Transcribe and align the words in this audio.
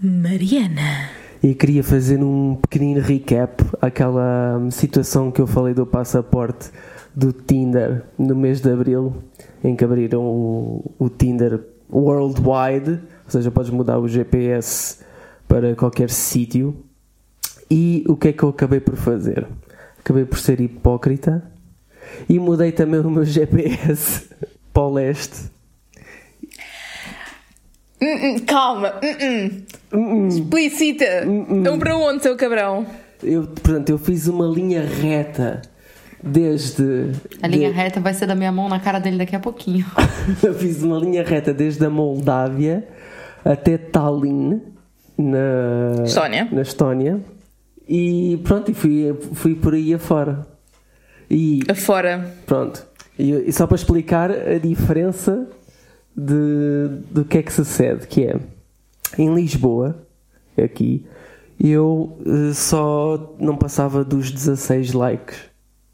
Mariana. 0.00 1.10
e 1.42 1.54
queria 1.54 1.82
fazer 1.82 2.22
um 2.22 2.54
pequenino 2.54 3.00
recap 3.00 3.64
àquela 3.80 4.56
hum, 4.58 4.70
situação 4.70 5.30
que 5.30 5.40
eu 5.40 5.46
falei 5.46 5.74
do 5.74 5.84
passaporte 5.84 6.70
do 7.14 7.32
Tinder 7.32 8.04
no 8.16 8.36
mês 8.36 8.60
de 8.60 8.70
Abril, 8.70 9.12
em 9.62 9.74
que 9.74 9.84
abriram 9.84 10.22
o, 10.22 10.94
o 10.98 11.08
Tinder 11.08 11.60
Worldwide, 11.90 13.00
ou 13.24 13.30
seja, 13.30 13.50
podes 13.50 13.70
mudar 13.70 13.98
o 13.98 14.06
GPS 14.06 14.98
para 15.48 15.74
qualquer 15.74 16.10
sítio. 16.10 16.76
E 17.68 18.04
o 18.06 18.16
que 18.16 18.28
é 18.28 18.32
que 18.32 18.42
eu 18.42 18.50
acabei 18.50 18.78
por 18.78 18.94
fazer? 18.94 19.46
Acabei 19.98 20.24
por 20.24 20.38
ser 20.38 20.60
hipócrita 20.60 21.42
e 22.28 22.38
mudei 22.38 22.70
também 22.70 23.00
o 23.00 23.10
meu 23.10 23.24
GPS 23.24 24.28
para 24.72 24.82
o 24.82 24.92
leste. 24.92 25.50
Hum, 28.00 28.06
hum, 28.34 28.38
calma. 28.46 28.94
Hum, 29.92 30.28
Explicita. 30.28 31.04
Um 31.26 31.78
para 31.78 31.96
onde, 31.96 32.22
seu 32.22 32.36
cabrão? 32.36 32.86
Eu, 33.22 33.44
portanto, 33.46 33.90
eu 33.90 33.98
fiz 33.98 34.28
uma 34.28 34.46
linha 34.46 34.84
reta 34.84 35.62
desde. 36.22 37.10
A 37.42 37.48
linha 37.48 37.70
de- 37.70 37.74
reta 37.76 38.00
vai 38.00 38.14
ser 38.14 38.26
da 38.26 38.34
minha 38.34 38.52
mão 38.52 38.68
na 38.68 38.78
cara 38.78 38.98
dele 38.98 39.18
daqui 39.18 39.34
a 39.34 39.40
pouquinho. 39.40 39.84
eu 40.42 40.54
fiz 40.54 40.82
uma 40.82 40.98
linha 40.98 41.24
reta 41.24 41.52
desde 41.52 41.84
a 41.84 41.90
Moldávia 41.90 42.86
até 43.44 43.76
Tallinn, 43.78 44.60
na 45.16 46.04
Estónia. 46.04 46.48
Na 46.52 46.62
Estónia. 46.62 47.20
E 47.88 48.38
pronto, 48.44 48.70
e 48.70 48.74
fui, 48.74 49.16
fui 49.32 49.54
por 49.54 49.74
aí 49.74 49.94
afora. 49.94 50.46
E 51.30 51.60
Afora. 51.68 52.32
Pronto. 52.46 52.86
E, 53.18 53.32
e 53.48 53.52
só 53.52 53.66
para 53.66 53.74
explicar 53.76 54.30
a 54.30 54.58
diferença 54.58 55.48
de, 56.18 56.88
do 57.10 57.24
que 57.24 57.38
é 57.38 57.42
que 57.42 57.52
sucede, 57.52 58.06
que 58.08 58.24
é 58.24 58.36
em 59.16 59.32
Lisboa, 59.34 59.96
aqui, 60.62 61.06
eu 61.60 62.18
eh, 62.26 62.52
só 62.52 63.34
não 63.38 63.56
passava 63.56 64.04
dos 64.04 64.30
16 64.30 64.92
likes. 64.92 65.38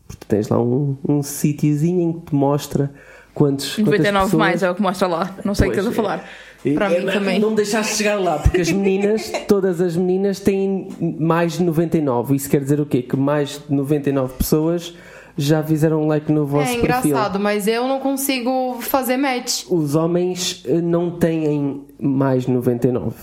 Porque 0.07 0.25
tens 0.27 0.49
lá 0.49 0.61
um, 0.61 0.97
um 1.07 1.23
sítiozinho 1.23 2.01
em 2.01 2.13
que 2.13 2.27
te 2.27 2.35
mostra 2.35 2.91
quantos. 3.35 3.75
quantas 3.75 3.85
99 3.85 4.25
pessoas... 4.25 4.39
mais 4.39 4.63
é 4.63 4.71
o 4.71 4.75
que 4.75 4.83
mostra 4.83 5.09
lá. 5.09 5.37
Não 5.45 5.55
sei 5.55 5.69
o 5.69 5.73
que 5.73 5.79
estás 5.79 5.93
a 5.93 5.97
falar. 5.97 6.29
Para 6.75 6.93
é, 6.93 7.01
mim 7.01 7.13
também. 7.13 7.39
Não 7.39 7.51
me 7.51 7.57
deixaste 7.57 7.97
chegar 7.97 8.19
lá, 8.19 8.39
porque 8.39 8.63
as 8.63 8.73
meninas, 8.73 9.31
todas 9.47 9.81
as 9.81 9.97
meninas 9.97 10.41
têm 10.41 10.89
mais 11.19 11.55
de 11.55 11.63
99. 11.63 12.37
Isso 12.37 12.49
quer 12.49 12.61
dizer 12.61 12.81
o 12.81 12.87
quê? 12.87 13.03
Que 13.03 13.17
mais 13.17 13.61
de 13.69 13.75
99 13.75 14.35
pessoas 14.35 14.95
já 15.37 15.63
fizeram 15.63 16.07
like 16.07 16.31
no 16.31 16.47
vosso 16.47 16.71
é 16.71 16.79
perfil. 16.81 17.11
engraçado, 17.11 17.41
mas 17.41 17.67
eu 17.67 17.89
não 17.89 17.99
consigo 18.01 18.79
fazer 18.81 19.17
match. 19.17 19.65
Os 19.69 19.95
homens 19.95 20.63
eh, 20.67 20.81
não 20.81 21.11
têm 21.19 21.85
mais 22.01 22.45
de 22.45 22.53
99. 22.53 23.17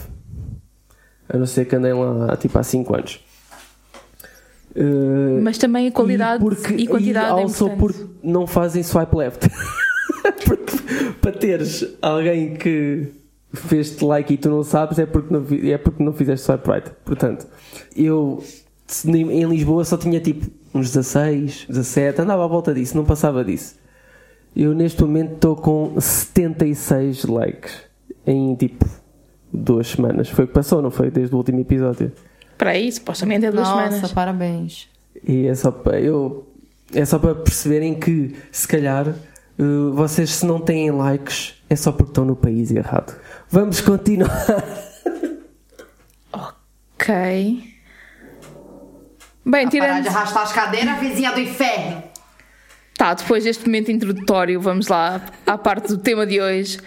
A 1.29 1.37
não 1.37 1.45
ser 1.45 1.65
que 1.65 1.75
andem 1.75 1.93
lá 1.93 2.35
tipo 2.35 2.57
há 2.59 2.63
5 2.63 2.93
anos. 2.95 3.19
Eh, 4.75 5.39
Mas 5.41 5.57
também 5.57 5.87
a 5.87 5.91
qualidade 5.91 6.43
e, 6.43 6.45
porque, 6.45 6.73
e 6.73 6.87
quantidade 6.87 7.37
e 7.37 7.39
é 7.39 7.43
also 7.43 7.65
importante. 7.67 7.79
porque 7.79 8.15
não 8.23 8.45
fazem 8.47 8.83
swipe 8.83 9.15
left. 9.15 9.47
porque 10.45 10.77
para 11.21 11.31
teres 11.31 11.85
alguém 12.01 12.55
que 12.55 13.07
fez-te 13.53 14.03
like 14.05 14.33
e 14.33 14.37
tu 14.37 14.49
não 14.49 14.63
sabes 14.63 14.97
é 14.99 15.05
porque 15.05 15.33
não, 15.33 15.45
é 15.71 15.77
porque 15.77 16.03
não 16.03 16.13
fizeste 16.13 16.45
swipe 16.45 16.69
right. 16.69 16.91
Portanto, 17.05 17.47
eu 17.95 18.43
em 19.05 19.43
Lisboa 19.45 19.85
só 19.85 19.97
tinha 19.97 20.19
tipo 20.19 20.47
uns 20.73 20.91
16, 20.91 21.65
17, 21.67 22.21
andava 22.21 22.43
à 22.43 22.47
volta 22.47 22.73
disso, 22.73 22.95
não 22.95 23.05
passava 23.05 23.43
disso. 23.43 23.75
Eu 24.55 24.73
neste 24.73 25.01
momento 25.01 25.35
estou 25.35 25.55
com 25.55 25.99
76 25.99 27.25
likes 27.25 27.81
em 28.25 28.53
tipo 28.55 28.85
duas 29.51 29.87
semanas. 29.87 30.29
Foi 30.29 30.45
o 30.45 30.47
que 30.47 30.53
passou, 30.53 30.81
não 30.81 30.91
foi? 30.91 31.09
Desde 31.09 31.33
o 31.33 31.37
último 31.37 31.59
episódio. 31.59 32.11
Para 32.57 32.71
aí, 32.71 32.91
supostamente 32.91 33.45
é 33.45 33.51
duas 33.51 33.67
Nossa, 33.67 33.89
semanas. 33.89 34.11
parabéns. 34.13 34.89
E 35.27 35.47
é 35.47 35.55
só 35.55 35.71
para 35.71 35.99
eu 35.99 36.47
é 36.93 37.05
só 37.05 37.17
para 37.17 37.33
perceberem 37.35 37.93
que 37.95 38.35
se 38.51 38.67
calhar 38.67 39.07
eh, 39.07 39.63
vocês 39.93 40.29
se 40.31 40.45
não 40.45 40.59
têm 40.59 40.91
likes 40.91 41.55
é 41.69 41.75
só 41.75 41.91
porque 41.91 42.11
estão 42.11 42.25
no 42.25 42.35
país 42.35 42.71
errado. 42.71 43.15
Vamos 43.49 43.81
continuar. 43.81 44.31
Ok. 47.01 47.70
Bem, 49.51 49.67
Parar 49.67 49.69
tirando. 49.69 50.03
de 50.03 50.07
arrastar 50.07 50.43
as 50.43 50.53
cadeiras, 50.53 50.97
vizinha 50.97 51.33
do 51.33 51.41
inferno. 51.41 52.01
Tá, 52.95 53.13
depois 53.13 53.43
deste 53.43 53.65
momento 53.65 53.91
introdutório, 53.91 54.61
vamos 54.61 54.87
lá 54.87 55.19
à 55.45 55.57
parte 55.57 55.89
do 55.89 55.97
tema 55.97 56.25
de 56.25 56.39
hoje, 56.39 56.79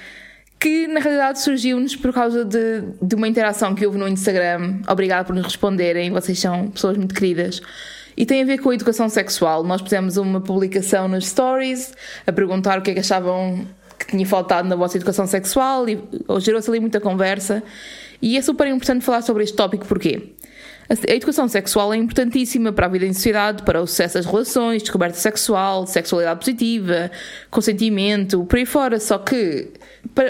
que 0.58 0.86
na 0.86 0.98
realidade 0.98 1.42
surgiu-nos 1.42 1.94
por 1.94 2.10
causa 2.10 2.42
de, 2.42 2.80
de 3.02 3.14
uma 3.16 3.28
interação 3.28 3.74
que 3.74 3.84
houve 3.84 3.98
no 3.98 4.08
Instagram. 4.08 4.80
Obrigada 4.88 5.24
por 5.24 5.36
nos 5.36 5.44
responderem, 5.44 6.10
vocês 6.10 6.38
são 6.38 6.70
pessoas 6.70 6.96
muito 6.96 7.14
queridas. 7.14 7.60
E 8.16 8.24
tem 8.24 8.40
a 8.40 8.46
ver 8.46 8.56
com 8.56 8.70
a 8.70 8.74
educação 8.74 9.10
sexual. 9.10 9.62
Nós 9.62 9.82
fizemos 9.82 10.16
uma 10.16 10.40
publicação 10.40 11.06
nos 11.06 11.26
stories 11.28 11.92
a 12.26 12.32
perguntar 12.32 12.78
o 12.78 12.82
que 12.82 12.92
é 12.92 12.94
que 12.94 13.00
achavam 13.00 13.66
que 13.98 14.06
tinha 14.06 14.24
faltado 14.24 14.66
na 14.66 14.76
vossa 14.76 14.96
educação 14.96 15.26
sexual 15.26 15.86
e 15.86 16.02
gerou-se 16.40 16.70
ali 16.70 16.80
muita 16.80 16.98
conversa. 16.98 17.62
E 18.22 18.38
é 18.38 18.40
super 18.40 18.66
importante 18.68 19.04
falar 19.04 19.20
sobre 19.20 19.44
este 19.44 19.54
tópico, 19.54 19.84
porquê? 19.84 20.32
A 20.88 21.12
educação 21.12 21.48
sexual 21.48 21.94
é 21.94 21.96
importantíssima 21.96 22.72
para 22.72 22.86
a 22.86 22.88
vida 22.88 23.06
em 23.06 23.12
sociedade, 23.12 23.62
para 23.62 23.80
o 23.80 23.86
sucesso 23.86 24.14
das 24.14 24.26
relações, 24.26 24.82
descoberta 24.82 25.16
sexual, 25.16 25.86
sexualidade 25.86 26.40
positiva, 26.40 27.10
consentimento, 27.50 28.44
por 28.44 28.58
aí 28.58 28.66
fora. 28.66 29.00
Só 29.00 29.16
que, 29.16 29.70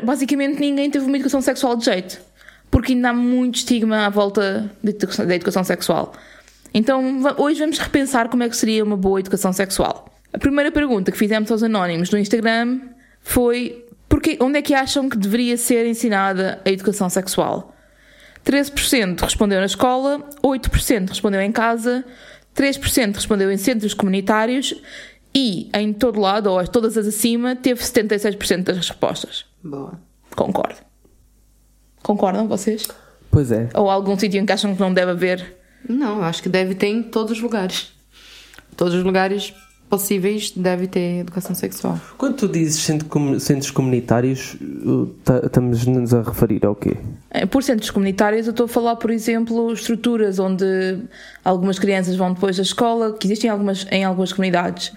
basicamente, 0.05 0.61
ninguém 0.61 0.91
teve 0.91 1.05
uma 1.05 1.17
educação 1.17 1.41
sexual 1.41 1.75
de 1.77 1.87
jeito. 1.87 2.21
Porque 2.71 2.93
ainda 2.93 3.11
há 3.11 3.13
muito 3.13 3.57
estigma 3.57 4.07
à 4.07 4.09
volta 4.09 4.71
da 4.83 5.35
educação, 5.35 5.65
sexual. 5.65 6.13
Então, 6.73 7.21
hoje 7.37 7.61
vamos 7.61 7.79
repensar 7.79 8.29
como 8.29 8.45
é 8.45 8.49
que 8.49 8.57
seria 8.57 8.85
uma 8.85 8.97
boa 8.97 9.19
educação 9.19 9.53
sexual. 9.53 10.09
A 10.33 10.39
primeira 10.39 10.71
pergunta 10.71 11.11
que 11.11 11.19
fizemos 11.19 11.51
aos 11.51 11.63
anónimos 11.65 12.11
no 12.11 12.19
Instagram 12.19 12.81
foi 13.21 13.85
porque, 14.09 14.39
onde 14.41 14.59
é 14.59 14.63
que 14.63 14.75
acham 14.75 15.09
que 15.09 15.17
deveria 15.17 15.57
ser 15.57 15.87
ensinada 15.87 16.61
a 16.65 16.71
educação 16.71 17.11
sexual? 17.11 17.74
13% 18.45 19.21
respondeu 19.21 19.59
na 19.59 19.67
escola, 19.67 20.21
8% 20.43 21.09
respondeu 21.09 21.41
em 21.41 21.51
casa, 21.51 22.05
3% 22.55 23.15
respondeu 23.15 23.51
em 23.51 23.57
centros 23.57 23.95
comunitários 23.95 24.75
e 25.35 25.71
em 25.75 25.93
todo 25.93 26.21
lado, 26.21 26.51
ou 26.51 26.67
todas 26.69 26.97
as 26.97 27.07
acima, 27.07 27.57
teve 27.57 27.81
76% 27.81 28.63
das 28.63 28.77
respostas. 28.77 29.45
Boa. 29.63 29.99
Concordo. 30.37 30.77
Concordam 32.03 32.47
vocês? 32.47 32.87
Pois 33.31 33.51
é. 33.51 33.69
Ou 33.75 33.91
algum 33.91 34.17
sítio 34.19 34.41
em 34.41 34.47
que 34.47 34.53
acham 34.53 34.75
que 34.75 34.81
não 34.81 34.93
deve 34.93 35.11
haver? 35.13 35.57
Não, 35.89 36.23
acho 36.23 36.43
que 36.43 36.49
deve 36.49 36.75
ter 36.75 36.87
em 36.87 37.03
todos 37.03 37.33
os 37.33 37.41
lugares. 37.41 37.93
Todos 38.77 38.95
os 38.95 39.03
lugares 39.03 39.53
possíveis 39.99 40.51
deve 40.51 40.87
ter 40.87 41.21
educação 41.21 41.55
sexual. 41.55 41.99
Quando 42.19 42.37
tu 42.37 42.49
dizes 42.49 42.81
centros 43.41 43.71
comunitários, 43.71 44.55
uh, 44.85 45.07
ta- 45.25 45.43
estamos-nos 45.45 46.13
a 46.15 46.23
referir 46.23 46.65
ao 46.65 46.75
quê? 46.75 46.97
Eh, 47.31 47.47
Por 47.47 47.63
centros 47.63 47.91
comunitários, 47.91 48.47
eu 48.47 48.51
estou 48.51 48.67
a 48.67 48.69
falar, 48.69 48.97
por 48.97 49.11
exemplo, 49.11 49.73
estruturas 49.73 50.39
onde 50.39 50.65
algumas 51.45 51.79
crianças 51.79 52.17
vão 52.17 52.33
depois 52.33 52.57
da 52.57 52.63
escola, 52.63 53.13
que 53.19 53.27
existem 53.27 53.51
algumas, 53.51 53.87
em 53.91 54.05
algumas 54.05 54.33
comunidades, 54.33 54.93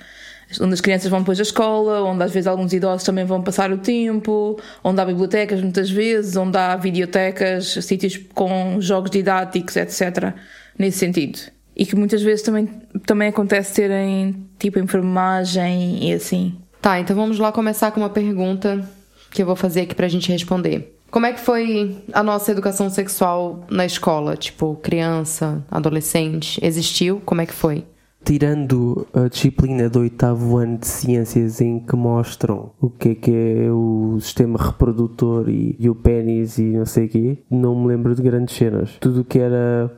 onde 0.62 0.74
as 0.74 0.82
crianças 0.82 1.10
vão 1.10 1.20
depois 1.20 1.38
da 1.38 1.44
escola, 1.44 2.04
onde 2.04 2.24
às 2.24 2.32
vezes 2.32 2.48
alguns 2.48 2.72
idosos 2.72 3.04
também 3.04 3.26
vão 3.26 3.42
passar 3.42 3.72
o 3.72 3.78
tempo, 3.78 4.58
onde 4.84 5.02
há 5.02 5.06
bibliotecas 5.06 5.62
muitas 5.62 5.90
vezes, 5.90 6.36
onde 6.38 6.58
há 6.58 6.76
videotecas, 6.76 7.74
sítios 7.82 8.18
com 8.34 8.78
jogos 8.80 9.12
didáticos, 9.12 9.76
etc. 9.76 10.34
Nesse 10.80 11.00
sentido. 11.00 11.40
E 11.78 11.86
que 11.86 11.96
muitas 11.96 12.24
vezes 12.24 12.42
também, 12.42 12.68
também 13.06 13.28
acontece 13.28 13.76
terem 13.76 14.48
tipo 14.58 14.80
enfermagem 14.80 16.10
e 16.10 16.14
assim. 16.14 16.56
Tá, 16.82 17.00
então 17.00 17.16
vamos 17.16 17.38
lá 17.38 17.52
começar 17.52 17.92
com 17.92 18.00
uma 18.00 18.10
pergunta 18.10 18.84
que 19.30 19.42
eu 19.42 19.46
vou 19.46 19.56
fazer 19.56 19.82
aqui 19.82 19.94
pra 19.94 20.08
gente 20.08 20.32
responder. 20.32 20.98
Como 21.12 21.26
é 21.26 21.34
que 21.34 21.40
foi 21.40 21.96
a 22.12 22.22
nossa 22.24 22.52
educação 22.52 22.90
sexual 22.90 23.66
na 23.70 23.86
escola? 23.86 24.36
Tipo, 24.36 24.76
criança, 24.76 25.64
adolescente? 25.70 26.60
Existiu? 26.66 27.22
Como 27.24 27.42
é 27.42 27.46
que 27.46 27.54
foi? 27.54 27.86
tirando 28.28 29.08
a 29.14 29.30
disciplina 29.30 29.90
do 29.90 30.00
oitavo 30.00 30.58
ano 30.58 30.80
de 30.80 30.88
ciências 30.88 31.62
em 31.62 31.80
que 31.80 31.96
mostram 31.96 32.72
o 32.82 32.90
que 32.90 33.10
é 33.10 33.16
que 33.16 33.32
é 33.32 33.72
o 33.72 34.18
sistema 34.20 34.60
reprodutor 34.62 35.48
e, 35.48 35.78
e 35.80 35.90
o 35.90 35.96
pênis 35.96 36.58
e 36.58 36.64
não 36.64 36.86
sei 36.86 37.06
o 37.06 37.10
quê, 37.10 37.38
não 37.50 37.80
me 37.80 37.88
lembro 37.88 38.14
de 38.14 38.22
grandes 38.22 38.54
cenas. 38.54 38.98
Tudo 39.00 39.22
o 39.22 39.24
que 39.24 39.40
era 39.40 39.90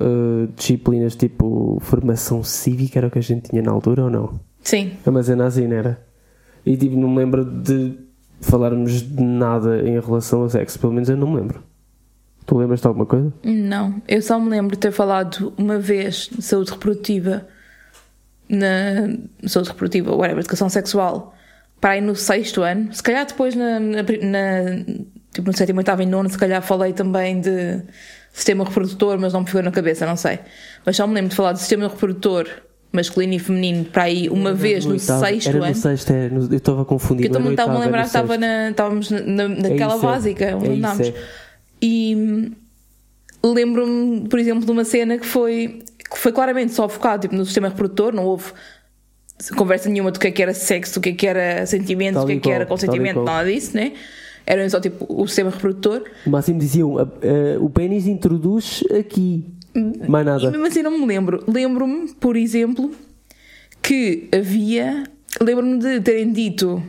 uh, 0.00 0.46
disciplinas 0.56 1.16
tipo 1.16 1.78
formação 1.80 2.42
cívica 2.42 2.98
era 2.98 3.08
o 3.08 3.10
que 3.10 3.18
a 3.18 3.22
gente 3.22 3.50
tinha 3.50 3.62
na 3.62 3.72
altura 3.72 4.04
ou 4.04 4.10
não? 4.10 4.40
Sim. 4.62 4.92
Não 5.04 5.76
era? 5.78 6.00
E 6.64 6.76
tipo, 6.76 6.96
não 6.96 7.08
me 7.08 7.18
lembro 7.18 7.44
de 7.44 7.96
falarmos 8.40 9.02
de 9.02 9.22
nada 9.22 9.80
em 9.88 10.00
relação 10.00 10.42
ao 10.42 10.50
sexo, 10.50 10.78
pelo 10.78 10.92
menos 10.92 11.08
eu 11.08 11.16
não 11.16 11.30
me 11.30 11.40
lembro. 11.40 11.62
Tu 12.44 12.56
lembras 12.56 12.80
de 12.80 12.86
alguma 12.86 13.06
coisa? 13.06 13.32
Não, 13.44 14.00
eu 14.06 14.22
só 14.22 14.38
me 14.38 14.48
lembro 14.48 14.76
de 14.76 14.80
ter 14.80 14.92
falado 14.92 15.52
uma 15.56 15.78
vez 15.78 16.28
de 16.30 16.42
saúde 16.42 16.70
reprodutiva, 16.70 17.46
na 18.48 19.16
saúde 19.48 19.70
reprodutiva, 19.70 20.14
whatever, 20.14 20.40
educação 20.40 20.68
sexual, 20.68 21.34
para 21.80 21.90
aí 21.90 22.00
no 22.00 22.14
sexto 22.14 22.62
ano. 22.62 22.92
Se 22.92 23.02
calhar 23.02 23.26
depois 23.26 23.54
na, 23.54 23.80
na, 23.80 24.02
na 24.02 24.84
tipo 25.32 25.46
no 25.46 25.56
sétimo, 25.56 25.78
oitavo 25.78 26.02
e 26.02 26.06
nono, 26.06 26.28
se 26.28 26.38
calhar 26.38 26.62
falei 26.62 26.92
também 26.92 27.40
de 27.40 27.82
sistema 28.36 28.64
reprodutor, 28.64 29.18
mas 29.18 29.32
não 29.32 29.40
me 29.40 29.46
ficou 29.46 29.62
na 29.62 29.70
cabeça, 29.70 30.04
não 30.06 30.16
sei. 30.16 30.38
Mas 30.84 30.96
só 30.96 31.06
me 31.06 31.14
lembro 31.14 31.30
de 31.30 31.36
falar 31.36 31.52
de 31.52 31.60
sistema 31.60 31.88
reprodutor 31.88 32.46
masculino 32.92 33.34
e 33.34 33.38
feminino 33.38 33.84
para 33.84 34.04
aí 34.04 34.28
uma 34.28 34.54
vez 34.54 34.84
no, 34.84 34.92
oitavo. 34.92 35.24
sexto 35.24 35.48
era 35.48 35.58
ano. 35.58 35.66
no 35.68 35.74
sexto, 35.74 36.10
é, 36.12 36.28
no- 36.28 36.48
eu 36.50 36.56
estava. 36.56 36.84
Porque 36.84 37.26
eu 37.26 37.30
também 37.30 37.48
no 37.48 37.50
estava 37.50 37.74
a 37.74 37.78
lembrar 37.78 37.98
que 37.98 38.04
no 38.04 38.06
estava 38.06 38.38
na, 38.38 38.70
estávamos 38.70 39.10
na, 39.10 39.20
na- 39.20 39.48
naquela 39.48 39.96
é. 39.96 39.98
básica 39.98 40.56
onde 40.56 40.66
É 40.68 40.72
andámos. 40.72 41.08
é. 41.08 41.14
E 41.82 42.14
hum, 42.16 42.52
lembro-me, 43.54 44.28
por 44.28 44.38
exemplo, 44.38 44.64
de 44.64 44.70
uma 44.70 44.84
cena 44.84 45.18
que 45.18 45.26
foi, 45.26 45.80
que 46.10 46.18
foi 46.18 46.32
claramente 46.32 46.72
só 46.72 46.88
focado 46.88 47.22
tipo, 47.22 47.34
no 47.34 47.44
sistema 47.44 47.68
reprodutor, 47.68 48.14
não 48.14 48.24
houve 48.24 48.52
conversa 49.56 49.88
nenhuma 49.90 50.10
do 50.10 50.18
que 50.18 50.28
é 50.28 50.30
que 50.30 50.42
era 50.42 50.54
sexo, 50.54 50.94
do 50.94 51.00
que 51.02 51.10
é 51.10 51.12
que 51.12 51.26
era 51.26 51.66
sentimento, 51.66 52.14
Tal 52.14 52.24
do 52.24 52.28
que 52.28 52.32
é 52.34 52.40
que 52.40 52.50
era 52.50 52.64
consentimento, 52.64 53.22
nada 53.22 53.50
disso, 53.52 53.76
né? 53.76 53.92
Era 54.46 54.68
só 54.70 54.80
tipo 54.80 55.04
o 55.08 55.26
sistema 55.26 55.50
reprodutor. 55.50 56.04
O 56.24 56.30
máximo 56.30 56.58
diziam, 56.60 56.98
"A- 56.98 57.02
a- 57.02 57.60
o 57.60 57.68
pênis 57.68 58.06
introduz 58.06 58.84
aqui. 58.96 59.44
Mais 60.08 60.24
E 60.26 60.30
nada. 60.30 60.50
mesmo 60.50 60.66
assim 60.66 60.82
não 60.82 60.98
me 60.98 61.04
lembro. 61.06 61.42
Lembro-me, 61.48 62.12
por 62.14 62.36
exemplo, 62.36 62.92
que 63.82 64.28
havia. 64.32 65.04
Lembro-me 65.40 65.78
de 65.78 66.00
terem 66.00 66.32
dito. 66.32 66.82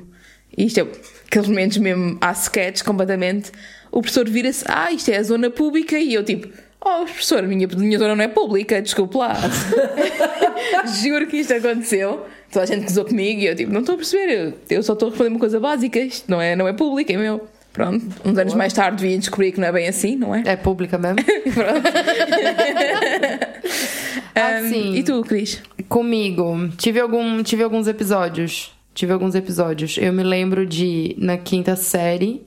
Isto 0.57 0.79
é 0.79 0.87
aqueles 1.25 1.47
momentos 1.49 1.77
mesmo 1.77 2.17
à 2.21 2.31
sketch 2.31 2.83
completamente. 2.83 3.51
O 3.91 4.01
professor 4.01 4.27
vira-se, 4.29 4.63
ah, 4.67 4.91
isto 4.91 5.09
é 5.09 5.17
a 5.17 5.23
zona 5.23 5.49
pública, 5.49 5.97
e 5.99 6.13
eu 6.13 6.23
tipo, 6.23 6.47
oh, 6.87 7.05
professor, 7.05 7.43
minha, 7.43 7.67
minha 7.67 7.99
zona 7.99 8.15
não 8.15 8.23
é 8.23 8.27
pública, 8.27 8.81
desculpe 8.81 9.17
lá. 9.17 9.33
Juro 11.01 11.27
que 11.27 11.37
isto 11.37 11.53
aconteceu. 11.53 12.25
Toda 12.51 12.63
a 12.63 12.65
gente 12.65 12.83
gozou 12.83 13.05
comigo 13.05 13.41
e 13.41 13.47
eu 13.47 13.55
tipo, 13.55 13.71
não 13.71 13.81
estou 13.81 13.95
a 13.95 13.97
perceber, 13.97 14.31
eu, 14.31 14.53
eu 14.77 14.83
só 14.83 14.93
estou 14.93 15.07
a 15.07 15.09
responder 15.09 15.29
uma 15.29 15.39
coisa 15.39 15.59
básica, 15.59 15.99
isto 15.99 16.31
não 16.31 16.41
é, 16.41 16.55
não 16.55 16.67
é 16.67 16.73
público, 16.73 17.11
é 17.11 17.17
meu. 17.17 17.45
Pronto, 17.73 18.03
uns 18.25 18.37
anos 18.37 18.53
mais 18.55 18.73
tarde 18.73 19.05
vim 19.05 19.19
descobrir 19.19 19.51
que 19.51 19.59
não 19.59 19.67
é 19.67 19.71
bem 19.71 19.87
assim, 19.87 20.15
não 20.15 20.33
é? 20.33 20.41
É 20.45 20.55
pública 20.55 20.97
mesmo? 20.97 21.17
Pronto. 21.53 21.87
Assim, 24.33 24.95
E 24.95 25.03
tu, 25.03 25.21
Cris? 25.23 25.61
Comigo, 25.89 26.69
tive, 26.77 26.99
algum, 26.99 27.41
tive 27.41 27.63
alguns 27.63 27.87
episódios. 27.87 28.71
Tive 28.93 29.13
alguns 29.13 29.35
episódios. 29.35 29.97
Eu 29.97 30.13
me 30.13 30.23
lembro 30.23 30.65
de, 30.65 31.15
na 31.17 31.37
quinta 31.37 31.75
série, 31.75 32.46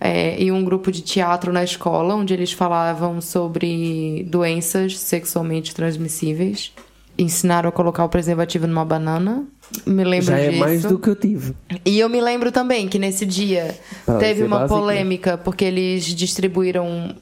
é, 0.00 0.40
e 0.42 0.50
um 0.50 0.64
grupo 0.64 0.90
de 0.90 1.02
teatro 1.02 1.52
na 1.52 1.62
escola, 1.62 2.14
onde 2.14 2.32
eles 2.32 2.52
falavam 2.52 3.20
sobre 3.20 4.24
doenças 4.28 4.98
sexualmente 4.98 5.74
transmissíveis. 5.74 6.72
Ensinaram 7.18 7.68
a 7.68 7.72
colocar 7.72 8.04
o 8.04 8.08
preservativo 8.08 8.66
numa 8.66 8.84
banana. 8.84 9.44
Me 9.86 10.02
lembro 10.04 10.26
Já 10.26 10.38
é 10.38 10.48
disso. 10.48 10.58
mais 10.60 10.82
do 10.82 10.98
que 10.98 11.08
eu 11.08 11.14
tive. 11.14 11.54
E 11.84 11.98
eu 12.00 12.08
me 12.08 12.20
lembro 12.20 12.50
também 12.50 12.88
que 12.88 12.98
nesse 12.98 13.26
dia 13.26 13.76
Pra 14.06 14.16
teve 14.16 14.42
uma 14.42 14.60
básico, 14.60 14.80
polêmica 14.80 15.36
porque 15.36 15.64
eles 15.66 16.04
distribuíram 16.06 17.14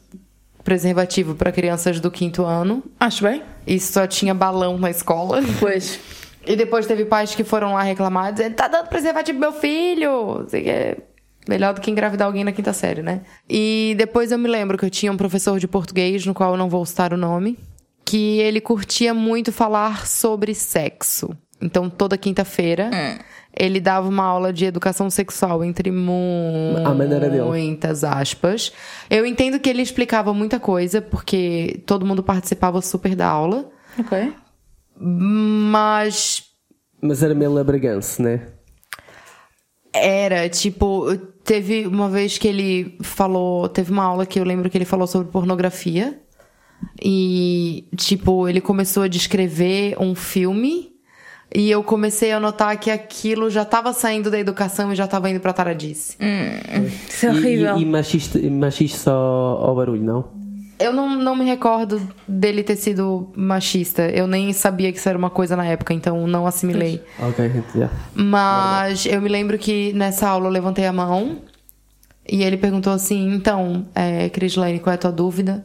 preservativo 0.63 1.35
para 1.35 1.51
crianças 1.51 1.99
do 2.01 2.11
quinto 2.11 2.45
ano 2.45 2.83
Acho 3.01 3.25
bem. 3.25 3.43
e 3.67 3.81
só 3.81 4.07
tinha 4.07 4.35
balão 4.35 4.79
na 4.79 4.91
escola. 4.91 5.41
Pois. 5.59 5.99
E 6.47 6.57
depois 6.57 6.87
teve 6.87 7.05
pais 7.05 7.35
que 7.35 7.45
foram 7.45 7.75
lá 7.75 7.83
reclamar, 7.83 8.33
dizendo: 8.33 8.55
tá 8.55 8.67
dando 8.69 8.87
preservativo 8.89 9.39
pro 9.39 9.51
meu 9.51 9.61
filho. 9.61 10.45
Assim, 10.47 10.63
que 10.63 10.71
é 10.71 10.97
melhor 11.49 11.73
do 11.75 11.81
que 11.81 11.91
engravidar 11.91 12.27
alguém 12.27 12.45
na 12.45 12.53
quinta 12.53 12.73
série, 12.73 13.03
né? 13.03 13.23
E 13.49 13.95
depois 13.97 14.31
eu 14.31 14.39
me 14.39 14.47
lembro 14.49 14.77
que 14.77 14.85
eu 14.85 14.91
tinha 14.91 15.11
um 15.11 15.17
professor 15.17 15.59
de 15.59 15.67
português, 15.67 16.25
no 16.27 16.35
qual 16.35 16.53
eu 16.53 16.57
não 16.59 16.69
vou 16.69 16.85
citar 16.85 17.13
o 17.13 17.17
nome, 17.17 17.59
que 18.05 18.39
ele 18.39 18.61
curtia 18.61 19.15
muito 19.15 19.51
falar 19.51 20.07
sobre 20.07 20.55
sexo. 20.55 21.31
Então 21.61 21.89
toda 21.91 22.17
quinta-feira. 22.19 22.91
Ele 23.61 23.81
dava 23.81 24.09
uma 24.09 24.23
aula 24.23 24.53
de 24.53 24.65
educação 24.67 25.11
sexual, 25.11 25.65
entre 25.65 25.91
mu- 25.91 26.79
maneira 26.97 27.29
dele. 27.29 27.43
muitas 27.43 28.05
aspas. 28.05 28.73
Eu 29.11 29.27
entendo 29.27 29.59
que 29.59 29.69
ele 29.69 29.83
explicava 29.83 30.33
muita 30.33 30.61
coisa, 30.61 31.03
porque 31.03 31.83
todo 31.85 32.07
mundo 32.07 32.23
participava 32.23 32.81
super 32.81 33.17
da 33.17 33.27
aula. 33.27 33.69
Ok. 33.99 34.33
Mas 35.01 36.45
Mas 37.03 37.23
era 37.23 37.35
meio 37.35 37.53
labraganço, 37.53 38.23
né? 38.23 38.43
Era, 39.93 40.49
tipo, 40.49 41.17
teve 41.45 41.87
uma 41.87 42.09
vez 42.09 42.37
que 42.39 42.47
ele 42.49 42.97
falou. 43.03 43.69
Teve 43.69 43.91
uma 43.91 44.05
aula 44.05 44.27
que 44.27 44.39
eu 44.39 44.45
lembro 44.45 44.69
que 44.71 44.77
ele 44.79 44.85
falou 44.85 45.07
sobre 45.07 45.29
pornografia. 45.33 46.19
E, 47.03 47.85
tipo, 47.97 48.49
ele 48.49 48.61
começou 48.61 49.03
a 49.03 49.09
descrever 49.09 49.97
um 50.01 50.15
filme. 50.15 50.93
E 51.55 51.71
eu 51.71 51.83
comecei 51.83 52.31
a 52.31 52.39
notar 52.39 52.79
que 52.79 52.91
aquilo 52.91 53.49
já 53.49 53.65
tava 53.65 53.95
saindo 53.95 54.31
da 54.31 54.39
educação 54.39 54.93
e 54.93 54.97
já 54.97 55.07
tava 55.07 55.31
indo 55.31 55.41
pra 55.41 55.53
taradice. 55.53 56.15
Isso 57.09 57.25
é 57.27 57.29
E- 57.31 57.33
horrível. 57.33 57.79
E, 57.79 57.83
e 57.83 57.87
machista, 57.87 58.39
machista 58.51 58.99
só 58.99 59.13
ao 59.63 59.75
barulho, 59.75 60.03
não? 60.05 60.38
Eu 60.79 60.93
não, 60.93 61.17
não 61.17 61.35
me 61.35 61.45
recordo 61.45 62.01
dele 62.27 62.63
ter 62.63 62.77
sido 62.77 63.33
machista. 63.35 64.03
Eu 64.09 64.27
nem 64.27 64.53
sabia 64.53 64.93
que 64.93 64.99
isso 64.99 65.09
era 65.09 65.19
uma 65.19 65.31
coisa 65.31 65.57
na 65.57 65.67
época, 65.67 65.93
então 65.93 66.27
não 66.27 66.47
assimilei. 66.47 67.03
Ok, 67.19 67.51
já. 67.75 67.91
Mas 68.15 69.05
eu 69.05 69.21
me 69.21 69.29
lembro 69.29 69.59
que 69.59 69.93
nessa 69.93 70.29
aula 70.29 70.47
eu 70.47 70.53
levantei 70.53 70.87
a 70.87 70.93
mão 70.93 71.39
e 72.29 72.43
ele 72.45 72.57
perguntou 72.57 72.93
assim: 72.93 73.35
então, 73.35 73.87
é, 73.95 74.29
Crislane, 74.29 74.79
qual 74.79 74.93
é 74.93 74.95
a 74.95 74.99
tua 74.99 75.13
dúvida? 75.13 75.65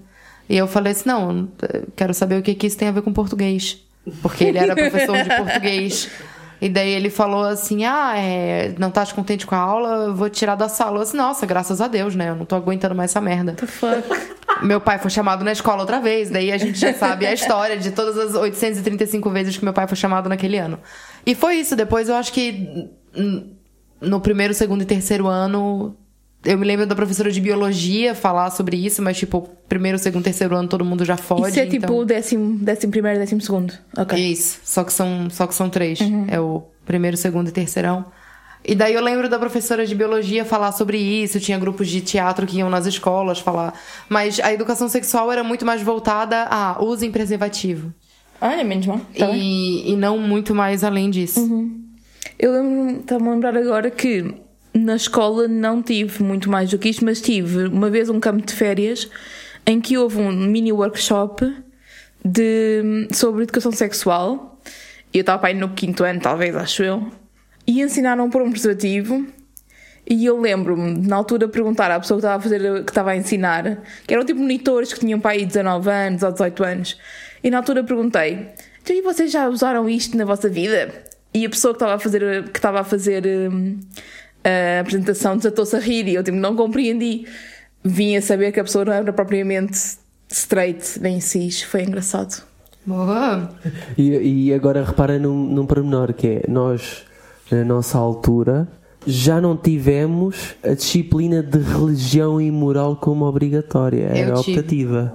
E 0.50 0.58
eu 0.58 0.68
falei 0.68 0.94
assim: 0.94 1.10
não, 1.10 1.50
quero 1.96 2.14
saber 2.14 2.40
o 2.40 2.42
que, 2.42 2.56
que 2.56 2.68
isso 2.68 2.78
tem 2.78 2.88
a 2.88 2.92
ver 2.92 3.02
com 3.02 3.14
português. 3.14 3.80
Porque 4.22 4.46
ele 4.46 4.58
era 4.58 4.76
professor 4.76 5.16
de 5.22 5.30
português. 5.30 6.10
E 6.62 6.70
daí 6.70 6.92
ele 6.92 7.10
falou 7.10 7.44
assim: 7.44 7.84
ah, 7.84 8.14
é, 8.18 8.74
não 8.80 8.88
estás 8.88 9.12
contente 9.12 9.46
com 9.46 9.54
a 9.54 9.58
aula? 9.58 10.06
Eu 10.06 10.16
vou 10.16 10.30
tirar 10.30 10.56
da 10.56 10.70
sala. 10.70 11.00
Eu 11.00 11.04
disse: 11.04 11.18
nossa, 11.18 11.46
graças 11.46 11.82
a 11.82 11.88
Deus, 11.90 12.16
né? 12.16 12.30
Eu 12.30 12.36
não 12.36 12.46
tô 12.46 12.56
aguentando 12.56 12.96
mais 12.96 13.12
essa 13.12 13.20
merda. 13.20 13.54
The 13.54 13.68
fuck? 13.68 14.08
Meu 14.64 14.80
pai 14.80 14.98
foi 14.98 15.12
chamado 15.12 15.44
na 15.44 15.52
escola 15.52 15.82
outra 15.82 16.00
vez, 16.00 16.30
daí 16.30 16.52
a 16.52 16.58
gente 16.58 16.80
já 16.80 16.94
sabe 16.96 17.26
a 17.26 17.34
história 17.34 17.78
de 17.78 17.92
todas 17.92 18.18
as 18.18 18.36
835 18.36 19.30
vezes 19.30 19.58
que 19.58 19.64
meu 19.64 19.74
pai 19.74 19.88
foi 19.88 19.98
chamado 19.98 20.30
naquele 20.30 20.58
ano. 20.58 20.80
E 21.26 21.36
foi 21.36 21.56
isso, 21.56 21.76
depois 21.76 22.10
eu 22.10 22.16
acho 22.16 22.32
que 22.32 22.90
no 24.02 24.20
primeiro, 24.20 24.54
segundo 24.54 24.82
e 24.82 24.86
terceiro 24.86 25.28
ano, 25.28 25.96
eu 26.46 26.58
me 26.58 26.66
lembro 26.66 26.86
da 26.86 26.96
professora 26.96 27.32
de 27.32 27.40
biologia 27.40 28.14
falar 28.14 28.50
sobre 28.52 28.76
isso, 28.78 29.02
mas 29.02 29.18
tipo, 29.18 29.50
primeiro, 29.68 29.98
segundo, 29.98 30.24
terceiro 30.24 30.56
ano 30.56 30.68
todo 30.68 30.84
mundo 30.84 31.06
já 31.06 31.16
fode. 31.16 31.50
Isso 31.50 31.60
é 31.60 31.66
então... 31.66 31.80
tipo 31.80 32.06
décimo, 32.06 32.58
décimo 32.60 32.92
primeiro, 32.92 33.20
décimo 33.20 33.42
segundo. 33.42 33.74
Ok. 33.98 34.20
Isso, 34.20 34.60
só 34.64 34.84
que 34.84 34.92
são, 34.92 35.30
só 35.30 35.48
que 35.48 35.56
são 35.56 35.70
três. 35.70 36.00
É 36.28 36.40
o 36.40 36.64
primeiro, 36.86 37.16
segundo 37.16 37.48
e 37.48 37.52
terceirão. 37.52 38.06
E 38.66 38.76
daí 38.76 38.94
eu 38.94 39.02
lembro 39.02 39.28
da 39.28 39.38
professora 39.38 39.86
de 39.86 39.94
biologia 39.94 40.46
falar 40.46 40.72
sobre 40.72 40.98
isso, 40.98 41.40
tinha 41.40 41.58
grupos 41.58 41.90
de 41.90 42.00
teatro 42.00 42.48
que 42.48 42.58
iam 42.58 42.70
nas 42.70 42.86
escolas 42.86 43.40
falar. 43.40 43.78
Mas 44.08 44.40
a 44.40 44.54
educação 44.54 44.88
sexual 44.88 45.32
era 45.32 45.44
muito 45.44 45.66
mais 45.66 45.82
voltada 45.82 46.44
a 46.44 46.82
usem 46.82 47.12
preservativo. 47.12 47.94
Olha, 48.40 48.64
menos 48.64 48.86
mal. 48.86 49.02
Tá 49.18 49.30
e, 49.32 49.92
e 49.92 49.96
não 49.98 50.18
muito 50.18 50.56
mais 50.56 50.84
além 50.84 51.10
disso. 51.10 51.40
Eu 52.40 52.54
lembro-me, 52.54 53.00
estava 53.00 53.26
a 53.26 53.34
lembrar 53.34 53.58
agora 53.58 53.92
que 53.92 54.34
na 54.74 54.96
escola 54.96 55.48
não 55.48 55.82
tive 55.82 56.24
muito 56.24 56.50
mais 56.50 56.70
do 56.70 56.78
que 56.78 56.90
isto, 56.90 57.04
mas 57.04 57.22
tive 57.22 57.68
uma 57.68 57.90
vez 57.90 58.10
um 58.10 58.20
campo 58.20 58.46
de 58.46 58.54
férias 58.54 59.10
em 59.66 59.80
que 59.80 59.98
houve 59.98 60.20
um 60.20 60.32
mini 60.32 60.72
workshop 60.72 61.54
de, 62.24 63.08
sobre 63.12 63.44
educação 63.44 63.72
sexual. 63.72 64.62
E 65.14 65.18
eu 65.18 65.22
estava 65.22 65.40
para 65.40 65.50
aí 65.50 65.54
no 65.54 65.70
quinto 65.70 66.04
ano, 66.04 66.20
talvez, 66.20 66.56
acho 66.56 66.84
eu. 66.84 67.23
E 67.66 67.82
ensinaram 67.82 68.26
a 68.26 68.30
pôr 68.30 68.42
um 68.42 68.52
preservativo. 68.52 69.26
E 70.10 70.26
eu 70.26 70.40
lembro-me, 70.40 71.08
na 71.08 71.16
altura, 71.16 71.48
perguntar 71.48 71.90
à 71.90 72.00
pessoa 72.00 72.20
que 72.20 72.26
estava 72.26 72.38
a 72.38 72.42
fazer, 72.42 72.84
que 72.84 72.92
estava 72.92 73.12
a 73.12 73.16
ensinar, 73.16 73.82
que 74.06 74.14
eram 74.14 74.26
tipo 74.26 74.40
monitores 74.40 74.92
que 74.92 75.00
tinham 75.00 75.20
para 75.20 75.32
aí 75.32 75.46
19 75.46 75.90
anos 75.90 76.24
ou 76.24 76.32
18 76.32 76.64
anos. 76.64 76.98
E 77.42 77.50
na 77.50 77.58
altura 77.58 77.84
perguntei: 77.84 78.50
então, 78.84 78.94
e 78.94 79.02
vocês 79.02 79.32
já 79.32 79.48
usaram 79.48 79.90
isto 79.90 80.18
na 80.18 80.26
vossa 80.26 80.50
vida? 80.50 80.94
E 81.34 81.46
a 81.46 81.50
pessoa 81.50 81.74
que 81.74 81.78
estava 81.78 81.96
a 81.96 82.00
fazer, 82.00 82.50
que 82.50 82.60
estava 82.60 82.82
a, 82.82 82.84
fazer 82.84 83.26
hum, 83.26 83.80
a 84.44 84.82
apresentação 84.82 85.38
desatou-se 85.38 85.74
a 85.76 85.80
rir 85.80 86.08
e 86.10 86.16
eu 86.16 86.24
tipo, 86.24 86.38
não 86.38 86.54
compreendi. 86.56 87.26
Vim 87.82 88.18
a 88.18 88.22
saber 88.22 88.52
que 88.52 88.60
a 88.60 88.64
pessoa 88.64 88.86
não 88.86 88.94
era 88.94 89.14
propriamente 89.14 89.78
straight, 90.30 91.00
nem 91.00 91.22
cis. 91.22 91.62
Foi 91.62 91.84
engraçado. 91.84 92.44
Boa. 92.86 93.50
E, 93.98 94.48
e 94.48 94.54
agora 94.54 94.84
repara 94.84 95.18
num, 95.18 95.46
num 95.46 95.66
pormenor 95.66 96.14
que 96.14 96.28
é 96.28 96.42
nós, 96.50 97.06
na 97.54 97.64
nossa 97.64 97.98
altura, 97.98 98.68
já 99.06 99.40
não 99.40 99.56
tivemos 99.56 100.56
a 100.64 100.74
disciplina 100.74 101.44
de 101.44 101.60
religião 101.60 102.42
e 102.42 102.50
moral 102.50 102.96
como 102.96 103.26
obrigatória, 103.26 104.06
era 104.06 104.32
Eu 104.32 104.36
optativa. 104.38 105.14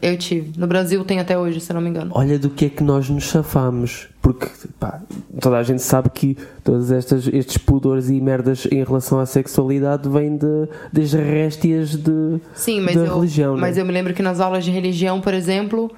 Eu 0.00 0.16
tive. 0.16 0.56
No 0.56 0.68
Brasil 0.68 1.04
tem 1.04 1.18
até 1.18 1.36
hoje, 1.36 1.60
se 1.60 1.72
não 1.72 1.80
me 1.80 1.90
engano. 1.90 2.12
Olha 2.14 2.38
do 2.38 2.48
que 2.48 2.66
é 2.66 2.68
que 2.68 2.84
nós 2.84 3.10
nos 3.10 3.24
safamos, 3.28 4.06
porque 4.22 4.46
pá, 4.78 5.00
toda 5.40 5.56
a 5.56 5.62
gente 5.64 5.82
sabe 5.82 6.08
que 6.10 6.36
todos 6.62 6.92
estas, 6.92 7.26
estes 7.26 7.58
pudores 7.58 8.08
e 8.08 8.20
merdas 8.20 8.64
em 8.70 8.84
relação 8.84 9.18
à 9.18 9.26
sexualidade 9.26 10.08
vêm 10.08 10.36
de, 10.36 10.68
das 10.92 11.12
réstias 11.12 11.96
de, 11.96 12.40
Sim, 12.54 12.80
mas, 12.80 12.94
da 12.94 13.06
eu, 13.06 13.14
religião. 13.16 13.54
né? 13.56 13.60
mas 13.60 13.76
eu 13.76 13.84
me 13.84 13.90
lembro 13.92 14.14
que 14.14 14.22
nas 14.22 14.38
aulas 14.38 14.64
de 14.64 14.70
religião, 14.70 15.20
por 15.20 15.34
exemplo, 15.34 15.90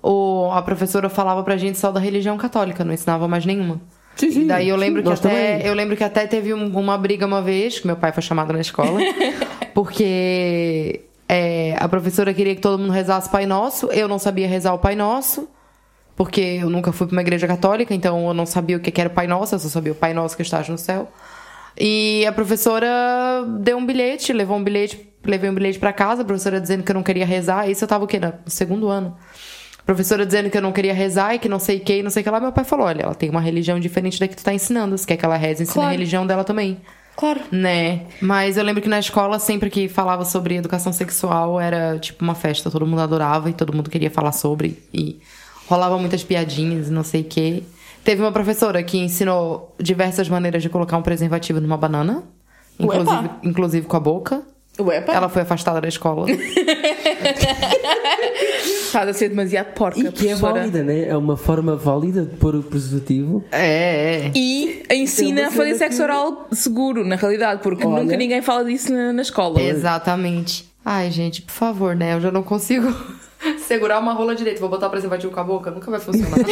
o, 0.00 0.50
a 0.52 0.62
professora 0.62 1.08
falava 1.08 1.42
pra 1.42 1.56
gente 1.56 1.78
só 1.78 1.90
da 1.90 1.98
religião 1.98 2.36
católica, 2.36 2.84
não 2.84 2.92
ensinava 2.92 3.26
mais 3.26 3.44
nenhuma. 3.44 3.80
Sim, 4.18 4.30
sim, 4.32 4.40
E 4.42 4.44
daí 4.46 4.68
eu 4.68 4.76
lembro 4.76 5.02
que 5.02 5.08
nós 5.08 5.18
até 5.24 5.28
também. 5.54 5.66
eu 5.66 5.74
lembro 5.74 5.96
que 5.96 6.04
até 6.04 6.26
teve 6.26 6.52
um- 6.52 6.76
uma 6.76 6.98
briga 6.98 7.24
uma 7.24 7.40
vez, 7.40 7.78
que 7.78 7.86
meu 7.86 7.96
pai 7.96 8.12
foi 8.12 8.22
chamado 8.22 8.52
na 8.52 8.60
escola, 8.60 9.00
porque 9.74 11.00
é, 11.28 11.76
a 11.78 11.88
professora 11.88 12.34
queria 12.34 12.54
que 12.54 12.60
todo 12.60 12.78
mundo 12.80 12.92
rezasse 12.92 13.28
Pai 13.30 13.46
Nosso, 13.46 13.86
eu 13.92 14.08
não 14.08 14.18
sabia 14.18 14.48
rezar 14.48 14.74
o 14.74 14.78
Pai 14.78 14.94
Nosso. 14.96 15.48
Porque 16.16 16.40
eu 16.40 16.68
nunca 16.68 16.90
fui 16.90 17.06
pra 17.06 17.14
uma 17.14 17.20
igreja 17.22 17.46
católica, 17.46 17.94
então 17.94 18.26
eu 18.26 18.34
não 18.34 18.44
sabia 18.44 18.76
o 18.76 18.80
que 18.80 19.00
era 19.00 19.08
o 19.08 19.12
Pai 19.12 19.28
Nosso, 19.28 19.54
eu 19.54 19.58
só 19.60 19.68
sabia 19.68 19.92
o 19.92 19.94
Pai 19.94 20.12
Nosso 20.12 20.34
que 20.36 20.42
estás 20.42 20.68
no 20.68 20.76
céu. 20.76 21.08
E 21.80 22.26
a 22.26 22.32
professora 22.32 22.88
deu 23.60 23.76
um 23.78 23.86
bilhete, 23.86 24.32
levou 24.32 24.56
um 24.56 24.64
bilhete, 24.64 25.08
levei 25.24 25.48
um 25.48 25.54
bilhete 25.54 25.78
pra 25.78 25.92
casa, 25.92 26.22
a 26.22 26.24
professora 26.24 26.60
dizendo 26.60 26.82
que 26.82 26.90
eu 26.90 26.94
não 26.94 27.04
queria 27.04 27.24
rezar. 27.24 27.70
Isso 27.70 27.84
eu 27.84 27.88
tava 27.88 28.02
o 28.02 28.06
quê? 28.08 28.18
No 28.18 28.32
segundo 28.46 28.88
ano. 28.88 29.16
A 29.88 29.94
professora 29.94 30.26
dizendo 30.26 30.50
que 30.50 30.58
eu 30.58 30.60
não 30.60 30.70
queria 30.70 30.92
rezar 30.92 31.34
e 31.34 31.38
que 31.38 31.48
não 31.48 31.58
sei 31.58 31.78
o 31.78 31.80
que, 31.80 32.00
e 32.00 32.02
não 32.02 32.10
sei 32.10 32.20
o 32.20 32.24
que 32.24 32.28
lá. 32.28 32.38
Meu 32.38 32.52
pai 32.52 32.62
falou: 32.62 32.84
olha, 32.86 33.04
ela 33.04 33.14
tem 33.14 33.30
uma 33.30 33.40
religião 33.40 33.80
diferente 33.80 34.20
da 34.20 34.28
que 34.28 34.36
tu 34.36 34.44
tá 34.44 34.52
ensinando. 34.52 34.98
Se 34.98 35.06
quer 35.06 35.16
que 35.16 35.24
ela 35.24 35.34
reze, 35.34 35.62
ensina 35.62 35.72
a 35.72 35.84
Claro. 35.84 35.92
religião 35.92 36.26
dela 36.26 36.44
também. 36.44 36.76
Claro. 37.16 37.40
Né? 37.50 38.02
Mas 38.20 38.58
eu 38.58 38.64
lembro 38.64 38.82
que 38.82 38.88
na 38.88 38.98
escola, 38.98 39.38
sempre 39.38 39.70
que 39.70 39.88
falava 39.88 40.26
sobre 40.26 40.56
educação 40.56 40.92
sexual, 40.92 41.58
era 41.58 41.98
tipo 41.98 42.22
uma 42.22 42.34
festa, 42.34 42.70
todo 42.70 42.86
mundo 42.86 43.00
adorava 43.00 43.48
e 43.48 43.54
todo 43.54 43.72
mundo 43.72 43.88
queria 43.88 44.10
falar 44.10 44.32
sobre. 44.32 44.78
E 44.92 45.18
rolava 45.66 45.96
muitas 45.96 46.22
piadinhas 46.22 46.88
e 46.88 46.92
não 46.92 47.02
sei 47.02 47.22
o 47.22 47.24
quê. 47.24 47.62
Teve 48.04 48.20
uma 48.20 48.30
professora 48.30 48.82
que 48.82 48.98
ensinou 48.98 49.74
diversas 49.80 50.28
maneiras 50.28 50.62
de 50.62 50.68
colocar 50.68 50.98
um 50.98 51.02
preservativo 51.02 51.62
numa 51.62 51.78
banana, 51.78 52.24
inclusive, 52.78 53.30
inclusive 53.42 53.86
com 53.86 53.96
a 53.96 54.00
boca. 54.00 54.42
Uepa, 54.80 55.12
Ela 55.12 55.28
foi 55.28 55.42
afastada 55.42 55.80
da 55.80 55.88
escola. 55.88 56.26
estás 58.86 59.08
a 59.08 59.12
ser 59.12 59.28
demasiado 59.30 59.72
porca, 59.74 59.98
E 59.98 60.12
que 60.12 60.28
é 60.28 60.34
válida, 60.34 60.82
né? 60.82 61.08
É 61.08 61.16
uma 61.16 61.36
forma 61.36 61.74
válida 61.76 62.22
de 62.22 62.36
pôr 62.36 62.54
o 62.54 62.62
preservativo. 62.62 63.44
é, 63.50 64.26
é. 64.26 64.32
E 64.34 64.82
ensina 64.90 65.40
É 65.42 65.44
a 65.46 65.50
fazer 65.50 65.74
sexo 65.74 65.98
que- 65.98 66.02
oral 66.04 66.46
seguro, 66.52 67.04
na 67.04 67.16
realidade, 67.16 67.60
porque 67.62 67.86
Olha. 67.86 68.02
nunca 68.02 68.16
ninguém 68.16 68.40
fala 68.42 68.64
disso 68.64 68.92
na, 68.92 69.12
na 69.12 69.22
escola. 69.22 69.60
Exatamente. 69.60 70.66
Ai, 70.84 71.10
gente, 71.10 71.42
por 71.42 71.52
favor, 71.52 71.94
né? 71.96 72.14
Eu 72.14 72.20
já 72.20 72.30
não 72.30 72.42
consigo 72.42 72.86
segurar 73.66 73.98
uma 73.98 74.12
rola 74.12 74.34
direito. 74.34 74.60
Vou 74.60 74.68
botar 74.68 74.88
preservativo 74.88 75.32
com 75.32 75.40
a 75.40 75.44
boca, 75.44 75.70
nunca 75.70 75.90
vai 75.90 76.00
funcionar. 76.00 76.38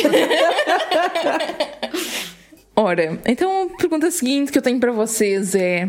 Ora, 2.78 3.18
então 3.24 3.70
a 3.72 3.76
pergunta 3.78 4.10
seguinte 4.10 4.52
que 4.52 4.58
eu 4.58 4.62
tenho 4.62 4.78
para 4.78 4.92
vocês 4.92 5.54
é: 5.54 5.88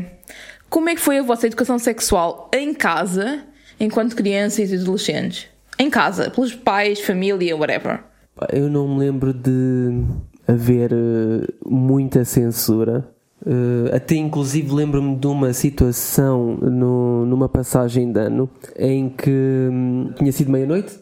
como 0.69 0.89
é 0.89 0.95
que 0.95 1.01
foi 1.01 1.17
a 1.19 1.23
vossa 1.23 1.47
educação 1.47 1.77
sexual 1.79 2.49
em 2.53 2.73
casa, 2.73 3.39
enquanto 3.79 4.15
crianças 4.15 4.71
e 4.71 4.75
adolescentes? 4.75 5.47
Em 5.79 5.89
casa, 5.89 6.29
pelos 6.31 6.55
pais, 6.55 6.99
família, 7.01 7.55
whatever. 7.55 8.03
Eu 8.51 8.69
não 8.69 8.87
me 8.87 8.99
lembro 8.99 9.33
de 9.33 10.03
haver 10.47 10.91
eh, 10.91 11.47
muita 11.65 12.23
censura. 12.25 13.07
Eh, 13.45 13.95
até 13.95 14.15
inclusive 14.15 14.73
lembro-me 14.73 15.15
de 15.15 15.27
uma 15.27 15.53
situação 15.53 16.57
no- 16.57 17.25
numa 17.25 17.47
passagem 17.47 18.11
de 18.11 18.19
ano 18.19 18.49
em 18.77 19.09
que 19.09 19.29
hum, 19.71 20.11
tinha 20.17 20.31
sido 20.31 20.51
meia-noite 20.51 20.97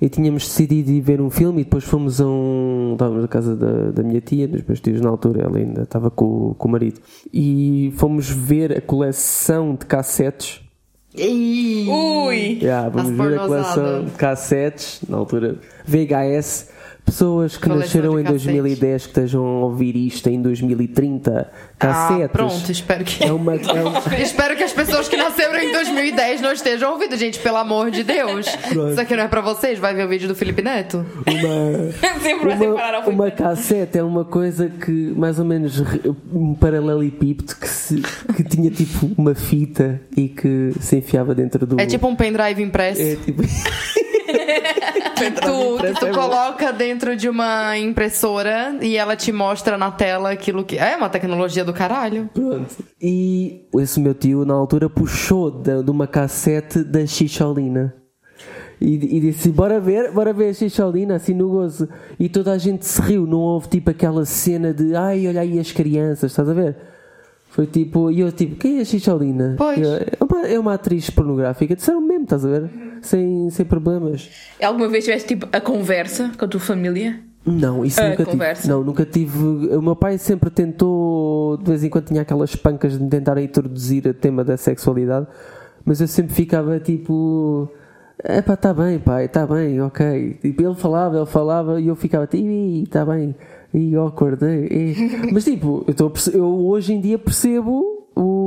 e 0.00 0.08
tínhamos 0.08 0.44
decidido 0.46 0.90
ir 0.90 1.00
ver 1.00 1.20
um 1.20 1.30
filme 1.30 1.60
e 1.62 1.64
depois 1.64 1.84
fomos 1.84 2.20
a 2.20 2.26
um. 2.26 2.90
Estávamos 2.92 3.22
na 3.22 3.28
casa 3.28 3.56
da, 3.56 3.90
da 3.92 4.02
minha 4.02 4.20
tia, 4.20 4.46
dos 4.46 4.62
meus 4.62 4.80
tios 4.80 5.00
na 5.00 5.08
altura, 5.08 5.44
ela 5.44 5.56
ainda 5.58 5.82
estava 5.82 6.10
com, 6.10 6.24
o- 6.50 6.54
com 6.54 6.68
o 6.68 6.70
marido. 6.72 7.00
E 7.32 7.92
fomos 7.96 8.28
ver 8.28 8.76
a 8.76 8.80
coleção 8.80 9.74
de 9.74 9.86
cassetes 9.86 10.60
Ui! 11.88 12.58
Yeah, 12.60 12.88
vamos 12.90 13.10
ver 13.16 13.38
a 13.38 13.46
coleção 13.46 14.04
de 14.04 14.10
cassetes, 14.12 15.00
na 15.08 15.16
altura 15.16 15.56
VHS. 15.86 16.70
Pessoas 17.06 17.56
que 17.56 17.68
Coleção 17.68 17.86
nasceram 17.86 18.20
em 18.20 18.24
cassetes. 18.24 18.44
2010 18.46 19.02
que 19.04 19.08
estejam 19.10 19.46
a 19.46 19.64
ouvir 19.66 19.94
isto 19.96 20.28
em 20.28 20.42
2030. 20.42 21.50
Cassetes. 21.78 22.24
Ah, 22.24 22.28
pronto, 22.28 22.72
espero 22.72 23.04
que. 23.04 23.22
É 23.24 23.32
uma, 23.32 23.54
é 23.54 23.58
uma- 23.84 24.02
Espero 24.20 24.56
que 24.56 24.64
as 24.64 24.72
pessoas 24.72 25.08
que 25.08 25.16
nasceram 25.16 25.56
em 25.58 25.70
2010 25.72 26.40
não 26.40 26.52
estejam 26.52 26.92
ouvindo, 26.92 27.16
gente, 27.16 27.38
pelo 27.38 27.58
amor 27.58 27.90
de 27.92 28.02
Deus. 28.02 28.46
Isso 28.90 29.00
aqui 29.00 29.14
não 29.14 29.22
é 29.22 29.28
pra 29.28 29.40
vocês, 29.40 29.78
vai 29.78 29.94
ver 29.94 30.04
o 30.04 30.08
vídeo 30.08 30.26
do 30.26 30.34
Felipe 30.34 30.62
Neto. 30.62 31.06
uma, 31.26 31.92
Sempre 32.20 32.48
vai 32.48 32.58
separar 32.58 32.88
uma, 32.90 32.96
ao 32.98 33.04
fim. 33.04 33.10
uma 33.10 33.30
cassete 33.30 33.98
é 33.98 34.02
uma 34.02 34.24
coisa 34.24 34.68
que 34.68 34.90
mais 35.16 35.38
ou 35.38 35.44
menos 35.44 35.80
um 36.32 36.54
paralelepípedo 36.54 37.54
que, 37.54 37.68
se, 37.68 38.02
que 38.34 38.42
tinha 38.42 38.70
tipo 38.70 39.08
uma 39.16 39.34
fita 39.34 40.00
e 40.16 40.28
que 40.28 40.72
se 40.80 40.96
enfiava 40.96 41.34
dentro 41.36 41.64
do. 41.66 41.80
É 41.80 41.86
tipo 41.86 42.06
um 42.08 42.16
pendrive 42.16 42.60
impresso. 42.62 43.00
É 43.00 43.14
tipo. 43.16 43.42
que 44.26 45.30
tu, 45.30 45.78
que 45.78 46.00
tu 46.00 46.12
coloca 46.12 46.72
dentro 46.72 47.16
de 47.16 47.28
uma 47.28 47.78
impressora 47.78 48.76
e 48.80 48.96
ela 48.96 49.16
te 49.16 49.32
mostra 49.32 49.78
na 49.78 49.90
tela 49.90 50.30
aquilo 50.30 50.64
que. 50.64 50.76
É 50.78 50.96
uma 50.96 51.08
tecnologia 51.08 51.64
do 51.64 51.72
caralho. 51.72 52.28
Pronto. 52.32 52.76
E 53.00 53.68
esse 53.74 54.00
meu 54.00 54.14
tio, 54.14 54.44
na 54.44 54.54
altura, 54.54 54.88
puxou 54.90 55.50
de, 55.50 55.82
de 55.82 55.90
uma 55.90 56.06
cassete 56.06 56.82
da 56.82 57.06
Xixolina. 57.06 57.94
E, 58.80 59.16
e 59.16 59.20
disse: 59.20 59.50
Bora 59.50 59.80
ver, 59.80 60.10
bora 60.12 60.32
ver 60.32 60.50
a 60.50 60.52
Xixolina, 60.52 61.16
assim 61.16 61.34
no 61.34 61.48
gozo. 61.48 61.88
E 62.18 62.28
toda 62.28 62.52
a 62.52 62.58
gente 62.58 62.84
se 62.84 63.00
riu, 63.00 63.26
não 63.26 63.38
houve 63.38 63.68
tipo 63.68 63.90
aquela 63.90 64.24
cena 64.24 64.74
de 64.74 64.94
ai, 64.94 65.26
olha 65.26 65.40
aí 65.40 65.58
as 65.58 65.72
crianças, 65.72 66.32
estás 66.32 66.48
a 66.48 66.52
ver? 66.52 66.76
Foi 67.56 67.66
tipo, 67.66 68.10
e 68.10 68.20
eu 68.20 68.30
tipo, 68.30 68.56
quem 68.56 68.78
é 68.78 68.82
a 68.82 68.84
Xixolina? 68.84 69.54
Pois. 69.56 69.78
Eu, 69.78 69.94
é, 69.94 70.06
uma, 70.20 70.46
é 70.46 70.58
uma 70.58 70.74
atriz 70.74 71.08
pornográfica, 71.08 71.74
disseram 71.74 72.02
mesmo, 72.02 72.24
estás 72.24 72.44
a 72.44 72.48
ver? 72.48 72.70
Sem, 73.06 73.48
sem 73.50 73.64
problemas. 73.64 74.28
Alguma 74.62 74.88
vez 74.88 75.04
tiveste 75.04 75.28
tipo 75.28 75.48
a 75.52 75.60
conversa 75.60 76.32
com 76.36 76.44
a 76.44 76.48
tua 76.48 76.60
família? 76.60 77.20
Não, 77.46 77.84
isso 77.84 78.00
A 78.00 78.08
nunca 78.10 78.24
conversa. 78.24 78.62
tive. 78.62 78.74
Não, 78.74 78.82
nunca 78.82 79.04
tive. 79.04 79.38
O 79.76 79.80
meu 79.80 79.94
pai 79.94 80.18
sempre 80.18 80.50
tentou, 80.50 81.56
de 81.58 81.64
vez 81.70 81.84
em 81.84 81.88
quando 81.88 82.06
tinha 82.06 82.22
aquelas 82.22 82.56
pancas 82.56 82.98
de 82.98 83.04
me 83.04 83.08
tentar 83.08 83.40
introduzir 83.40 84.04
o 84.06 84.12
tema 84.12 84.42
da 84.42 84.56
sexualidade, 84.56 85.28
mas 85.84 86.00
eu 86.00 86.08
sempre 86.08 86.34
ficava 86.34 86.80
tipo. 86.80 87.70
É 88.24 88.42
pá, 88.42 88.56
tá 88.56 88.74
bem, 88.74 88.98
pai, 88.98 89.28
tá 89.28 89.46
bem, 89.46 89.80
ok. 89.80 90.38
Tipo, 90.40 90.62
ele 90.62 90.74
falava, 90.74 91.18
ele 91.18 91.26
falava 91.26 91.80
e 91.80 91.86
eu 91.86 91.94
ficava 91.94 92.26
tipo, 92.26 92.42
"Ih, 92.44 92.86
tá 92.90 93.04
bem, 93.04 93.34
e 93.72 93.94
eh, 93.94 94.68
eh." 94.70 95.30
Mas 95.32 95.44
tipo, 95.44 95.84
eu, 95.86 95.94
tô 95.94 96.10
eu 96.32 96.66
hoje 96.66 96.94
em 96.94 97.00
dia 97.00 97.18
percebo 97.18 97.95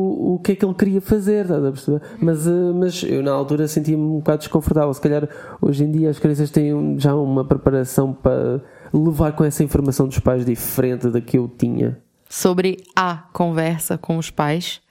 o, 0.09 0.35
o 0.35 0.39
que 0.39 0.53
é 0.53 0.55
que 0.55 0.65
ele 0.65 0.73
queria 0.73 1.01
fazer, 1.01 1.43
estás 1.43 1.63
a 1.63 1.71
perceber? 1.71 2.01
Mas, 2.19 2.47
eh, 2.47 2.73
mas 2.73 3.03
eu 3.03 3.23
na 3.23 3.31
altura 3.31 3.67
sentia-me 3.67 4.03
um 4.03 4.17
bocado 4.17 4.39
desconfortável. 4.39 4.93
Se 4.93 5.01
calhar 5.01 5.27
hoje 5.61 5.83
em 5.83 5.91
dia 5.91 6.09
as 6.09 6.19
crianças 6.19 6.49
têm 6.49 6.97
já 6.99 7.15
uma 7.15 7.45
preparação 7.45 8.13
para 8.13 8.61
levar 8.93 9.33
com 9.33 9.43
essa 9.43 9.63
informação 9.63 10.07
dos 10.07 10.19
pais 10.19 10.45
diferente 10.45 11.09
da 11.09 11.21
que 11.21 11.37
eu 11.37 11.47
tinha. 11.47 11.99
Sobre 12.27 12.77
a 12.95 13.23
conversa 13.33 13.97
com 13.97 14.17
os 14.17 14.29
pais. 14.29 14.81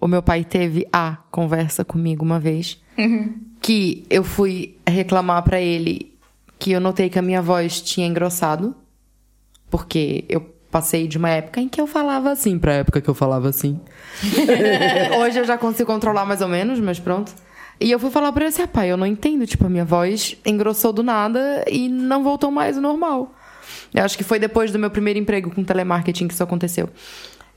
O 0.00 0.06
meu 0.06 0.22
pai 0.22 0.44
teve 0.44 0.86
a 0.92 1.18
conversa 1.30 1.84
comigo 1.84 2.24
uma 2.24 2.38
vez. 2.38 2.80
Que 3.60 4.06
eu 4.08 4.22
fui 4.22 4.76
reclamar 4.86 5.42
pra 5.42 5.60
ele 5.60 6.14
que 6.58 6.72
eu 6.72 6.80
notei 6.80 7.10
que 7.10 7.18
a 7.18 7.22
minha 7.22 7.42
voz 7.42 7.80
tinha 7.80 8.06
engrossado. 8.06 8.74
Porque 9.68 10.24
eu 10.28 10.55
passei 10.76 11.08
de 11.08 11.16
uma 11.16 11.30
época 11.30 11.58
em 11.58 11.70
que 11.70 11.80
eu 11.80 11.86
falava 11.86 12.30
assim, 12.30 12.58
pra 12.58 12.74
época 12.74 13.00
que 13.00 13.08
eu 13.08 13.14
falava 13.14 13.48
assim. 13.48 13.80
Hoje 15.18 15.38
eu 15.38 15.44
já 15.46 15.56
consigo 15.56 15.90
controlar 15.90 16.26
mais 16.26 16.42
ou 16.42 16.48
menos, 16.48 16.78
mas 16.80 17.00
pronto. 17.00 17.32
E 17.80 17.90
eu 17.90 17.98
fui 17.98 18.10
falar 18.10 18.30
pra 18.30 18.42
ele 18.42 18.50
assim, 18.50 18.60
ah, 18.60 18.68
pai, 18.68 18.92
eu 18.92 18.96
não 18.98 19.06
entendo. 19.06 19.46
Tipo, 19.46 19.64
a 19.64 19.68
minha 19.70 19.86
voz 19.86 20.36
engrossou 20.44 20.92
do 20.92 21.02
nada 21.02 21.64
e 21.66 21.88
não 21.88 22.22
voltou 22.22 22.50
mais 22.50 22.76
ao 22.76 22.82
normal. 22.82 23.34
Eu 23.94 24.04
acho 24.04 24.18
que 24.18 24.24
foi 24.24 24.38
depois 24.38 24.70
do 24.70 24.78
meu 24.78 24.90
primeiro 24.90 25.18
emprego 25.18 25.50
com 25.50 25.64
telemarketing 25.64 26.28
que 26.28 26.34
isso 26.34 26.42
aconteceu. 26.42 26.90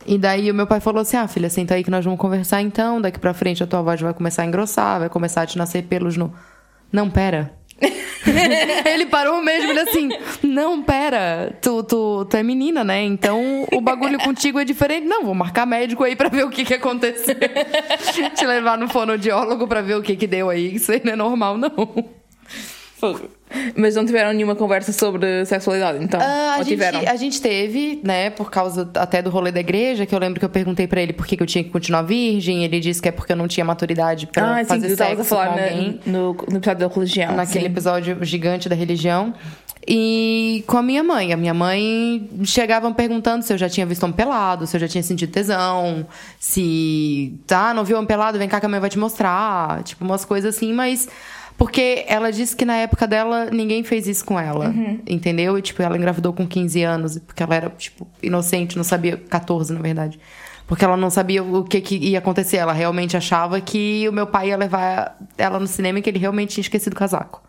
E 0.07 0.17
daí 0.17 0.49
o 0.49 0.53
meu 0.53 0.65
pai 0.65 0.79
falou 0.79 1.01
assim: 1.01 1.17
Ah, 1.17 1.27
filha, 1.27 1.49
senta 1.49 1.75
aí 1.75 1.83
que 1.83 1.91
nós 1.91 2.05
vamos 2.05 2.21
conversar 2.21 2.61
então. 2.61 3.01
Daqui 3.01 3.19
pra 3.19 3.33
frente 3.33 3.61
a 3.61 3.67
tua 3.67 3.81
voz 3.81 3.99
vai 3.99 4.13
começar 4.13 4.43
a 4.43 4.45
engrossar, 4.45 4.99
vai 4.99 5.09
começar 5.09 5.41
a 5.41 5.45
te 5.45 5.57
nascer 5.57 5.83
pelos 5.83 6.15
no. 6.15 6.33
Não, 6.89 7.09
pera. 7.09 7.59
ele 8.86 9.05
parou 9.05 9.41
mesmo, 9.41 9.71
ele 9.71 9.79
assim, 9.79 10.09
não, 10.43 10.81
pera, 10.83 11.57
tu, 11.62 11.83
tu, 11.83 12.25
tu 12.25 12.38
é 12.38 12.43
menina, 12.43 12.83
né? 12.83 13.01
Então 13.03 13.65
o 13.71 13.81
bagulho 13.81 14.19
contigo 14.19 14.59
é 14.59 14.65
diferente. 14.65 15.07
Não, 15.07 15.24
vou 15.24 15.33
marcar 15.33 15.65
médico 15.65 16.03
aí 16.03 16.15
pra 16.15 16.29
ver 16.29 16.45
o 16.45 16.50
que 16.50 16.65
que 16.65 16.74
aconteceu. 16.74 17.36
Te 18.36 18.45
levar 18.45 18.77
no 18.77 18.88
fonoaudiólogo 18.88 19.67
pra 19.67 19.81
ver 19.81 19.95
o 19.95 20.01
que 20.01 20.15
que 20.15 20.27
deu 20.27 20.50
aí. 20.50 20.75
Isso 20.75 20.91
aí 20.91 21.01
não 21.03 21.13
é 21.13 21.15
normal, 21.15 21.57
não. 21.57 21.69
Mas 23.75 23.96
não 23.96 24.06
tiveram 24.06 24.32
nenhuma 24.32 24.56
conversa 24.56 24.91
sobre 24.91 25.44
sexualidade, 25.46 26.03
então? 26.03 26.20
Ah, 26.22 26.53
a, 26.53 26.58
gente, 26.60 26.68
tiveram? 26.68 27.00
a 27.08 27.15
gente 27.15 27.41
teve, 27.41 28.00
né, 28.03 28.29
por 28.29 28.51
causa 28.51 28.89
até 28.96 29.22
do 29.22 29.29
rolê 29.29 29.51
da 29.51 29.60
igreja, 29.60 30.06
que 30.06 30.13
eu 30.13 30.20
lembro 30.20 30.39
que 30.39 30.46
eu 30.46 30.50
perguntei 30.50 30.88
pra 30.88 31.01
ele 31.01 31.13
por 31.13 31.25
que, 31.25 31.36
que 31.36 31.41
eu 31.44 31.48
tinha 31.48 31.63
que 31.63 31.70
continuar 31.72 32.03
virgem. 32.03 32.63
Ele 32.63 32.79
disse 32.79 33.01
que 33.01 33.10
é 33.10 33.12
porque 33.12 33.32
eu 33.32 33.36
não 33.38 33.48
tinha 33.48 33.65
maturidade 33.65 34.27
pra 34.27 34.58
Ah, 34.58 34.60
sim, 34.63 34.65
fazer 34.70 34.88
estavas 34.91 35.18
sexo 35.27 35.36
com 35.36 35.41
na- 35.41 35.48
alguém. 35.50 36.00
no, 36.06 36.34
no 36.34 36.58
episódio 36.58 36.88
da 36.88 36.94
religião. 36.94 37.36
naquele 37.36 37.60
sim. 37.65 37.72
episódio 37.72 38.18
gigante 38.24 38.70
da 38.70 38.75
religião. 38.75 39.34
E 39.88 40.63
com 40.68 40.77
a 40.77 40.84
minha 40.84 41.03
mãe. 41.03 41.34
A 41.34 41.38
minha 41.38 41.53
mãe 41.53 42.29
chegava 42.44 42.91
perguntando 42.94 43.44
se 43.44 43.51
eu 43.51 43.58
já 43.58 43.68
tinha 43.68 43.86
visto 43.86 44.03
homem 44.03 44.15
pelado, 44.15 44.68
se 44.68 44.75
eu 44.75 44.82
já 44.82 44.88
tinha 44.88 45.01
sentido 45.01 45.32
tesão, 45.32 46.06
se. 46.39 47.34
Tá, 47.48 47.74
não 47.74 47.84
viu 47.84 47.96
homem 47.98 48.08
pelado? 48.08 48.38
Vem 48.38 48.48
cá 48.48 48.60
que 48.60 48.65
a 48.65 48.70
mãe 48.70 48.79
vai 48.79 48.89
te 48.89 49.00
mostrar. 49.00 49.82
Tipo, 49.84 50.03
umas 50.06 50.25
coisas 50.25 50.56
assim, 50.56 50.74
mas. 50.74 51.08
Porque 51.60 52.06
ela 52.08 52.32
disse 52.32 52.56
que 52.56 52.63
na 52.63 52.78
época 52.78 53.06
dela 53.06 53.50
ninguém 53.51 53.84
fez 53.84 54.08
isso 54.08 54.24
com 54.24 54.39
ela. 54.39 54.74
Entendeu? 55.06 55.58
E, 55.58 55.62
tipo, 55.62 55.82
ela 55.82 55.98
engravidou 55.98 56.32
com 56.32 56.48
15 56.48 56.82
anos, 56.84 57.18
porque 57.20 57.44
ela 57.44 57.54
era, 57.54 57.70
tipo, 57.72 58.08
inocente, 58.24 58.78
não 58.78 58.84
sabia. 58.86 59.18
14, 59.18 59.74
na 59.74 59.82
verdade. 59.82 60.18
Porque 60.66 60.86
ela 60.86 60.96
não 60.96 61.10
sabia 61.10 61.44
o 61.44 61.66
que, 61.66 61.82
que 61.82 61.98
ia 61.98 62.20
acontecer. 62.20 62.58
Ela 62.58 62.72
realmente 62.72 63.18
achava 63.18 63.60
que 63.60 64.08
o 64.08 64.13
meu 64.13 64.25
pai 64.25 64.50
ia 64.50 64.56
levar 64.56 65.18
ela 65.38 65.60
no 65.60 65.68
cinema 65.68 66.00
e 66.00 66.01
que 66.01 66.10
ele 66.10 66.18
realmente 66.18 66.54
tinha 66.54 66.62
esquecido 66.62 66.94
o 66.94 66.96
casaco 66.96 67.44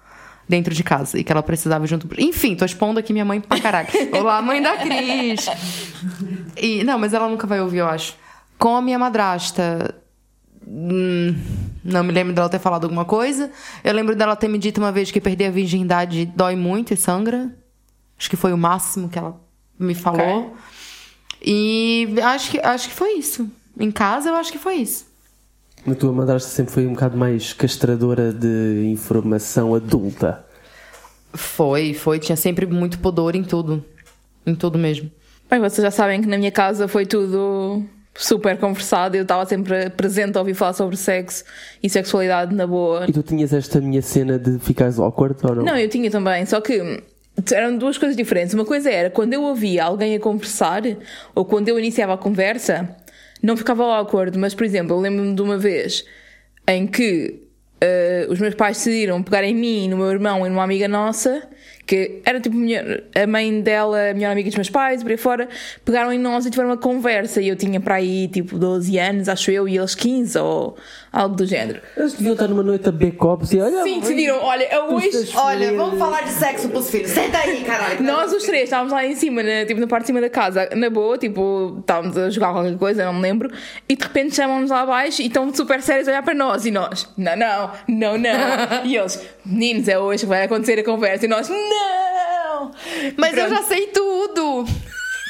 dentro 0.49 0.75
de 0.75 0.83
casa 0.83 1.17
e 1.17 1.23
que 1.23 1.31
ela 1.31 1.43
precisava 1.43 1.87
junto. 1.87 2.09
Enfim, 2.19 2.57
tô 2.57 2.64
expondo 2.64 2.99
aqui 2.99 3.12
minha 3.12 3.25
mãe 3.25 3.40
pra 3.40 3.61
caralho. 3.61 3.88
Olá, 4.12 4.43
mãe 4.43 4.61
da 4.61 4.76
Cris. 4.76 5.47
E, 6.57 6.83
não, 6.83 6.99
mas 6.99 7.14
ela 7.14 7.29
nunca 7.29 7.47
vai 7.47 7.61
ouvir, 7.61 7.79
eu 7.79 7.87
acho. 7.87 8.17
Com 8.59 8.75
a 8.75 8.83
minha 8.83 8.99
madrasta. 8.99 9.95
hum, 10.67 11.37
não 11.84 12.04
me 12.04 12.12
lembro 12.12 12.34
dela 12.34 12.49
ter 12.49 12.58
falado 12.58 12.84
alguma 12.84 13.04
coisa. 13.04 13.50
Eu 13.82 13.92
lembro 13.94 14.14
dela 14.14 14.37
ter 14.37 14.49
me 14.49 14.58
dito 14.58 14.78
uma 14.78 14.92
vez 14.92 15.10
que 15.10 15.20
perder 15.20 15.46
a 15.46 15.50
virgindade 15.50 16.26
dói 16.26 16.56
muito 16.56 16.92
e 16.92 16.96
sangra. 16.96 17.54
Acho 18.18 18.28
que 18.28 18.37
foi 18.37 18.52
o 18.52 18.58
máximo 18.58 19.08
que 19.08 19.18
ela 19.18 19.40
me 19.78 19.94
falou. 19.94 20.54
E 21.42 22.08
acho 22.22 22.50
que, 22.50 22.58
acho 22.60 22.88
que 22.88 22.94
foi 22.94 23.14
isso. 23.14 23.50
Em 23.78 23.90
casa, 23.90 24.28
eu 24.28 24.34
acho 24.34 24.52
que 24.52 24.58
foi 24.58 24.75
isso. 24.75 25.06
A 25.87 25.94
tua 25.94 26.12
madrasta 26.12 26.50
sempre 26.50 26.75
foi 26.75 26.87
um 26.87 26.92
bocado 26.92 27.16
mais 27.16 27.54
castradora 27.54 28.30
de 28.32 28.84
informação 28.92 29.75
adulta. 29.75 30.44
Foi, 31.32 31.94
foi. 31.94 32.18
Tinha 32.18 32.37
sempre 32.37 32.66
muito 32.66 32.99
pudor 32.99 33.34
em 33.34 33.42
tudo. 33.42 33.82
Em 34.44 34.54
tudo 34.54 34.78
mesmo. 34.78 35.10
Bem, 35.49 35.58
vocês 35.58 35.82
já 35.82 35.90
sabem 35.90 36.20
que 36.20 36.28
na 36.28 36.37
minha 36.37 36.52
casa 36.52 36.87
foi 36.87 37.06
tudo 37.06 37.82
super 38.14 38.57
conversado. 38.59 39.17
Eu 39.17 39.23
estava 39.23 39.45
sempre 39.47 39.90
presente 39.90 40.37
a 40.37 40.40
ouvir 40.40 40.55
falar 40.55 40.73
sobre 40.73 40.97
sexo 40.97 41.45
e 41.83 41.88
sexualidade 41.88 42.55
na 42.55 42.67
boa. 42.67 43.07
E 43.09 43.12
tu 43.12 43.23
tinhas 43.23 43.52
esta 43.52 43.81
minha 43.81 44.02
cena 44.02 44.38
de 44.38 44.59
ficares 44.59 44.99
awkward 44.99 45.37
ou 45.45 45.57
não? 45.57 45.64
Não, 45.64 45.76
eu 45.76 45.88
tinha 45.88 46.11
também, 46.11 46.45
só 46.47 46.61
que 46.61 47.02
eram 47.52 47.76
duas 47.76 47.97
coisas 47.97 48.17
diferentes. 48.17 48.55
Uma 48.55 48.64
coisa 48.64 48.90
era 48.90 49.11
quando 49.11 49.33
eu 49.33 49.43
ouvia 49.43 49.85
alguém 49.85 50.14
a 50.14 50.21
conversar, 50.21 50.83
ou 51.35 51.45
quando 51.45 51.69
eu 51.69 51.79
iniciava 51.79 52.14
a 52.14 52.19
conversa, 52.19 52.97
não 53.43 53.57
ficava 53.57 53.85
awkward, 53.85 54.37
mas 54.38 54.55
por 54.55 54.64
exemplo, 54.64 54.97
eu 54.97 55.00
lembro-me 55.00 55.35
de 55.35 55.43
uma 55.43 55.57
vez 55.57 56.05
em 56.69 56.87
que 56.87 57.49
eh, 57.81 58.26
os 58.29 58.38
meus 58.38 58.55
pais 58.55 58.76
decidiram 58.76 59.23
pegar 59.23 59.43
em 59.45 59.55
mim, 59.55 59.88
no 59.88 59.97
meu 59.97 60.11
irmão 60.11 60.47
e 60.47 60.50
numa 60.50 60.62
amiga 60.62 60.87
nossa, 60.87 61.43
que 61.90 62.23
era 62.25 62.40
tipo 62.40 62.56
a 63.20 63.26
mãe 63.26 63.61
dela, 63.61 64.11
a 64.11 64.14
melhor 64.14 64.30
amiga 64.30 64.49
dos 64.49 64.54
meus 64.54 64.70
pais, 64.70 65.02
por 65.02 65.11
aí 65.11 65.16
fora, 65.16 65.49
pegaram 65.85 66.12
em 66.12 66.20
nós 66.20 66.47
e 66.47 66.50
tiveram 66.50 66.70
uma 66.70 66.76
conversa. 66.76 67.42
E 67.42 67.49
eu 67.49 67.56
tinha 67.56 67.80
para 67.80 67.97
aí 67.97 68.28
tipo 68.28 68.56
12 68.56 68.97
anos, 68.97 69.28
acho 69.28 69.50
eu, 69.50 69.68
e 69.68 69.76
eles 69.76 69.97
15 69.97 70.38
ou 70.38 70.76
algo 71.12 71.35
do 71.35 71.45
género. 71.47 71.81
Eles 71.97 72.12
deviam 72.12 72.35
estar 72.35 72.49
numa 72.49 72.62
noite 72.62 72.88
a 72.88 72.93
backups 72.93 73.52
e 73.52 73.61
olha. 73.61 73.83
Sim, 73.83 74.00
decidiram, 74.00 74.38
olha, 74.43 74.64
é 74.64 74.81
hoje. 74.81 75.31
Olha, 75.35 75.76
vamos 75.76 75.99
falar 75.99 76.23
de 76.23 76.31
sexo 76.31 76.69
pros 76.69 76.90
filhos. 76.90 77.11
Senta 77.11 77.38
aí, 77.38 77.64
caralho. 77.64 78.02
Nós 78.02 78.33
os 78.33 78.45
três 78.45 78.64
estávamos 78.64 78.93
lá 78.93 79.05
em 79.05 79.14
cima, 79.14 79.43
na, 79.43 79.64
tipo, 79.67 79.81
na 79.81 79.87
parte 79.87 80.02
de 80.02 80.07
cima 80.09 80.21
da 80.21 80.31
casa, 80.31 80.69
na 80.75 80.88
boa, 80.88 81.19
tipo, 81.19 81.79
estávamos 81.81 82.17
a 82.17 82.31
jogar 82.31 82.52
qualquer 82.52 82.76
coisa, 82.79 83.05
não 83.05 83.14
me 83.14 83.23
lembro, 83.23 83.50
e 83.88 83.97
de 83.97 84.02
repente 84.02 84.35
chamam-nos 84.35 84.71
lá 84.71 84.83
abaixo 84.83 85.23
e 85.23 85.26
estão 85.26 85.52
super 85.52 85.83
sérios 85.83 86.07
a 86.09 86.12
olhar 86.12 86.23
para 86.23 86.35
nós, 86.35 86.64
e 86.64 86.71
nós, 86.71 87.09
não, 87.17 87.37
não, 87.37 87.71
não, 87.88 88.19
não. 88.19 88.85
e 88.87 88.97
eles, 88.97 89.21
meninos, 89.45 89.88
é 89.88 89.99
hoje 89.99 90.21
que 90.21 90.29
vai 90.29 90.45
acontecer 90.45 90.79
a 90.79 90.85
conversa, 90.85 91.25
e 91.26 91.29
nós, 91.29 91.49
não! 91.49 92.71
Mas 93.16 93.37
eu 93.37 93.46
Pronto. 93.46 93.59
já 93.59 93.62
sei 93.64 93.87
tudo. 93.88 94.66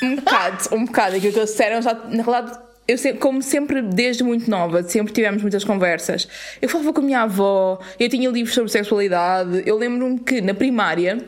Um 0.03 0.17
bocado, 0.17 0.57
um 0.73 0.85
bocado, 0.87 1.17
aquilo 1.17 1.33
que 1.33 1.39
eles 1.39 1.51
disseram, 1.51 1.83
já, 1.83 1.95
na 1.95 2.23
realidade, 2.23 2.59
eu 2.87 2.99
sempre, 2.99 3.21
como 3.21 3.43
sempre, 3.43 3.83
desde 3.83 4.25
muito 4.25 4.51
nova, 4.51 4.83
sempre 4.83 5.13
tivemos 5.13 5.43
muitas 5.43 5.65
conversas. 5.65 6.27
Eu 6.61 6.69
falava 6.69 6.93
com 6.93 7.01
a 7.01 7.05
minha 7.05 7.23
avó, 7.23 7.79
eu 7.99 8.09
tinha 8.09 8.29
livros 8.31 8.55
sobre 8.55 8.71
sexualidade. 8.71 9.63
Eu 9.65 9.79
lembro-me 9.79 10.19
que 10.19 10.41
na 10.41 10.55
primária 10.55 11.25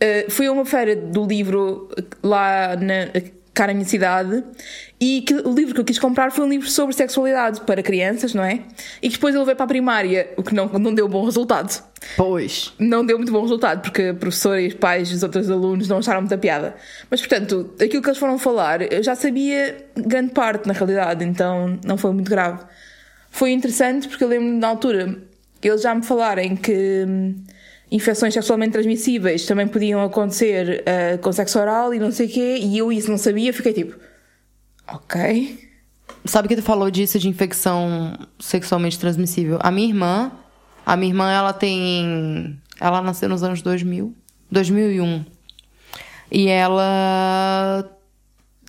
eh, 0.00 0.26
fui 0.28 0.46
a 0.46 0.52
uma 0.52 0.64
feira 0.64 0.94
do 0.94 1.26
livro 1.26 1.88
eh, 1.96 2.02
lá 2.22 2.76
na, 2.76 3.20
cá 3.52 3.66
na 3.66 3.72
minha 3.72 3.86
cidade 3.86 4.44
e 4.98 5.20
que, 5.22 5.34
o 5.34 5.52
livro 5.52 5.74
que 5.74 5.80
eu 5.80 5.84
quis 5.84 5.98
comprar 5.98 6.32
foi 6.32 6.44
um 6.44 6.48
livro 6.48 6.68
sobre 6.70 6.94
sexualidade 6.94 7.60
para 7.62 7.82
crianças, 7.82 8.32
não 8.32 8.42
é? 8.42 8.62
E 9.02 9.08
que 9.08 9.14
depois 9.16 9.34
eu 9.34 9.40
levei 9.42 9.54
para 9.54 9.64
a 9.64 9.68
primária, 9.68 10.32
o 10.36 10.42
que 10.42 10.54
não, 10.54 10.66
não 10.66 10.94
deu 10.94 11.06
bom 11.06 11.24
resultado 11.24 11.82
Pois. 12.16 12.72
não 12.78 13.04
deu 13.04 13.18
muito 13.18 13.30
bom 13.30 13.42
resultado, 13.42 13.82
porque 13.82 14.02
a 14.02 14.14
professora 14.14 14.60
e 14.60 14.68
os 14.68 14.74
pais 14.74 15.10
dos 15.10 15.22
outros 15.22 15.50
alunos 15.50 15.88
não 15.88 15.98
acharam 15.98 16.20
muita 16.20 16.38
piada. 16.38 16.74
Mas, 17.10 17.20
portanto, 17.20 17.74
aquilo 17.80 18.02
que 18.02 18.08
eles 18.08 18.18
foram 18.18 18.38
falar, 18.38 18.90
eu 18.90 19.02
já 19.02 19.14
sabia 19.14 19.76
grande 19.94 20.32
parte, 20.32 20.66
na 20.66 20.72
realidade, 20.72 21.24
então 21.24 21.78
não 21.84 21.98
foi 21.98 22.12
muito 22.12 22.30
grave. 22.30 22.64
Foi 23.30 23.50
interessante 23.50 24.08
porque 24.08 24.24
eu 24.24 24.28
lembro-me 24.28 24.58
na 24.58 24.68
altura 24.68 25.18
eles 25.68 25.82
já 25.82 25.94
me 25.94 26.02
falarem 26.02 26.56
que 26.56 27.04
hum, 27.06 27.34
infecções 27.90 28.34
sexualmente 28.34 28.72
transmissíveis 28.72 29.46
também 29.46 29.66
podiam 29.66 30.02
acontecer 30.02 30.84
ah, 30.86 31.18
com 31.18 31.32
sexo 31.32 31.58
oral 31.58 31.92
e 31.94 31.98
não 31.98 32.10
sei 32.10 32.26
o 32.26 32.30
quê, 32.30 32.58
e 32.60 32.78
eu 32.78 32.92
isso 32.92 33.10
não 33.10 33.18
sabia, 33.18 33.52
fiquei 33.52 33.72
tipo, 33.72 33.96
ok. 34.88 35.66
Sabe 36.24 36.48
que 36.48 36.56
tu 36.56 36.62
falou 36.62 36.90
disso 36.90 37.18
de 37.18 37.28
infecção 37.28 38.16
sexualmente 38.38 38.98
transmissível? 38.98 39.58
A 39.60 39.70
minha 39.70 39.88
irmã, 39.88 40.32
a 40.84 40.96
minha 40.96 41.10
irmã, 41.10 41.30
ela 41.30 41.52
tem. 41.52 42.60
Ela 42.80 43.00
nasceu 43.00 43.28
nos 43.28 43.42
anos 43.42 43.62
2000, 43.62 44.14
2001. 44.50 45.24
E 46.30 46.48
ela. 46.48 47.88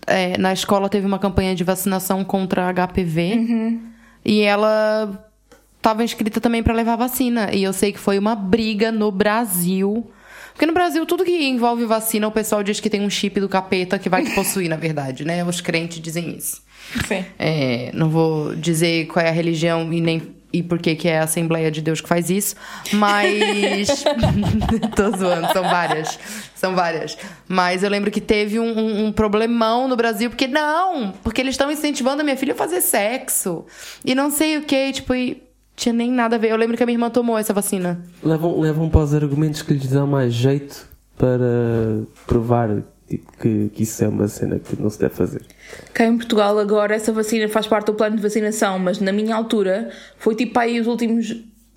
é, 0.06 0.38
na 0.38 0.54
escola 0.54 0.88
teve 0.90 1.06
uma 1.06 1.20
campanha 1.20 1.56
de 1.56 1.64
vacinação 1.64 2.24
contra 2.24 2.72
HPV. 2.72 3.80
E 4.24 4.42
ela 4.42 5.30
estava 5.78 6.04
inscrita 6.04 6.42
também 6.42 6.62
para 6.62 6.74
levar 6.74 6.96
vacina. 6.96 7.54
E 7.54 7.64
eu 7.64 7.74
sei 7.74 7.92
que 7.92 8.00
foi 8.00 8.20
uma 8.20 8.36
briga 8.36 8.92
no 8.92 9.12
Brasil. 9.12 10.12
Porque 10.58 10.66
no 10.66 10.74
Brasil, 10.74 11.06
tudo 11.06 11.24
que 11.24 11.48
envolve 11.48 11.86
vacina, 11.86 12.28
o 12.28 12.32
pessoal 12.32 12.64
diz 12.64 12.80
que 12.80 12.90
tem 12.90 13.02
um 13.02 13.10
chip 13.12 13.40
do 13.40 13.48
capeta 13.48 14.00
que 14.00 14.10
vai 14.10 14.24
te 14.24 14.32
possuir, 14.34 14.68
na 14.68 14.76
verdade, 14.76 15.24
né? 15.24 15.44
Os 15.46 15.62
crentes 15.62 16.00
dizem 16.02 16.36
isso. 16.36 16.64
Sim. 17.08 17.24
É, 17.38 17.92
não 17.94 18.10
vou 18.10 18.56
dizer 18.56 19.06
qual 19.06 19.24
é 19.24 19.30
a 19.30 19.32
religião 19.32 19.94
e 19.94 20.02
nem 20.02 20.36
e 20.52 20.64
por 20.64 20.80
que 20.80 20.96
que 20.96 21.08
é 21.08 21.20
a 21.20 21.26
Assembleia 21.26 21.70
de 21.70 21.80
Deus 21.82 22.02
que 22.02 22.08
faz 22.08 22.30
isso, 22.32 22.56
mas 22.94 24.04
tô 24.96 25.16
zoando, 25.16 25.52
são 25.54 25.62
várias, 25.64 26.20
são 26.56 26.74
várias. 26.74 27.18
Mas 27.48 27.84
eu 27.84 27.90
lembro 27.90 28.10
que 28.10 28.22
teve 28.22 28.60
um, 28.60 28.66
um- 28.80 29.06
um 29.08 29.12
problemão 29.12 29.88
no 29.88 29.96
Brasil 29.96 30.30
porque 30.32 30.48
não, 30.48 31.12
porque 31.24 31.42
eles 31.42 31.54
estão 31.54 31.70
incentivando 31.70 32.22
a 32.22 32.24
minha 32.24 32.38
filha 32.38 32.54
a 32.54 32.56
fazer 32.56 32.82
sexo 32.82 33.66
e 34.04 34.16
não 34.16 34.32
sei 34.32 34.58
o 34.58 34.62
que, 34.64 34.94
tipo, 34.94 35.14
e 35.14 35.44
tinha 35.78 35.94
nem 35.94 36.12
nada 36.12 36.36
a 36.36 36.40
ver. 36.40 36.52
Eu 36.52 36.58
lembro 36.58 36.76
que 36.76 36.84
a 36.84 36.86
minha 36.86 36.96
irmã 36.96 37.10
tomou 37.10 37.38
essa 37.38 37.54
vacina. 37.54 38.02
Levam, 38.22 38.60
levam 38.60 38.90
para 38.90 39.00
os 39.02 39.14
argumentos 39.14 39.62
que 39.62 39.74
lhes 39.74 39.88
dão 39.90 40.06
mais 40.08 40.34
jeito 40.34 40.86
para 41.18 42.02
provar 42.26 42.70
tipo, 43.08 43.32
que, 43.40 43.70
que 43.74 43.84
isso 43.84 44.04
é 44.04 44.08
uma 44.08 44.28
cena 44.28 44.60
que 44.60 44.76
não 44.82 44.90
se 44.90 45.00
deve 45.00 45.14
fazer. 45.14 45.42
Cá 45.94 46.06
em 46.06 46.18
Portugal 46.18 46.58
agora 46.60 46.96
essa 46.96 47.12
vacina 47.14 47.48
faz 47.48 47.66
parte 47.68 47.86
do 47.86 47.94
plano 47.94 48.16
de 48.18 48.22
vacinação, 48.22 48.78
mas 48.80 49.00
na 49.00 49.12
minha 49.12 49.36
altura 49.36 49.90
foi 50.18 50.36
tipo 50.36 50.54
para 50.54 50.64
aí 50.64 50.80
os 50.80 50.88
últimos 50.88 51.36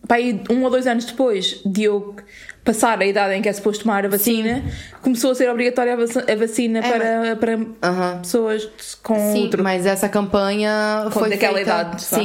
para 0.09 0.17
aí 0.17 0.43
um 0.51 0.65
ou 0.65 0.71
dois 0.71 0.87
anos 0.87 1.05
depois 1.05 1.61
de 1.65 1.85
eu 1.85 2.17
passar 2.65 3.01
a 3.01 3.07
idade 3.07 3.35
em 3.35 3.43
que 3.43 3.49
é 3.49 3.53
suposto 3.53 3.85
tomar 3.85 4.05
a 4.05 4.09
vacina, 4.09 4.63
começou 5.03 5.31
a 5.31 5.35
ser 5.35 5.49
obrigatória 5.51 5.93
a 5.93 5.97
vac- 5.97 6.31
a 6.31 6.35
vacina 6.37 6.81
para, 6.83 7.37
para 7.37 7.59
Aham. 7.83 8.19
pessoas 8.19 8.69
com 9.03 9.15
Sim, 9.33 9.45
outro. 9.45 9.63
mas 9.63 9.87
essa 9.87 10.09
campanha 10.09 11.03
Com 11.05 11.21
foi 11.21 11.31
daquela 11.31 11.55
feita... 11.57 11.71
idade, 11.71 12.07
tá? 12.07 12.17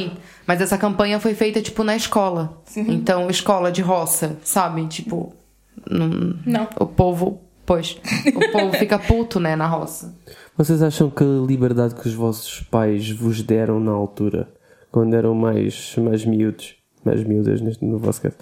Sim, 0.45 0.47
mas 0.47 0.61
essa 0.61 0.77
campanha 0.77 1.19
foi 1.19 1.33
feita, 1.33 1.61
tipo, 1.61 1.83
na 1.83 1.95
escola. 1.95 2.61
Então, 2.75 3.29
escola 3.29 3.71
de 3.71 3.81
roça, 3.81 4.37
sabe? 4.43 4.85
Tipo, 4.87 5.33
não... 5.89 6.37
Não. 6.45 6.67
O 6.79 6.85
povo... 6.85 7.41
Pois, 7.65 7.97
o 8.27 8.51
povo 8.51 8.73
fica 8.77 8.99
puto, 8.99 9.39
né, 9.39 9.55
na 9.55 9.65
roça. 9.67 10.15
Vocês 10.55 10.83
acham 10.83 11.09
que 11.09 11.23
a 11.23 11.45
liberdade 11.47 11.95
que 11.95 12.07
os 12.07 12.13
vossos 12.13 12.61
pais 12.61 13.09
vos 13.09 13.41
deram 13.41 13.79
na 13.79 13.91
altura, 13.91 14.47
quando 14.91 15.15
eram 15.15 15.33
mais, 15.33 15.95
mais 15.97 16.23
miúdos, 16.23 16.75
mais 17.03 17.23
miúdas 17.23 17.61
neste, 17.61 17.83
no 17.83 17.97
vosso 17.97 18.21
caso, 18.21 18.35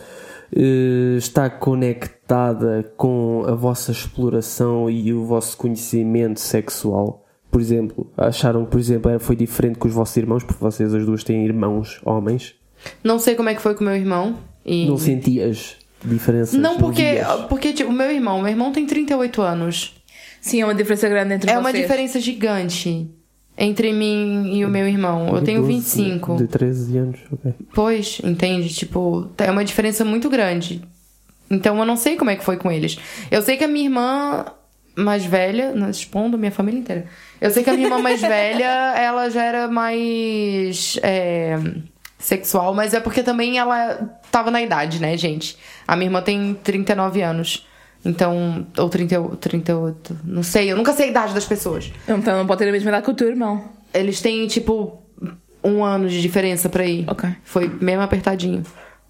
eh, 0.53 1.15
está 1.17 1.49
conectada 1.49 2.83
com 2.97 3.45
a 3.47 3.55
vossa 3.55 3.91
exploração 3.91 4.89
e 4.89 5.13
o 5.13 5.23
vosso 5.25 5.57
conhecimento 5.57 6.39
sexual? 6.39 7.22
Por 7.53 7.61
exemplo, 7.61 8.11
acharam 8.17 8.65
que, 8.65 8.71
por 8.71 8.79
exemplo, 8.79 9.09
era- 9.11 9.19
foi 9.19 9.35
diferente 9.35 9.77
com 9.79 9.87
os 9.87 9.93
vossos 9.93 10.17
irmãos, 10.17 10.43
porque 10.43 10.61
vocês 10.61 10.93
as 10.93 11.05
duas 11.05 11.23
têm 11.23 11.45
irmãos 11.45 12.01
homens? 12.03 12.55
Não 13.03 13.17
sei 13.19 13.35
como 13.35 13.47
é 13.47 13.55
que 13.55 13.61
foi 13.61 13.75
com 13.75 13.81
o 13.81 13.87
meu 13.87 13.95
irmão. 13.95 14.37
E... 14.65 14.85
Não 14.87 14.97
sentias? 14.97 15.77
diferenças. 16.05 16.59
Não, 16.59 16.77
porque, 16.77 17.21
porque 17.47 17.71
tipo, 17.71 17.89
o 17.89 17.93
meu 17.93 18.11
irmão, 18.11 18.41
meu 18.41 18.49
irmão 18.51 18.73
tem 18.73 18.85
38 18.85 19.41
anos. 19.41 19.95
Sim, 20.41 20.59
é 20.59 20.65
uma 20.65 20.75
diferença 20.75 21.07
grande 21.07 21.35
entre 21.35 21.49
É 21.49 21.53
vocês. 21.53 21.65
uma 21.65 21.71
diferença 21.71 22.19
gigante 22.19 23.09
entre 23.57 23.93
mim 23.93 24.51
e 24.53 24.65
o 24.65 24.69
meu 24.69 24.85
irmão. 24.85 25.33
Eu 25.33 25.41
tenho 25.41 25.61
12, 25.61 25.73
25. 25.75 26.35
De 26.35 26.47
13 26.47 26.97
anos, 26.97 27.19
ok. 27.31 27.53
Pois, 27.73 28.19
entende? 28.21 28.67
Tipo, 28.73 29.29
é 29.37 29.49
uma 29.49 29.63
diferença 29.63 30.03
muito 30.03 30.29
grande. 30.29 30.81
Então 31.49 31.77
eu 31.79 31.85
não 31.85 31.95
sei 31.95 32.17
como 32.17 32.31
é 32.31 32.35
que 32.35 32.43
foi 32.43 32.57
com 32.57 32.69
eles. 32.69 32.97
Eu 33.31 33.41
sei 33.41 33.55
que 33.55 33.63
a 33.63 33.67
minha 33.69 33.85
irmã 33.85 34.43
mais 34.95 35.25
velha, 35.25 35.73
não 35.73 35.89
expondo 35.89 36.37
minha 36.37 36.51
família 36.51 36.79
inteira. 36.79 37.05
Eu 37.41 37.51
sei 37.51 37.63
que 37.63 37.69
a 37.69 37.73
minha 37.73 37.87
irmã 37.87 37.99
mais 37.99 38.21
velha, 38.21 38.65
ela 38.97 39.29
já 39.29 39.43
era 39.43 39.67
mais 39.67 40.99
é, 41.01 41.57
sexual, 42.19 42.73
mas 42.73 42.93
é 42.93 42.99
porque 42.99 43.23
também 43.23 43.57
ela 43.57 44.19
tava 44.31 44.51
na 44.51 44.61
idade, 44.61 45.01
né, 45.01 45.17
gente? 45.17 45.57
A 45.87 45.95
minha 45.95 46.07
irmã 46.07 46.21
tem 46.21 46.53
39 46.63 47.21
anos. 47.21 47.67
Então, 48.05 48.67
ou 48.77 48.89
30, 48.89 49.37
38, 49.39 50.17
não 50.25 50.43
sei, 50.43 50.71
eu 50.71 50.75
nunca 50.75 50.91
sei 50.91 51.07
a 51.07 51.09
idade 51.09 51.33
das 51.33 51.45
pessoas. 51.45 51.91
Então 52.07 52.37
não 52.37 52.45
pode 52.45 52.59
ter 52.59 52.67
a 52.67 52.71
mesma 52.71 52.89
idade 52.89 53.05
que 53.05 53.11
o 53.11 53.13
teu 53.13 53.29
irmão. 53.29 53.63
Eles 53.93 54.19
têm, 54.21 54.45
tipo, 54.47 55.01
um 55.63 55.83
ano 55.83 56.09
de 56.09 56.21
diferença 56.21 56.67
pra 56.67 56.85
ir. 56.85 57.05
Ok. 57.07 57.29
Foi 57.43 57.69
mesmo 57.79 58.01
apertadinho 58.01 58.63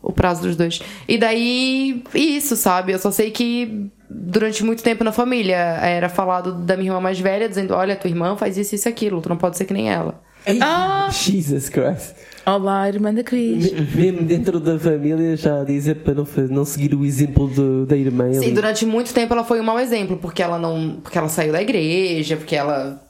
o 0.04 0.12
prazo 0.14 0.42
dos 0.44 0.56
dois. 0.56 0.82
E 1.08 1.18
daí, 1.18 2.04
isso, 2.14 2.56
sabe? 2.56 2.92
Eu 2.92 3.00
só 3.00 3.10
sei 3.10 3.32
que 3.32 3.90
durante 4.10 4.64
muito 4.64 4.84
tempo 4.84 5.04
na 5.04 5.12
família 5.12 5.56
era 5.56 6.10
falado 6.10 6.54
da 6.54 6.76
minha 6.78 6.90
irmã 6.90 7.00
mais 7.00 7.20
velha, 7.20 7.50
dizendo: 7.50 7.74
olha, 7.74 7.96
tua 7.96 8.10
irmã 8.10 8.36
faz 8.36 8.58
isso, 8.58 8.76
isso, 8.76 8.88
aquilo, 8.90 9.22
tu 9.22 9.30
não 9.30 9.38
pode 9.38 9.58
ser 9.58 9.66
que 9.66 9.74
nem 9.74 9.90
ela. 9.90 10.22
Ah! 10.62 11.08
Jesus 11.10 11.70
Christ. 11.70 12.16
Olá, 12.46 12.90
irmã 12.90 13.14
da 13.14 13.24
Cris. 13.24 13.72
Me- 13.72 13.82
Mesmo 13.96 14.24
dentro 14.24 14.60
da 14.60 14.78
família 14.78 15.38
já 15.38 15.62
a 15.62 15.64
dizer 15.64 15.96
para 16.04 16.14
não, 16.14 16.28
não 16.50 16.66
seguir 16.66 16.94
o 16.94 17.06
exemplo 17.06 17.48
do- 17.48 17.86
da 17.86 17.96
irmã. 17.96 18.30
Sim, 18.34 18.48
ali. 18.48 18.52
durante 18.52 18.86
muito 18.86 19.14
tempo 19.14 19.34
ela 19.34 19.46
foi 19.46 19.62
um 19.62 19.64
mau 19.64 19.80
exemplo, 19.80 20.18
porque 20.18 20.44
ela 20.44 20.60
não. 20.60 20.98
Porque 21.02 21.18
ela 21.18 21.30
saiu 21.30 21.54
da 21.54 21.62
igreja, 21.62 22.36
porque 22.36 22.58
ela 22.58 23.02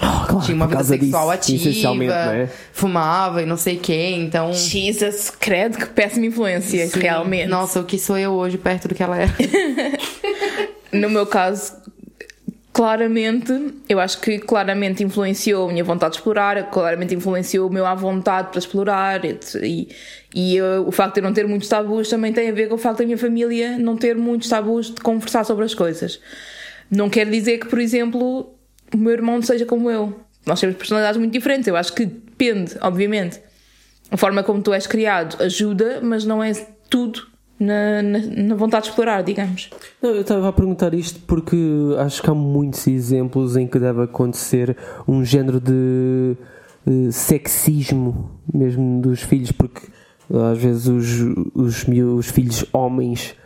Ah, 0.00 0.24
claro, 0.28 0.44
tinha 0.44 0.54
uma 0.56 0.66
vida 0.66 0.82
sexual 0.82 1.30
disso, 1.36 1.68
ativa, 1.68 1.94
não 1.94 2.32
é? 2.32 2.48
fumava 2.72 3.42
e 3.42 3.46
não 3.46 3.56
sei 3.56 3.76
o 3.76 3.80
quê, 3.80 4.14
então. 4.16 4.52
Jesus, 4.52 5.30
credo, 5.30 5.76
que 5.76 5.86
péssima 5.86 6.24
influência, 6.26 6.86
Sim. 6.86 7.00
realmente. 7.00 7.48
Nossa, 7.48 7.80
o 7.80 7.84
que 7.84 7.98
sou 7.98 8.16
eu 8.16 8.32
hoje 8.32 8.56
perto 8.56 8.88
do 8.88 8.94
que 8.94 9.02
ela 9.02 9.18
era. 9.18 9.32
No 10.92 11.08
meu 11.08 11.24
caso, 11.24 11.72
claramente, 12.72 13.52
eu 13.88 14.00
acho 14.00 14.20
que 14.20 14.38
claramente 14.40 15.04
influenciou 15.04 15.68
a 15.68 15.72
minha 15.72 15.84
vontade 15.84 16.12
de 16.14 16.18
explorar, 16.18 16.70
claramente 16.70 17.14
influenciou 17.14 17.68
o 17.68 17.72
meu 17.72 17.86
à 17.86 17.94
vontade 17.94 18.48
para 18.50 18.58
explorar. 18.58 19.20
E, 19.24 19.88
e 20.34 20.56
eu- 20.56 20.86
o 20.86 20.90
facto 20.90 21.14
de 21.14 21.20
eu 21.20 21.24
não 21.24 21.32
ter 21.32 21.46
muitos 21.46 21.68
tabus 21.68 22.08
também 22.08 22.32
tem 22.32 22.48
a 22.48 22.52
ver 22.52 22.68
com 22.68 22.74
o 22.74 22.78
facto 22.78 22.98
da 22.98 23.04
minha 23.04 23.18
família 23.18 23.78
não 23.78 23.96
ter 23.96 24.16
muitos 24.16 24.48
tabus 24.48 24.86
de 24.92 25.00
conversar 25.00 25.44
sobre 25.44 25.64
as 25.64 25.74
coisas. 25.74 26.20
Não 26.90 27.08
quer 27.08 27.28
dizer 27.30 27.58
que, 27.58 27.68
por 27.68 27.78
exemplo, 27.78 28.52
o 28.94 28.98
meu 28.98 29.12
irmão 29.12 29.36
não 29.36 29.42
seja 29.42 29.66
como 29.66 29.90
eu. 29.90 30.18
Nós 30.46 30.60
temos 30.60 30.76
personalidades 30.76 31.18
muito 31.18 31.32
diferentes. 31.32 31.66
Eu 31.66 31.76
acho 31.76 31.92
que 31.92 32.06
depende, 32.06 32.76
obviamente. 32.80 33.40
A 34.10 34.16
forma 34.16 34.42
como 34.42 34.60
tu 34.60 34.72
és 34.72 34.86
criado 34.86 35.42
ajuda, 35.42 36.00
mas 36.02 36.24
não 36.24 36.42
é 36.42 36.52
tudo 36.88 37.30
na, 37.60 38.02
na, 38.02 38.18
na 38.18 38.54
vontade 38.54 38.84
de 38.84 38.90
explorar, 38.90 39.22
digamos. 39.22 39.70
Não, 40.02 40.10
eu 40.10 40.22
estava 40.22 40.48
a 40.48 40.52
perguntar 40.52 40.94
isto 40.94 41.20
porque 41.26 41.56
acho 41.98 42.22
que 42.22 42.30
há 42.30 42.34
muitos 42.34 42.86
exemplos 42.86 43.56
em 43.56 43.68
que 43.68 43.78
deve 43.78 44.02
acontecer 44.02 44.76
um 45.06 45.24
género 45.24 45.60
de 45.60 46.36
eh, 46.86 47.10
sexismo 47.12 48.30
mesmo 48.52 49.02
dos 49.02 49.22
filhos, 49.22 49.52
porque 49.52 49.82
às 50.50 50.58
vezes 50.58 50.86
os, 50.86 51.84
os, 51.84 52.30
filhos 52.30 52.64
homens 52.72 53.34
eh, 53.34 53.39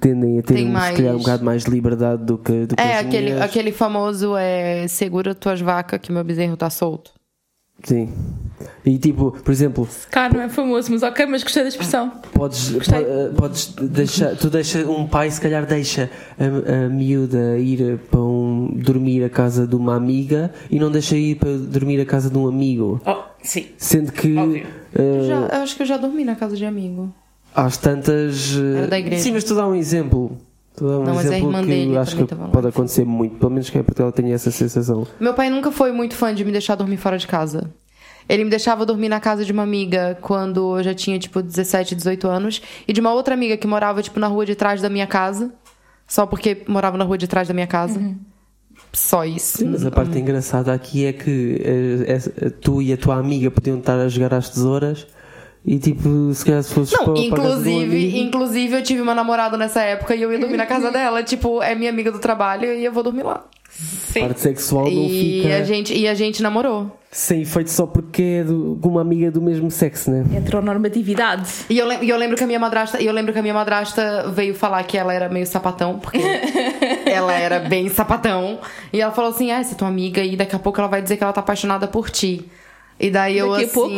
tendem 0.00 0.38
a 0.38 0.42
ter 0.42 0.54
Tem 0.54 0.66
um, 0.66 0.72
mais- 0.72 0.96
se 0.96 1.02
calhar, 1.02 1.14
um 1.14 1.18
bocado 1.18 1.44
mais 1.44 1.64
liberdade 1.64 2.24
do 2.24 2.38
que, 2.38 2.66
do 2.66 2.76
que 2.76 2.82
É, 2.82 2.94
as 2.98 3.06
aquele, 3.06 3.22
mulheres. 3.30 3.42
aquele 3.42 3.72
famoso 3.72 4.36
é, 4.36 4.86
segura 4.88 5.34
tuas 5.34 5.60
vacas 5.60 6.00
que 6.00 6.10
meu 6.12 6.24
bezerro 6.24 6.56
tá 6.56 6.70
solto. 6.70 7.10
Sim. 7.84 8.10
E 8.86 8.96
tipo, 8.96 9.32
por 9.32 9.50
exemplo, 9.52 9.86
Cá 10.10 10.30
não 10.30 10.40
é 10.40 10.48
famoso, 10.48 10.90
mas 10.90 11.02
ok, 11.02 11.26
mas 11.26 11.42
gostei 11.42 11.62
da 11.62 11.68
expressão. 11.68 12.08
Podes, 12.32 12.70
Gostei. 12.70 13.02
eh, 13.02 13.30
podes 13.36 13.66
deixar, 13.74 14.34
tu 14.34 14.48
deixa 14.48 14.78
um 14.88 15.06
pai 15.06 15.30
se 15.30 15.38
calhar 15.38 15.66
deixa 15.66 16.08
a, 16.38 16.84
a 16.86 16.88
miúda 16.88 17.58
ir 17.58 17.98
para 18.10 18.18
um, 18.20 18.70
dormir 18.76 19.22
a 19.24 19.28
casa 19.28 19.66
de 19.66 19.76
uma 19.76 19.94
amiga 19.94 20.50
e 20.70 20.78
não 20.78 20.90
deixa 20.90 21.16
ir 21.18 21.34
para 21.36 21.50
dormir 21.58 22.00
a 22.00 22.06
casa 22.06 22.30
de 22.30 22.38
um 22.38 22.48
amigo. 22.48 22.98
Oh, 23.04 23.22
sim. 23.42 23.66
Sendo 23.76 24.10
que 24.10 24.34
Óbvio. 24.38 24.66
eh, 24.94 25.20
Já, 25.28 25.56
eu 25.58 25.62
acho 25.62 25.76
que 25.76 25.82
eu 25.82 25.86
já 25.86 25.98
dormi 25.98 26.24
na 26.24 26.34
casa 26.34 26.56
de 26.56 26.64
amigo. 26.64 27.12
Às 27.56 27.76
tantas. 27.76 28.54
eh, 28.56 28.78
Era 28.78 28.86
da 28.88 28.98
igreja. 28.98 29.22
Sim, 29.22 29.32
mas 29.32 29.42
tu 29.44 29.54
dá 29.54 29.66
um 29.66 29.74
exemplo. 29.74 30.36
Tu 30.76 30.84
dá 30.86 30.98
um 30.98 31.04
Não, 31.04 31.14
mas 31.14 31.24
a 31.26 31.28
exemplo 31.30 31.48
irmã 31.48 31.60
que 31.62 31.66
dele 31.68 31.96
acho 31.96 32.16
que 32.16 32.34
lá. 32.34 32.48
pode 32.48 32.66
acontecer 32.68 33.04
muito. 33.04 33.36
Pelo 33.38 33.50
menos 33.50 33.70
que 33.70 33.78
é 33.78 33.82
porque 33.82 34.02
ela 34.02 34.12
tenha 34.12 34.34
essa 34.34 34.50
sensação. 34.50 35.06
Meu 35.18 35.32
pai 35.34 35.48
nunca 35.50 35.72
foi 35.72 35.90
muito 35.90 36.14
fã 36.14 36.34
de 36.34 36.44
me 36.44 36.52
deixar 36.52 36.74
dormir 36.74 36.98
fora 36.98 37.16
de 37.18 37.26
casa. 37.26 37.70
Ele 38.28 38.44
me 38.44 38.50
deixava 38.50 38.84
dormir 38.84 39.08
na 39.08 39.20
casa 39.20 39.44
de 39.44 39.52
uma 39.52 39.62
amiga 39.62 40.18
quando 40.20 40.76
eu 40.78 40.82
já 40.82 40.92
tinha, 40.92 41.18
tipo, 41.18 41.40
17, 41.40 41.94
18 41.94 42.26
anos. 42.28 42.60
E 42.86 42.92
de 42.92 43.00
uma 43.00 43.12
outra 43.12 43.34
amiga 43.34 43.56
que 43.56 43.66
morava, 43.66 44.02
tipo, 44.02 44.18
na 44.20 44.26
rua 44.26 44.44
de 44.44 44.54
trás 44.54 44.82
da 44.82 44.90
minha 44.90 45.06
casa. 45.06 45.52
Só 46.08 46.26
porque 46.26 46.62
morava 46.68 46.98
na 46.98 47.04
rua 47.04 47.16
de 47.16 47.26
trás 47.26 47.48
da 47.48 47.54
minha 47.54 47.66
casa. 47.68 48.00
Só 48.92 49.24
isso. 49.24 49.58
Sim, 49.58 49.68
mas 49.68 49.84
a 49.84 49.90
parte 49.90 50.18
engraçada 50.18 50.72
aqui 50.72 51.04
é 51.06 51.12
que 51.12 51.60
eh, 51.64 52.12
essa- 52.12 52.30
tu 52.50 52.80
e 52.82 52.92
a 52.92 52.96
tua 52.96 53.16
amiga 53.16 53.50
podiam 53.50 53.78
estar 53.78 53.98
a 53.98 54.08
jogar 54.08 54.34
às 54.34 54.48
tesouras 54.50 55.06
e 55.66 55.78
tipo, 55.78 56.32
se 56.32 56.44
calhar 56.44 56.62
se 56.62 56.72
fosses 56.72 56.92
Não, 56.96 57.04
para, 57.04 57.14
um 57.14 57.16
inclusive, 57.16 58.18
inclusive 58.20 58.76
eu 58.76 58.82
tive 58.82 59.00
uma 59.00 59.14
namorada 59.14 59.56
nessa 59.56 59.82
época 59.82 60.14
e 60.14 60.22
eu 60.22 60.32
ia 60.32 60.38
dormir 60.38 60.56
na 60.56 60.66
casa 60.66 60.90
dela. 60.92 61.22
Tipo, 61.22 61.62
é 61.62 61.74
minha 61.74 61.90
amiga 61.90 62.12
do 62.12 62.18
trabalho 62.20 62.72
e 62.72 62.84
eu 62.84 62.92
vou 62.92 63.02
dormir 63.02 63.24
lá. 63.24 63.44
Sim. 63.78 64.20
parte 64.20 64.40
sexual 64.40 64.84
não 64.84 64.90
E 64.90 65.42
fica 65.42 65.56
a, 65.58 65.62
gente, 65.62 65.92
e 65.92 66.08
a 66.08 66.14
gente 66.14 66.42
namorou. 66.42 66.98
sem 67.10 67.42
efeito 67.42 67.70
só 67.70 67.84
porque 67.86 68.22
é 68.40 68.44
do- 68.44 68.74
de 68.76 68.88
uma 68.88 69.02
amiga 69.02 69.30
do 69.30 69.42
mesmo 69.42 69.70
sexo, 69.70 70.10
né? 70.10 70.24
Heteronormatividade. 70.34 71.46
E 71.68 71.78
eu, 71.78 71.92
e 72.02 72.08
eu 72.08 72.16
lembro 72.16 72.36
que 72.38 72.44
a 72.44 72.46
minha 72.46 72.58
madrasta, 72.58 73.02
e 73.02 73.06
eu 73.06 73.12
lembro 73.12 73.34
que 73.34 73.38
a 73.38 73.42
minha 73.42 73.52
madrasta 73.52 74.30
veio 74.30 74.54
falar 74.54 74.82
que 74.84 74.96
ela 74.96 75.12
era 75.12 75.28
meio 75.28 75.46
sapatão, 75.46 75.98
porque 75.98 76.18
ela 77.04 77.34
era 77.34 77.58
bem 77.60 77.88
sapatão. 77.90 78.58
E 78.92 79.00
ela 79.00 79.12
falou 79.12 79.30
assim: 79.30 79.50
"Ah, 79.50 79.58
essa 79.58 79.74
é 79.74 79.76
tua 79.76 79.88
amiga 79.88 80.22
e 80.22 80.36
daqui 80.36 80.56
a 80.56 80.58
pouco 80.58 80.80
ela 80.80 80.88
vai 80.88 81.02
dizer 81.02 81.16
que 81.18 81.22
ela 81.24 81.32
tá 81.32 81.40
apaixonada 81.40 81.86
por 81.86 82.08
ti". 82.08 82.44
E 82.98 83.10
daí 83.10 83.36
eu 83.36 83.50
Daqui 83.50 83.64
assim, 83.64 83.74
pouco? 83.74 83.94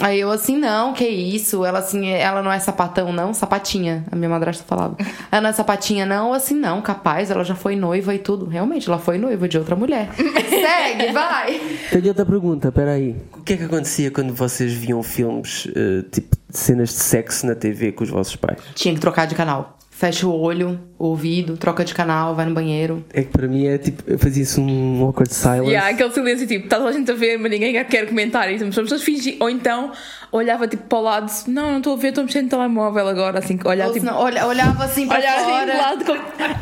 aí 0.00 0.20
eu 0.20 0.30
assim, 0.30 0.56
não, 0.56 0.94
que 0.94 1.06
isso? 1.06 1.64
Ela 1.64 1.80
assim, 1.80 2.08
ela 2.08 2.42
não 2.42 2.50
é 2.50 2.58
sapatão 2.58 3.12
não, 3.12 3.34
sapatinha, 3.34 4.04
a 4.10 4.16
minha 4.16 4.30
madrasta 4.30 4.64
falava. 4.66 4.96
Ela 5.30 5.42
não 5.42 5.50
é 5.50 5.52
sapatinha 5.52 6.06
não, 6.06 6.28
Eu, 6.28 6.34
assim, 6.34 6.54
não, 6.54 6.80
capaz, 6.80 7.30
ela 7.30 7.42
já 7.42 7.54
foi 7.54 7.74
noiva 7.74 8.14
e 8.14 8.18
tudo. 8.18 8.46
Realmente, 8.46 8.88
ela 8.88 8.98
foi 8.98 9.18
noiva 9.18 9.48
de 9.48 9.58
outra 9.58 9.74
mulher. 9.74 10.10
Segue, 10.14 11.12
vai. 11.12 11.60
Tenho 11.90 12.08
outra 12.08 12.24
pergunta, 12.24 12.70
peraí. 12.70 13.16
O 13.36 13.42
que 13.42 13.54
é 13.54 13.56
que 13.56 13.64
acontecia 13.64 14.10
quando 14.10 14.32
vocês 14.32 14.72
viam 14.72 15.02
filmes, 15.02 15.68
eh, 15.74 16.04
tipo, 16.10 16.36
de 16.48 16.58
cenas 16.58 16.90
de 16.90 16.94
sexo 16.96 17.46
na 17.46 17.54
TV 17.54 17.92
com 17.92 18.04
os 18.04 18.10
vossos 18.10 18.36
pais? 18.36 18.58
Tinha 18.74 18.94
que 18.94 19.00
trocar 19.00 19.26
de 19.26 19.34
canal. 19.34 19.73
Fecha 19.96 20.26
o 20.26 20.40
olho, 20.40 20.80
o 20.98 21.06
ouvido, 21.06 21.56
troca 21.56 21.84
de 21.84 21.94
canal, 21.94 22.34
vai 22.34 22.44
no 22.46 22.52
banheiro. 22.52 23.04
É 23.12 23.22
que 23.22 23.28
para 23.28 23.46
mim 23.46 23.64
é 23.64 23.78
tipo, 23.78 24.02
eu 24.08 24.18
fazia-se 24.18 24.60
um 24.60 25.00
awkward 25.04 25.32
silence. 25.32 25.70
E 25.70 25.76
há 25.76 25.86
aquele 25.86 26.10
silêncio 26.10 26.48
tipo, 26.48 26.64
está 26.64 26.78
toda 26.78 26.90
a 26.90 26.92
gente 26.92 27.08
a 27.12 27.14
ver, 27.14 27.38
mas 27.38 27.48
ninguém 27.48 27.72
quer 27.84 28.04
comentar. 28.08 28.50
E 28.50 28.56
as 28.56 28.62
pessoas 28.74 29.04
fingem. 29.04 29.36
Ou 29.38 29.48
então 29.48 29.92
olhava 30.36 30.66
tipo 30.66 30.82
para 30.84 30.98
o 30.98 31.02
lado, 31.02 31.32
não, 31.46 31.70
não 31.70 31.78
estou 31.78 31.92
a 31.94 31.96
ver, 31.96 32.08
estou 32.08 32.22
a 32.22 32.24
mexer 32.26 32.42
no 32.42 32.48
telemóvel 32.48 33.06
agora. 33.08 33.38
Assim, 33.38 33.58
olhar 33.64 33.86
Ou 33.86 33.92
tipo. 33.92 34.04
senão, 34.04 34.18
olha- 34.20 34.46
olhava 34.46 34.84
assim 34.84 35.06
pra 35.06 35.18
Olhar 35.18 35.36
assim 35.36 35.44
fora. 35.50 35.72
de 35.72 35.78
lado, 35.78 36.04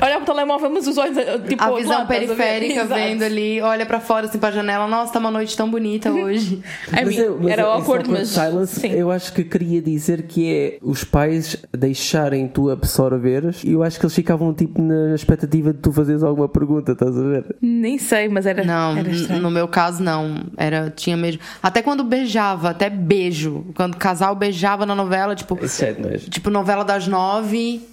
olhar 0.03 0.17
para 0.17 0.23
o 0.23 0.25
telemóvel, 0.25 0.71
mas 0.71 0.87
os 0.87 0.99
olhos 0.99 1.17
tipo 1.49 1.63
a 1.63 1.71
visão 1.77 1.93
lado, 1.93 2.03
a 2.03 2.07
periférica 2.07 2.85
vendo 2.85 3.23
ali, 3.23 3.61
olha 3.63 3.87
pra 3.87 3.99
fora 4.01 4.27
assim 4.27 4.39
pra 4.39 4.51
janela. 4.51 4.87
Nossa, 4.87 5.13
tá 5.13 5.19
uma 5.19 5.31
noite 5.31 5.57
tão 5.57 5.71
bonita 5.71 6.11
hoje. 6.13 6.63
I 6.91 7.05
mean, 7.05 7.13
eu- 7.19 7.49
era 7.49 7.63
esse 7.63 7.71
awkward, 7.71 8.11
mas. 8.11 8.29
silence, 8.29 8.81
sim. 8.81 8.93
eu 8.93 9.11
acho 9.11 9.33
que 9.33 9.43
queria 9.45 9.81
dizer 9.81 10.23
que 10.23 10.53
é 10.53 10.79
os 10.83 11.03
pais 11.05 11.57
deixarem 11.73 12.47
tu 12.49 12.69
absorveres 12.71 13.65
e 13.65 13.73
eu 13.73 13.83
acho 13.83 13.99
que 13.99 14.05
eles 14.07 14.15
ficavam 14.15 14.53
tipo 14.53 14.81
na 14.83 15.15
expectativa 15.15 15.73
de 15.73 15.79
tu 15.81 15.93
fazeres 15.93 16.23
alguma 16.23 16.49
pergunta, 16.49 16.93
estás 16.93 17.17
a 17.17 17.23
ver? 17.23 17.57
Nem 17.61 17.99
sei, 17.99 18.29
mas 18.29 18.47
era. 18.47 18.63
Não, 18.65 18.97
era 18.99 19.11
no 19.41 19.51
meu 19.51 19.67
caso 19.67 20.03
não. 20.03 20.35
Era, 20.57 20.91
tinha 20.95 21.17
mesmo. 21.17 21.41
Até 21.63 21.81
quando 21.83 22.05
beijava, 22.05 22.71
até 22.71 22.91
beijo. 22.91 23.62
Quando 23.75 23.95
o 23.95 23.99
casal 23.99 24.35
beijava 24.35 24.85
na 24.87 24.95
novela, 24.95 25.35
tipo, 25.35 25.59
Isso 25.65 25.85
é 25.85 25.93
tipo 26.19 26.51
novela 26.51 26.85
das 26.85 27.07
nove 27.07 27.87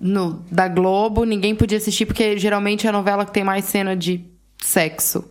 no, 0.00 0.44
da 0.50 0.66
Globo, 0.66 1.24
ninguém 1.24 1.54
podia 1.54 1.78
assistir 1.78 2.06
porque 2.06 2.38
geralmente 2.38 2.86
é 2.86 2.90
a 2.90 2.92
novela 2.92 3.24
que 3.26 3.32
tem 3.32 3.44
mais 3.44 3.64
cena 3.66 3.96
de 3.96 4.24
sexo. 4.62 5.30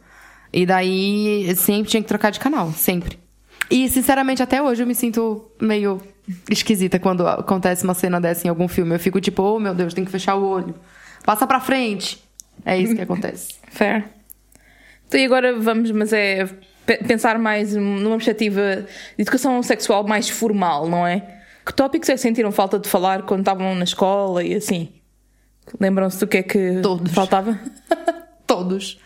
E 0.54 0.66
daí 0.66 1.54
sempre 1.56 1.90
tinha 1.90 2.02
que 2.02 2.08
trocar 2.08 2.32
de 2.32 2.40
canal, 2.40 2.72
sempre. 2.72 3.20
E 3.70 3.88
sinceramente 3.90 4.42
até 4.42 4.62
hoje 4.62 4.84
eu 4.84 4.88
me 4.88 4.96
sinto 4.96 5.52
meio 5.62 6.02
esquisita 6.50 7.00
quando 7.00 7.28
acontece 7.28 7.84
uma 7.84 7.94
cena 7.94 8.20
dessa 8.20 8.48
em 8.48 8.50
algum 8.50 8.68
filme. 8.68 8.96
Eu 8.96 9.00
fico 9.00 9.20
tipo, 9.20 9.42
oh 9.42 9.60
meu 9.60 9.74
Deus, 9.74 9.94
tem 9.94 10.06
que 10.06 10.12
fechar 10.12 10.36
o 10.36 10.46
olho. 10.46 10.76
Passa 11.26 11.46
pra 11.46 11.60
frente. 11.60 12.24
É 12.66 12.78
isso 12.78 12.96
que 12.96 13.02
acontece. 13.02 13.56
Fair. 13.70 14.06
Então, 15.08 15.20
e 15.20 15.26
agora 15.26 15.60
vamos, 15.60 15.92
mas 15.92 16.14
é 16.14 16.48
pensar 16.98 17.38
mais 17.40 17.76
numa 17.76 18.16
perspectiva 18.16 18.86
de 19.18 19.22
educação 19.22 19.62
sexual 19.64 20.06
mais 20.06 20.30
formal, 20.30 20.88
não 20.88 21.06
é? 21.06 21.40
Que 21.66 21.74
tópicos 21.74 22.10
é 22.10 22.14
que 22.14 22.20
sentiram 22.20 22.52
falta 22.52 22.80
de 22.80 22.88
falar 22.90 23.24
quando 23.24 23.42
estavam 23.42 23.76
na 23.76 23.84
escola 23.84 24.44
e 24.44 24.56
assim? 24.56 24.90
Lembram-se 25.80 26.20
do 26.20 26.28
que 26.28 26.38
é 26.38 26.44
que 26.44 26.80
Todos. 26.82 27.12
faltava? 27.14 27.60
Todos. 28.48 29.00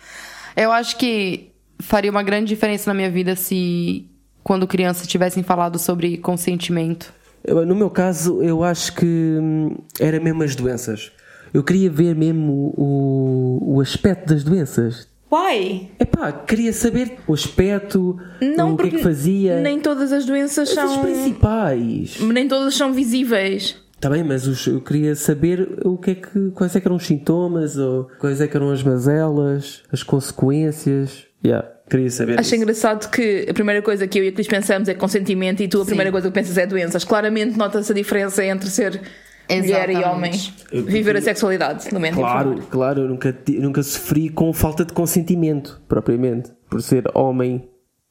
Eu 0.56 0.72
acho 0.72 0.98
que 0.98 1.52
faria 1.80 2.10
uma 2.10 2.24
grande 2.24 2.48
diferença 2.48 2.90
na 2.90 2.94
minha 2.94 3.10
vida 3.10 3.36
se, 3.36 4.10
quando 4.44 4.68
criança, 4.68 5.06
tivessem 5.06 5.44
falado 5.44 5.78
sobre 5.78 6.18
consentimento. 6.18 7.14
No 7.46 7.76
meu 7.76 7.90
caso, 7.90 8.42
eu 8.42 8.64
acho 8.64 8.96
que 8.96 9.06
hum, 9.06 9.76
era 10.00 10.20
mesmo 10.20 10.44
as 10.44 10.56
doenças. 10.56 11.12
Eu 11.54 11.64
queria 11.64 11.90
ver 11.90 12.16
mesmo 12.16 12.74
o, 12.78 13.76
o 13.76 13.82
aspecto 13.82 14.34
das 14.34 14.44
doenças. 14.44 15.08
Why? 15.34 15.90
Epá, 16.00 16.32
queria 16.32 16.72
saber 16.72 17.14
o 17.28 17.34
aspecto, 17.34 18.20
Não, 18.56 18.74
o 18.74 18.78
que 18.78 18.88
é 18.88 18.90
que 18.92 18.98
fazia. 19.00 19.60
nem 19.62 19.80
todas 19.80 20.12
as 20.14 20.26
doenças 20.26 20.70
Mas 20.76 20.78
as 20.86 20.92
são. 20.92 21.02
principais. 21.04 22.20
Nem 22.20 22.48
todas 22.48 22.76
são 22.76 22.94
visíveis. 22.94 23.76
Está 23.96 24.10
bem, 24.12 24.24
mas 24.24 24.46
os- 24.46 24.68
eu 24.68 24.80
queria 24.82 25.16
saber 25.16 25.80
o 25.86 25.98
que 25.98 26.12
é 26.12 26.16
que, 26.16 26.52
quais 26.52 26.76
é 26.76 26.80
que 26.80 26.88
eram 26.88 26.98
os 26.98 27.06
sintomas, 27.06 27.78
ou 27.78 28.10
quais 28.20 28.42
é 28.42 28.48
que 28.48 28.56
eram 28.56 28.70
as 28.70 28.84
mazelas, 28.84 29.82
as 29.92 30.04
consequências. 30.04 31.26
Yeah, 31.44 31.68
queria 31.90 32.12
saber 32.12 32.34
Acho 32.40 32.48
isso. 32.48 32.56
engraçado 32.56 33.10
que 33.10 33.48
a 33.50 33.54
primeira 33.54 33.82
coisa 33.82 34.06
que 34.08 34.20
eu 34.20 34.24
e 34.24 34.28
a 34.28 34.32
Cris 34.32 34.48
pensamos 34.48 34.88
é 34.88 34.94
consentimento 34.94 35.64
e 35.64 35.68
tu 35.68 35.82
a 35.82 35.86
primeira 35.86 36.12
coisa 36.12 36.28
que 36.28 36.34
pensas 36.34 36.58
é 36.58 36.68
doenças. 36.68 37.04
Claramente 37.04 37.58
nota-se 37.58 37.92
a 37.92 37.96
diferença 37.96 38.44
entre 38.46 38.70
ser 38.70 39.02
mulher 39.50 39.90
e. 39.90 39.94
Eu- 40.72 40.84
Viver 40.84 41.16
a 41.18 41.22
sexualidade, 41.22 41.88
no 41.88 41.94
momento. 42.00 42.16
Claro, 42.16 42.56
claro, 42.70 43.02
eu 43.02 43.08
nunca, 43.10 43.36
nunca 43.60 43.84
sofri 43.84 44.30
com 44.30 44.52
falta 44.54 44.86
de 44.86 44.94
consentimento, 44.94 45.82
propriamente, 45.88 46.52
por 46.70 46.82
ser 46.82 47.04
homem 47.14 47.68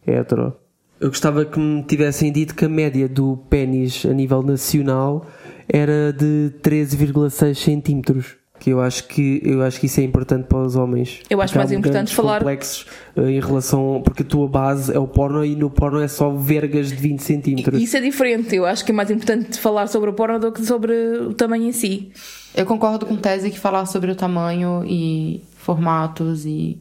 hetero. 0.07 0.55
Eu 1.01 1.09
gostava 1.09 1.45
que 1.45 1.59
me 1.59 1.83
tivessem 1.83 2.31
dito 2.31 2.55
que 2.55 2.65
a 2.65 2.69
média 2.69 3.09
do 3.09 3.37
pênis 3.51 4.05
a 4.07 4.13
nível 4.13 4.43
nacional 4.43 5.27
era 5.69 6.13
de 6.13 6.53
13,6 6.63 7.59
centímetros. 7.59 8.37
Que 8.63 8.71
eu 8.71 8.81
acho 8.81 9.09
que 9.09 9.43
eu 9.45 9.61
acho 9.61 9.81
que 9.81 9.87
isso 9.87 9.99
é 9.99 10.05
importante 10.05 10.47
para 10.47 10.59
os 10.63 10.77
homens. 10.77 11.19
Eu 11.29 11.43
acho 11.43 11.57
mais 11.59 11.73
importante 11.73 12.15
falar- 12.15 12.39
complexos 12.39 12.87
eh, 13.17 13.31
em 13.33 13.41
relação 13.41 14.01
porque 14.05 14.23
a 14.23 14.25
tua 14.25 14.47
base 14.47 14.95
é 14.95 14.99
o 15.01 15.09
porno 15.09 15.45
e 15.45 15.57
no 15.57 15.69
porno 15.69 15.99
é 16.01 16.07
só 16.07 16.31
vergas 16.31 16.91
de 16.91 16.95
20 16.95 17.19
centímetros. 17.25 17.83
Isso 17.83 17.97
é 17.97 18.01
diferente. 18.01 18.55
Eu 18.55 18.65
acho 18.65 18.85
que 18.85 18.93
é 18.93 18.95
mais 18.95 19.11
importante 19.11 19.59
falar 19.59 19.89
sobre 19.89 20.11
o 20.11 20.13
porno 20.13 20.39
do 20.39 20.53
que 20.53 20.65
sobre 20.65 20.93
o 20.93 21.35
tamanho 21.35 21.65
em 21.65 21.73
si. 21.73 22.13
Eu 22.55 22.65
concordo 22.65 23.05
com 23.05 23.17
tese 23.17 23.51
que 23.51 23.59
falar 23.59 23.85
sobre 23.87 24.13
o 24.13 24.15
tamanho 24.15 24.85
e 24.87 25.43
formatos 25.57 26.47
e 26.47 26.81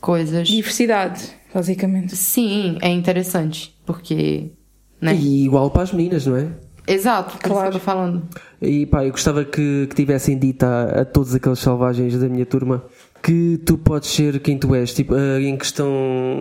coisas. 0.00 0.48
Diversidade, 0.48 1.20
basicamente. 1.54 2.16
Sim, 2.16 2.78
é 2.80 2.88
interessante, 2.88 3.76
porque. 3.84 4.52
Né? 4.98 5.14
E 5.16 5.44
igual 5.44 5.70
para 5.70 5.82
as 5.82 5.92
meninas, 5.92 6.24
não 6.24 6.36
é? 6.38 6.48
Exato, 6.92 7.36
por 7.38 7.44
isso 7.46 7.52
Claro. 7.54 7.70
que 7.70 7.76
eu 7.76 7.80
falando. 7.80 8.22
E 8.60 8.86
pá, 8.86 9.04
eu 9.04 9.10
gostava 9.10 9.44
que, 9.44 9.86
que 9.88 9.94
tivessem 9.94 10.38
dito 10.38 10.64
a, 10.64 10.82
a 11.00 11.04
todos 11.04 11.34
aqueles 11.34 11.58
selvagens 11.58 12.18
da 12.18 12.28
minha 12.28 12.44
turma 12.46 12.82
que 13.22 13.58
tu 13.66 13.76
podes 13.78 14.08
ser 14.10 14.40
quem 14.40 14.58
tu 14.58 14.74
és. 14.74 14.92
Tipo, 14.94 15.14
eh, 15.14 15.40
em, 15.42 15.56
questão, 15.56 15.88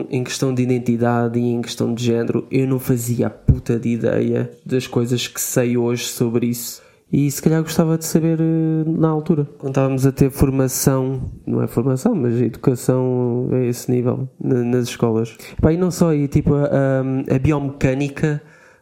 em 0.09 0.23
questão 0.23 0.53
de 0.53 0.63
identidade 0.63 1.37
e 1.37 1.43
em 1.43 1.61
questão 1.61 1.93
de 1.93 2.03
género, 2.03 2.47
eu 2.49 2.65
não 2.67 2.79
fazia 2.79 3.27
a 3.27 3.29
puta 3.29 3.77
de 3.77 3.89
ideia 3.89 4.49
das 4.65 4.87
coisas 4.87 5.27
que 5.27 5.39
sei 5.41 5.77
hoje 5.77 6.05
sobre 6.05 6.47
isso. 6.47 6.81
E 7.11 7.29
se 7.31 7.41
calhar 7.41 7.61
gostava 7.63 7.97
de 7.97 8.05
saber 8.05 8.39
eh, 8.39 8.83
na 8.87 9.09
altura. 9.09 9.47
Quando 9.57 9.71
estávamos 9.71 10.05
a 10.05 10.11
ter 10.11 10.29
formação, 10.29 11.21
não 11.45 11.61
é 11.61 11.67
formação, 11.67 12.13
mas 12.15 12.39
educação 12.41 13.49
a 13.51 13.59
esse 13.65 13.89
nível, 13.91 14.29
na- 14.39 14.63
nas 14.63 14.87
escolas. 14.89 15.35
Pá, 15.61 15.73
e 15.73 15.77
não 15.77 15.91
só, 15.91 16.13
e 16.13 16.27
tipo 16.27 16.53
a, 16.55 16.65
a, 16.65 17.35
a 17.35 17.39
biomecânica 17.39 18.41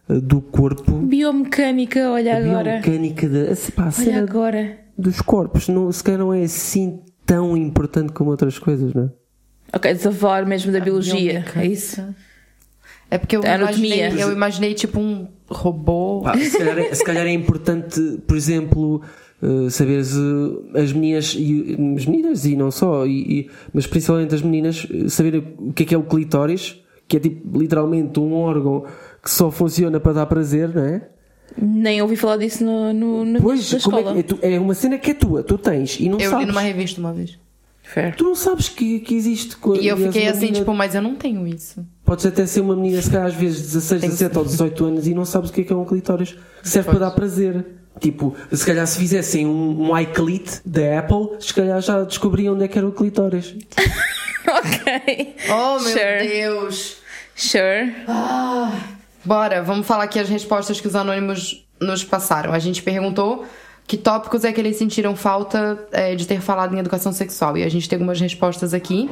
do 0.09 0.41
corpo. 0.41 0.91
Biomecânica, 0.99 2.09
olha 2.11 2.35
A 2.35 2.37
agora. 2.37 2.63
biomecânica 2.81 3.27
da, 3.29 3.45
pá, 3.75 3.89
a 3.89 4.01
Olha 4.01 4.21
agora. 4.23 4.77
dos 4.97 5.21
corpos, 5.21 5.67
não, 5.67 5.91
se 5.91 6.03
calhar 6.03 6.19
não 6.19 6.33
é 6.33 6.43
assim 6.43 6.99
tão 7.25 7.57
importante 7.57 8.13
como 8.13 8.29
outras 8.29 8.57
coisas, 8.57 8.93
não 8.93 9.03
é? 9.03 9.09
Ok, 9.75 9.91
a 9.91 10.11
falar 10.11 10.45
mesmo 10.45 10.71
da 10.71 10.79
biologia. 10.79 11.15
biomecânica. 11.15 11.61
É 11.61 11.65
isso? 11.67 12.15
É 13.09 13.17
porque 13.17 13.35
eu 13.37 13.41
imaginei, 13.43 14.01
eu 14.21 14.31
imaginei 14.31 14.73
tipo 14.73 14.99
um 14.99 15.27
robô. 15.49 16.21
Pá, 16.23 16.37
se, 16.37 16.57
calhar 16.57 16.77
é, 16.77 16.93
se 16.93 17.03
calhar 17.03 17.25
é 17.25 17.31
importante, 17.31 17.99
por 18.27 18.35
exemplo, 18.35 19.01
eh, 19.41 19.69
saberes 19.69 20.13
eh, 20.15 20.79
as 20.81 20.91
meninas 20.91 21.33
e 21.37 21.77
as 21.97 22.05
meninas 22.05 22.45
e 22.45 22.55
não 22.57 22.69
só, 22.69 23.05
e, 23.05 23.11
e- 23.41 23.49
mas 23.73 23.87
principalmente 23.87 24.35
as 24.35 24.41
meninas, 24.41 24.85
eh, 24.93 25.07
saber 25.07 25.37
o 25.57 25.71
que 25.71 25.83
é 25.83 25.85
que 25.85 25.95
é 25.95 25.97
o 25.97 26.03
clitóris, 26.03 26.81
que 27.07 27.15
é 27.15 27.19
tipo 27.21 27.57
literalmente 27.57 28.19
um 28.19 28.33
órgão 28.33 28.83
que 29.27 29.33
só 29.33 29.51
funciona 29.51 29.99
para 29.99 30.13
dar 30.13 30.25
prazer, 30.25 30.69
não 30.73 30.83
é? 30.85 31.01
Nem 31.61 32.01
ouvi 32.01 32.15
falar 32.15 32.37
disso 32.37 32.63
no, 32.63 32.93
no, 32.93 33.25
no 33.25 33.41
Pois, 33.41 33.73
é, 33.73 33.77
escola. 33.77 34.13
que- 34.13 34.19
é, 34.19 34.23
tu- 34.23 34.39
é 34.41 34.57
uma 34.59 34.73
cena 34.73 34.97
que 34.97 35.11
é 35.11 35.13
tua, 35.13 35.43
tu 35.43 35.57
tens 35.57 35.99
e 35.99 36.07
não 36.07 36.17
eu 36.19 36.29
sabes. 36.29 36.45
li 36.45 36.51
numa 36.51 36.61
revista 36.61 36.99
uma 37.01 37.11
vez. 37.13 37.37
Fair. 37.83 38.15
Tu 38.15 38.23
não 38.23 38.35
sabes 38.35 38.69
que, 38.69 38.99
que 38.99 39.15
existe. 39.15 39.55
E 39.81 39.87
eu 39.87 39.97
fiquei 39.97 40.27
assim, 40.27 40.39
menina- 40.47 40.59
tipo, 40.59 40.73
mas 40.73 40.93
eu 40.95 41.01
não 41.01 41.15
tenho 41.15 41.45
isso. 41.47 41.85
Podes 42.05 42.25
até 42.25 42.45
ser 42.45 42.61
uma 42.61 42.75
menina, 42.75 43.01
se 43.01 43.09
calhar 43.09 43.27
às 43.27 43.33
vezes 43.33 43.61
16, 43.61 44.01
Tem 44.01 44.09
que 44.09 44.15
17 44.15 44.37
ou 44.37 44.45
18 44.45 44.85
anos 44.85 45.07
e 45.07 45.13
não 45.13 45.25
sabes 45.25 45.49
o 45.49 45.53
que 45.53 45.61
é 45.61 45.63
que 45.63 45.73
é 45.73 45.75
um 45.75 45.85
clitóris. 45.85 46.35
Serve 46.63 46.89
para 46.89 46.99
dar 46.99 47.11
prazer. 47.11 47.65
Tipo, 47.99 48.35
se 48.51 48.65
calhar 48.65 48.85
se 48.85 48.97
fizessem 48.99 49.45
um, 49.47 49.89
um 49.89 49.97
iClit 49.99 50.61
da 50.65 50.99
Apple, 50.99 51.37
se 51.39 51.53
calhar 51.53 51.81
já 51.81 52.03
descobriam 52.03 52.53
onde 52.55 52.65
é 52.65 52.67
que 52.67 52.77
era 52.77 52.87
o 52.87 52.91
clitóris. 52.91 53.55
ok. 54.47 55.35
Oh, 55.49 55.79
meu 55.79 55.89
Sure. 55.93 56.27
Deus! 56.27 56.97
Sure. 57.35 57.93
Bora, 59.27 59.61
vamos 59.61 59.85
falar 59.85 60.05
aqui 60.05 60.19
as 60.19 60.29
respostas 60.29 60.79
que 60.79 60.87
os 60.87 60.95
anônimos 60.95 61.67
nos 61.81 62.01
passaram. 62.01 62.53
A 62.53 62.59
gente 62.59 62.81
perguntou 62.81 63.45
que 63.85 63.97
tópicos 63.97 64.45
é 64.45 64.53
que 64.53 64.61
eles 64.61 64.77
sentiram 64.77 65.17
falta 65.17 65.85
é, 65.91 66.15
de 66.15 66.25
ter 66.25 66.39
falado 66.39 66.73
em 66.73 66.79
educação 66.79 67.11
sexual. 67.11 67.57
E 67.57 67.63
a 67.63 67.67
gente 67.67 67.89
tem 67.89 67.97
algumas 67.97 68.21
respostas 68.21 68.73
aqui. 68.73 69.09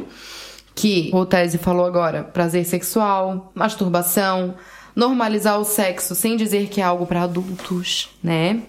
Que 0.73 1.11
o 1.13 1.25
Tese 1.25 1.57
falou 1.57 1.85
agora: 1.85 2.23
prazer 2.23 2.63
sexual, 2.63 3.51
masturbação, 3.53 4.55
normalizar 4.95 5.59
o 5.59 5.65
sexo 5.65 6.15
sem 6.15 6.37
dizer 6.37 6.69
que 6.69 6.79
é 6.79 6.83
algo 6.85 7.05
para 7.05 7.23
adultos, 7.23 8.09
né? 8.23 8.61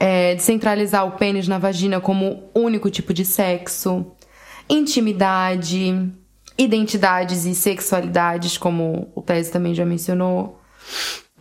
É, 0.00 0.34
descentralizar 0.34 1.06
o 1.06 1.10
pênis 1.10 1.46
na 1.46 1.58
vagina 1.58 2.00
como 2.00 2.44
único 2.54 2.88
tipo 2.88 3.12
de 3.12 3.26
sexo, 3.26 4.12
intimidade, 4.66 6.10
identidades 6.56 7.44
e 7.44 7.54
sexualidades, 7.54 8.56
como 8.56 9.12
o 9.14 9.20
Tese 9.20 9.52
também 9.52 9.74
já 9.74 9.84
mencionou. 9.84 10.58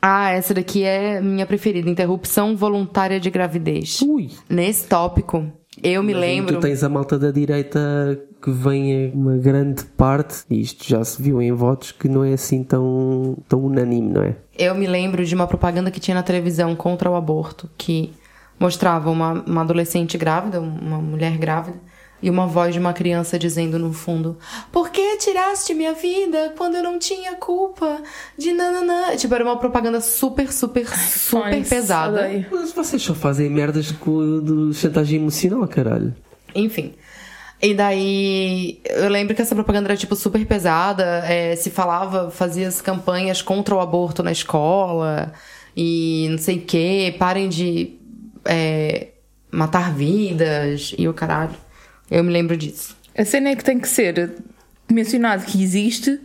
Ah, 0.01 0.31
essa 0.31 0.53
daqui 0.53 0.83
é 0.83 1.19
minha 1.19 1.45
preferida: 1.45 1.89
interrupção 1.89 2.55
voluntária 2.55 3.19
de 3.19 3.29
gravidez. 3.29 4.01
Ui! 4.01 4.29
Nesse 4.49 4.87
tópico, 4.87 5.51
eu 5.81 6.03
me 6.03 6.13
aí 6.13 6.19
lembro. 6.19 6.55
Tu 6.55 6.61
tens 6.61 6.83
a 6.83 6.89
malta 6.89 7.17
da 7.17 7.31
direita 7.31 8.19
que 8.41 8.51
vem 8.51 8.91
em 8.91 9.11
uma 9.11 9.37
grande 9.37 9.83
parte, 9.83 10.43
e 10.49 10.61
isto 10.61 10.87
já 10.87 11.03
se 11.03 11.19
viu 11.21 11.41
em 11.41 11.51
votos, 11.51 11.91
que 11.91 12.07
não 12.07 12.23
é 12.23 12.33
assim 12.33 12.63
tão, 12.63 13.35
tão 13.49 13.65
unânime, 13.65 14.09
não 14.09 14.21
é? 14.21 14.35
Eu 14.57 14.75
me 14.75 14.85
lembro 14.85 15.25
de 15.25 15.33
uma 15.33 15.47
propaganda 15.47 15.89
que 15.89 15.99
tinha 15.99 16.13
na 16.13 16.21
televisão 16.21 16.75
contra 16.75 17.09
o 17.09 17.15
aborto, 17.15 17.67
que 17.75 18.13
mostrava 18.59 19.09
uma, 19.09 19.43
uma 19.47 19.61
adolescente 19.61 20.17
grávida, 20.17 20.61
uma 20.61 20.99
mulher 20.99 21.37
grávida, 21.37 21.77
e 22.21 22.29
uma 22.29 22.47
voz 22.47 22.73
de 22.73 22.79
uma 22.79 22.93
criança 22.93 23.37
dizendo 23.37 23.77
no 23.77 23.93
fundo: 23.93 24.37
Por 24.71 24.89
que 24.89 25.17
tiraste 25.17 25.73
minha 25.73 25.93
vida 25.93 26.53
quando 26.57 26.75
eu 26.75 26.83
não 26.83 26.97
tinha 26.97 27.35
culpa 27.35 28.01
de 28.37 28.51
nananã? 28.53 29.15
Tipo, 29.15 29.35
era 29.35 29.43
uma 29.43 29.57
propaganda 29.57 30.01
super, 30.01 30.51
super, 30.51 30.87
super 30.87 31.63
pesada. 31.67 32.29
Mas 32.51 32.71
vocês 32.71 33.01
só 33.01 33.13
fazem 33.13 33.49
merdas 33.49 33.91
com, 33.91 34.41
de 34.41 34.73
chantagem 34.73 35.19
emocional, 35.19 35.67
caralho. 35.67 36.15
Enfim. 36.53 36.93
E 37.61 37.73
daí, 37.73 38.81
eu 38.85 39.09
lembro 39.09 39.33
que 39.33 39.41
essa 39.41 39.55
propaganda 39.55 39.87
era, 39.87 39.97
tipo, 39.97 40.15
super 40.15 40.45
pesada. 40.45 41.23
é, 41.25 41.55
se 41.55 41.69
falava, 41.69 42.29
fazia 42.29 42.67
as 42.67 42.81
campanhas 42.81 43.41
contra 43.41 43.75
o 43.75 43.79
aborto 43.79 44.21
na 44.21 44.31
escola. 44.31 45.33
E 45.75 46.27
não 46.29 46.37
sei 46.37 46.57
o 46.57 46.61
quê. 46.61 47.15
Parem 47.17 47.49
de 47.49 47.97
é, 48.45 49.09
matar 49.51 49.93
vidas. 49.93 50.93
E 50.97 51.07
o 51.07 51.13
caralho. 51.13 51.64
Eu 52.09 52.23
me 52.23 52.31
lembro 52.31 52.55
disso. 52.55 52.95
A 53.17 53.23
cena 53.25 53.49
é 53.49 53.55
que 53.55 53.63
tem 53.63 53.79
que 53.79 53.87
ser 53.87 54.33
mencionado 54.91 55.45
que 55.45 55.61
existe, 55.63 56.19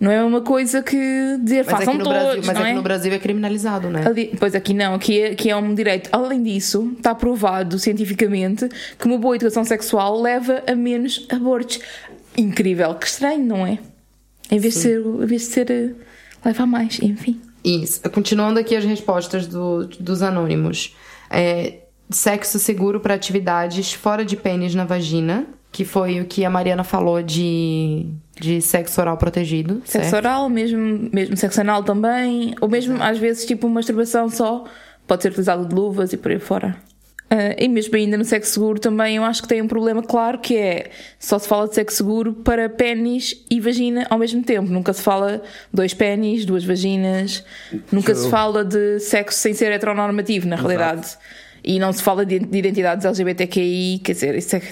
não 0.00 0.10
é 0.10 0.22
uma 0.22 0.40
coisa 0.40 0.82
que 0.82 0.96
dizer 1.42 1.64
Mas, 1.64 1.70
façam 1.70 1.94
aqui 1.94 1.98
no, 1.98 2.04
todos, 2.04 2.18
Brasil, 2.22 2.42
mas 2.44 2.54
não 2.56 2.62
aqui 2.62 2.70
é? 2.70 2.74
no 2.74 2.82
Brasil 2.82 3.12
é 3.12 3.18
criminalizado, 3.18 3.88
né? 3.88 4.04
Ali- 4.06 4.32
pois 4.38 4.54
aqui 4.54 4.74
não, 4.74 4.94
aqui 4.94 5.20
é, 5.20 5.26
aqui 5.30 5.50
é 5.50 5.56
um 5.56 5.74
direito. 5.74 6.10
Além 6.12 6.42
disso, 6.42 6.92
está 6.98 7.14
provado 7.14 7.78
cientificamente 7.78 8.68
que 8.98 9.06
uma 9.06 9.16
boa 9.18 9.36
educação 9.36 9.64
sexual 9.64 10.20
leva 10.20 10.62
a 10.66 10.74
menos 10.74 11.26
abortos. 11.30 11.78
Incrível, 12.36 12.94
que 12.96 13.06
estranho, 13.06 13.44
não 13.44 13.64
é? 13.66 13.78
Em 14.50 14.58
vez 14.58 14.74
de 14.74 14.80
ser, 14.80 15.00
em 15.00 15.26
vez 15.26 15.42
de 15.42 15.48
ser 15.48 15.70
eh, 15.70 15.90
leva 16.44 16.64
a 16.64 16.66
mais, 16.66 16.98
enfim. 17.00 17.40
Isso. 17.64 18.00
Continuando 18.10 18.58
aqui 18.58 18.74
as 18.76 18.84
respostas 18.84 19.46
do- 19.46 19.86
dos 19.86 20.20
anônimos. 20.22 20.94
É, 21.30 21.78
sexo 22.14 22.58
seguro 22.58 23.00
para 23.00 23.14
atividades 23.14 23.92
fora 23.92 24.24
de 24.24 24.36
pênis 24.36 24.74
na 24.74 24.84
vagina, 24.84 25.46
que 25.72 25.84
foi 25.84 26.20
o 26.20 26.24
que 26.24 26.44
a 26.44 26.50
Mariana 26.50 26.84
falou 26.84 27.20
de, 27.22 28.06
de 28.40 28.60
sexo 28.62 29.00
oral 29.00 29.16
protegido. 29.16 29.82
Sexo 29.84 30.10
certo? 30.10 30.24
oral, 30.24 30.48
mesmo, 30.48 31.10
mesmo 31.12 31.36
sexo 31.36 31.60
anal 31.60 31.82
também, 31.82 32.54
ou 32.60 32.68
mesmo 32.68 33.02
às 33.02 33.18
vezes 33.18 33.44
tipo 33.44 33.68
masturbação 33.68 34.28
só 34.28 34.64
pode 35.06 35.22
ser 35.22 35.30
utilizado 35.30 35.66
de 35.66 35.74
luvas 35.74 36.12
e 36.12 36.16
por 36.16 36.30
aí 36.30 36.38
fora. 36.38 36.76
Uh, 37.24 37.56
e 37.58 37.66
mesmo 37.66 37.96
ainda 37.96 38.16
no 38.16 38.24
sexo 38.24 38.52
seguro 38.52 38.78
também 38.78 39.16
eu 39.16 39.24
acho 39.24 39.42
que 39.42 39.48
tem 39.48 39.60
um 39.60 39.66
problema 39.66 40.02
claro 40.02 40.38
que 40.38 40.56
é 40.56 40.90
só 41.18 41.38
se 41.38 41.48
fala 41.48 41.66
de 41.66 41.74
sexo 41.74 41.96
seguro 41.96 42.34
para 42.34 42.68
pênis 42.68 43.44
e 43.50 43.58
vagina 43.60 44.06
ao 44.08 44.18
mesmo 44.18 44.42
tempo. 44.44 44.70
Nunca 44.70 44.92
se 44.92 45.02
fala 45.02 45.42
dois 45.72 45.92
pênis, 45.92 46.44
duas 46.44 46.64
vaginas, 46.64 47.42
nunca 47.90 48.14
se 48.14 48.30
fala 48.30 48.64
de 48.64 49.00
sexo 49.00 49.38
sem 49.38 49.52
ser 49.54 49.72
heteronormativo, 49.72 50.46
na 50.46 50.54
realidade. 50.54 51.16
E 51.64 51.78
não 51.78 51.92
se 51.92 52.02
fala 52.02 52.26
de, 52.26 52.38
de 52.38 52.58
identidades 52.58 53.06
LGBTQI, 53.06 54.00
quer 54.04 54.12
dizer, 54.12 54.34
isso 54.34 54.54
é, 54.56 54.62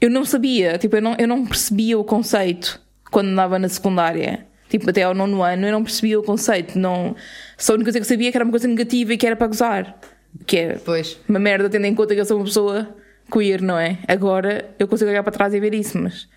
eu 0.00 0.08
não 0.08 0.24
sabia, 0.24 0.78
tipo, 0.78 0.96
eu 0.96 1.02
não, 1.02 1.14
eu 1.18 1.28
não 1.28 1.44
percebia 1.44 1.98
o 1.98 2.04
conceito 2.04 2.80
quando 3.10 3.28
andava 3.28 3.58
na 3.58 3.68
secundária. 3.68 4.46
Tipo, 4.70 4.88
até 4.88 5.02
ao 5.02 5.12
nono 5.14 5.42
ano 5.42 5.66
eu 5.66 5.72
não 5.72 5.82
percebia 5.82 6.18
o 6.18 6.22
conceito. 6.22 6.78
Não, 6.78 7.14
só 7.58 7.72
a 7.72 7.74
única 7.74 7.86
coisa 7.86 7.98
que 7.98 8.04
eu 8.04 8.08
sabia 8.08 8.28
é 8.28 8.30
que 8.30 8.36
era 8.36 8.44
uma 8.44 8.52
coisa 8.52 8.68
negativa 8.68 9.12
e 9.12 9.18
que 9.18 9.26
era 9.26 9.36
para 9.36 9.48
gozar. 9.48 9.98
Que 10.46 10.56
é 10.58 10.78
Pois. 10.84 11.18
uma 11.28 11.40
merda 11.40 11.68
tendo 11.68 11.86
em 11.86 11.94
conta 11.94 12.14
que 12.14 12.20
eu 12.20 12.24
sou 12.24 12.36
uma 12.36 12.44
pessoa 12.44 12.88
queer, 13.30 13.60
não 13.60 13.76
é? 13.76 13.98
Agora 14.06 14.70
eu 14.78 14.86
consigo 14.86 15.10
olhar 15.10 15.24
para 15.24 15.32
trás 15.32 15.52
e 15.52 15.60
ver 15.60 15.74
isso, 15.74 15.98
mas 16.00 16.28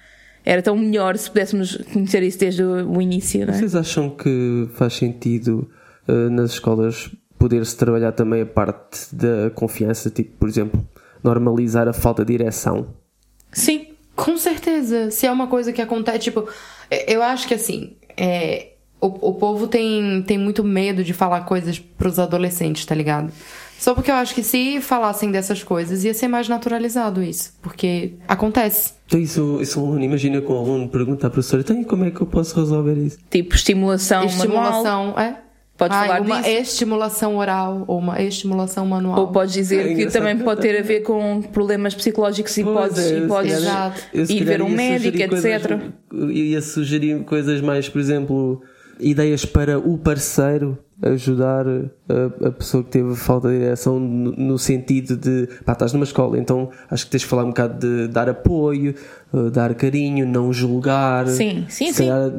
era 0.44 0.62
tão 0.62 0.76
melhor 0.76 1.16
se 1.16 1.30
pudéssemos 1.30 1.78
conhecer 1.94 2.24
isso 2.24 2.39
desde 2.39 2.63
o 2.63 2.92
o 2.92 3.02
início, 3.02 3.46
não 3.46 3.54
é? 3.54 3.58
Vocês 3.58 3.76
acham 3.76 4.10
que 4.10 4.68
faz 4.74 4.94
sentido 4.94 5.70
uh, 6.08 6.30
nas 6.30 6.54
escolas 6.54 7.12
poder-se 7.44 7.76
trabalhar 7.76 8.14
também 8.14 8.44
a 8.44 8.46
parte 8.46 9.14
da 9.14 9.50
confiança? 9.54 10.10
Tipo, 10.10 10.32
por 10.38 10.48
exemplo, 10.48 10.88
normalizar 11.22 11.90
a 11.90 11.94
falta 11.94 12.24
de 12.24 12.32
direção? 12.32 12.88
Sim. 13.52 13.88
Com 14.16 14.38
certeza. 14.38 15.12
Se 15.12 15.26
é 15.26 15.32
uma 15.32 15.48
coisa 15.48 15.74
que 15.74 15.82
acontece, 15.82 16.20
tipo, 16.20 16.48
eu 17.08 17.22
acho 17.22 17.48
que 17.48 17.54
assim, 17.56 17.98
é, 18.16 18.74
o, 19.02 19.08
o 19.08 19.34
povo 19.34 19.68
tem, 19.68 20.24
tem 20.26 20.38
muito 20.38 20.64
medo 20.64 21.04
de 21.04 21.12
falar 21.14 21.42
coisas 21.42 21.80
pros 21.80 22.20
adolescentes, 22.20 22.86
tá 22.86 22.96
ligado? 22.96 23.34
Só 23.78 23.94
porque 23.94 24.10
eu 24.10 24.16
acho 24.16 24.34
que 24.34 24.44
se 24.44 24.80
falassem 24.80 25.30
dessas 25.30 25.64
coisas, 25.64 26.06
ia 26.06 26.14
ser 26.14 26.30
mais 26.30 26.48
naturalizado 26.48 27.22
isso. 27.22 27.54
Porque 27.62 28.14
acontece. 28.28 28.94
Então 29.08 29.20
isso, 29.20 29.60
isso 29.62 29.82
um 29.82 29.88
aluno, 29.88 30.04
imagina 30.04 30.40
que 30.40 30.50
um 30.50 30.58
aluno 30.58 30.88
pergunta 30.88 31.28
à 31.28 31.30
professora, 31.30 31.64
então 31.64 31.84
como 31.84 32.06
é 32.06 32.12
que 32.12 32.22
eu 32.22 32.28
posso 32.28 32.58
resolver 32.58 32.94
isso? 32.94 33.18
Tipo, 33.30 33.56
estimulação, 33.56 34.20
manual. 34.20 34.38
estimulação, 34.38 35.20
é? 35.20 35.43
Podes 35.84 35.98
Ai, 35.98 36.08
falar 36.08 36.22
uma 36.22 36.38
disso. 36.41 36.50
estimulação 36.50 37.36
oral 37.38 37.84
ou 37.88 38.00
uma 38.00 38.22
estimulação 38.22 38.86
manual. 38.86 39.19
Ou 39.19 39.28
podes 39.28 39.54
dizer 39.54 39.91
É 39.91 39.96
que 39.96 40.06
também 40.08 40.38
pode 40.38 40.62
ter 40.62 40.78
a 40.80 40.82
ver 40.82 41.02
com 41.02 41.41
problemas 41.41 41.93
psicológicos 41.93 42.58
e 42.58 42.63
podes, 42.63 43.00
é, 43.00 43.17
e 43.19 43.28
podes 43.28 43.63
ir 44.30 44.43
ver 44.43 44.62
um 44.62 44.69
médico, 44.69 45.17
etc. 45.17 45.80
coisas- 46.10 46.32
ia 46.36 46.62
sugerir 46.62 47.24
coisas 47.24 47.60
mais, 47.62 47.89
por 47.89 48.00
exemplo, 48.00 48.62
ideias 49.00 49.46
para 49.46 49.78
o 49.80 49.98
parceiro 49.98 50.78
ajudar 51.04 51.66
a, 51.68 52.48
a 52.48 52.52
pessoa 52.52 52.84
que 52.84 52.92
teve 52.92 53.16
falta 53.16 53.50
de 53.50 53.60
direção 53.60 54.00
no, 54.00 54.32
no 54.32 54.58
sentido 54.58 55.18
de 55.18 55.48
pá, 55.66 55.74
estás 55.74 55.94
numa 55.94 56.04
escola, 56.04 56.38
então 56.38 56.70
acho 56.89 57.06
que 57.06 57.12
tens 57.12 57.22
de 57.22 57.28
falar 57.28 57.44
um 57.44 57.50
bocado 57.50 57.80
de 57.80 58.08
dar 58.08 58.30
apoio, 58.30 58.96
eh, 59.34 59.50
dar 59.52 59.74
carinho, 59.76 60.26
não 60.26 60.54
julgar. 60.54 61.28
Sim, 61.28 61.66
sim, 61.70 61.88
Se 61.88 61.94
sim. 61.94 62.08
calhar, 62.08 62.32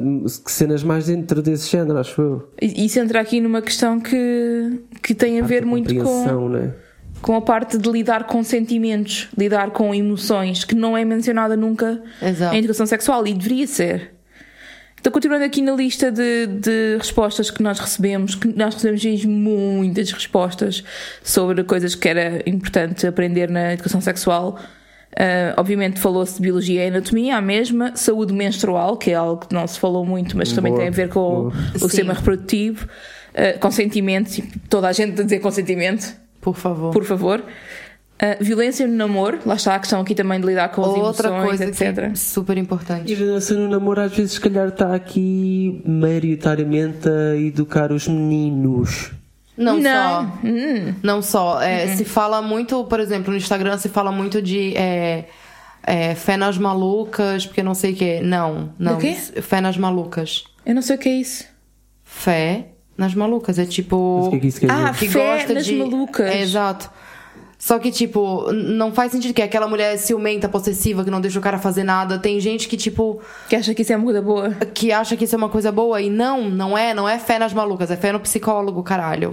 que 0.43 0.51
cenas 0.51 0.83
mais 0.83 1.05
dentro 1.05 1.41
desse 1.41 1.69
género, 1.69 1.99
acho 1.99 2.21
eu. 2.21 2.49
E 2.61 2.85
Isso 2.85 2.99
entra 2.99 3.19
aqui 3.21 3.39
numa 3.39 3.61
questão 3.61 3.99
que, 3.99 4.81
que 5.01 5.13
tem 5.13 5.39
a 5.39 5.43
ver 5.43 5.65
Parte 5.65 5.65
da 5.65 5.69
muito 5.69 5.95
com, 5.95 6.49
né? 6.49 6.73
com 7.21 7.35
a 7.35 7.41
parte 7.41 7.77
de 7.77 7.89
lidar 7.89 8.25
com 8.25 8.43
sentimentos, 8.43 9.29
lidar 9.37 9.71
com 9.71 9.93
emoções, 9.93 10.63
que 10.63 10.75
não 10.75 10.97
é 10.97 11.05
mencionada 11.05 11.55
nunca 11.55 12.01
Exato. 12.21 12.55
em 12.55 12.59
educação 12.59 12.85
sexual 12.85 13.25
e 13.27 13.33
deveria 13.33 13.67
ser. 13.67 14.14
Então, 15.05 15.13
continuando 15.13 15.45
aqui 15.45 15.61
na 15.61 15.73
lista 15.73 16.11
de, 16.11 16.47
de 16.47 16.97
respostas 16.97 17.51
que 17.51 17.61
nós 17.61 17.77
recebemos, 17.77 18.33
que 18.33 18.47
nós 18.47 18.73
recebemos 18.73 19.23
muitas 19.23 20.11
respostas 20.11 20.83
sobre 21.23 21.63
coisas 21.63 21.93
que 21.93 22.09
era 22.09 22.41
importante 22.49 23.05
aprender 23.05 23.47
na 23.47 23.73
educação 23.73 24.01
sexual. 24.01 24.59
Ah, 25.15 25.53
obviamente 25.57 25.99
falou-se 25.99 26.37
de 26.37 26.41
biologia 26.41 26.85
e 26.85 26.87
anatomia, 26.87 27.37
a 27.37 27.41
mesma, 27.41 27.95
saúde 27.95 28.33
menstrual, 28.33 28.97
que 28.97 29.11
é 29.11 29.13
algo 29.13 29.45
que 29.45 29.53
não 29.53 29.67
se 29.67 29.79
falou 29.79 30.03
muito, 30.03 30.35
mas 30.35 30.51
também 30.51 30.71
Boa, 30.71 30.79
tem 30.79 30.87
a 30.87 30.91
ver 30.91 31.09
com 31.09 31.19
o, 31.19 31.51
boa. 31.51 31.53
o 31.75 31.79
sistema 31.81 32.11
reprodutivo, 32.11 32.87
ah, 33.35 33.59
consentimento, 33.59 34.41
toda 34.67 34.87
a 34.87 34.91
gente 34.91 35.21
a 35.21 35.23
dizer 35.23 35.37
consentimento, 35.37 36.15
Por 36.41 36.55
favor. 36.55 36.91
por 36.91 37.03
favor. 37.03 37.43
Ah, 38.17 38.37
violência 38.39 38.87
no 38.87 38.95
namoro, 38.95 39.39
lá 39.45 39.55
está 39.55 39.75
a 39.75 39.79
questão 39.79 39.99
aqui 39.99 40.15
também 40.15 40.39
de 40.39 40.47
lidar 40.47 40.69
com 40.69 40.81
as 40.81 40.87
Outra 40.87 41.27
emoções, 41.27 41.47
coisa 41.47 41.65
etc. 41.65 41.93
que 41.93 41.99
é 42.01 42.15
super 42.15 42.57
importante. 42.57 43.11
E 43.11 43.15
violência 43.15 43.55
no 43.57 43.67
namoro 43.67 44.01
às 44.01 44.15
vezes 44.15 44.33
se 44.33 44.39
calhar 44.39 44.69
está 44.69 44.95
aqui 44.95 45.81
maioritariamente 45.85 47.09
a 47.09 47.35
educar 47.35 47.91
os 47.91 48.07
meninos. 48.07 49.11
Não, 49.57 49.77
Não. 49.79 50.23
só. 50.23 50.31
Não 51.03 51.21
só. 51.21 51.61
É, 51.61 51.87
Se 51.95 52.03
fala 52.05 52.41
muito, 52.41 52.83
por 52.85 52.99
exemplo, 52.99 53.31
no 53.31 53.37
Instagram 53.37 53.77
se 53.77 53.89
fala 53.89 54.11
muito 54.11 54.41
de 54.41 54.75
é, 54.75 55.25
é, 55.83 56.15
fé 56.15 56.35
nas 56.37 56.57
malucas, 56.57 57.45
porque 57.45 57.63
não 57.63 57.73
sei 57.73 57.93
o 57.93 57.95
quê. 57.95 58.19
Não, 58.23 58.73
não. 58.79 58.93
Do 58.95 58.99
quê? 58.99 59.13
Fé 59.13 59.61
nas 59.61 59.77
malucas. 59.77 60.43
Eu 60.65 60.75
não 60.75 60.81
sei 60.81 60.95
o 60.95 60.99
que 60.99 61.09
é 61.09 61.15
isso. 61.15 61.45
Fé 62.03 62.67
nas 62.97 63.13
malucas. 63.13 63.59
É 63.59 63.65
tipo. 63.65 64.17
Mas 64.19 64.27
o 64.27 64.29
que 64.31 64.35
é 64.35 64.39
que 64.39 64.47
isso 64.47 64.59
quer 64.59 64.67
dizer? 64.67 64.85
Ah, 64.85 64.93
que 64.93 65.07
fé 65.09 65.37
gosta 65.37 65.53
nas 65.53 65.65
de. 65.65 65.75
malucas. 65.75 66.27
É, 66.27 66.41
exato. 66.41 66.89
Só 67.65 67.79
que, 67.79 67.89
tipo, 67.89 68.51
não 68.53 68.93
faz 68.93 69.11
sentido 69.11 69.33
que 69.33 69.41
aquela 69.41 69.67
mulher 69.67 69.97
ciumenta, 69.97 70.47
possessiva, 70.47 71.03
que 71.03 71.09
não 71.09 71.19
deixa 71.19 71.39
o 71.39 71.41
cara 71.41 71.57
fazer 71.57 71.83
nada. 71.83 72.19
Tem 72.19 72.39
gente 72.39 72.67
que, 72.67 72.77
tipo, 72.77 73.19
Que 73.49 73.55
acha 73.55 73.73
que 73.73 73.81
isso 73.81 73.91
é 73.91 73.95
uma 73.95 74.03
coisa 74.05 74.21
boa. 74.21 74.51
que 74.71 74.91
acha 74.91 75.17
que 75.17 75.23
isso 75.23 75.33
é 75.33 75.37
uma 75.39 75.49
coisa 75.49 75.71
boa 75.71 75.99
e 75.99 76.07
não, 76.07 76.47
não 76.47 76.77
é, 76.77 76.93
não 76.93 77.09
é 77.09 77.17
fé 77.17 77.39
nas 77.39 77.53
malucas, 77.53 77.89
é 77.89 77.97
fé 77.97 78.11
no 78.11 78.19
psicólogo, 78.19 78.83
caralho. 78.83 79.31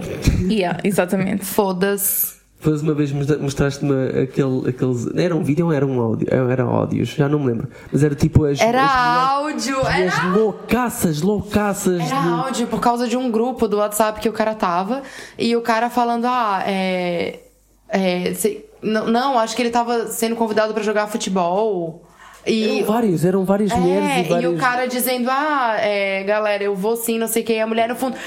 Yeah, 0.49 0.79
exatamente. 0.83 1.45
Foda-se. 1.45 2.41
Depois 2.59 2.81
uma 2.81 2.95
vez 2.95 3.11
mostra- 3.11 3.37
mostraste-me 3.37 3.93
aquele, 4.23 4.67
aqueles. 4.69 5.15
Era 5.15 5.35
um 5.35 5.43
vídeo 5.43 5.67
ou 5.67 5.71
era 5.71 5.85
um 5.85 6.01
áudio? 6.01 6.27
Era 6.31 6.63
áudios, 6.63 7.09
já 7.09 7.29
não 7.29 7.37
me 7.37 7.47
lembro. 7.51 7.67
Mas 7.91 8.03
era 8.03 8.15
tipo 8.15 8.45
as. 8.45 8.59
Era 8.59 8.83
as, 8.83 9.29
áudio, 9.29 9.77
mulheres- 9.77 10.13
era 10.17 10.27
as 10.29 10.35
loucaças, 10.35 11.21
loucaças. 11.21 12.01
Era 12.01 12.19
de- 12.21 12.27
áudio 12.29 12.65
por 12.67 12.79
causa 12.79 13.07
de 13.07 13.15
um 13.15 13.29
grupo 13.29 13.67
do 13.67 13.77
WhatsApp 13.77 14.19
que 14.19 14.27
o 14.27 14.33
cara 14.33 14.55
tava. 14.55 15.03
E 15.37 15.55
o 15.55 15.61
cara 15.61 15.87
falando, 15.91 16.25
ah, 16.25 16.63
é. 16.65 17.39
É 17.93 18.33
se- 18.33 18.65
não, 18.81 19.07
não, 19.07 19.39
acho 19.39 19.55
que 19.55 19.61
ele 19.61 19.69
tava 19.69 20.07
sendo 20.07 20.35
convidado 20.35 20.73
pra 20.73 20.83
jogar 20.83 21.07
futebol. 21.07 22.03
E. 22.45 22.79
Eram 22.79 22.85
vários, 22.85 23.23
eram 23.25 23.45
mulheres 23.45 23.71
É, 23.71 24.19
e 24.19 24.23
vários. 24.23 24.51
e 24.51 24.55
o 24.55 24.57
cara 24.57 24.85
dizendo, 24.85 25.29
ah, 25.31 25.77
é, 25.79 26.23
galera, 26.23 26.61
eu 26.63 26.75
vou 26.75 26.97
sim, 26.97 27.17
não 27.17 27.27
sei 27.27 27.41
o 27.41 27.45
que. 27.45 27.53
E 27.53 27.59
a 27.61 27.67
mulher 27.67 27.87
no 27.87 27.95
fundo, 27.95 28.17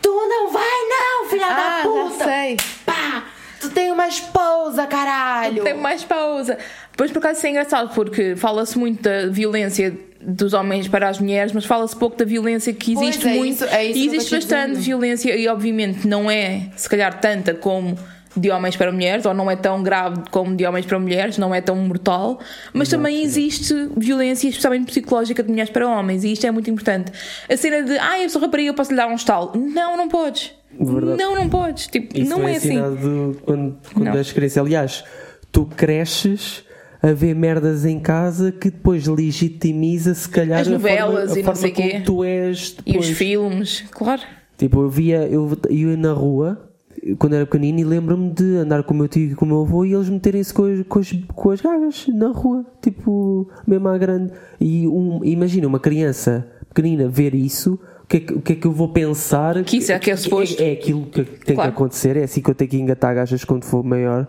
tu 0.00 0.10
não 0.10 0.52
vai 0.52 0.62
não, 0.88 1.28
filha 1.28 1.46
Ah, 1.46 1.76
da 1.78 1.82
puta! 1.82 2.24
sei. 2.24 2.56
Pá! 2.86 3.24
Tu 3.60 3.70
tem 3.70 3.90
uma 3.90 4.06
esposa, 4.06 4.86
caralho! 4.86 5.64
Tem 5.64 5.74
mais 5.74 6.04
pausa. 6.04 6.56
Depois, 6.92 7.10
por 7.10 7.18
acaso, 7.18 7.38
isso 7.38 7.46
é 7.46 7.50
engraçado 7.50 7.92
porque 7.94 8.36
fala-se 8.36 8.78
muito 8.78 9.02
da 9.02 9.26
violência 9.26 9.92
dos 10.20 10.52
homens 10.52 10.86
para 10.86 11.08
as 11.08 11.18
mulheres, 11.18 11.52
mas 11.52 11.64
fala-se 11.64 11.96
pouco 11.96 12.16
da 12.16 12.24
violência 12.24 12.72
que 12.72 12.94
Pois, 12.94 13.08
existe 13.08 13.26
é 13.28 13.34
muito. 13.34 13.54
isso- 13.54 13.64
é 13.64 13.84
isso 13.84 13.98
e 13.98 14.02
que 14.02 14.08
eu 14.08 14.14
existe 14.14 14.34
bastante 14.36 14.68
dizendo. 14.68 14.84
violência, 14.84 15.36
e 15.36 15.48
obviamente 15.48 16.06
não 16.06 16.30
é, 16.30 16.68
se 16.76 16.88
calhar, 16.88 17.18
tanta 17.20 17.52
como 17.54 17.98
de 18.36 18.50
homens 18.50 18.76
para 18.76 18.90
mulheres, 18.92 19.24
ou 19.26 19.32
não 19.34 19.50
é 19.50 19.56
tão 19.56 19.82
grave 19.82 20.22
como 20.30 20.54
de 20.56 20.64
homens 20.66 20.86
para 20.86 20.98
mulheres, 20.98 21.38
não 21.38 21.54
é 21.54 21.60
tão 21.60 21.76
mortal, 21.76 22.38
mas 22.72 22.88
também 22.88 23.22
existe 23.22 23.72
violência, 23.96 24.48
especialmente 24.48 24.86
psicológica, 24.86 25.42
de 25.42 25.48
mulheres 25.50 25.70
para 25.70 25.88
homens, 25.88 26.24
e 26.24 26.32
isto 26.32 26.46
é 26.46 26.50
muito 26.50 26.68
importante. 26.70 27.12
A 27.48 27.56
cena 27.56 27.82
de, 27.82 27.96
ah, 27.98 28.20
eu 28.20 28.28
sou 28.28 28.40
rapariga, 28.42 28.70
eu 28.70 28.74
posso 28.74 28.90
lhe 28.90 28.96
dar 28.96 29.06
um 29.08 29.14
estalo. 29.14 29.52
Não, 29.54 29.96
não 29.96 30.08
podes. 30.08 30.52
Verdade. 30.78 31.16
Não, 31.22 31.34
não 31.36 31.48
podes. 31.48 31.86
Tipo, 31.86 32.18
Isso 32.18 32.28
não 32.30 32.46
é 32.48 32.56
assim. 32.56 32.68
ensinado 32.74 33.36
quando, 33.44 33.76
quando 33.94 34.16
és 34.18 34.32
criança. 34.32 34.60
Aliás, 34.60 35.04
tu 35.52 35.66
cresces 35.66 36.64
a 37.00 37.12
ver 37.12 37.34
merdas 37.34 37.84
em 37.84 38.00
casa 38.00 38.50
que 38.50 38.70
depois 38.70 39.06
legitimiza, 39.06 40.14
se 40.14 40.28
calhar, 40.28 40.60
As 40.60 40.66
novelas 40.68 41.26
forma, 41.28 41.38
e 41.40 41.42
não 41.44 41.54
sei 41.54 41.70
como 41.70 41.88
quê. 41.90 42.00
tu 42.04 42.24
és 42.24 42.76
E 42.84 42.92
depois. 42.92 43.08
os 43.10 43.16
filmes, 43.16 43.84
claro. 43.90 44.22
Tipo, 44.58 44.82
eu 44.82 44.88
via, 44.88 45.18
eu 45.28 45.56
eu 45.68 45.90
ia 45.90 45.96
na 45.96 46.12
rua 46.12 46.70
quando 47.18 47.34
era 47.34 47.44
pequenino 47.46 47.78
e 47.80 47.84
lembro-me 47.84 48.30
de 48.30 48.56
andar 48.56 48.82
com 48.82 48.94
o 48.94 48.96
meu 48.96 49.08
tio 49.08 49.32
e 49.32 49.34
com 49.34 49.44
o 49.44 49.48
meu 49.48 49.60
avô 49.62 49.84
e 49.84 49.92
eles 49.92 50.08
meterem-se 50.08 50.52
com, 50.54 50.64
as- 50.64 50.82
com, 50.88 50.98
as, 50.98 51.12
com 51.34 51.50
as 51.50 51.60
gajas 51.60 52.06
na 52.08 52.28
rua, 52.28 52.64
tipo, 52.80 53.48
mesmo 53.66 53.88
à 53.88 53.98
grande. 53.98 54.32
E 54.60 54.86
um, 54.88 55.20
imagina 55.24 55.66
uma 55.66 55.78
criança 55.80 56.46
pequenina 56.68 57.08
ver 57.08 57.34
isso, 57.34 57.78
o 58.02 58.06
que, 58.06 58.16
é 58.16 58.20
que, 58.20 58.32
o 58.34 58.40
que 58.40 58.52
é 58.52 58.56
que 58.56 58.66
eu 58.66 58.72
vou 58.72 58.88
pensar? 58.88 59.62
Que 59.64 59.76
isso 59.78 59.92
é 59.92 59.98
que 59.98 60.10
é 60.10 60.16
suposto. 60.16 60.62
É, 60.62 60.72
aquilo 60.72 61.06
que 61.06 61.22
tem 61.24 61.54
Claro. 61.54 61.70
que 61.72 61.76
acontecer, 61.76 62.16
é 62.16 62.24
assim 62.24 62.40
que 62.42 62.50
eu 62.50 62.54
tenho 62.54 62.70
que 62.70 62.76
engatar 62.78 63.14
gajas 63.14 63.44
quando 63.44 63.64
for 63.64 63.82
maior. 63.84 64.26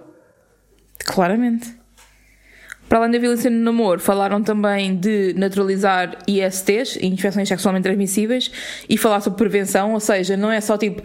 Claramente. 1.06 1.76
Para 2.88 3.00
além 3.00 3.12
da 3.12 3.18
violência 3.18 3.50
no 3.50 3.58
namoro, 3.64 4.00
falaram 4.00 4.44
também 4.44 4.96
de 4.96 5.34
naturalizar 5.36 6.18
ISTs, 6.28 6.98
infecções 7.02 7.48
sexualmente 7.48 7.84
transmissíveis, 7.84 8.52
e 8.88 8.98
falar 8.98 9.22
sobre 9.22 9.38
prevenção, 9.40 9.94
ou 9.94 10.00
seja, 10.00 10.38
não 10.38 10.52
é 10.52 10.62
só 10.62 10.78
tipo, 10.78 11.02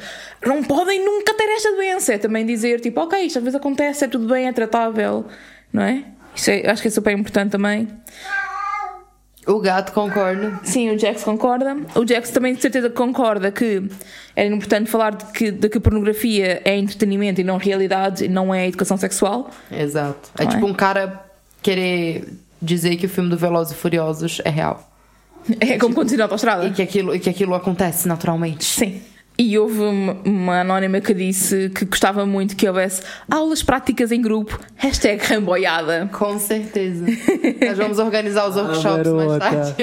não 0.47 0.63
podem 0.63 1.03
nunca 1.05 1.33
ter 1.35 1.49
esta 1.49 1.73
doença, 1.73 2.15
é 2.15 2.19
também 2.19 2.45
dizer 2.45 2.81
tipo, 2.81 3.01
ok, 3.01 3.19
isto 3.21 3.39
às 3.39 3.45
vezes 3.45 3.57
acontece, 3.57 4.05
é 4.05 4.09
tudo 4.09 4.27
bem, 4.27 4.47
é 4.47 4.53
tratável, 4.53 5.25
não 5.73 5.83
é? 5.83 6.05
Isso 6.35 6.51
é, 6.51 6.69
acho 6.71 6.83
que 6.83 6.89
é 6.89 6.91
super 6.91 7.17
importante 7.17 7.53
também. 7.53 7.89
O 9.47 9.59
gato 9.59 9.93
concorda. 9.93 10.61
Sim, 10.63 10.91
o 10.91 10.99
Jax 10.99 11.25
concorda. 11.25 11.77
O 11.95 12.07
Jax 12.07 12.31
também 12.31 12.55
de 12.55 12.61
certeza 12.61 12.91
concorda 12.91 13.51
que 13.51 13.83
é 14.37 14.47
importante 14.47 14.91
falar 14.91 15.15
de 15.15 15.25
que, 15.33 15.51
de 15.51 15.69
que 15.69 15.81
pornografia 15.81 16.61
é 16.65 16.77
entretenimento 16.77 17.41
e 17.41 17.45
não 17.45 17.57
realidade, 17.57 18.27
e 18.27 18.29
não 18.29 18.55
é 18.55 18.69
educação 18.69 18.99
sexual. 18.99 19.51
Exato. 19.73 20.31
É 20.39 20.45
Não 20.45 20.51
é? 20.51 20.55
tipo 20.55 20.67
um 20.67 20.75
cara 20.75 21.30
querer 21.63 22.29
dizer 22.61 22.97
que 22.97 23.07
o 23.07 23.09
filme 23.09 23.31
do 23.31 23.37
Velozes 23.37 23.73
e 23.73 23.77
Furiosos 23.77 24.41
é 24.45 24.51
real. 24.51 24.89
É 25.59 25.79
como 25.79 25.95
conduzir 25.95 26.19
na 26.19 26.25
autostrada. 26.25 26.67
E 26.67 26.73
que 26.73 26.83
aquilo, 26.83 27.15
e 27.15 27.19
que 27.19 27.31
aquilo 27.31 27.55
acontece 27.55 28.07
naturalmente. 28.07 28.65
Sim. 28.65 29.01
E 29.39 29.59
houve 29.59 29.81
uma, 29.81 30.61
anónima 30.61 31.01
que 31.01 31.15
disse 31.15 31.71
que 31.71 31.87
gostava 31.87 32.27
muito 32.27 32.55
que 32.55 32.69
houvesse 32.69 33.01
aulas 33.31 33.63
práticas 33.63 34.13
em 34.13 34.21
grupo, 34.21 34.61
hashtag 34.77 35.25
ramboiada. 35.25 36.11
Com 36.13 36.39
certeza. 36.39 37.07
Nós 37.67 37.79
vamos 37.79 37.99
organizar 37.99 38.47
os 38.47 38.57
workshops 38.57 39.11
mais 39.11 39.39
tarde. 39.39 39.75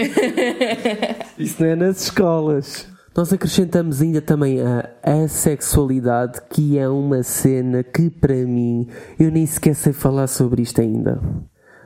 Isso 1.39 1.55
não 1.59 1.69
é 1.69 1.75
nas 1.75 2.03
escolas. 2.03 2.87
Nós 3.15 3.33
acrescentamos 3.33 3.99
ainda 3.99 4.21
também 4.21 4.61
a 4.61 4.91
assexualidade, 5.23 6.39
que 6.51 6.77
é 6.77 6.87
uma 6.87 7.23
cena 7.23 7.81
que 7.81 8.11
para 8.11 8.35
mim 8.35 8.87
eu 9.19 9.31
nem 9.31 9.43
sequer 9.47 9.73
sei 9.73 9.91
falar 9.91 10.27
sobre 10.27 10.61
isto 10.61 10.79
ainda. 10.81 11.19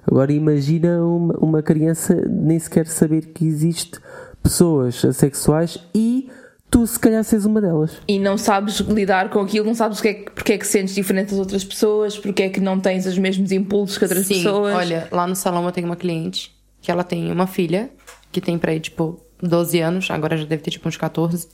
Agora 0.06 0.32
imagina 0.34 1.04
uma, 1.06 1.34
uma 1.38 1.62
criança 1.64 2.16
nem 2.28 2.58
sequer 2.60 2.88
saber 2.88 3.28
que 3.28 3.46
existe 3.46 4.00
pessoas 4.42 5.04
assexuais 5.06 5.78
e 5.94 6.30
tu 6.70 6.88
se 6.88 6.98
calhar 6.98 7.24
seres 7.24 7.46
uma 7.46 7.62
delas. 7.62 7.92
E 8.08 8.18
não 8.18 8.38
sabes 8.38 8.80
lidar 8.80 9.30
com 9.30 9.40
aquilo, 9.40 9.66
não 9.68 9.76
sabes 9.76 9.98
porque 9.98 10.10
é, 10.10 10.14
que- 10.14 10.32
porque 10.32 10.54
é 10.54 10.58
que 10.58 10.66
sentes 10.66 10.96
diferente 10.96 11.30
das 11.32 11.40
outras 11.40 11.64
pessoas, 11.64 12.18
porque 12.18 12.44
é 12.44 12.50
que 12.50 12.60
não 12.60 12.80
tens 12.80 13.06
os 13.06 13.18
mesmos 13.18 13.52
impulsos 13.52 13.98
que 13.98 14.06
outras 14.06 14.26
Sim, 14.26 14.36
pessoas. 14.36 14.74
olha, 14.76 15.08
lá 15.12 15.28
no 15.28 15.36
salão 15.36 15.66
eu 15.66 15.72
tenho 15.72 15.86
uma 15.88 15.96
cliente 15.96 16.52
que 16.82 16.90
ela 16.90 17.04
tem 17.04 17.32
uma 17.32 17.46
filha 17.46 17.90
que 18.32 18.42
tem 18.42 18.58
pra 18.58 18.72
aí, 18.72 18.80
tipo, 18.80 19.20
12 19.44 19.80
anos, 19.82 20.10
agora 20.10 20.38
já 20.38 20.46
deve 20.46 20.64
ter 20.64 20.72
tipo 20.72 20.88
uns 20.88 20.98
14, 20.98 21.48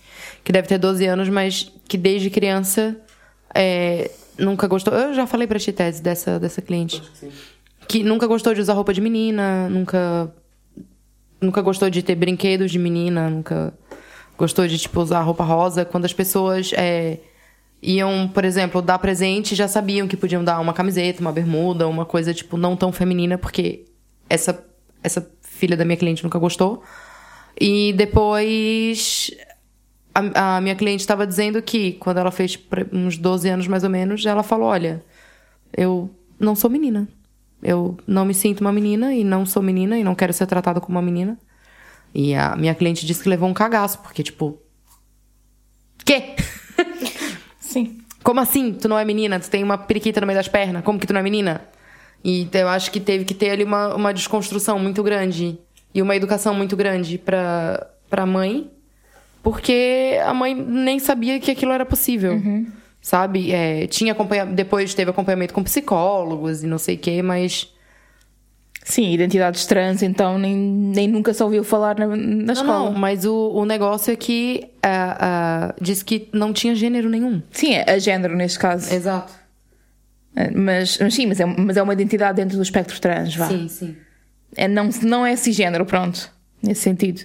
que 0.43 0.51
deve 0.51 0.67
ter 0.67 0.77
12 0.77 1.05
anos, 1.05 1.27
mas 1.27 1.71
que 1.87 1.97
desde 1.97 2.29
criança 2.29 2.95
é, 3.55 4.11
nunca 4.37 4.67
gostou. 4.67 4.93
Eu 4.93 5.13
já 5.13 5.25
falei 5.25 5.47
pra 5.47 5.57
ti, 5.57 5.71
Tese, 5.71 6.01
dessa, 6.01 6.39
dessa 6.39 6.61
cliente. 6.61 7.01
Que 7.87 8.03
nunca 8.03 8.27
gostou 8.27 8.53
de 8.53 8.61
usar 8.61 8.73
roupa 8.73 8.93
de 8.93 9.01
menina, 9.01 9.69
nunca. 9.69 10.33
Nunca 11.39 11.61
gostou 11.61 11.89
de 11.89 12.01
ter 12.01 12.15
brinquedos 12.15 12.71
de 12.71 12.79
menina, 12.79 13.29
nunca 13.29 13.73
gostou 14.37 14.67
de, 14.67 14.77
tipo, 14.77 14.99
usar 15.01 15.21
roupa 15.21 15.43
rosa. 15.43 15.85
Quando 15.85 16.05
as 16.05 16.13
pessoas 16.13 16.71
é, 16.73 17.19
iam, 17.81 18.27
por 18.27 18.43
exemplo, 18.43 18.81
dar 18.81 18.97
presente, 18.99 19.53
já 19.53 19.67
sabiam 19.67 20.07
que 20.07 20.17
podiam 20.17 20.43
dar 20.43 20.59
uma 20.59 20.73
camiseta, 20.73 21.21
uma 21.21 21.31
bermuda, 21.31 21.87
uma 21.87 22.05
coisa, 22.05 22.33
tipo, 22.33 22.57
não 22.57 22.75
tão 22.75 22.91
feminina, 22.91 23.37
porque 23.37 23.85
essa, 24.29 24.65
essa 25.03 25.29
filha 25.41 25.77
da 25.77 25.85
minha 25.85 25.97
cliente 25.97 26.23
nunca 26.23 26.39
gostou. 26.39 26.83
E 27.59 27.93
depois 27.93 29.31
a, 30.13 30.57
a 30.57 30.61
minha 30.61 30.75
cliente 30.75 31.01
estava 31.01 31.25
dizendo 31.25 31.61
que 31.61 31.93
quando 31.93 32.17
ela 32.17 32.31
fez 32.31 32.57
uns 32.91 33.17
12 33.17 33.49
anos 33.49 33.67
mais 33.67 33.83
ou 33.83 33.89
menos, 33.89 34.25
ela 34.25 34.43
falou: 34.43 34.67
Olha, 34.67 35.03
eu 35.75 36.09
não 36.39 36.55
sou 36.55 36.69
menina. 36.69 37.07
Eu 37.61 37.97
não 38.05 38.25
me 38.25 38.33
sinto 38.33 38.61
uma 38.61 38.71
menina 38.71 39.13
e 39.13 39.23
não 39.23 39.45
sou 39.45 39.63
menina 39.63 39.97
e 39.97 40.03
não 40.03 40.15
quero 40.15 40.33
ser 40.33 40.45
tratada 40.45 40.79
como 40.79 40.97
uma 40.97 41.01
menina. 41.01 41.37
E 42.13 42.33
a 42.35 42.55
minha 42.55 42.75
cliente 42.75 43.05
disse 43.05 43.23
que 43.23 43.29
levou 43.29 43.49
um 43.49 43.53
cagaço, 43.53 43.99
porque, 43.99 44.23
tipo. 44.23 44.59
Quê? 46.05 46.35
Sim. 47.59 47.99
Como 48.23 48.39
assim? 48.39 48.73
Tu 48.73 48.87
não 48.87 48.97
é 48.97 49.05
menina? 49.05 49.39
Tu 49.39 49.49
tem 49.49 49.63
uma 49.63 49.77
periquita 49.77 50.21
no 50.21 50.27
meio 50.27 50.37
das 50.37 50.47
pernas? 50.47 50.83
Como 50.83 50.99
que 50.99 51.07
tu 51.07 51.13
não 51.13 51.19
é 51.19 51.23
menina? 51.23 51.61
E 52.23 52.47
eu 52.51 52.67
acho 52.67 52.91
que 52.91 52.99
teve 52.99 53.25
que 53.25 53.33
ter 53.33 53.51
ali 53.51 53.63
uma, 53.63 53.95
uma 53.95 54.13
desconstrução 54.13 54.79
muito 54.79 55.01
grande 55.03 55.57
e 55.93 56.01
uma 56.01 56.15
educação 56.15 56.53
muito 56.53 56.75
grande 56.75 57.17
pra, 57.17 57.87
pra 58.09 58.25
mãe, 58.25 58.69
porque 59.41 60.19
a 60.25 60.33
mãe 60.33 60.53
nem 60.53 60.99
sabia 60.99 61.39
que 61.39 61.51
aquilo 61.51 61.71
era 61.71 61.85
possível. 61.85 62.33
Sabe? 63.01 63.51
É, 63.51 63.87
tinha 63.87 64.11
acompanha... 64.11 64.45
Depois 64.45 64.93
teve 64.93 65.11
acompanhamento 65.11 65.53
com 65.53 65.63
psicólogos 65.63 66.63
e 66.63 66.67
não 66.67 66.77
sei 66.77 66.95
o 66.95 66.97
quê, 66.97 67.21
mas. 67.21 67.71
Sim, 68.83 69.11
identidades 69.11 69.65
trans, 69.65 70.01
então 70.01 70.37
nem, 70.39 70.55
nem 70.55 71.07
nunca 71.09 71.33
se 71.33 71.43
ouviu 71.43 71.61
falar 71.63 71.99
na, 71.99 72.07
na 72.07 72.53
escola. 72.53 72.89
não, 72.89 72.93
mas 72.93 73.25
o, 73.25 73.51
o 73.53 73.65
negócio 73.65 74.13
é 74.13 74.15
que 74.15 74.69
ah, 74.81 75.17
ah, 75.19 75.75
disse 75.81 76.05
que 76.05 76.29
não 76.31 76.53
tinha 76.53 76.73
gênero 76.73 77.09
nenhum. 77.09 77.41
Sim, 77.51 77.73
é 77.73 77.91
a 77.91 77.99
género 77.99 78.33
neste 78.35 78.57
caso. 78.57 78.93
Exato. 78.93 79.33
É, 80.33 80.51
Mas, 80.51 80.97
mas 80.99 81.13
sim, 81.13 81.25
mas 81.25 81.39
é, 81.39 81.45
mas 81.45 81.75
é 81.75 81.81
uma 81.81 81.91
identidade 81.93 82.37
dentro 82.37 82.55
do 82.55 82.63
espectro 82.63 82.97
trans, 83.01 83.35
vá. 83.35 83.47
Sim, 83.47 83.67
sim. 83.67 83.95
É, 84.55 84.67
não, 84.67 84.89
não 85.01 85.25
é 85.25 85.35
cisgênero, 85.35 85.85
pronto. 85.85 86.31
Nesse 86.63 86.81
sentido. 86.81 87.23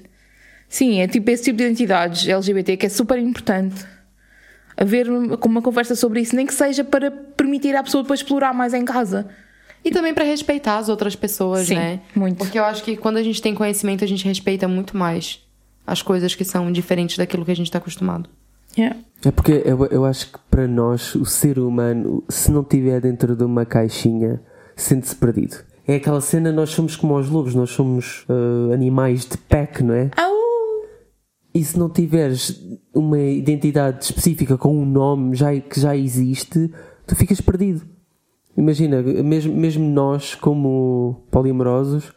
Sim, 0.68 1.00
é 1.00 1.06
tipo 1.06 1.30
esse 1.30 1.44
tipo 1.44 1.58
de 1.58 1.64
identidades 1.64 2.26
LGBT 2.26 2.76
que 2.76 2.86
é 2.86 2.88
super 2.88 3.18
importante. 3.18 3.84
Haver 4.76 5.10
uma 5.10 5.38
uma 5.44 5.62
conversa 5.62 5.94
sobre 5.94 6.20
isso, 6.20 6.34
nem 6.34 6.46
que 6.46 6.54
seja 6.54 6.82
para 6.82 7.10
permitir 7.10 7.74
à 7.76 7.82
pessoa 7.82 8.02
depois 8.02 8.20
explorar 8.20 8.52
mais 8.54 8.74
em 8.74 8.84
casa. 8.84 9.28
E 9.84 9.90
também 9.90 10.14
pra 10.14 10.24
respeitar 10.24 10.78
as 10.78 10.88
outras 10.88 11.16
pessoas, 11.16 11.66
Sim, 11.66 11.74
né? 11.74 12.00
muito. 12.14 12.38
Porque 12.38 12.58
eu 12.58 12.64
acho 12.64 12.82
que 12.84 12.96
quando 12.96 13.16
a 13.16 13.22
gente 13.22 13.42
tem 13.42 13.54
conhecimento, 13.54 14.04
a 14.04 14.06
gente 14.06 14.24
respeita 14.24 14.68
muito 14.68 14.96
mais 14.96 15.40
as 15.86 16.00
coisas 16.00 16.34
que 16.34 16.44
são 16.44 16.70
diferentes 16.70 17.16
daquilo 17.16 17.44
que 17.44 17.50
a 17.50 17.56
gente 17.56 17.70
tá 17.70 17.78
acostumado. 17.78 18.30
Yeah. 18.78 18.96
É 19.24 19.30
porque 19.30 19.62
eu, 19.64 19.84
eu 19.86 20.04
acho 20.04 20.32
que 20.32 20.38
para 20.50 20.66
nós, 20.66 21.14
o 21.14 21.24
ser 21.24 21.58
humano, 21.58 22.24
se 22.28 22.50
não 22.50 22.62
estiver 22.62 23.00
dentro 23.00 23.36
de 23.36 23.44
uma 23.44 23.66
caixinha, 23.66 24.40
sente-se 24.76 25.14
perdido. 25.16 25.56
É 25.86 25.96
aquela 25.96 26.20
cena, 26.20 26.52
nós 26.52 26.70
somos 26.70 26.96
como 26.96 27.16
os 27.16 27.28
lobos, 27.28 27.54
nós 27.54 27.70
somos 27.70 28.24
eh, 28.28 28.74
animais 28.74 29.26
de 29.26 29.36
pack, 29.36 29.82
não 29.82 29.94
é? 29.94 30.10
Au! 30.16 30.41
E 31.54 31.62
se 31.64 31.78
não 31.78 31.88
tiveres 31.90 32.62
uma 32.94 33.18
identidade 33.18 34.04
específica 34.04 34.56
com 34.56 34.74
um 34.76 34.86
nome 34.86 35.34
já, 35.36 35.58
que 35.60 35.78
já 35.78 35.94
existe, 35.96 36.72
tu 37.06 37.14
ficas 37.14 37.40
perdido. 37.40 37.82
Imagina, 38.56 39.02
mesmo, 39.02 39.54
mesmo 39.54 39.84
nós, 39.88 40.34
como 40.34 41.22
polimorosos, 41.30 42.12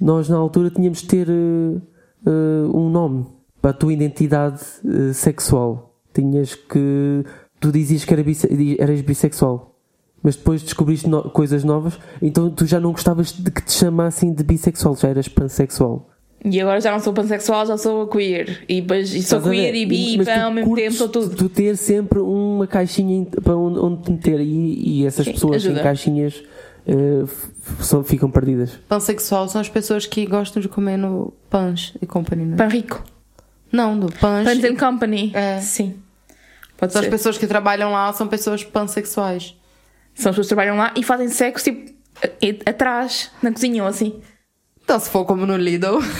nós 0.00 0.28
na 0.28 0.36
altura 0.36 0.70
tínhamos 0.70 1.00
de 1.02 1.06
ter 1.08 1.28
eh, 1.28 2.30
um 2.74 2.88
nome 2.90 3.26
para 3.60 3.70
a 3.70 3.74
tua 3.74 3.92
identidade 3.92 4.60
eh, 4.84 5.12
sexual. 5.12 5.96
Tinhas 6.14 6.54
que. 6.54 7.24
Tu 7.60 7.70
dizias 7.70 8.04
que 8.04 8.12
era 8.14 8.22
bisse- 8.22 8.48
eras 8.80 9.00
bissexual, 9.02 9.76
mas 10.22 10.34
depois 10.34 10.62
descobriste 10.62 11.08
no- 11.08 11.28
coisas 11.30 11.62
novas, 11.62 11.98
então 12.22 12.50
tu 12.50 12.64
já 12.66 12.80
não 12.80 12.90
gostavas 12.92 13.32
de 13.32 13.50
que 13.50 13.62
te 13.62 13.72
chamassem 13.72 14.32
de 14.32 14.42
bissexual, 14.42 14.96
já 14.96 15.08
eras 15.08 15.28
pansexual. 15.28 16.09
E 16.44 16.60
agora 16.60 16.80
já 16.80 16.90
não 16.90 17.00
sou 17.00 17.12
pansexual, 17.12 17.66
já 17.66 17.76
sou 17.76 18.06
queer. 18.06 18.64
E, 18.68 18.80
depois, 18.80 19.14
e 19.14 19.22
sou 19.22 19.42
queer 19.42 19.74
e 19.74 19.84
bi, 19.84 20.16
pá, 20.24 20.24
tu 20.24 20.40
ao 20.40 20.50
mesmo 20.50 20.74
tempo 20.74 20.92
sou 20.94 21.08
tudo. 21.08 21.36
Tu 21.36 21.48
ter 21.50 21.76
sempre 21.76 22.18
uma 22.18 22.66
caixinha 22.66 23.26
para 23.42 23.56
onde, 23.56 23.78
onde 23.78 24.02
te 24.04 24.10
meter 24.10 24.40
e, 24.40 25.00
e 25.02 25.06
essas 25.06 25.26
Sim, 25.26 25.32
pessoas 25.32 25.56
ajuda. 25.56 25.80
em 25.80 25.82
caixinhas 25.82 26.42
f- 26.86 27.50
são, 27.84 28.02
ficam 28.02 28.30
perdidas. 28.30 28.78
Pansexual 28.88 29.48
são 29.48 29.60
as 29.60 29.68
pessoas 29.68 30.06
que 30.06 30.24
gostam 30.24 30.62
de 30.62 30.68
comer 30.68 30.96
no 30.96 31.32
Punch 31.50 31.94
e 32.00 32.06
Company, 32.06 32.46
né? 32.46 32.56
Pan 32.56 32.68
rico. 32.68 33.04
Não, 33.70 33.98
do. 34.00 34.10
Pans 34.12 34.48
and 34.64 34.76
Company. 34.76 35.30
É. 35.34 35.60
Sim. 35.60 35.96
Pode 36.78 36.92
São 36.94 37.00
as 37.00 37.04
ser. 37.04 37.10
pessoas 37.10 37.36
que 37.36 37.46
trabalham 37.46 37.92
lá, 37.92 38.10
são 38.14 38.26
pessoas 38.26 38.64
pansexuais. 38.64 39.54
São 40.14 40.30
as 40.30 40.34
pessoas 40.36 40.46
que 40.46 40.54
trabalham 40.54 40.76
lá 40.78 40.92
e 40.96 41.02
fazem 41.04 41.28
sexo 41.28 41.66
tipo 41.66 41.92
atrás, 42.66 43.30
na 43.42 43.52
cozinha 43.52 43.82
ou 43.82 43.88
assim. 43.88 44.14
Então, 44.84 44.98
se 44.98 45.08
for 45.10 45.24
como 45.24 45.46
no 45.46 45.56
Lidl. 45.56 45.98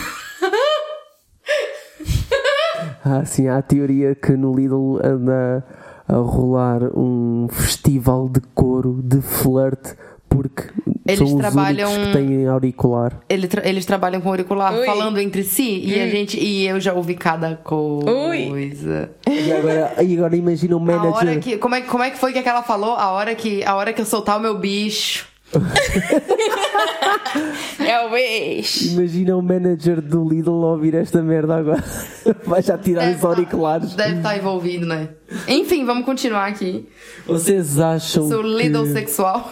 Ah, 3.03 3.25
sim, 3.25 3.47
há 3.47 3.57
a 3.57 3.61
teoria 3.61 4.13
que 4.15 4.31
no 4.33 4.53
Lidl 4.55 4.99
anda 5.03 5.65
a 6.07 6.15
rolar 6.17 6.83
um 6.97 7.47
festival 7.49 8.29
de 8.29 8.39
couro, 8.53 9.01
de 9.03 9.21
flerte, 9.21 9.95
porque 10.29 10.63
Eles 11.07 11.17
são 11.17 11.27
os 11.27 11.33
trabalham- 11.35 11.89
únicos 11.91 12.07
que 12.07 12.13
têm 12.13 12.47
auricular. 12.47 13.19
Ele 13.27 13.47
tra- 13.47 13.67
eles 13.67 13.85
trabalham 13.85 14.21
com 14.21 14.29
auricular 14.29 14.73
Ui. 14.73 14.85
falando 14.85 15.19
entre 15.19 15.43
si 15.43 15.79
e 15.83 15.99
a 15.99 16.07
gente 16.09 16.39
e 16.39 16.67
eu 16.67 16.79
já 16.79 16.93
ouvi 16.93 17.15
cada 17.15 17.55
coisa. 17.55 19.11
E 19.27 19.51
agora, 19.51 20.03
e 20.03 20.15
agora 20.17 20.35
imagina 20.35 20.75
o 20.75 20.79
A 20.79 20.83
manager. 20.83 21.13
hora 21.13 21.35
que 21.37 21.57
como 21.57 21.75
é, 21.75 21.81
como 21.81 22.03
é 22.03 22.11
que 22.11 22.19
foi 22.19 22.31
que 22.33 22.39
aquela 22.39 22.61
falou? 22.61 22.95
A 22.95 23.11
hora 23.11 23.33
que 23.35 23.63
a 23.63 23.75
hora 23.75 23.93
que 23.93 24.01
eu 24.01 24.05
soltar 24.05 24.37
o 24.37 24.41
meu 24.41 24.57
bicho. 24.57 25.27
É 27.79 27.99
o 28.05 28.09
beijo. 28.09 28.89
Imagina 28.91 29.35
o 29.37 29.41
manager 29.41 30.01
do 30.01 30.27
Lidl 30.27 30.51
ouvir 30.63 30.93
esta 30.95 31.21
merda 31.21 31.57
agora. 31.57 31.83
Vai 32.45 32.61
já 32.61 32.77
tirar 32.77 33.01
Deve 33.01 33.15
os 33.15 33.21
tá- 33.21 33.27
auriculares. 33.27 33.93
Deve 33.95 34.17
estar 34.17 34.37
envolvido, 34.37 34.85
né? 34.85 35.09
Enfim, 35.47 35.85
vamos 35.85 36.05
continuar 36.05 36.47
aqui. 36.47 36.87
Vocês 37.25 37.79
acham 37.79 38.27
Sou 38.29 38.41
que... 38.43 38.49
Lidl 38.49 38.85
sexual. 38.87 39.51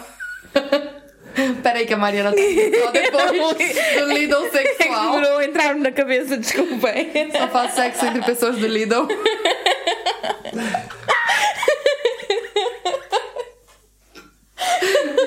Peraí 1.63 1.85
que 1.85 1.93
a 1.93 1.97
Mariana 1.97 2.31
tá 2.31 2.37
só 2.37 2.91
depois 2.91 3.31
do 3.31 4.13
Lidl 4.13 4.45
É 4.45 4.49
que 4.49 4.73
sexual. 4.75 5.11
demorou 5.11 5.37
a 5.37 5.45
entrar 5.45 5.75
na 5.75 5.91
cabeça, 5.91 6.37
desculpem. 6.37 7.31
Só 7.31 7.47
faz 7.47 7.73
sexo 7.73 8.05
entre 8.05 8.21
pessoas 8.23 8.57
do 8.57 8.67
Lidl. 8.67 9.07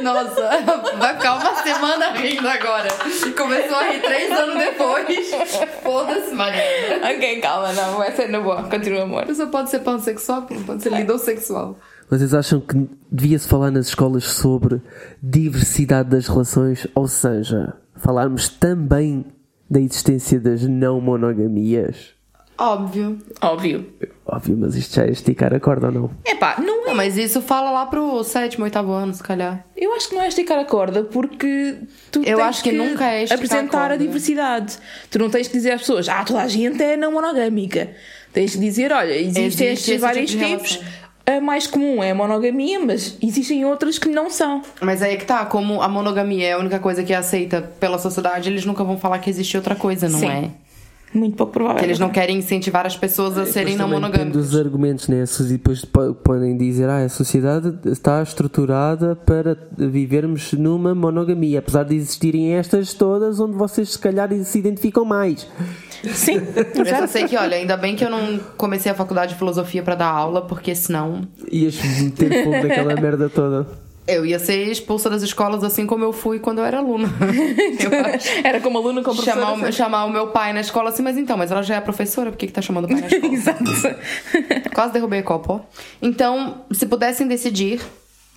Nossa, 0.02 0.50
vai 0.98 1.14
ficar 1.14 1.34
uma 1.36 1.62
semana 1.62 2.12
rindo 2.12 2.48
agora. 2.48 2.88
Começou 3.36 3.76
a 3.76 3.90
rir 3.90 4.00
três 4.00 4.30
anos 4.30 4.56
depois. 4.56 5.30
Foda-se, 5.82 6.34
Mariana. 6.34 7.06
ok, 7.14 7.40
calma, 7.40 7.72
não, 7.72 7.96
vai 7.98 8.12
ser 8.12 8.28
na 8.28 8.40
boa. 8.40 8.62
Continua, 8.64 9.02
amor. 9.02 9.26
Você 9.26 9.46
pode 9.46 9.70
ser 9.70 9.80
pansexual, 9.80 10.46
não 10.50 10.62
pode 10.64 10.82
ser 10.82 10.92
lidossexual. 10.92 11.78
Vocês 12.10 12.34
acham 12.34 12.60
que 12.60 12.88
devia-se 13.10 13.48
falar 13.48 13.70
nas 13.70 13.88
escolas 13.88 14.24
sobre 14.24 14.82
diversidade 15.22 16.10
das 16.10 16.26
relações, 16.26 16.86
ou 16.94 17.08
seja, 17.08 17.74
falarmos 17.96 18.48
também 18.48 19.24
da 19.70 19.80
existência 19.80 20.38
das 20.38 20.62
não 20.62 21.00
monogamias? 21.00 22.14
Óbvio. 22.62 23.18
Óbvio. 23.40 23.86
Óbvio, 24.24 24.56
mas 24.56 24.76
isto 24.76 24.94
já 24.94 25.04
é 25.04 25.10
esticar 25.10 25.52
a 25.52 25.58
corda 25.58 25.88
ou 25.88 25.92
não? 25.92 26.10
Epá, 26.24 26.56
não 26.60 26.84
é. 26.84 26.86
Não, 26.86 26.94
mas 26.94 27.16
isso 27.16 27.42
fala 27.42 27.70
lá 27.70 27.86
pro 27.86 28.22
sétimo, 28.22 28.64
oitavo 28.64 28.92
ano, 28.92 29.12
se 29.12 29.22
calhar. 29.22 29.64
Eu 29.76 29.92
acho 29.94 30.08
que 30.10 30.14
não 30.14 30.22
é 30.22 30.28
esticar 30.28 30.58
a 30.58 30.64
corda 30.64 31.02
porque 31.02 31.76
tu 32.12 32.20
Eu 32.20 32.36
tens 32.36 32.40
acho 32.40 32.62
que 32.62 32.70
nunca 32.70 33.04
é 33.06 33.22
a 33.28 33.34
apresentar 33.34 33.86
a, 33.86 33.88
corda. 33.88 33.98
diversidade. 33.98 34.76
Tu 35.10 35.18
não 35.18 35.28
tens 35.28 35.48
que 35.48 35.54
dizer 35.54 35.72
às 35.72 35.80
pessoas, 35.80 36.08
ah, 36.08 36.22
toda 36.22 36.40
a 36.40 36.46
gente 36.46 36.80
é 36.82 36.96
não 36.96 37.12
monogâmica. 37.12 37.90
Tens 38.32 38.52
que 38.52 38.60
dizer, 38.60 38.92
olha, 38.92 39.12
existem 39.12 39.44
Existe 39.46 39.64
estes 39.64 40.00
vários 40.00 40.30
tipo 40.30 40.44
de 40.44 40.50
tipos. 40.50 40.80
A 41.26 41.40
mais 41.40 41.66
comum 41.66 42.02
é 42.02 42.10
a 42.10 42.14
monogamia, 42.14 42.78
mas 42.78 43.16
existem 43.22 43.64
outras 43.64 43.98
que 43.98 44.08
não 44.08 44.28
são. 44.30 44.62
Mas 44.80 45.02
aí 45.02 45.14
é 45.14 45.16
que 45.16 45.24
tá, 45.24 45.44
como 45.46 45.80
a 45.82 45.88
monogamia 45.88 46.48
é 46.48 46.52
a 46.52 46.58
única 46.58 46.78
coisa 46.78 47.02
que 47.02 47.12
é 47.12 47.16
aceita 47.16 47.62
pela 47.80 47.98
sociedade, 47.98 48.48
eles 48.50 48.64
nunca 48.64 48.84
vão 48.84 48.98
falar 48.98 49.18
que 49.18 49.30
existe 49.30 49.56
outra 49.56 49.74
coisa, 49.74 50.08
não 50.08 50.18
Sim. 50.20 50.28
é? 50.28 50.50
Muito 51.14 51.36
pouco 51.36 51.52
provável. 51.52 51.78
Que 51.78 51.84
eles 51.84 51.98
não 51.98 52.08
querem 52.08 52.38
incentivar 52.38 52.86
as 52.86 52.96
pessoas 52.96 53.36
a 53.36 53.44
serem 53.44 53.76
não 53.76 53.88
monogâmicos. 53.88 54.32
dos 54.50 54.56
argumentos, 54.58 55.08
né? 55.08 55.24
E 55.40 55.44
depois 55.44 55.84
po- 55.84 56.14
podem 56.14 56.56
dizer, 56.56 56.88
ah, 56.88 57.04
a 57.04 57.08
sociedade 57.08 57.74
está 57.84 58.22
estruturada 58.22 59.14
para 59.14 59.56
vivermos 59.76 60.52
numa 60.54 60.94
monogamia, 60.94 61.58
apesar 61.58 61.84
de 61.84 61.94
existirem 61.96 62.54
estas 62.54 62.94
todas 62.94 63.38
onde 63.40 63.56
vocês 63.56 63.90
se 63.90 63.98
calhar 63.98 64.30
se 64.44 64.58
identificam 64.58 65.04
mais. 65.04 65.46
Sim, 66.14 66.40
Eu 66.74 66.86
só 66.86 67.06
sei 67.06 67.24
que, 67.28 67.36
olha, 67.36 67.56
ainda 67.56 67.76
bem 67.76 67.94
que 67.94 68.04
eu 68.04 68.10
não 68.10 68.38
comecei 68.56 68.90
a 68.90 68.94
faculdade 68.94 69.32
de 69.34 69.38
filosofia 69.38 69.82
pra 69.82 69.94
dar 69.94 70.08
aula, 70.08 70.42
porque 70.42 70.74
senão 70.74 71.22
Ias 71.50 71.76
meter 72.00 72.42
fogo 72.42 72.56
naquela 72.56 72.94
merda 73.00 73.28
toda. 73.28 73.66
Eu 74.06 74.26
ia 74.26 74.38
ser 74.38 74.66
expulsa 74.68 75.08
das 75.08 75.22
escolas 75.22 75.62
assim 75.62 75.86
como 75.86 76.04
eu 76.04 76.12
fui 76.12 76.38
quando 76.38 76.58
eu 76.58 76.64
era 76.64 76.78
aluna. 76.78 77.08
Eu. 77.80 77.90
Era 78.44 78.60
como 78.60 78.78
aluna, 78.78 79.02
como 79.02 79.16
professora. 79.16 79.40
Chamar 79.44 79.52
o, 79.52 79.56
meu- 79.58 79.72
chamar 79.72 80.04
o 80.06 80.10
meu 80.10 80.28
pai 80.28 80.52
na 80.52 80.60
escola 80.60 80.90
assim, 80.90 81.02
mas 81.02 81.16
então, 81.16 81.36
mas 81.36 81.50
ela 81.50 81.62
já 81.62 81.76
é 81.76 81.80
professora, 81.80 82.30
por 82.30 82.36
que, 82.36 82.46
que 82.46 82.52
tá 82.52 82.60
chamando 82.62 82.84
o 82.86 82.88
pai 82.88 83.00
na 83.00 83.06
escola? 83.08 83.32
Exato. 83.32 83.64
Quase 84.74 84.92
derrubei 84.92 85.20
o 85.20 85.24
copo. 85.24 85.54
ó. 85.54 85.60
Então, 86.00 86.64
se 86.72 86.86
pudessem 86.86 87.26
decidir 87.28 87.80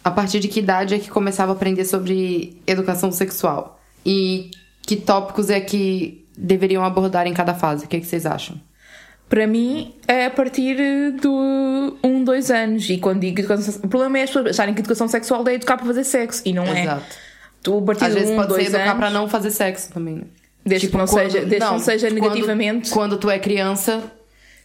a 0.03 0.11
partir 0.11 0.39
de 0.39 0.47
que 0.47 0.59
idade 0.59 0.93
é 0.95 0.99
que 0.99 1.09
começava 1.09 1.51
a 1.51 1.55
aprender 1.55 1.86
sobre 1.86 2.61
educação 2.68 3.11
sexual 3.11 3.80
e 4.05 4.51
que 4.86 4.95
tópicos 4.95 5.49
é 5.49 5.59
que 5.59 6.26
deveriam 6.38 6.84
abordar 6.84 7.26
em 7.28 7.34
cada 7.34 7.53
fase, 7.55 7.86
o 7.86 7.88
que, 7.88 7.99
que 7.99 8.05
vocês 8.05 8.26
acham? 8.26 8.55
Para 9.28 9.47
mim, 9.47 9.93
é 10.07 10.26
a 10.28 10.30
partir 10.30 10.78
do 11.21 11.97
1, 12.03 12.23
2 12.23 12.51
anos. 12.51 12.89
E 12.89 12.97
quando 12.97 13.21
digo 13.21 13.39
educação 13.39 13.73
O 13.84 13.88
problema 13.88 14.19
é 14.19 14.23
as 14.23 14.30
pessoas 14.30 14.47
acharem 14.47 14.73
que 14.73 14.82
educação 14.82 15.07
sexual 15.07 15.43
é 15.47 15.53
educar 15.55 15.78
para 15.78 15.86
fazer 15.88 16.03
sexo. 16.03 16.41
E 16.45 16.53
não 16.53 16.63
é. 16.65 16.84
Exato. 16.84 17.05
Tu, 17.63 17.78
a 17.78 17.82
partir 17.82 18.03
Às 18.05 18.09
do 18.11 18.15
vezes 18.19 18.32
1, 18.32 18.36
pode 18.36 18.47
ser 18.49 18.57
2 18.59 18.73
educar 18.76 18.95
pra 18.95 19.09
não 19.09 19.28
fazer 19.28 19.49
sexo 19.51 19.91
também, 19.91 20.15
né? 20.15 20.23
Desde 20.63 20.88
que 20.88 20.97
não 20.97 21.07
seja- 21.07 21.39
desde 21.39 21.55
que 21.55 21.59
não 21.59 21.80
seja 21.80 22.07
quando- 22.09 22.21
negativamente. 22.21 22.89
Quando, 22.91 23.17
tu 23.17 23.30
é 23.30 23.39
criança, 23.39 24.01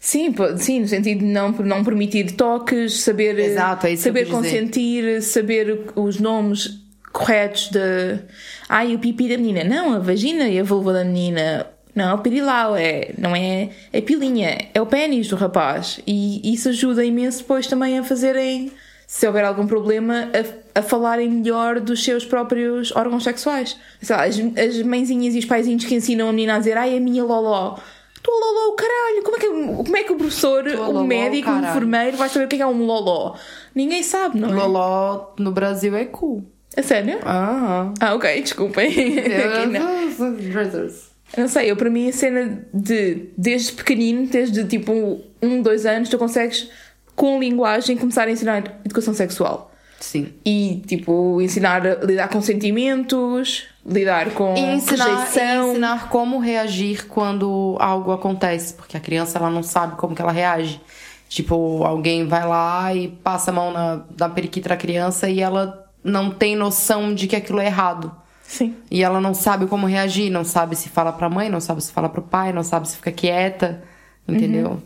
Sim, 0.02 0.34
sim, 0.56 0.80
no 0.80 0.88
sentido 0.88 1.18
de 1.18 1.26
não, 1.26 1.50
não 1.52 1.84
permitir 1.84 2.32
toques, 2.32 3.00
saber, 3.00 3.38
Exato, 3.38 3.86
é 3.86 3.94
saber 3.96 4.20
quis 4.24 4.28
dizer. 4.28 4.34
consentir, 4.58 5.22
saber 5.22 5.90
os 5.94 6.18
nomes 6.18 6.80
corretos 7.12 7.68
de. 7.68 8.18
Ai, 8.66 8.94
o 8.94 8.98
pipi 8.98 9.28
da 9.28 9.36
menina. 9.36 9.62
Não, 9.62 9.92
a 9.92 9.98
vagina 9.98 10.48
e 10.48 10.58
a 10.58 10.62
vulva 10.62 10.94
da 10.94 11.04
menina. 11.04 11.66
Não, 11.94 12.10
é 12.10 12.14
o 12.14 12.18
pirilau, 12.18 12.76
é, 12.76 13.12
não 13.18 13.34
é 13.34 13.70
a 13.92 14.02
pilinha, 14.02 14.68
é 14.72 14.80
o 14.80 14.86
pênis 14.86 15.28
do 15.28 15.36
rapaz. 15.36 16.00
E 16.06 16.52
isso 16.52 16.68
ajuda 16.68 17.04
imenso 17.04 17.38
depois 17.38 17.66
também 17.66 17.98
a 17.98 18.04
fazerem, 18.04 18.70
se 19.06 19.26
houver 19.26 19.44
algum 19.44 19.66
problema, 19.66 20.28
a, 20.74 20.80
a 20.80 20.82
falarem 20.82 21.28
melhor 21.28 21.80
dos 21.80 22.04
seus 22.04 22.24
próprios 22.24 22.94
órgãos 22.94 23.24
sexuais. 23.24 23.76
Sei 24.00 24.14
lá, 24.14 24.24
as, 24.24 24.38
as 24.38 24.82
mãezinhas 24.82 25.34
e 25.34 25.38
os 25.38 25.44
paizinhos 25.44 25.84
que 25.84 25.94
ensinam 25.94 26.28
a 26.28 26.32
menina 26.32 26.56
a 26.56 26.58
dizer 26.58 26.76
ai, 26.76 26.96
a 26.96 27.00
minha 27.00 27.24
loló. 27.24 27.76
Tu 28.22 28.30
loló, 28.30 28.74
caralho, 28.74 29.22
como 29.22 29.36
é 29.36 29.40
que, 29.40 29.48
como 29.84 29.96
é 29.96 30.02
que 30.04 30.12
o 30.12 30.16
professor, 30.16 30.66
o 30.66 30.76
loló, 30.92 31.04
médico, 31.04 31.50
o 31.50 31.58
enfermeiro 31.58 32.16
vai 32.18 32.28
saber 32.28 32.44
o 32.44 32.48
que 32.48 32.56
é 32.56 32.58
que 32.58 32.62
é 32.62 32.66
um 32.66 32.84
loló? 32.84 33.34
Ninguém 33.74 34.02
sabe, 34.02 34.38
não 34.38 34.50
é? 34.50 34.52
loló 34.52 35.32
no 35.38 35.50
Brasil 35.52 35.96
é 35.96 36.04
cool. 36.04 36.44
É 36.76 36.82
sério? 36.82 37.18
Ah. 37.24 37.92
Ah, 37.98 38.14
ok, 38.14 38.42
desculpem. 38.42 38.88
Aqui 39.18 39.66
não. 39.66 41.09
Eu 41.36 41.42
não 41.42 41.48
sei, 41.48 41.70
eu 41.70 41.76
para 41.76 41.88
mim 41.90 42.08
a 42.08 42.12
cena 42.12 42.66
de 42.72 43.28
desde 43.36 43.72
pequenino, 43.72 44.26
desde 44.26 44.64
tipo 44.64 45.20
um, 45.40 45.62
dois 45.62 45.86
anos, 45.86 46.08
tu 46.08 46.18
consegues 46.18 46.68
com 47.14 47.38
linguagem 47.38 47.96
começar 47.96 48.26
a 48.26 48.30
ensinar 48.30 48.80
educação 48.84 49.14
sexual. 49.14 49.70
Sim. 50.00 50.32
E 50.44 50.82
tipo, 50.86 51.40
ensinar 51.42 51.86
a 51.86 51.94
lidar 51.96 52.28
com 52.28 52.40
sentimentos, 52.40 53.64
lidar 53.84 54.30
com 54.30 54.54
E 54.56 54.60
ensinar, 54.60 55.06
e 55.06 55.10
rejeição. 55.10 55.70
ensinar 55.70 56.08
como 56.08 56.38
reagir 56.38 57.06
quando 57.06 57.76
algo 57.78 58.10
acontece, 58.10 58.74
porque 58.74 58.96
a 58.96 59.00
criança 59.00 59.38
ela 59.38 59.50
não 59.50 59.62
sabe 59.62 59.96
como 59.96 60.14
que 60.14 60.22
ela 60.22 60.32
reage. 60.32 60.80
Tipo, 61.28 61.84
alguém 61.84 62.26
vai 62.26 62.44
lá 62.46 62.92
e 62.94 63.08
passa 63.08 63.50
a 63.50 63.54
mão 63.54 63.70
na, 63.70 64.02
na 64.18 64.28
periquita 64.28 64.70
da 64.70 64.76
criança 64.76 65.28
e 65.28 65.40
ela 65.40 65.86
não 66.02 66.30
tem 66.30 66.56
noção 66.56 67.14
de 67.14 67.28
que 67.28 67.36
aquilo 67.36 67.60
é 67.60 67.66
errado. 67.66 68.10
Sim. 68.50 68.74
E 68.90 69.00
ela 69.04 69.20
não 69.20 69.32
sabe 69.32 69.66
como 69.66 69.86
reagir, 69.86 70.28
não 70.28 70.42
sabe 70.42 70.74
se 70.74 70.88
fala 70.88 71.12
pra 71.12 71.30
mãe, 71.30 71.48
não 71.48 71.60
sabe 71.60 71.80
se 71.80 71.92
fala 71.92 72.08
pro 72.08 72.20
pai, 72.20 72.52
não 72.52 72.64
sabe 72.64 72.88
se 72.88 72.96
fica 72.96 73.12
quieta, 73.12 73.80
entendeu? 74.26 74.82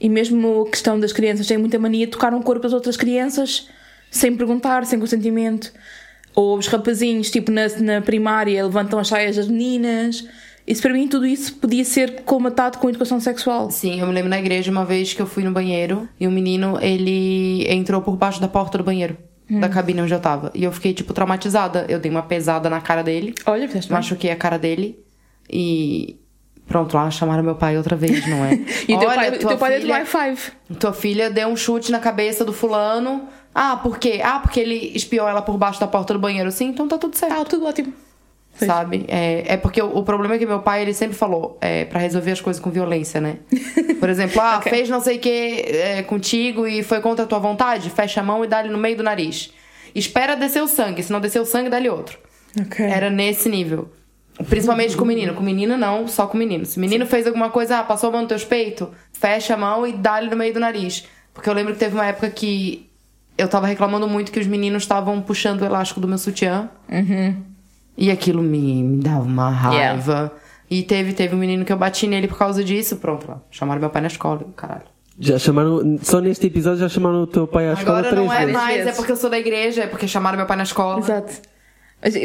E 0.00 0.08
mesmo 0.08 0.62
a 0.62 0.70
questão 0.70 0.98
das 0.98 1.12
crianças 1.12 1.44
têm 1.44 1.58
muita 1.58 1.76
mania 1.76 2.06
de 2.06 2.12
tocar 2.12 2.30
no 2.30 2.40
corpo 2.40 2.62
das 2.62 2.72
outras 2.72 2.96
crianças 2.96 3.68
sem 4.12 4.36
perguntar, 4.36 4.86
sem 4.86 5.00
consentimento. 5.00 5.72
Ou 6.36 6.56
os 6.56 6.68
rapazinhos, 6.68 7.32
tipo 7.32 7.50
na, 7.50 7.66
na 7.80 8.00
primária, 8.00 8.64
levantam 8.64 9.00
as 9.00 9.08
saias 9.08 9.34
das 9.34 9.48
meninas. 9.48 10.24
Isso 10.64 10.80
para 10.80 10.92
mim, 10.92 11.08
tudo 11.08 11.26
isso 11.26 11.56
podia 11.56 11.84
ser 11.84 12.20
colmatado 12.20 12.78
com 12.78 12.88
educação 12.88 13.18
sexual. 13.18 13.72
Sim, 13.72 13.98
eu 13.98 14.06
me 14.06 14.12
lembro 14.12 14.30
na 14.30 14.38
igreja 14.38 14.70
uma 14.70 14.84
vez 14.84 15.12
que 15.12 15.20
eu 15.20 15.26
fui 15.26 15.42
no 15.42 15.50
banheiro 15.50 16.08
e 16.20 16.28
o 16.28 16.30
menino, 16.30 16.78
ele 16.80 17.66
entrou 17.68 18.00
por 18.02 18.16
baixo 18.16 18.40
da 18.40 18.46
porta 18.46 18.78
do 18.78 18.84
banheiro, 18.84 19.16
da 19.58 19.68
cabine 19.68 20.02
onde 20.02 20.14
eu 20.14 20.20
tava. 20.20 20.50
E 20.54 20.62
eu 20.62 20.70
fiquei, 20.72 20.92
tipo, 20.94 21.12
traumatizada. 21.12 21.84
Eu 21.88 21.98
dei 21.98 22.10
uma 22.10 22.22
pesada 22.22 22.70
na 22.70 22.80
cara 22.80 23.02
dele, 23.02 23.34
Olha, 23.46 23.66
fizeste 23.66 23.90
machuquei 23.90 24.30
a 24.30 24.36
cara 24.36 24.58
dele 24.58 24.98
e. 25.50 26.16
Pronto, 26.66 26.94
lá 26.96 27.10
chamaram 27.10 27.42
meu 27.42 27.56
pai 27.56 27.76
outra 27.76 27.96
vez, 27.96 28.24
não 28.28 28.44
é? 28.44 28.52
E 28.86 28.96
teu 28.96 29.08
Olha, 29.08 29.14
pai, 29.14 29.38
tua 29.38 29.48
teu 29.50 29.58
pai 29.58 29.80
filha- 29.80 29.94
high 29.96 30.04
five. 30.06 30.52
Tua 30.78 30.92
filha 30.92 31.28
deu 31.28 31.48
um 31.48 31.56
chute 31.56 31.90
na 31.90 31.98
cabeça 31.98 32.44
do 32.44 32.52
fulano. 32.52 33.28
Ah, 33.52 33.76
por 33.76 33.98
quê? 33.98 34.20
Ah, 34.22 34.38
porque 34.38 34.60
ele 34.60 34.92
espiou 34.94 35.26
ela 35.28 35.42
por 35.42 35.56
baixo 35.58 35.80
da 35.80 35.88
porta 35.88 36.12
do 36.12 36.20
banheiro. 36.20 36.52
Sim, 36.52 36.66
então 36.68 36.86
tá 36.86 36.96
tudo 36.96 37.16
certo. 37.16 37.32
Ah, 37.40 37.44
tudo 37.44 37.66
ótimo. 37.66 37.92
Sabe? 38.54 39.06
É, 39.08 39.54
é 39.54 39.56
porque 39.56 39.80
o, 39.80 39.96
o 39.96 40.02
problema 40.02 40.34
é 40.34 40.38
que 40.38 40.44
meu 40.44 40.60
pai, 40.60 40.82
ele 40.82 40.92
sempre 40.92 41.16
falou 41.16 41.56
é, 41.60 41.84
para 41.86 41.98
resolver 41.98 42.32
as 42.32 42.40
coisas 42.40 42.60
com 42.60 42.70
violência, 42.70 43.20
né? 43.20 43.36
Por 43.98 44.08
exemplo, 44.08 44.40
ah, 44.40 44.58
Ok. 44.60 44.70
fez 44.70 44.88
não 44.88 45.00
sei 45.00 45.16
o 45.16 45.20
que 45.20 45.28
é, 45.28 46.02
contigo 46.02 46.66
e 46.66 46.82
foi 46.82 47.00
contra 47.00 47.24
a 47.24 47.28
tua 47.28 47.38
vontade, 47.38 47.88
fecha 47.88 48.20
a 48.20 48.24
mão 48.24 48.44
e 48.44 48.48
dá-lhe 48.48 48.68
no 48.68 48.76
meio 48.78 48.96
do 48.96 49.02
nariz. 49.02 49.52
Espera 49.94 50.36
descer 50.36 50.62
o 50.62 50.68
sangue, 50.68 51.02
se 51.02 51.10
não 51.10 51.20
descer 51.20 51.40
o 51.40 51.44
sangue, 51.46 51.70
dá-lhe 51.70 51.88
outro. 51.88 52.18
Ok. 52.60 52.84
Era 52.84 53.08
nesse 53.08 53.48
nível. 53.48 53.90
Principalmente 54.48 54.96
com 54.96 55.04
menino. 55.04 55.34
Com 55.34 55.42
menina, 55.42 55.76
não, 55.76 56.08
só 56.08 56.26
com 56.26 56.36
menino. 56.38 56.64
Se 56.64 56.78
o 56.78 56.80
menino 56.80 57.06
fez 57.06 57.26
alguma 57.26 57.50
coisa, 57.50 57.78
ah, 57.78 57.82
passou 57.82 58.08
a 58.08 58.12
mão 58.12 58.22
no 58.22 58.28
teus 58.28 58.44
peitos, 58.44 58.88
fecha 59.12 59.54
a 59.54 59.56
mão 59.56 59.86
e 59.86 59.92
dá-lhe 59.92 60.30
no 60.30 60.36
meio 60.36 60.52
do 60.54 60.60
nariz. 60.60 61.06
Porque 61.34 61.48
eu 61.48 61.54
lembro 61.54 61.72
que 61.72 61.78
teve 61.78 61.94
uma 61.94 62.06
época 62.06 62.30
que 62.30 62.88
eu 63.36 63.48
tava 63.48 63.66
reclamando 63.66 64.08
muito 64.08 64.32
que 64.32 64.40
os 64.40 64.46
meninos 64.46 64.82
estavam 64.82 65.20
puxando 65.20 65.62
o 65.62 65.64
elástico 65.64 66.00
do 66.00 66.08
meu 66.08 66.18
sutiã. 66.18 66.70
E 68.00 68.10
aquilo 68.10 68.42
me, 68.42 68.82
me 68.82 69.02
dava 69.02 69.20
uma 69.20 69.50
raiva. 69.50 70.32
E 70.70 70.82
teve, 70.82 71.12
teve 71.12 71.34
um 71.34 71.38
menino 71.38 71.66
que 71.66 71.72
eu 71.72 71.76
bati 71.76 72.06
nele 72.06 72.26
por 72.26 72.38
causa 72.38 72.64
disso. 72.64 72.96
Pronto, 72.96 73.28
lá. 73.28 73.42
Chamaram 73.50 73.78
meu 73.78 73.90
pai 73.90 74.00
na 74.00 74.08
escola. 74.08 74.46
Caralho. 74.56 74.84
Já 75.18 75.38
chamaram, 75.38 75.98
só 76.00 76.18
neste 76.18 76.46
episódio 76.46 76.78
já 76.80 76.88
chamaram 76.88 77.24
o 77.24 77.26
teu 77.26 77.46
pai 77.46 77.68
à 77.68 77.74
escola 77.74 77.98
Agora 77.98 78.10
três 78.14 78.26
não 78.26 78.32
é 78.32 78.38
vezes. 78.38 78.52
mais, 78.54 78.86
é 78.86 78.92
porque 78.92 79.12
eu 79.12 79.16
sou 79.16 79.28
da 79.28 79.38
igreja, 79.38 79.82
é 79.82 79.86
porque 79.86 80.08
chamaram 80.08 80.38
meu 80.38 80.46
pai 80.46 80.56
na 80.56 80.62
escola. 80.62 80.98
Exato. 80.98 81.34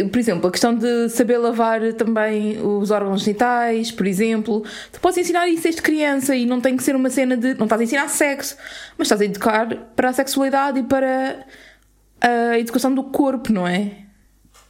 Por 0.09 0.17
exemplo, 0.17 0.47
a 0.47 0.51
questão 0.51 0.73
de 0.73 1.09
saber 1.09 1.37
lavar 1.37 1.81
também 1.93 2.57
os 2.63 2.91
órgãos 2.91 3.23
genitais, 3.23 3.91
por 3.91 4.07
exemplo. 4.07 4.63
Tu 4.93 5.01
podes 5.01 5.17
ensinar 5.17 5.49
isso 5.49 5.63
desde 5.63 5.81
criança 5.81 6.33
e 6.33 6.45
não 6.45 6.61
tem 6.61 6.77
que 6.77 6.83
ser 6.83 6.95
uma 6.95 7.09
cena 7.09 7.35
de. 7.35 7.55
Não 7.55 7.65
estás 7.65 7.81
a 7.81 7.83
ensinar 7.83 8.07
sexo, 8.07 8.55
mas 8.97 9.07
estás 9.07 9.19
a 9.19 9.25
educar 9.25 9.67
para 9.93 10.11
a 10.11 10.13
sexualidade 10.13 10.79
e 10.79 10.83
para 10.83 11.45
a 12.21 12.57
educação 12.57 12.95
do 12.95 13.03
corpo, 13.03 13.51
não 13.51 13.67
é? 13.67 14.04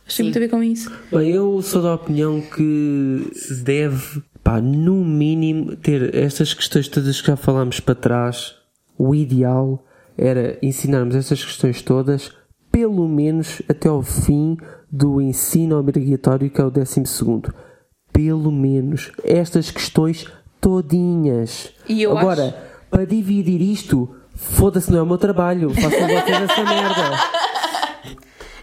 Acho 0.07 0.17
que 0.17 0.17
tem 0.17 0.25
muito 0.25 0.37
a 0.37 0.39
ver 0.41 0.49
com 0.49 0.63
isso. 0.63 0.91
Bem, 1.11 1.29
eu 1.31 1.61
sou 1.61 1.81
da 1.81 1.95
opinião 1.95 2.39
que 2.41 3.29
se 3.33 3.55
deve, 3.63 4.21
pá, 4.43 4.61
no 4.61 5.03
mínimo, 5.03 5.75
ter 5.75 6.13
estas 6.15 6.53
questões 6.53 6.87
todas 6.87 7.19
que 7.21 7.27
já 7.27 7.35
falámos 7.35 7.79
para 7.79 7.95
trás. 7.95 8.55
O 8.97 9.13
ideal 9.15 9.83
era 10.17 10.57
ensinarmos 10.61 11.15
estas 11.15 11.43
questões 11.43 11.81
todas 11.81 12.31
pelo 12.71 13.07
menos 13.07 13.61
até 13.69 13.87
ao 13.87 14.01
fim 14.01 14.57
do 14.91 15.21
ensino 15.21 15.77
obrigatório, 15.79 16.49
que 16.49 16.59
é 16.59 16.63
o 16.65 16.69
12 16.69 17.05
segundo. 17.05 17.53
Pelo 18.11 18.51
menos 18.51 19.11
estas 19.23 19.71
questões 19.71 20.27
todinhas. 20.59 21.69
E 21.87 22.01
eu 22.03 22.17
Agora, 22.17 22.47
acho- 22.47 22.55
para 22.89 23.05
dividir 23.05 23.61
isto, 23.61 24.13
foda-se, 24.35 24.91
não 24.91 24.99
é 24.99 25.01
o 25.01 25.05
meu 25.05 25.17
trabalho. 25.17 25.69
Façam 25.69 25.89
vocês 25.89 26.41
essa 26.41 26.63
merda. 26.63 27.17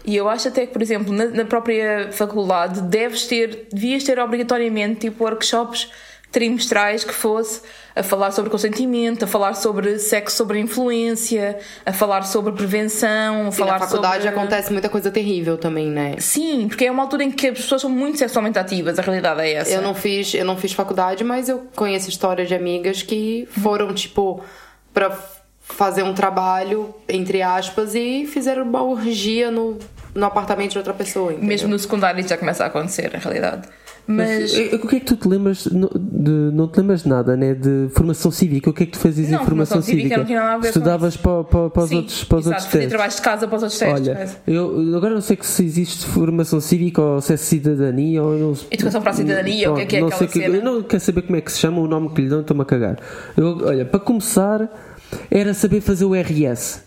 E 0.05 0.15
eu 0.15 0.27
acho 0.27 0.47
até 0.49 0.65
que, 0.65 0.73
por 0.73 0.81
exemplo, 0.81 1.13
na, 1.13 1.25
na 1.25 1.45
própria 1.45 2.09
faculdade 2.11 2.81
deves 2.81 3.25
ter, 3.25 3.67
devias 3.71 4.03
ter 4.03 4.19
obrigatoriamente 4.19 5.01
tipo 5.01 5.23
workshops 5.23 5.89
trimestrais 6.33 7.03
que 7.03 7.13
fosse 7.13 7.61
a 7.95 8.01
falar 8.01 8.31
sobre 8.31 8.49
consentimento, 8.49 9.23
a 9.23 9.27
falar 9.27 9.53
sobre 9.53 9.99
sexo 9.99 10.35
sobre 10.35 10.59
influência, 10.59 11.59
a 11.85 11.93
falar 11.93 12.23
sobre 12.23 12.51
prevenção, 12.53 13.47
a 13.47 13.51
Sim, 13.51 13.59
falar 13.59 13.73
na 13.73 13.79
faculdade 13.79 14.23
sobre... 14.23 14.39
acontece 14.39 14.71
muita 14.73 14.89
coisa 14.89 15.11
terrível 15.11 15.59
também, 15.59 15.89
né? 15.89 16.15
Sim, 16.17 16.67
porque 16.67 16.85
é 16.85 16.91
uma 16.91 17.03
altura 17.03 17.23
em 17.23 17.31
que 17.31 17.49
as 17.49 17.59
pessoas 17.59 17.81
são 17.81 17.89
muito 17.89 18.17
sexualmente 18.17 18.57
ativas, 18.57 18.97
a 18.97 19.03
realidade 19.03 19.41
é 19.41 19.53
essa. 19.53 19.71
Eu 19.71 19.83
não 19.83 19.93
fiz, 19.93 20.33
eu 20.33 20.43
não 20.43 20.57
fiz 20.57 20.73
faculdade, 20.73 21.23
mas 21.23 21.47
eu 21.47 21.67
conheço 21.75 22.09
histórias 22.09 22.47
de 22.47 22.55
amigas 22.55 23.03
que 23.03 23.47
foram, 23.61 23.93
tipo, 23.93 24.43
pra 24.91 25.15
fazer 25.61 26.01
um 26.01 26.15
trabalho, 26.15 26.93
entre 27.07 27.43
aspas, 27.43 27.93
e 27.93 28.25
fizeram 28.25 28.63
uma 28.63 28.83
orgia 28.83 29.51
no, 29.51 29.77
no 30.15 30.25
apartamento 30.25 30.71
de 30.71 30.77
outra 30.77 30.93
pessoa. 30.93 31.31
entendeu? 31.31 31.47
Mesmo 31.47 31.69
no 31.69 31.79
secundário 31.79 32.19
isso 32.19 32.29
já 32.29 32.37
começa 32.37 32.63
a 32.63 32.67
acontecer, 32.67 33.11
na 33.13 33.19
realidade. 33.19 33.67
Mas... 34.05 34.53
Eh, 34.53 34.75
O 34.75 34.85
que 34.85 34.97
é 34.97 34.99
que 34.99 35.05
tu 35.05 35.15
te 35.15 35.25
lembras? 35.29 35.65
De, 35.65 36.29
não 36.53 36.67
te 36.67 36.77
lembras 36.77 37.03
de 37.03 37.09
nada, 37.09 37.37
né? 37.37 37.53
De 37.53 37.87
formação 37.95 38.31
cívica. 38.31 38.69
O 38.69 38.73
que 38.73 38.83
é 38.83 38.85
que 38.85 38.91
tu 38.91 38.99
fazias 38.99 39.29
Não, 39.29 39.41
em 39.41 39.45
formação 39.45 39.77
formação 39.77 39.81
cívica 39.81 40.01
cívica? 40.03 40.17
não 40.17 40.25
tinha 40.25 40.39
nada 40.41 40.51
a 40.51 40.57
ver 40.57 40.61
com 40.63 40.67
Estudavas 40.67 41.15
para, 41.15 41.43
para, 41.45 41.69
para 41.69 41.83
os 41.83 41.89
Sim, 41.89 41.95
outros, 41.95 42.23
para 42.25 42.37
os 42.37 42.45
exato, 42.45 42.55
outros 42.61 42.71
testes. 42.73 42.89
trabalhos 42.89 43.15
de 43.15 43.21
casa 43.21 43.47
para 43.47 43.55
os 43.55 43.63
outros 43.63 43.79
testes. 43.79 44.07
Olha, 44.09 44.17
mas- 44.19 44.37
eu 44.45 44.93
agora 44.97 45.13
não 45.13 45.21
sei 45.21 45.37
que 45.37 45.45
se 45.47 45.63
existe 45.63 46.05
formação 46.05 46.59
cívica 46.59 47.01
ou 47.01 47.21
se 47.21 47.31
é 47.33 47.37
cidadania 47.37 48.21
ou 48.21 48.37
não 48.37 48.53
Educação 48.69 49.01
para 49.01 49.11
a 49.11 49.13
cidadania, 49.13 49.71
o 49.71 49.75
que 49.75 49.81
é 49.81 49.85
que 49.85 49.95
é 49.95 49.99
não 50.01 50.07
aquela 50.09 50.29
sei 50.29 50.41
cena? 50.43 50.57
Eu 50.57 50.63
não 50.65 50.83
quero 50.83 51.01
saber 51.01 51.21
como 51.21 51.37
é 51.37 51.41
que 51.41 51.51
se 51.53 51.59
chama, 51.59 51.79
o 51.79 51.87
nome 51.87 52.09
que 52.09 52.21
lhe 52.23 52.27
dão, 52.29 52.41
estou-me 52.41 52.61
a 52.61 52.65
cagar. 52.65 52.97
Eu, 53.37 53.57
olha, 53.63 53.85
para 53.85 54.01
começar, 54.01 54.69
era 55.31 55.53
saber 55.53 55.79
fazer 55.79 56.03
o 56.03 56.13
RS. 56.13 56.82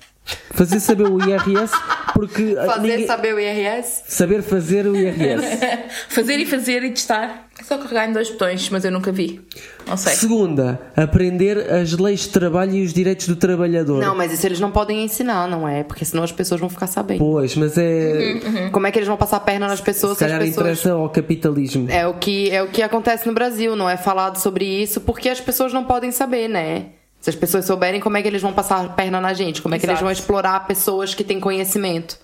Fazer 0.50 0.80
saber 0.80 1.04
o 1.04 1.18
IRS, 1.20 1.72
porque 2.14 2.56
ah, 2.58 2.64
Fazer 2.66 2.88
ninguém- 2.88 3.06
saber 3.06 3.34
o 3.34 3.38
IRS? 3.38 4.02
saber 4.08 4.42
fazer 4.42 4.86
o 4.86 4.96
IRS. 4.96 5.44
Fazer 6.08 6.38
e 6.38 6.46
fazer 6.46 6.82
e 6.82 6.90
testar. 6.90 7.46
É 7.58 7.62
só 7.62 7.78
carregar 7.78 8.08
em 8.08 8.12
dois 8.12 8.28
botões, 8.30 8.68
mas 8.70 8.84
eu 8.84 8.90
nunca 8.90 9.10
vi. 9.12 9.40
Não 9.86 9.96
sei. 9.96 10.14
Segunda, 10.14 10.80
aprender 10.96 11.70
as 11.72 11.92
leis 11.92 12.20
de 12.20 12.28
trabalho 12.30 12.72
e 12.74 12.84
os 12.84 12.92
direitos 12.92 13.28
do 13.28 13.36
trabalhador. 13.36 14.00
Não, 14.00 14.14
mas 14.14 14.32
isso 14.32 14.44
eles 14.46 14.58
não 14.60 14.70
podem 14.70 15.04
ensinar, 15.04 15.48
não 15.48 15.66
é? 15.66 15.82
Porque 15.84 16.04
senão 16.04 16.22
as 16.24 16.32
pessoas 16.32 16.60
vão 16.60 16.68
ficar 16.68 16.86
sabendo. 16.86 17.18
Pois, 17.18 17.54
mas 17.56 17.78
é. 17.78 18.40
Uhum. 18.44 18.70
Como 18.70 18.86
é 18.86 18.90
que 18.90 18.98
eles 18.98 19.08
vão 19.08 19.16
passar 19.16 19.36
a 19.36 19.40
perna 19.40 19.68
nas 19.68 19.80
pessoas 19.80 20.14
Se 20.18 20.24
calhar 20.24 20.38
pessoas... 20.40 20.56
interessa 20.56 20.92
ao 20.92 21.08
capitalismo. 21.08 21.86
É 21.90 22.06
o, 22.06 22.14
que, 22.14 22.50
é 22.50 22.62
o 22.62 22.68
que 22.68 22.82
acontece 22.82 23.26
no 23.26 23.32
Brasil, 23.32 23.74
não 23.76 23.88
é 23.88 23.96
falado 23.96 24.36
sobre 24.38 24.64
isso 24.64 25.00
porque 25.00 25.28
as 25.28 25.40
pessoas 25.40 25.72
não 25.72 25.84
podem 25.84 26.10
saber, 26.10 26.48
né? 26.48 26.86
Se 27.26 27.30
as 27.30 27.34
pessoas 27.34 27.64
souberem, 27.64 27.98
como 28.00 28.16
é 28.16 28.22
que 28.22 28.28
eles 28.28 28.40
vão 28.40 28.52
passar 28.52 28.84
a 28.84 28.88
perna 28.88 29.20
na 29.20 29.34
gente? 29.34 29.60
Como 29.60 29.74
é 29.74 29.80
que 29.80 29.84
eles 29.84 29.94
Exato. 29.94 30.04
vão 30.04 30.12
explorar 30.12 30.64
pessoas 30.68 31.12
que 31.12 31.24
têm 31.24 31.40
conhecimento? 31.40 32.16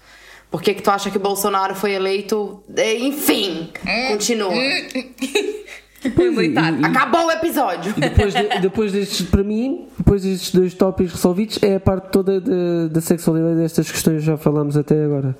Por 0.49 0.63
que, 0.63 0.73
que 0.75 0.81
tu 0.81 0.93
acha 0.93 1.11
que 1.11 1.17
o 1.17 1.21
Bolsonaro 1.21 1.75
foi 1.75 1.91
eleito? 1.95 2.63
É, 2.77 2.97
Enfim, 3.01 3.71
continua. 4.13 4.53
Militar. 6.17 6.73
Acabou 6.85 7.27
o 7.27 7.31
episódio. 7.33 7.93
Depois, 7.99 8.33
de- 8.33 8.61
depois 8.61 8.93
destes, 8.93 9.27
para 9.27 9.43
mim, 9.43 9.89
depois 9.99 10.23
destes 10.23 10.53
dois 10.53 10.73
tópicos 10.73 11.15
resolvidos, 11.15 11.59
é 11.65 11.75
a 11.75 11.81
parte 11.81 12.11
toda 12.13 12.41
da- 12.41 12.87
da 12.89 13.01
sexualidade 13.01 13.57
destas 13.57 13.91
questões 13.91 14.21
que 14.21 14.27
já 14.27 14.37
falámos 14.37 14.77
até 14.77 15.05
agora. 15.05 15.37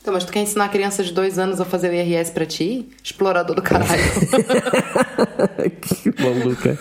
Então, 0.00 0.14
mas 0.14 0.24
tu 0.24 0.32
quer 0.32 0.40
ensinar 0.40 0.70
crianças 0.70 1.06
de 1.06 1.12
dois 1.12 1.38
anos 1.38 1.60
a 1.60 1.64
fazer 1.64 1.90
o 1.90 1.94
IRS 1.94 2.32
pra 2.32 2.46
ti? 2.46 2.88
Explorador 3.04 3.54
do 3.54 3.60
caralho. 3.60 3.90
que 5.82 6.22
maluca. 6.22 6.78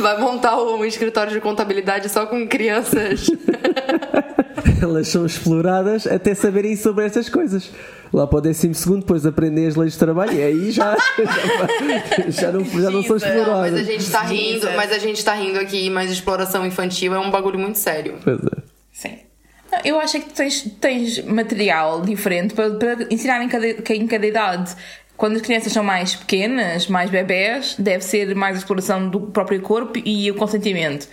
Vai 0.00 0.20
montar 0.20 0.56
um 0.62 0.84
escritório 0.84 1.32
de 1.32 1.40
contabilidade 1.40 2.08
só 2.08 2.24
com 2.24 2.46
crianças. 2.46 3.26
Elas 4.80 5.08
são 5.08 5.26
exploradas 5.26 6.06
até 6.06 6.34
saberem 6.34 6.76
sobre 6.76 7.04
estas 7.04 7.28
coisas. 7.28 7.68
Lá 8.12 8.28
para 8.28 8.38
o 8.38 8.40
décimo 8.40 8.74
segundo, 8.74 9.00
depois 9.00 9.26
aprendem 9.26 9.66
as 9.66 9.74
leis 9.74 9.94
de 9.94 9.98
trabalho 9.98 10.32
e 10.32 10.42
aí 10.42 10.70
já, 10.70 10.96
já, 12.28 12.30
já 12.30 12.52
não, 12.52 12.64
já 12.64 12.90
não 12.90 13.02
são 13.02 13.18
Jesus. 13.18 13.46
Não, 13.46 13.58
mas 13.58 13.74
a 13.74 13.80
exploradas. 13.80 13.86
gente 13.86 14.10
tá 14.10 14.22
rindo, 14.22 14.68
mas 14.76 14.92
a 14.92 14.98
gente 14.98 15.24
tá 15.24 15.34
rindo 15.34 15.58
aqui, 15.58 15.90
mas 15.90 16.10
exploração 16.12 16.64
infantil 16.64 17.12
é 17.14 17.18
um 17.18 17.30
bagulho 17.30 17.58
muito 17.58 17.78
sério. 17.78 18.16
Pois 18.22 18.38
é. 18.38 18.71
Eu 19.84 19.98
acho 20.00 20.20
que 20.20 20.26
tu 20.26 20.34
tens, 20.34 20.62
tens 20.80 21.24
material 21.24 22.02
diferente 22.02 22.54
para, 22.54 22.70
para 22.74 23.06
ensinar 23.10 23.42
em 23.42 23.48
cada, 23.48 23.66
em 23.66 24.06
cada 24.06 24.26
idade. 24.26 24.74
Quando 25.16 25.36
as 25.36 25.42
crianças 25.42 25.72
são 25.72 25.84
mais 25.84 26.14
pequenas, 26.14 26.88
mais 26.88 27.10
bebés, 27.10 27.76
deve 27.78 28.04
ser 28.04 28.34
mais 28.34 28.56
a 28.56 28.58
exploração 28.58 29.08
do 29.08 29.20
próprio 29.20 29.60
corpo 29.60 29.98
e 30.04 30.30
o 30.30 30.34
consentimento. 30.34 31.08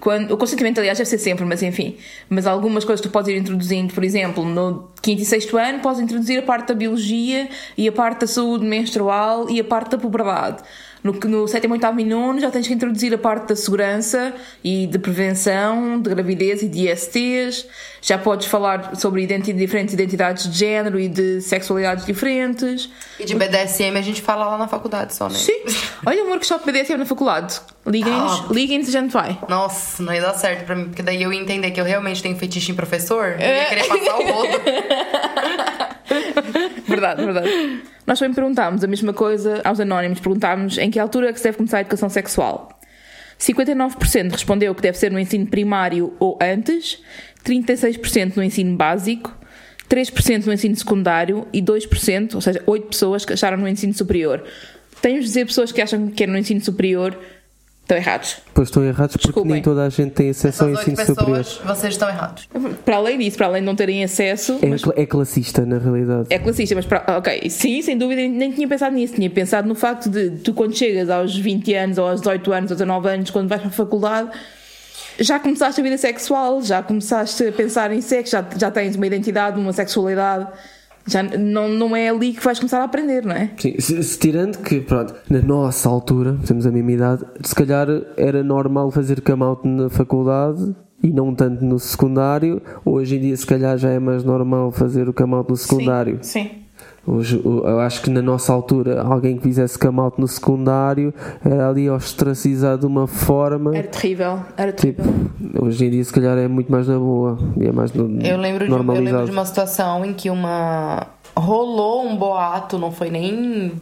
Quando, 0.00 0.32
o 0.32 0.36
consentimento, 0.36 0.78
aliás, 0.78 0.96
deve 0.96 1.10
ser 1.10 1.18
sempre, 1.18 1.44
mas 1.44 1.62
enfim. 1.62 1.96
Mas 2.28 2.46
algumas 2.46 2.84
coisas 2.84 3.00
tu 3.00 3.10
podes 3.10 3.34
ir 3.34 3.38
introduzindo, 3.38 3.92
por 3.92 4.04
exemplo, 4.04 4.44
no 4.44 4.90
quinto 5.02 5.22
e 5.22 5.24
sexto 5.24 5.56
ano, 5.56 5.80
podes 5.80 6.00
introduzir 6.00 6.38
a 6.38 6.42
parte 6.42 6.68
da 6.68 6.74
biologia 6.74 7.48
e 7.76 7.86
a 7.88 7.92
parte 7.92 8.20
da 8.20 8.26
saúde 8.26 8.64
menstrual 8.64 9.48
e 9.48 9.60
a 9.60 9.64
parte 9.64 9.90
da 9.90 9.98
puberdade. 9.98 10.62
No, 11.00 11.12
no 11.12 11.46
sétimo, 11.46 11.74
oitavo 11.74 12.00
e 12.00 12.04
nono 12.04 12.40
já 12.40 12.50
tens 12.50 12.66
que 12.66 12.74
introduzir 12.74 13.14
a 13.14 13.18
parte 13.18 13.46
da 13.46 13.56
segurança 13.56 14.34
e 14.64 14.88
de 14.88 14.98
prevenção, 14.98 16.00
de 16.02 16.10
gravidez 16.10 16.60
e 16.62 16.68
de 16.68 16.90
ISTs. 16.90 17.66
Já 18.02 18.18
podes 18.18 18.48
falar 18.48 18.96
sobre 18.96 19.24
diferentes 19.24 19.94
identidades 19.94 20.50
de 20.50 20.58
género 20.58 20.98
e 20.98 21.08
de 21.08 21.40
sexualidades 21.40 22.04
diferentes. 22.04 22.90
E 23.18 23.24
de 23.24 23.34
BDSM 23.36 23.96
a 23.96 24.02
gente 24.02 24.20
fala 24.20 24.46
lá 24.48 24.58
na 24.58 24.66
faculdade 24.66 25.14
só, 25.14 25.28
né? 25.28 25.36
Sim. 25.36 25.60
Olha 26.04 26.24
um 26.24 26.30
workshop 26.30 26.64
BDSM 26.70 26.96
na 26.98 27.06
faculdade. 27.06 27.60
Liguem-nos, 27.86 28.40
Ah. 28.40 28.46
liguem-nos 28.52 28.92
e 28.92 28.96
a 28.96 29.00
gente 29.00 29.12
vai. 29.12 29.38
Nossa, 29.48 30.02
não 30.02 30.12
ia 30.12 30.20
dar 30.20 30.34
certo 30.34 30.66
pra 30.66 30.74
mim, 30.74 30.86
porque 30.86 31.02
daí 31.02 31.22
eu 31.22 31.32
ia 31.32 31.40
entender 31.40 31.70
que 31.70 31.80
eu 31.80 31.84
realmente 31.84 32.20
tenho 32.22 32.36
fetiche 32.36 32.72
em 32.72 32.74
professor. 32.74 33.36
Eu 33.40 33.48
ia 33.48 33.64
querer 33.66 33.86
passar 33.86 34.18
o 34.18 34.22
rodo. 34.32 34.48
Verdade, 36.88 37.22
verdade. 37.22 37.82
Nós 38.06 38.18
também 38.18 38.34
perguntámos 38.34 38.82
a 38.82 38.86
mesma 38.86 39.12
coisa 39.12 39.60
aos 39.62 39.78
anónimos. 39.78 40.20
Perguntámos 40.20 40.78
em 40.78 40.90
que 40.90 40.98
altura 40.98 41.28
é 41.28 41.32
que 41.32 41.38
se 41.38 41.44
deve 41.44 41.58
começar 41.58 41.78
a 41.78 41.80
educação 41.82 42.08
sexual. 42.08 42.70
59% 43.38 44.32
respondeu 44.32 44.74
que 44.74 44.82
deve 44.82 44.98
ser 44.98 45.12
no 45.12 45.18
ensino 45.18 45.46
primário 45.46 46.14
ou 46.18 46.38
antes, 46.40 47.00
36% 47.44 48.36
no 48.36 48.42
ensino 48.42 48.76
básico, 48.76 49.36
3% 49.88 50.46
no 50.46 50.52
ensino 50.52 50.74
secundário 50.74 51.46
e 51.52 51.62
2%, 51.62 52.34
ou 52.34 52.40
seja, 52.40 52.62
8 52.66 52.88
pessoas 52.88 53.24
que 53.24 53.32
acharam 53.32 53.58
no 53.58 53.68
ensino 53.68 53.94
superior. 53.94 54.42
Tenho 55.00 55.20
de 55.20 55.26
dizer 55.26 55.46
pessoas 55.46 55.70
que 55.70 55.80
acham 55.80 56.08
que 56.08 56.24
é 56.24 56.26
no 56.26 56.36
ensino 56.36 56.60
superior 56.60 57.16
estão 57.88 57.96
errados. 57.96 58.36
Pois 58.52 58.68
estão 58.68 58.84
errados 58.84 59.16
porque 59.16 59.28
Desculpem. 59.28 59.52
nem 59.54 59.62
toda 59.62 59.84
a 59.84 59.88
gente 59.88 60.12
tem 60.12 60.28
acesso 60.30 60.64
ao 60.64 60.70
ensino 60.70 60.96
superior. 60.96 61.38
pessoas, 61.38 61.60
vocês 61.64 61.94
estão 61.94 62.08
errados. 62.08 62.48
Para 62.84 62.96
além 62.96 63.18
disso, 63.18 63.36
para 63.38 63.46
além 63.46 63.62
de 63.62 63.66
não 63.66 63.74
terem 63.74 64.04
acesso, 64.04 64.58
É, 64.60 64.66
mas 64.66 64.82
é 64.94 65.06
classista, 65.06 65.64
na 65.64 65.78
realidade. 65.78 66.26
É 66.30 66.38
classista, 66.38 66.74
mas 66.74 66.84
para, 66.84 67.04
ok, 67.18 67.48
sim, 67.48 67.80
sem 67.82 67.96
dúvida, 67.96 68.20
nem, 68.20 68.30
nem 68.30 68.52
tinha 68.52 68.68
pensado 68.68 68.94
nisso. 68.94 69.14
Tinha 69.14 69.30
pensado 69.30 69.66
no 69.66 69.74
facto 69.74 70.10
de 70.10 70.30
tu, 70.30 70.52
quando 70.52 70.76
chegas 70.76 71.08
aos 71.08 71.36
20 71.36 71.74
anos, 71.74 71.98
ou 71.98 72.06
aos 72.08 72.20
18 72.20 72.52
anos, 72.52 72.70
ou 72.70 72.76
19 72.76 73.08
anos, 73.08 73.30
quando 73.30 73.48
vais 73.48 73.60
para 73.62 73.70
a 73.70 73.72
faculdade, 73.72 74.30
já 75.18 75.38
começaste 75.40 75.80
a 75.80 75.84
vida 75.84 75.96
sexual, 75.98 76.62
já 76.62 76.82
começaste 76.82 77.46
a 77.48 77.52
pensar 77.52 77.90
em 77.92 78.00
sexo, 78.00 78.32
já, 78.32 78.44
já 78.56 78.70
tens 78.70 78.96
uma 78.96 79.06
identidade, 79.06 79.58
uma 79.58 79.72
sexualidade. 79.72 80.46
Já 81.08 81.22
não, 81.22 81.68
não 81.68 81.96
é 81.96 82.08
ali 82.08 82.32
que 82.32 82.44
vais 82.44 82.58
começar 82.58 82.80
a 82.80 82.84
aprender, 82.84 83.24
não 83.24 83.34
é? 83.34 83.50
Sim, 83.56 83.74
se, 83.78 84.02
se 84.02 84.18
tirando 84.18 84.58
que, 84.58 84.80
pronto, 84.80 85.14
na 85.30 85.40
nossa 85.40 85.88
altura, 85.88 86.36
temos 86.46 86.66
a 86.66 86.70
mesma 86.70 86.92
idade, 86.92 87.24
se 87.42 87.54
calhar 87.54 87.88
era 88.16 88.42
normal 88.42 88.90
fazer 88.90 89.20
come 89.22 89.42
out 89.42 89.66
na 89.66 89.88
faculdade 89.88 90.74
e 91.02 91.10
não 91.10 91.34
tanto 91.34 91.64
no 91.64 91.78
secundário. 91.78 92.60
Hoje 92.84 93.16
em 93.16 93.20
dia, 93.20 93.36
se 93.36 93.46
calhar, 93.46 93.78
já 93.78 93.90
é 93.90 93.98
mais 93.98 94.22
normal 94.22 94.70
fazer 94.70 95.08
o 95.08 95.14
come 95.14 95.34
out 95.34 95.48
no 95.48 95.56
secundário. 95.56 96.18
Sim. 96.22 96.50
Hoje, 97.06 97.40
eu 97.44 97.80
acho 97.80 98.02
que 98.02 98.10
na 98.10 98.20
nossa 98.20 98.52
altura, 98.52 99.00
alguém 99.02 99.36
que 99.38 99.42
fizesse 99.42 99.78
out 99.86 100.20
no 100.20 100.28
secundário 100.28 101.14
era 101.44 101.68
ali 101.70 101.88
ostracizado 101.88 102.80
de 102.80 102.86
uma 102.86 103.06
forma. 103.06 103.74
Era 103.76 103.88
terrível, 103.88 104.40
era 104.56 104.72
Tipo, 104.72 105.02
terrível. 105.02 105.62
hoje 105.62 105.86
em 105.86 105.90
dia, 105.90 106.04
se 106.04 106.12
calhar, 106.12 106.36
é 106.36 106.46
muito 106.48 106.70
mais 106.70 106.86
na 106.86 106.98
boa 106.98 107.38
e 107.56 107.66
é 107.66 107.72
mais 107.72 107.92
no, 107.92 108.20
Eu 108.20 108.36
lembro, 108.36 108.66
de, 108.66 108.70
eu 108.72 108.82
lembro 108.82 109.24
de 109.24 109.30
uma 109.30 109.44
situação 109.46 110.04
em 110.04 110.12
que 110.12 110.28
uma. 110.28 111.06
Rolou 111.36 112.04
um 112.06 112.16
boato, 112.16 112.78
não 112.78 112.90
foi 112.92 113.10
nem. 113.10 113.72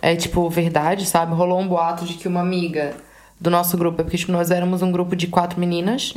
É 0.00 0.14
tipo 0.16 0.48
verdade, 0.48 1.06
sabe? 1.06 1.34
Rolou 1.34 1.58
um 1.60 1.66
boato 1.68 2.04
de 2.04 2.14
que 2.14 2.28
uma 2.28 2.40
amiga 2.40 2.92
do 3.40 3.50
nosso 3.50 3.76
grupo, 3.76 3.96
porque 4.02 4.16
tipo, 4.16 4.32
nós 4.32 4.50
éramos 4.50 4.80
um 4.80 4.90
grupo 4.92 5.14
de 5.16 5.26
quatro 5.26 5.58
meninas, 5.60 6.14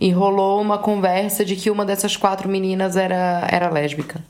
e 0.00 0.10
rolou 0.10 0.60
uma 0.60 0.78
conversa 0.78 1.44
de 1.44 1.56
que 1.56 1.70
uma 1.70 1.84
dessas 1.84 2.16
quatro 2.16 2.48
meninas 2.48 2.96
era, 2.96 3.46
era 3.50 3.68
lésbica. 3.70 4.20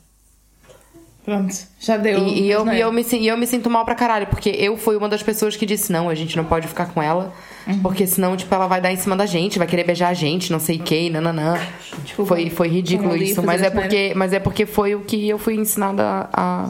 Pronto, 1.23 1.53
já 1.79 1.97
deu. 1.97 2.17
E, 2.19 2.41
e 2.41 2.51
eu, 2.51 2.67
é? 2.67 2.77
e, 2.77 2.79
eu 2.81 2.91
me, 2.91 3.05
e 3.11 3.27
eu 3.27 3.37
me 3.37 3.45
sinto 3.45 3.69
mal 3.69 3.85
pra 3.85 3.93
caralho, 3.93 4.25
porque 4.27 4.49
eu 4.49 4.75
fui 4.75 4.95
uma 4.95 5.07
das 5.07 5.21
pessoas 5.21 5.55
que 5.55 5.65
disse: 5.65 5.91
não, 5.91 6.09
a 6.09 6.15
gente 6.15 6.35
não 6.35 6.43
pode 6.43 6.67
ficar 6.67 6.87
com 6.87 7.01
ela, 7.01 7.31
Uhum. 7.67 7.79
porque 7.79 8.07
senão, 8.07 8.35
tipo, 8.35 8.53
ela 8.55 8.65
vai 8.65 8.81
dar 8.81 8.91
em 8.91 8.97
cima 8.97 9.15
da 9.15 9.27
gente, 9.27 9.59
vai 9.59 9.67
querer 9.67 9.83
beijar 9.83 10.09
a 10.09 10.13
gente, 10.15 10.51
não 10.51 10.59
sei 10.59 10.77
o 10.77 10.79
que, 10.79 11.11
nananã. 11.11 11.59
Desculpa. 12.03 12.29
Foi, 12.35 12.49
foi 12.49 12.67
ridículo 12.67 13.15
isso, 13.15 13.43
mas 13.43 13.61
é, 13.61 13.67
asneira. 13.67 13.87
porque, 13.87 14.13
mas 14.15 14.33
é 14.33 14.39
porque 14.39 14.65
foi 14.65 14.95
o 14.95 15.01
que 15.01 15.29
eu 15.29 15.37
fui 15.37 15.53
ensinada 15.55 16.27
a, 16.33 16.69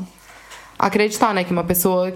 a 0.78 0.86
acreditar, 0.88 1.34
né? 1.34 1.46
Que 1.46 1.52
uma 1.54 1.64
pessoa 1.64 2.14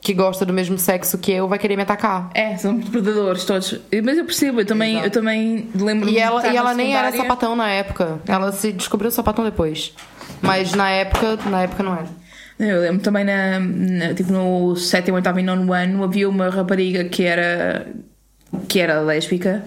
que 0.00 0.12
gosta 0.12 0.44
do 0.44 0.52
mesmo 0.52 0.78
sexo 0.78 1.16
que 1.16 1.32
eu 1.32 1.48
vai 1.48 1.58
querer 1.58 1.76
me 1.76 1.82
atacar. 1.82 2.30
É, 2.34 2.56
são 2.56 2.78
predadores 2.78 3.44
todos. 3.44 3.80
Mas 4.04 4.18
eu 4.18 4.24
percebo, 4.24 4.60
eu 4.60 4.66
também, 4.66 5.00
eu 5.00 5.10
também 5.10 5.68
lembro 5.74 6.08
E 6.08 6.18
ela, 6.18 6.46
e 6.46 6.56
ela 6.56 6.74
nem 6.74 6.94
era 6.94 7.10
sapatão 7.10 7.56
na 7.56 7.70
época. 7.70 8.20
Ela 8.28 8.52
se 8.52 8.70
descobriu 8.70 9.10
sapatão 9.10 9.44
depois. 9.44 9.94
Mas 10.42 10.72
na 10.74 10.90
época, 10.90 11.38
na 11.50 11.62
época 11.62 11.82
não 11.82 11.94
era. 11.94 12.06
Eu 12.58 12.80
lembro 12.82 13.02
também 13.02 13.24
na, 13.24 13.58
na- 13.58 14.14
tipo 14.14 14.32
no 14.32 14.76
sétimo, 14.76 15.16
oitavo 15.16 15.40
e 15.40 15.42
nono 15.42 15.72
ano 15.72 16.04
havia 16.04 16.28
uma 16.28 16.48
rapariga 16.50 17.04
que 17.04 17.24
era 17.24 17.86
que 18.68 18.78
era 18.78 19.00
lésbica 19.00 19.64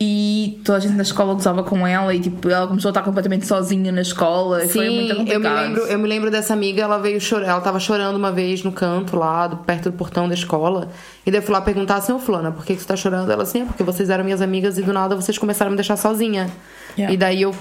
e 0.00 0.60
toda 0.64 0.78
a 0.78 0.80
gente 0.80 0.94
na 0.94 1.02
escola 1.02 1.34
gozava 1.34 1.64
com 1.64 1.84
ela 1.84 2.14
e 2.14 2.20
tipo 2.20 2.48
ela 2.48 2.68
começou 2.68 2.88
a 2.88 2.92
estar 2.92 3.02
completamente 3.02 3.44
sozinha 3.46 3.90
na 3.90 4.00
escola 4.00 4.64
e 4.64 4.68
foi 4.68 4.88
muito 4.88 5.12
Sim, 5.12 5.18
complicado. 5.18 5.34
eu 5.34 5.40
me 5.40 5.60
lembro, 5.60 5.82
eu 5.82 5.98
me 5.98 6.08
lembro 6.08 6.30
dessa 6.30 6.52
amiga, 6.54 6.82
ela 6.82 6.98
veio 6.98 7.20
chorar, 7.20 7.48
ela 7.48 7.60
tava 7.60 7.80
chorando 7.80 8.14
uma 8.16 8.30
vez 8.30 8.62
no 8.62 8.70
canto 8.72 9.16
lá, 9.16 9.48
do- 9.48 9.56
perto 9.58 9.90
do 9.90 9.96
portão 9.96 10.28
da 10.28 10.34
escola. 10.34 10.88
E 11.26 11.30
daí 11.32 11.40
eu 11.40 11.42
fui 11.42 11.52
lá 11.52 11.60
perguntar 11.60 11.96
assim, 11.96 12.12
ô 12.12 12.18
fulana, 12.20 12.52
por 12.52 12.64
que, 12.64 12.74
que 12.76 12.80
você 12.80 12.86
tá 12.86 12.96
chorando? 12.96 13.30
Ela 13.30 13.42
assim, 13.42 13.62
é 13.62 13.64
porque 13.64 13.82
vocês 13.82 14.08
eram 14.08 14.22
minhas 14.24 14.40
amigas 14.40 14.78
e 14.78 14.82
do 14.82 14.92
nada 14.92 15.16
vocês 15.16 15.36
começaram 15.36 15.68
a 15.68 15.72
me 15.72 15.76
deixar 15.76 15.96
sozinha. 15.96 16.48
Yeah. 16.96 17.12
E 17.12 17.16
daí 17.16 17.42
eu 17.42 17.52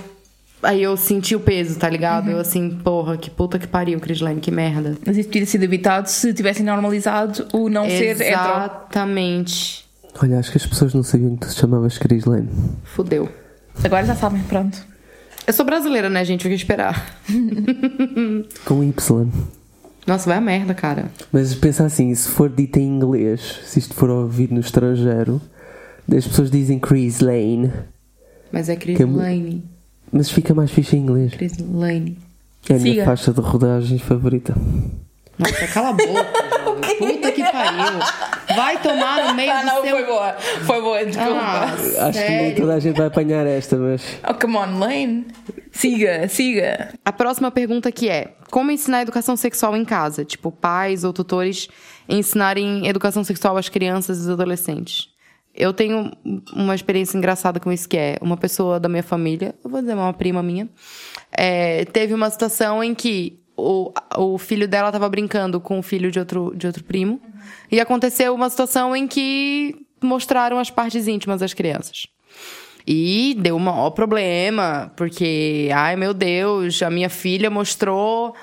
aí 0.64 0.82
eu 0.84 0.96
senti 0.98 1.36
o 1.36 1.40
peso, 1.40 1.78
tá 1.78 1.90
ligado? 1.90 2.26
Uhum. 2.28 2.34
Eu 2.34 2.40
assim, 2.40 2.70
porra, 2.84 3.18
que 3.18 3.30
puta 3.30 3.58
que 3.60 3.68
pariu, 3.68 4.00
Crislane, 4.00 4.40
que 4.42 4.52
merda. 4.52 4.98
Mas 5.06 5.18
isso 5.18 5.30
teria 5.30 5.46
sido 5.48 5.64
evitado 5.64 6.10
se 6.10 6.34
tivessem 6.34 6.66
normalizado 6.66 7.48
o 7.54 7.70
não 7.70 7.86
ser 7.86 8.12
hetero. 8.12 8.30
Exatamente. 8.32 9.86
Olha, 10.22 10.40
acho 10.40 10.52
que 10.52 10.58
as 10.58 10.66
pessoas 10.66 10.94
não 10.94 11.04
sabiam 11.04 11.36
que 11.36 11.48
tu 11.48 11.54
te 11.54 11.60
chamavas 11.60 11.98
Cris 11.98 12.26
Lane. 12.26 12.50
Fudeu. 12.84 13.30
Agora 13.84 14.06
já 14.06 14.16
sabem, 14.16 14.42
pronto. 14.44 14.78
Eu 15.46 15.54
sou 15.54 15.66
brasileira, 15.66 16.10
né, 16.10 16.26
gente? 16.26 16.46
O 16.46 16.50
que 16.50 16.56
esperar? 16.56 17.16
Com 18.66 18.84
Y. 18.84 19.32
Nossa, 20.06 20.30
vai 20.30 20.38
a 20.38 20.42
merda, 20.42 20.74
cara. 20.74 21.12
Mas 21.32 21.54
pensa 21.54 21.86
assim, 21.86 22.14
se 22.16 22.30
for 22.30 22.50
dito 22.50 22.80
em 22.80 22.88
inglês, 22.88 23.60
se 23.66 23.80
isto 23.80 23.94
for 23.94 24.10
ouvido 24.10 24.54
no 24.54 24.60
estrangeiro, 24.60 25.42
as 26.12 26.26
pessoas 26.28 26.50
dizem 26.50 26.80
Chris 26.80 27.20
Lane, 27.20 27.72
Mas 28.52 28.70
é 28.70 28.76
Que- 28.76 28.96
Crislane. 28.96 29.64
Mas 30.12 30.30
fica 30.30 30.54
mais 30.54 30.72
fixe 30.72 30.96
em 30.96 31.00
inglês. 31.00 31.34
Crislane. 31.34 32.18
É 32.70 32.74
a 32.74 32.78
minha 32.78 32.94
Siga. 32.96 33.06
faixa 33.06 33.32
de 33.34 33.40
rodagens 33.42 34.02
favorita. 34.02 34.54
Nossa, 35.38 35.68
cala 35.68 35.90
a 35.90 35.94
boca. 35.94 36.26
Puta 36.98 37.32
que 37.32 37.44
pariu. 37.44 38.00
Vai 38.56 38.82
tomar 38.82 39.28
no 39.28 39.36
meio 39.36 39.52
Ah, 39.52 39.60
do 39.62 39.66
não, 39.68 39.82
seu... 39.84 39.92
foi 39.96 40.06
boa. 40.06 40.34
Foi 40.34 40.82
boa, 40.82 41.06
desculpa. 41.06 41.40
Ah, 41.40 41.74
Acho 42.08 42.20
que 42.20 42.30
nem 42.30 42.40
sério? 42.40 42.56
toda 42.56 42.74
a 42.74 42.80
gente 42.80 42.98
vai 42.98 43.08
apanhar 43.08 43.46
esta, 43.46 43.78
mas. 43.78 44.02
Oh, 44.28 44.34
come 44.34 44.58
on, 44.58 44.80
Lane. 44.80 45.28
Siga, 45.72 46.28
siga. 46.28 46.90
A 47.06 47.14
próxima 47.14 47.52
pergunta 47.52 47.92
que 47.92 48.10
é: 48.10 48.34
como 48.50 48.72
ensinar 48.72 49.04
educação 49.04 49.38
sexual 49.38 49.78
em 49.78 49.86
casa? 49.86 50.26
Tipo, 50.26 50.52
pais 50.52 51.04
ou 51.04 51.14
tutores 51.14 51.68
ensinarem 52.10 52.88
educação 52.88 53.24
sexual 53.24 53.58
às 53.58 53.70
crianças 53.70 54.26
e 54.26 54.32
adolescentes. 54.32 55.10
Eu 55.58 55.74
tenho 55.74 56.12
uma 56.54 56.76
experiência 56.76 57.18
engraçada 57.18 57.60
com 57.60 57.72
isso 57.72 57.90
que 57.90 57.98
é 57.98 58.18
uma 58.22 58.38
pessoa 58.38 58.80
da 58.80 58.88
minha 58.88 59.02
família, 59.02 59.56
eu 59.64 59.70
vou 59.70 59.82
dizer 59.82 59.96
uma 59.96 60.14
prima 60.14 60.44
minha, 60.44 60.70
é, 61.32 61.84
teve 61.86 62.14
uma 62.14 62.30
situação 62.30 62.84
em 62.84 62.94
que 62.94 63.40
o, 63.58 63.92
o 64.16 64.38
filho 64.38 64.68
dela 64.68 64.90
estava 64.90 65.10
brincando 65.10 65.60
com 65.60 65.80
o 65.80 65.82
filho 65.82 66.12
de 66.12 66.20
outro, 66.20 66.54
de 66.56 66.68
outro 66.68 66.84
primo 66.84 67.20
e 67.72 67.80
aconteceu 67.80 68.36
uma 68.36 68.52
situação 68.52 68.96
em 68.96 69.08
que 69.08 69.76
mostraram 70.00 70.60
as 70.60 70.70
partes 70.70 71.08
íntimas 71.08 71.40
das 71.40 71.56
crianças. 71.56 72.06
E 72.86 73.36
deu 73.40 73.58
um 73.58 73.60
maior 73.60 73.90
problema, 73.90 74.94
porque, 74.96 75.70
ai 75.74 75.96
meu 75.98 76.14
Deus, 76.14 76.82
a 76.82 76.90
minha 76.90 77.10
filha 77.10 77.50
mostrou 77.50 78.34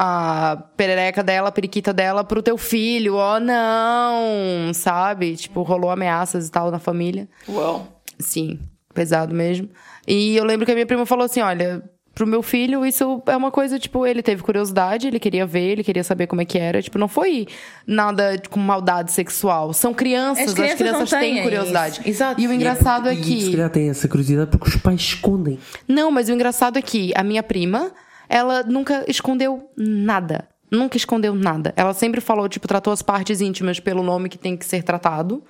a 0.00 0.56
perereca 0.76 1.24
dela, 1.24 1.48
a 1.48 1.52
periquita 1.52 1.92
dela 1.92 2.22
pro 2.22 2.40
teu 2.40 2.56
filho, 2.56 3.16
oh 3.16 3.40
não, 3.40 4.72
sabe? 4.72 5.34
Tipo, 5.34 5.62
rolou 5.62 5.90
ameaças 5.90 6.46
e 6.46 6.50
tal 6.52 6.70
na 6.70 6.78
família. 6.78 7.28
Uau. 7.48 8.00
Sim, 8.16 8.60
pesado 8.94 9.34
mesmo. 9.34 9.68
E 10.06 10.36
eu 10.36 10.44
lembro 10.44 10.64
que 10.64 10.70
a 10.70 10.74
minha 10.74 10.86
prima 10.86 11.04
falou 11.04 11.24
assim: 11.24 11.40
olha, 11.40 11.82
pro 12.14 12.28
meu 12.28 12.44
filho, 12.44 12.86
isso 12.86 13.20
é 13.26 13.36
uma 13.36 13.50
coisa, 13.50 13.76
tipo, 13.76 14.06
ele 14.06 14.22
teve 14.22 14.40
curiosidade, 14.40 15.08
ele 15.08 15.18
queria 15.18 15.44
ver, 15.44 15.72
ele 15.72 15.82
queria 15.82 16.04
saber 16.04 16.28
como 16.28 16.42
é 16.42 16.44
que 16.44 16.58
era. 16.58 16.80
Tipo, 16.80 16.96
não 16.96 17.08
foi 17.08 17.48
nada 17.84 18.40
com 18.48 18.60
maldade 18.60 19.10
sexual. 19.10 19.72
São 19.72 19.92
crianças, 19.92 20.44
As 20.44 20.48
as 20.50 20.54
crianças 20.54 20.78
crianças, 20.78 21.10
não 21.12 21.20
têm 21.20 21.34
têm 21.34 21.42
curiosidade. 21.42 22.00
isso. 22.00 22.08
Exato. 22.08 22.40
E 22.40 22.46
o 22.46 22.52
engraçado 22.52 23.08
é, 23.08 23.14
e, 23.14 23.20
que. 23.20 23.50
calhar 23.50 23.70
tem 23.70 23.90
essa 23.90 24.06
curiosidade 24.06 24.48
porque 24.52 24.68
os 24.68 24.76
pais 24.76 25.00
escondem. 25.00 25.58
Não, 25.88 26.08
mas 26.12 26.28
o 26.28 26.32
engraçado 26.32 26.78
é 26.78 26.82
que 26.82 27.12
a 27.16 27.24
minha 27.24 27.42
prima, 27.42 27.90
ela 28.28 28.62
nunca 28.62 29.04
escondeu 29.08 29.70
nada. 29.76 30.48
Nunca 30.70 30.98
escondeu 30.98 31.34
nada. 31.34 31.72
Ela 31.76 31.94
sempre 31.94 32.20
falou, 32.20 32.46
tipo, 32.48 32.68
tratou 32.68 32.92
as 32.92 33.00
partes 33.00 33.40
íntimas 33.40 33.80
pelo 33.80 34.02
nome 34.02 34.28
que 34.28 34.36
tem 34.36 34.54
que 34.54 34.66
ser 34.66 34.82
tratado. 34.82 35.42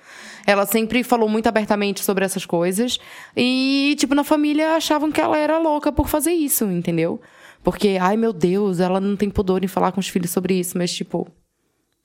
Ela 0.47 0.65
sempre 0.65 1.03
falou 1.03 1.27
muito 1.27 1.47
abertamente 1.47 2.03
sobre 2.03 2.23
essas 2.23 2.45
coisas. 2.45 2.97
E, 3.35 3.95
tipo, 3.99 4.15
na 4.15 4.23
família 4.23 4.75
achavam 4.75 5.11
que 5.11 5.19
ela 5.19 5.37
era 5.37 5.57
louca 5.57 5.91
por 5.91 6.07
fazer 6.07 6.31
isso, 6.31 6.65
entendeu? 6.65 7.19
Porque, 7.61 7.97
ai 7.99 8.15
meu 8.15 8.31
Deus, 8.31 8.79
ela 8.79 9.01
não 9.01 9.17
tem 9.17 9.29
pudor 9.29 9.61
em 9.63 9.67
falar 9.67 9.91
com 9.91 9.99
os 9.99 10.07
filhos 10.07 10.31
sobre 10.31 10.57
isso, 10.57 10.77
mas, 10.77 10.93
tipo. 10.93 11.27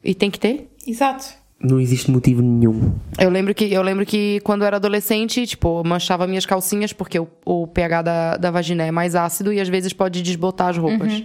E 0.03 0.13
tem 0.13 0.31
que 0.31 0.41
ter? 0.41 0.69
Exato. 0.85 1.44
Não 1.65 1.81
existe 1.81 2.11
motivo 2.11 2.43
nenhum. 2.43 2.95
Eu 3.19 3.31
lembro 3.31 3.55
que, 3.55 3.73
eu 3.73 3.81
lembro 3.81 4.05
que 4.05 4.39
quando 4.41 4.61
eu 4.63 4.67
era 4.67 4.77
adolescente, 4.77 5.47
tipo, 5.47 5.81
eu 5.81 5.85
manchava 5.85 6.27
minhas 6.27 6.45
calcinhas, 6.45 6.93
porque 6.93 7.19
o, 7.19 7.27
o 7.43 7.67
pH 7.67 8.03
da, 8.03 8.37
da 8.37 8.51
vagina 8.51 8.85
é 8.85 8.91
mais 8.91 9.15
ácido 9.15 9.51
e 9.51 9.59
às 9.59 9.69
vezes 9.69 9.93
pode 9.95 10.21
desbotar 10.21 10.69
as 10.69 10.77
roupas. 10.77 11.25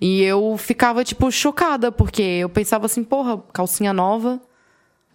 E 0.00 0.22
eu 0.22 0.56
ficava, 0.56 1.02
tipo, 1.02 1.28
chocada, 1.32 1.90
porque 1.90 2.22
eu 2.22 2.48
pensava 2.48 2.86
assim, 2.86 3.02
porra, 3.02 3.38
calcinha 3.52 3.92
nova. 3.92 4.40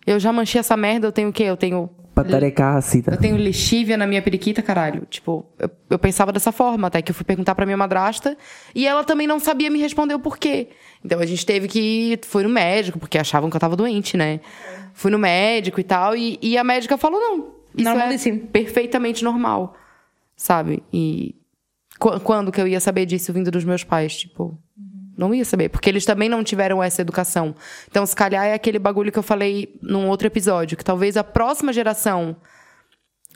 Eu 0.05 0.19
já 0.19 0.33
manchei 0.33 0.59
essa 0.59 0.75
merda, 0.75 1.07
eu 1.07 1.11
tenho 1.11 1.29
o 1.29 1.33
quê? 1.33 1.43
Eu 1.43 1.55
tenho. 1.55 1.89
Patareca 2.23 2.75
ácida. 2.75 3.13
Eu 3.13 3.17
tenho 3.17 3.35
lexívia 3.37 3.95
na 3.97 4.05
minha 4.07 4.21
periquita, 4.21 4.61
caralho. 4.61 5.05
Tipo, 5.09 5.45
eu, 5.57 5.69
eu 5.89 5.99
pensava 5.99 6.31
dessa 6.31 6.51
forma, 6.51 6.87
até 6.87 7.01
que 7.01 7.11
eu 7.11 7.15
fui 7.15 7.25
perguntar 7.25 7.55
pra 7.55 7.65
minha 7.65 7.77
madrasta 7.77 8.37
e 8.75 8.85
ela 8.87 9.03
também 9.03 9.27
não 9.27 9.39
sabia 9.39 9.69
me 9.69 9.79
responder 9.79 10.13
o 10.13 10.19
porquê. 10.19 10.69
Então 11.03 11.19
a 11.19 11.25
gente 11.25 11.45
teve 11.45 11.67
que 11.67 11.79
ir, 11.79 12.19
foi 12.23 12.43
no 12.43 12.49
médico, 12.49 12.99
porque 12.99 13.17
achavam 13.17 13.49
que 13.49 13.55
eu 13.55 13.59
tava 13.61 13.75
doente, 13.75 14.17
né? 14.17 14.39
Fui 14.93 15.09
no 15.11 15.17
médico 15.19 15.79
e 15.79 15.83
tal, 15.83 16.15
e, 16.15 16.37
e 16.41 16.57
a 16.57 16.63
médica 16.63 16.97
falou: 16.97 17.19
não, 17.19 17.37
isso 17.75 17.87
é 17.87 17.93
Normalíssimo. 17.93 18.47
perfeitamente 18.47 19.23
normal, 19.23 19.75
sabe? 20.35 20.83
E 20.91 21.35
qu- 21.97 22.19
quando 22.19 22.51
que 22.51 22.59
eu 22.59 22.67
ia 22.67 22.79
saber 22.81 23.05
disso 23.05 23.31
vindo 23.31 23.49
dos 23.49 23.63
meus 23.63 23.83
pais? 23.83 24.17
Tipo, 24.17 24.57
não 25.19 25.33
ia 25.35 25.43
saber, 25.43 25.69
porque 25.69 25.89
eles 25.89 26.05
também 26.05 26.29
não 26.29 26.43
tiveram 26.43 26.81
essa 26.81 27.01
educação. 27.01 27.53
Então, 27.89 28.05
se 28.05 28.15
calhar 28.15 28.45
é 28.45 28.53
aquele 28.53 28.79
bagulho 28.79 29.11
que 29.11 29.19
eu 29.19 29.23
falei 29.23 29.75
num 29.81 30.07
outro 30.07 30.25
episódio, 30.25 30.77
que 30.77 30.83
talvez 30.83 31.17
a 31.17 31.23
próxima 31.23 31.73
geração, 31.73 32.37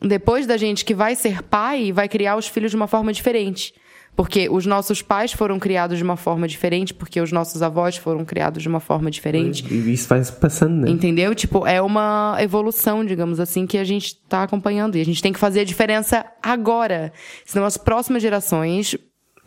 depois 0.02 0.48
da 0.48 0.56
gente 0.56 0.86
que 0.86 0.94
vai 0.94 1.14
ser 1.14 1.44
pai, 1.44 1.92
vai 1.92 2.08
criar 2.08 2.38
os 2.38 2.48
filhos 2.48 2.72
de 2.72 2.78
uma 2.78 2.88
forma 2.88 3.12
diferente. 3.12 3.74
Porque 4.16 4.48
os 4.48 4.66
nossos 4.66 5.02
pais 5.02 5.34
foram 5.34 5.58
criados 5.58 5.98
de 5.98 6.04
uma 6.04 6.16
forma 6.16 6.48
diferente, 6.48 6.94
porque 6.94 7.20
os 7.20 7.32
nossos 7.32 7.64
avós 7.64 7.98
foram 7.98 8.24
criados 8.24 8.62
de 8.62 8.70
uma 8.70 8.80
forma 8.80 9.10
diferente. 9.10 9.66
E 9.74 9.92
isso 9.92 10.08
vai 10.08 10.24
se 10.24 10.32
passando, 10.34 10.86
né? 10.86 10.92
Entendeu? 10.92 11.34
Tipo, 11.34 11.66
é 11.66 11.82
uma 11.82 12.38
evolução, 12.40 13.04
digamos 13.04 13.40
assim, 13.40 13.66
que 13.66 13.78
a 13.78 13.84
gente 13.84 14.16
tá 14.30 14.44
acompanhando. 14.44 14.98
E 14.98 15.02
a 15.02 15.06
gente 15.06 15.22
tem 15.22 15.34
que 15.34 15.40
fazer 15.40 15.62
a 15.62 15.66
diferença 15.66 16.24
agora. 16.44 17.12
Senão 17.44 17.66
as 17.66 17.76
próximas 17.76 18.22
gerações 18.22 18.96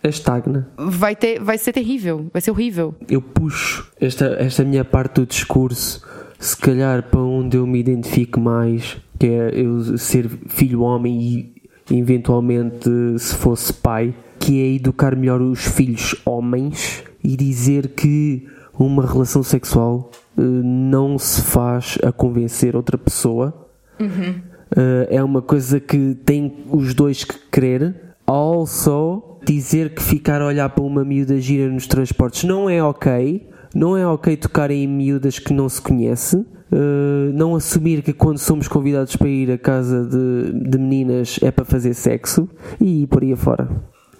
Estagna. 0.03 0.69
vai, 0.77 1.17
ter, 1.17 1.41
vai 1.41 1.59
ser 1.59 1.73
terrível, 1.73 2.27
vai 2.33 2.41
ser 2.41 2.51
horrível. 2.51 2.95
Eu 3.09 3.21
puxo 3.21 3.91
esta, 4.01 4.27
esta 4.39 4.65
minha 4.65 4.85
parte 4.85 5.17
do 5.17 5.27
discurso, 5.27 6.03
se 6.39 6.57
calhar 6.57 7.03
para 7.05 7.21
onde 7.21 7.57
eu 7.57 7.67
me 7.67 7.79
identifico 7.79 8.39
mais, 8.41 8.97
que 9.19 9.27
é 9.27 9.51
eu 9.55 9.99
ser 9.99 10.29
filho 10.49 10.83
homem 10.83 11.19
e 11.19 11.55
eventualmente 11.91 12.89
se 13.19 13.35
fosse 13.35 13.73
pai, 13.73 14.15
que 14.39 14.61
é 14.61 14.75
educar 14.75 15.17
melhor 15.17 15.41
os 15.41 15.65
filhos 15.65 16.15
homens 16.25 17.03
e 17.23 17.37
dizer 17.37 17.89
que 17.89 18.47
uma 18.79 19.07
relação 19.07 19.43
sexual 19.43 20.11
eh, 20.37 20.43
não 20.43 21.19
se 21.19 21.43
faz 21.43 21.99
a 22.03 22.13
convencer 22.13 22.77
outra 22.77 22.99
pessoa. 22.99 23.67
Eh, 23.99 25.09
é 25.11 25.25
uma 25.25 25.41
coisa 25.41 25.81
que 25.81 26.15
tem 26.25 26.65
os 26.71 26.95
dois 26.95 27.25
que 27.25 27.39
querer. 27.51 27.95
Also, 28.27 29.36
dizer 29.55 29.95
que 29.95 30.03
ficar 30.03 30.41
a 30.41 30.47
olhar 30.47 30.69
para 30.69 30.83
uma 30.83 31.05
miúda 31.05 31.41
gira 31.41 31.71
nos 31.71 31.87
transportes 31.87 32.45
não 32.45 32.69
é 32.69 32.83
ok. 32.83 33.49
Não 33.75 33.97
é 33.97 34.07
ok 34.07 34.37
tocar 34.37 34.71
em 34.71 34.87
miúdas 34.87 35.39
que 35.39 35.53
não 35.53 35.69
se 35.69 35.81
conhece. 35.81 36.45
Eh, 36.73 37.31
não 37.33 37.55
assumir 37.55 38.03
que 38.03 38.13
quando 38.13 38.39
somos 38.39 38.67
convidados 38.67 39.15
para 39.15 39.29
ir 39.29 39.51
à 39.51 39.59
casa 39.59 40.05
de, 40.05 40.69
de 40.69 40.79
meninas 40.79 41.39
é 41.43 41.51
para 41.51 41.65
fazer 41.65 41.95
sexo 41.95 42.49
e 42.81 43.07
por 43.07 43.23
aí 43.23 43.33
afora. 43.33 43.69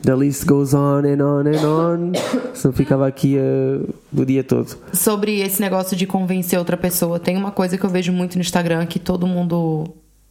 The 0.03 0.15
list 0.15 0.45
goes 0.45 0.73
on 0.73 1.03
and 1.05 1.25
on 1.25 1.41
and 1.49 1.67
on. 1.67 2.13
Senão 2.55 2.73
ficava 2.73 3.07
aqui 3.07 3.37
uh, 3.37 3.93
o 4.17 4.25
dia 4.25 4.45
todo. 4.45 4.77
Sobre 4.93 5.41
esse 5.41 5.61
negócio 5.61 5.97
de 5.97 6.07
convencer 6.07 6.59
outra 6.59 6.77
pessoa, 6.77 7.19
tem 7.19 7.37
uma 7.37 7.51
coisa 7.51 7.77
que 7.77 7.85
eu 7.85 7.91
vejo 7.91 8.13
muito 8.13 8.37
no 8.37 8.43
Instagram 8.43 8.87
que 8.87 9.01
todo 9.01 9.27
mundo 9.27 9.85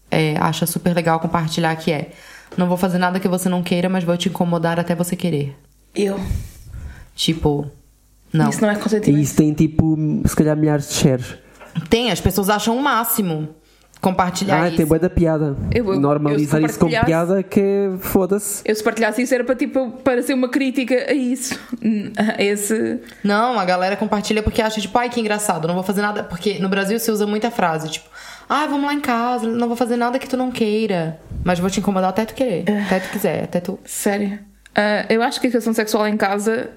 é, 0.09 0.37
acha 0.37 0.65
super 0.65 0.95
legal 0.95 1.19
compartilhar, 1.19 1.75
que 1.75 1.91
é 1.91 2.11
não 2.57 2.67
vou 2.67 2.77
fazer 2.77 2.97
nada 2.97 3.19
que 3.19 3.27
você 3.27 3.49
não 3.49 3.61
queira, 3.63 3.89
mas 3.89 4.03
vou 4.03 4.15
te 4.17 4.29
incomodar 4.29 4.79
até 4.79 4.95
você 4.95 5.15
querer. 5.15 5.55
Eu. 5.93 6.19
Tipo, 7.15 7.69
não. 8.33 8.49
Isso 8.49 8.61
não 8.61 8.69
é 8.69 8.73
E 8.73 8.77
consentimento. 8.77 9.21
isso 9.21 9.35
tem 9.35 9.53
tipo, 9.53 9.97
se 10.25 10.35
calhar, 10.35 10.55
milhares 10.57 10.89
de 10.89 10.95
shares. 10.95 11.35
Tem, 11.89 12.11
as 12.11 12.19
pessoas 12.21 12.49
acham 12.49 12.77
o 12.77 12.81
máximo 12.81 13.49
compartilhar 14.01 14.61
Ah, 14.63 14.67
isso. 14.67 14.77
tem 14.77 14.85
boa 14.85 14.99
da 14.99 15.09
piada. 15.09 15.55
Eu- 15.73 15.93
eu- 15.93 15.99
Normalizar 15.99 16.61
eu 16.61 16.65
isso 16.67 16.77
como 16.77 16.91
piada 17.05 17.41
que 17.41 17.59
é- 17.59 17.97
foda-se. 17.99 18.61
Eu 18.65 18.75
se 18.75 18.83
partilhasse 18.83 19.21
isso 19.21 19.33
era 19.33 19.43
para, 19.43 19.55
tipo, 19.55 19.91
para 20.03 20.21
ser 20.21 20.33
uma 20.33 20.47
crítica 20.49 20.93
a 21.09 21.13
isso. 21.13 21.57
A 22.17 22.41
esse. 22.43 22.99
Não, 23.23 23.57
a 23.59 23.65
galera 23.65 23.95
compartilha 23.95 24.43
porque 24.43 24.61
acha, 24.61 24.79
tipo, 24.79 24.97
ai, 24.97 25.09
que 25.09 25.19
engraçado, 25.19 25.67
não 25.67 25.73
vou 25.75 25.83
fazer 25.83 26.01
nada. 26.01 26.23
Porque 26.23 26.59
no 26.59 26.69
Brasil 26.69 26.99
se 26.99 27.09
usa 27.09 27.25
muita 27.25 27.49
frase, 27.49 27.89
tipo, 27.89 28.07
ai, 28.49 28.67
vamos 28.67 28.85
lá 28.85 28.93
em 28.93 28.99
casa, 29.01 29.47
não 29.47 29.67
vou 29.67 29.75
fazer 29.77 29.95
nada 29.97 30.19
que 30.19 30.27
tu 30.27 30.37
não 30.37 30.51
queira. 30.51 31.19
Mas 31.43 31.59
vou 31.59 31.69
te 31.69 31.79
incomodar 31.79 32.09
até 32.09 32.25
tu 32.25 32.33
querer. 32.33 32.63
Até 32.85 32.99
tu 32.99 33.09
quiser, 33.09 33.43
até 33.43 33.59
tu. 33.59 33.79
Sério. 33.85 34.39
Ah, 34.73 35.05
eu 35.09 35.21
acho 35.21 35.39
que 35.39 35.47
a 35.47 35.49
educação 35.49 35.73
sexual 35.73 36.07
em 36.07 36.17
casa 36.17 36.69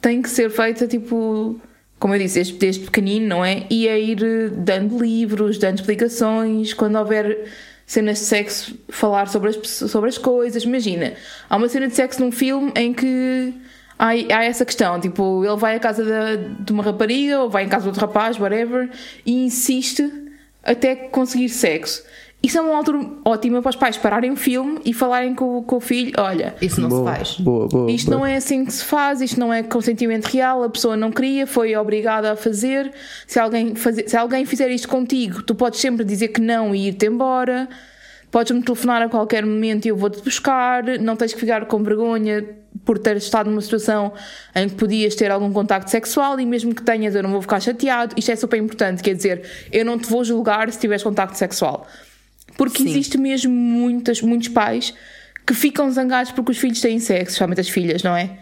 tem 0.00 0.22
que 0.22 0.28
ser 0.30 0.50
feita, 0.50 0.86
tipo, 0.86 1.58
como 1.98 2.14
eu 2.14 2.18
disse, 2.18 2.34
desde, 2.36 2.52
desde 2.54 2.84
pequenino, 2.84 3.26
não 3.26 3.44
é? 3.44 3.64
E 3.70 3.88
a 3.88 3.98
ir 3.98 4.50
dando 4.50 4.98
livros, 5.02 5.58
dando 5.58 5.76
explicações, 5.78 6.72
quando 6.74 6.96
houver 6.96 7.48
cenas 7.86 8.18
de 8.18 8.24
sexo, 8.24 8.78
falar 8.88 9.28
sobre 9.28 9.50
as, 9.50 9.56
sobre 9.68 10.08
as 10.08 10.16
coisas. 10.16 10.62
Imagina, 10.62 11.12
há 11.50 11.56
uma 11.56 11.68
cena 11.68 11.86
de 11.88 11.94
sexo 11.94 12.20
num 12.22 12.32
filme 12.32 12.72
em 12.76 12.94
que 12.94 13.52
há, 13.98 14.08
há 14.10 14.44
essa 14.44 14.64
questão, 14.64 14.98
tipo, 15.00 15.44
ele 15.44 15.56
vai 15.56 15.76
à 15.76 15.80
casa 15.80 16.02
da- 16.04 16.36
de 16.36 16.72
uma 16.72 16.82
rapariga 16.82 17.40
ou 17.40 17.50
vai 17.50 17.64
em 17.64 17.68
casa 17.68 17.82
de 17.82 17.88
outro 17.88 18.00
rapaz, 18.06 18.38
whatever, 18.38 18.88
e 19.26 19.44
insiste 19.44 20.10
até 20.64 20.94
conseguir 20.96 21.48
sexo. 21.48 22.02
Isso 22.42 22.58
é 22.58 22.60
uma 22.60 22.76
altura 22.76 23.00
ótima 23.24 23.62
para 23.62 23.70
os 23.70 23.76
pais 23.76 23.96
pararem 23.96 24.30
o 24.30 24.36
filme 24.36 24.78
e 24.84 24.92
falarem 24.92 25.34
com, 25.34 25.56
o- 25.58 25.62
com 25.62 25.76
o 25.76 25.80
filho: 25.80 26.12
olha, 26.18 26.54
Isso 26.60 26.78
não 26.78 26.90
boa, 26.90 27.10
se 27.12 27.16
faz. 27.18 27.36
Boa, 27.40 27.66
boa. 27.68 27.90
isto 27.90 28.10
boa. 28.10 28.18
não 28.18 28.26
é 28.26 28.36
assim 28.36 28.66
que 28.66 28.72
se 28.72 28.84
faz, 28.84 29.22
isto 29.22 29.40
não 29.40 29.50
é 29.50 29.62
consentimento 29.62 30.26
real, 30.26 30.62
a 30.62 30.68
pessoa 30.68 30.94
não 30.94 31.10
queria, 31.10 31.46
foi 31.46 31.74
obrigada 31.74 32.32
a 32.32 32.36
fazer. 32.36 32.92
Se 33.26 33.38
alguém, 33.38 33.74
fazer, 33.74 34.08
se 34.10 34.16
alguém 34.16 34.44
fizer 34.44 34.68
isto 34.70 34.88
contigo, 34.88 35.42
tu 35.42 35.54
podes 35.54 35.80
sempre 35.80 36.04
dizer 36.04 36.28
que 36.28 36.40
não 36.42 36.74
e 36.74 36.88
ir-te 36.88 37.06
embora. 37.06 37.66
Podes-me 38.34 38.64
telefonar 38.64 39.00
a 39.00 39.08
qualquer 39.08 39.46
momento 39.46 39.86
e 39.86 39.90
eu 39.90 39.96
vou-te 39.96 40.20
buscar. 40.20 40.82
Não 40.98 41.14
tens 41.14 41.32
que 41.32 41.38
ficar 41.38 41.66
com 41.66 41.80
vergonha 41.84 42.44
por 42.84 42.98
ter 42.98 43.16
estado 43.16 43.48
numa 43.48 43.60
situação 43.60 44.12
em 44.56 44.68
que 44.68 44.74
podias 44.74 45.14
ter 45.14 45.30
algum 45.30 45.52
contacto 45.52 45.88
sexual 45.88 46.40
e 46.40 46.44
mesmo 46.44 46.74
que 46.74 46.82
tenhas, 46.82 47.14
eu 47.14 47.22
não 47.22 47.30
vou 47.30 47.40
ficar 47.40 47.60
chateado. 47.60 48.12
Isto 48.18 48.32
é 48.32 48.34
super 48.34 48.58
importante, 48.58 49.04
quer 49.04 49.14
dizer, 49.14 49.48
eu 49.70 49.84
não 49.84 49.96
te 49.96 50.10
vou 50.10 50.24
julgar 50.24 50.68
se 50.72 50.80
tiveres 50.80 51.04
contacto 51.04 51.38
sexual. 51.38 51.86
Porque 52.56 52.82
Sim. 52.82 52.90
existe 52.90 53.16
mesmo 53.18 53.54
muitas, 53.54 54.20
muitos 54.20 54.48
pais 54.48 54.92
que 55.46 55.54
ficam 55.54 55.88
zangados 55.92 56.32
porque 56.32 56.50
os 56.50 56.58
filhos 56.58 56.80
têm 56.80 56.98
sexo, 56.98 57.28
especialmente 57.28 57.60
as 57.60 57.68
filhas, 57.68 58.02
não 58.02 58.16
é? 58.16 58.36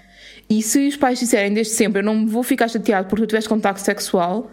E 0.49 0.63
se 0.63 0.89
os 0.89 0.97
pais 0.97 1.19
disserem 1.19 1.53
desde 1.53 1.75
sempre 1.75 2.01
eu 2.01 2.03
não 2.03 2.15
me 2.15 2.31
vou 2.31 2.43
ficar 2.43 2.67
chateado 2.67 3.09
porque 3.11 3.27
tu 3.27 3.29
tiveste 3.29 3.47
contacto 3.47 3.83
sexual, 3.83 4.51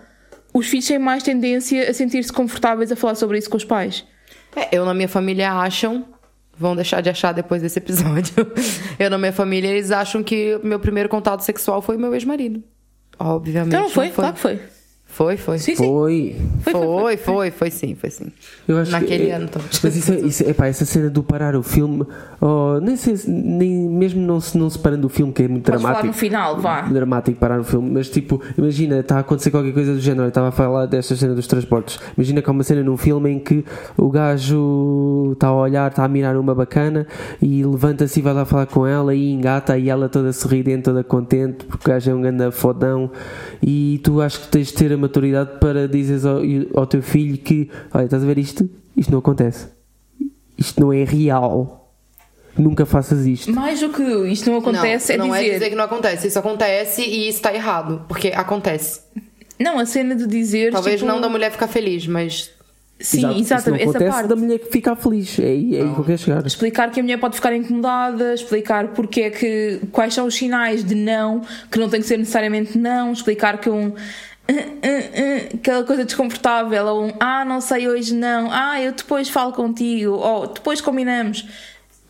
os 0.54 0.68
filhos 0.68 0.86
têm 0.86 1.00
mais 1.00 1.24
tendência 1.24 1.90
a 1.90 1.94
sentir-se 1.94 2.34
confortáveis 2.34 2.92
a 2.92 2.98
falar 2.98 3.16
sobre 3.16 3.38
isso 3.38 3.50
com 3.50 3.56
os 3.56 3.64
pais. 3.64 4.04
É, 4.56 4.76
eu 4.76 4.86
na 4.86 4.94
minha 4.94 5.10
família 5.10 5.52
acham. 5.54 6.06
Vão 6.58 6.76
deixar 6.76 7.00
de 7.00 7.10
achar 7.10 7.32
depois 7.32 7.62
desse 7.62 7.80
episódio. 7.80 8.34
Eu 9.00 9.10
na 9.10 9.18
minha 9.18 9.32
família, 9.32 9.70
eles 9.70 9.92
acham 9.92 10.22
que 10.22 10.60
meu 10.62 10.78
primeiro 10.78 11.08
contato 11.08 11.40
sexual 11.40 11.82
foi 11.82 11.96
meu 11.96 12.14
ex-marido. 12.14 12.62
Obviamente. 13.18 13.70
Então 13.70 13.84
não 13.84 13.90
foi? 13.90 14.08
não 14.08 14.14
Claro 14.14 14.34
que 14.34 14.42
foi. 14.42 14.60
Foi, 15.12 15.36
foi. 15.36 15.58
Sim, 15.58 15.76
sim. 15.76 15.84
Foi. 15.84 16.36
Foi, 16.72 17.18
foi, 17.18 17.52
foi, 17.52 17.72
sim, 17.72 17.94
foi 17.96 18.10
sim. 18.10 18.28
Eu 18.68 18.78
acho 18.78 18.92
Naquele 18.92 19.26
que, 19.26 19.32
ano, 19.32 19.46
então. 19.46 19.62
Mas 19.84 19.96
isso, 19.96 20.14
é- 20.14 20.20
isso, 20.20 20.44
epá, 20.44 20.68
essa 20.68 20.86
cena 20.86 21.10
do 21.10 21.22
parar 21.22 21.56
o 21.58 21.64
filme, 21.64 22.06
oh, 22.40 22.80
nem 22.82 22.96
sei, 22.96 23.18
se- 23.18 23.30
nem, 23.30 23.70
mesmo 23.90 24.22
não, 24.22 24.40
se, 24.40 24.58
não 24.58 24.70
separando 24.70 25.08
o 25.08 25.10
filme, 25.10 25.34
que 25.34 25.44
é 25.44 25.48
muito 25.50 25.66
Podes 25.66 25.82
falar 25.82 25.94
dramático. 26.02 26.16
no 26.16 26.20
final, 26.20 26.58
vá. 26.62 26.82
Dramático 26.82 27.38
parar 27.38 27.60
o 27.60 27.64
filme, 27.66 27.90
mas 27.92 28.10
tipo, 28.10 28.42
imagina, 28.58 29.00
está 29.00 29.18
a 29.18 29.20
acontecer 29.20 29.52
qualquer 29.52 29.74
coisa 29.74 29.94
do 29.94 30.00
género. 30.00 30.24
Eu 30.24 30.30
estava 30.30 30.48
a 30.50 30.52
falar 30.52 30.86
desta 30.86 31.16
cena 31.18 31.36
dos 31.36 31.48
transportes. 31.48 32.00
Imagina 32.16 32.42
que 32.42 32.50
há 32.50 32.54
uma 32.54 32.64
cena 32.64 32.82
num 32.84 32.96
filme 32.96 33.30
em 33.32 33.40
que 33.40 33.66
o 33.98 34.10
gajo 34.10 35.32
está 35.34 35.48
a 35.48 35.54
olhar, 35.56 35.90
está 35.90 36.06
a 36.06 36.08
mirar 36.08 36.38
uma 36.38 36.56
bacana 36.56 37.06
e 37.42 37.64
levanta-se 37.66 38.20
e 38.20 38.24
vai 38.24 38.34
lá 38.34 38.46
falar 38.46 38.68
com 38.68 38.86
ela 38.88 39.14
e 39.14 39.32
engata 39.32 39.78
e 39.78 39.90
ela 39.90 40.08
toda 40.08 40.32
sorridente, 40.32 40.84
toda 40.84 41.04
contente, 41.04 41.66
porque 41.66 41.90
o 41.90 41.94
gajo 41.94 42.12
é 42.12 42.14
um 42.14 42.22
grande 42.22 42.52
fodão. 42.52 43.12
E 43.62 44.00
tu 44.04 44.22
acho 44.22 44.40
que 44.42 44.48
tens 44.48 44.68
de 44.68 44.74
ter 44.76 44.94
a 44.94 44.98
maturidade 45.00 45.60
para 45.60 45.88
dizeres 45.88 46.26
ao, 46.26 46.40
ao 46.76 46.86
teu 46.86 47.02
filho 47.02 47.38
que, 47.38 47.70
olha, 47.94 48.06
estás 48.06 48.24
a 48.24 48.26
ver 48.26 48.38
isto? 48.38 48.70
Isto 48.96 49.12
não 49.12 49.20
acontece. 49.20 49.68
Isto 50.58 50.82
não 50.82 50.94
é 50.94 51.04
real. 51.04 51.80
Nunca 52.58 52.86
faças 52.86 53.26
isto. 53.26 53.52
Mais 53.54 53.80
do 53.80 53.90
que 53.90 54.04
isto 54.28 54.50
não 54.50 54.58
acontece, 54.58 55.16
não, 55.16 55.26
é 55.26 55.28
não 55.28 55.36
dizer. 55.36 55.50
é 55.50 55.54
dizer 55.54 55.70
que 55.70 55.76
não 55.76 55.84
acontece. 55.86 56.28
Isso 56.28 56.38
acontece 56.38 57.02
e 57.02 57.30
isso 57.30 57.42
tá 57.42 57.54
errado. 57.54 58.04
Porque 58.08 58.28
acontece. 58.30 59.02
Não, 59.58 59.80
a 59.80 59.86
cena 59.86 60.16
de 60.16 60.28
dizer. 60.28 60.72
Talvez 60.72 61.00
tipo, 61.00 61.12
não 61.12 61.22
da 61.22 61.30
mulher 61.30 61.52
ficar 61.52 61.68
feliz, 61.68 62.06
mas. 62.08 62.52
Sim, 63.02 63.20
Exato. 63.20 63.34
Isso 63.36 63.54
exatamente. 63.54 63.86
não 63.86 63.90
Essa 63.90 63.98
acontece 63.98 64.18
parte. 64.18 64.28
da 64.28 64.36
mulher 64.36 64.60
que 64.60 64.72
fica 64.72 64.96
feliz. 64.96 65.40
É 65.40 65.44
aí, 65.44 65.76
é 65.78 65.82
aí 65.84 65.94
que 65.94 66.00
eu 66.00 66.04
quero 66.04 66.18
chegar. 66.18 66.46
Explicar 66.46 66.92
que 66.92 67.00
a 67.00 67.04
mulher 67.04 67.18
pode 67.18 67.36
ficar 67.36 67.56
incomodada, 67.56 68.34
explicar 68.34 68.90
porque 68.90 69.22
é 69.22 69.30
que 69.30 69.80
quais 69.92 70.14
são 70.14 70.28
os 70.28 70.36
sinais 70.36 70.84
de 70.84 70.96
não, 70.96 71.42
que 71.72 71.80
não 71.80 71.88
tem 71.88 72.02
que 72.02 72.08
ser 72.08 72.18
necessariamente 72.18 72.78
não, 72.78 73.14
explicar 73.14 73.58
que 73.58 73.70
um 73.70 73.94
"Ah, 74.50 74.66
ah, 74.84 75.52
ah", 75.52 75.56
aquela 75.56 75.84
coisa 75.84 76.04
desconfortável, 76.04 76.86
ou 76.86 77.06
um 77.06 77.14
ah, 77.20 77.46
não 77.46 77.62
sei 77.62 77.88
hoje 77.88 78.14
não, 78.14 78.50
ah, 78.52 78.82
eu 78.82 78.92
depois 78.92 79.30
falo 79.30 79.54
contigo, 79.54 80.12
ou 80.12 80.48
depois 80.48 80.82
combinamos. 80.82 81.46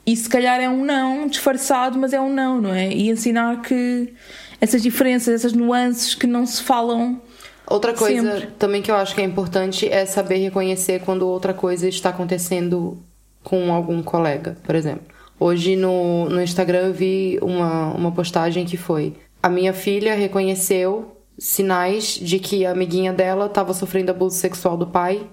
E 0.06 0.16
se 0.16 0.28
calhar 0.28 0.60
é 0.60 0.68
um 0.68 0.84
não 0.84 1.28
disfarçado, 1.28 2.00
mas 2.00 2.14
é 2.14 2.20
um 2.20 2.34
não, 2.34 2.60
não 2.60 2.74
é? 2.74 2.90
E 2.90 3.10
ensinar 3.10 3.62
que 3.62 4.12
essas 4.60 4.82
diferenças, 4.82 5.36
essas 5.36 5.54
nuances 5.54 6.16
que 6.16 6.26
não 6.26 6.46
se 6.46 6.64
falam. 6.64 7.22
Outra 7.68 7.94
coisa 7.94 8.32
Sempre. 8.40 8.48
também 8.58 8.82
que 8.82 8.90
eu 8.90 8.96
acho 8.96 9.14
que 9.14 9.22
é 9.22 9.24
importante 9.24 9.88
é 9.88 10.06
saber 10.06 10.38
reconhecer 10.38 11.02
quando 11.02 11.28
outra 11.28 11.54
coisa 11.54 11.88
está 11.88 12.10
acontecendo 12.10 12.98
com 13.44 13.72
algum 13.72 14.02
colega, 14.02 14.58
por 14.64 14.74
exemplo. 14.74 15.04
Hoje 15.40 15.76
no, 15.76 16.28
no 16.28 16.42
Instagram 16.42 16.88
eu 16.88 16.94
vi 16.94 17.38
uma, 17.42 17.94
uma 17.94 18.12
postagem 18.12 18.66
que 18.66 18.76
foi: 18.76 19.14
a 19.42 19.50
minha 19.50 19.74
filha 19.74 20.16
reconheceu 20.16 21.16
sinais 21.40 22.20
de 22.22 22.38
que 22.38 22.66
a 22.66 22.72
amiguinha 22.72 23.14
dela 23.14 23.46
estava 23.46 23.74
sofrendo 23.74 24.12
abuso 24.12 24.36
sexual 24.36 24.78
do 24.78 24.86
pai 24.86 25.26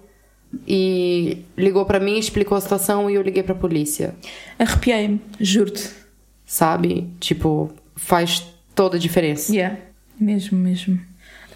e 0.66 1.44
ligou 1.56 1.84
pra 1.84 2.00
mim, 2.00 2.18
explicou 2.18 2.56
a 2.56 2.60
situação 2.60 3.10
e 3.10 3.14
eu 3.14 3.22
liguei 3.22 3.42
pra 3.42 3.54
polícia. 3.54 4.14
Arrepiei-me, 4.58 5.20
juro-te. 5.40 5.90
Sabe? 6.46 7.10
Tipo, 7.18 7.72
faz 7.96 8.46
toda 8.74 8.96
a 8.96 9.00
diferença. 9.00 9.52
Yeah, 9.52 9.76
mesmo, 10.18 10.56
mesmo. 10.56 11.00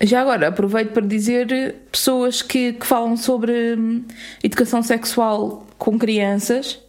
Já 0.02 0.22
agora, 0.22 0.48
aproveito 0.48 0.92
para 0.92 1.06
dizer 1.06 1.76
pessoas 1.92 2.42
que, 2.42 2.72
que 2.72 2.86
falam 2.86 3.16
sobre 3.16 3.76
hum, 3.76 4.04
educação 4.42 4.82
sexual 4.82 5.66
com 5.78 5.98
crianças. 5.98 6.80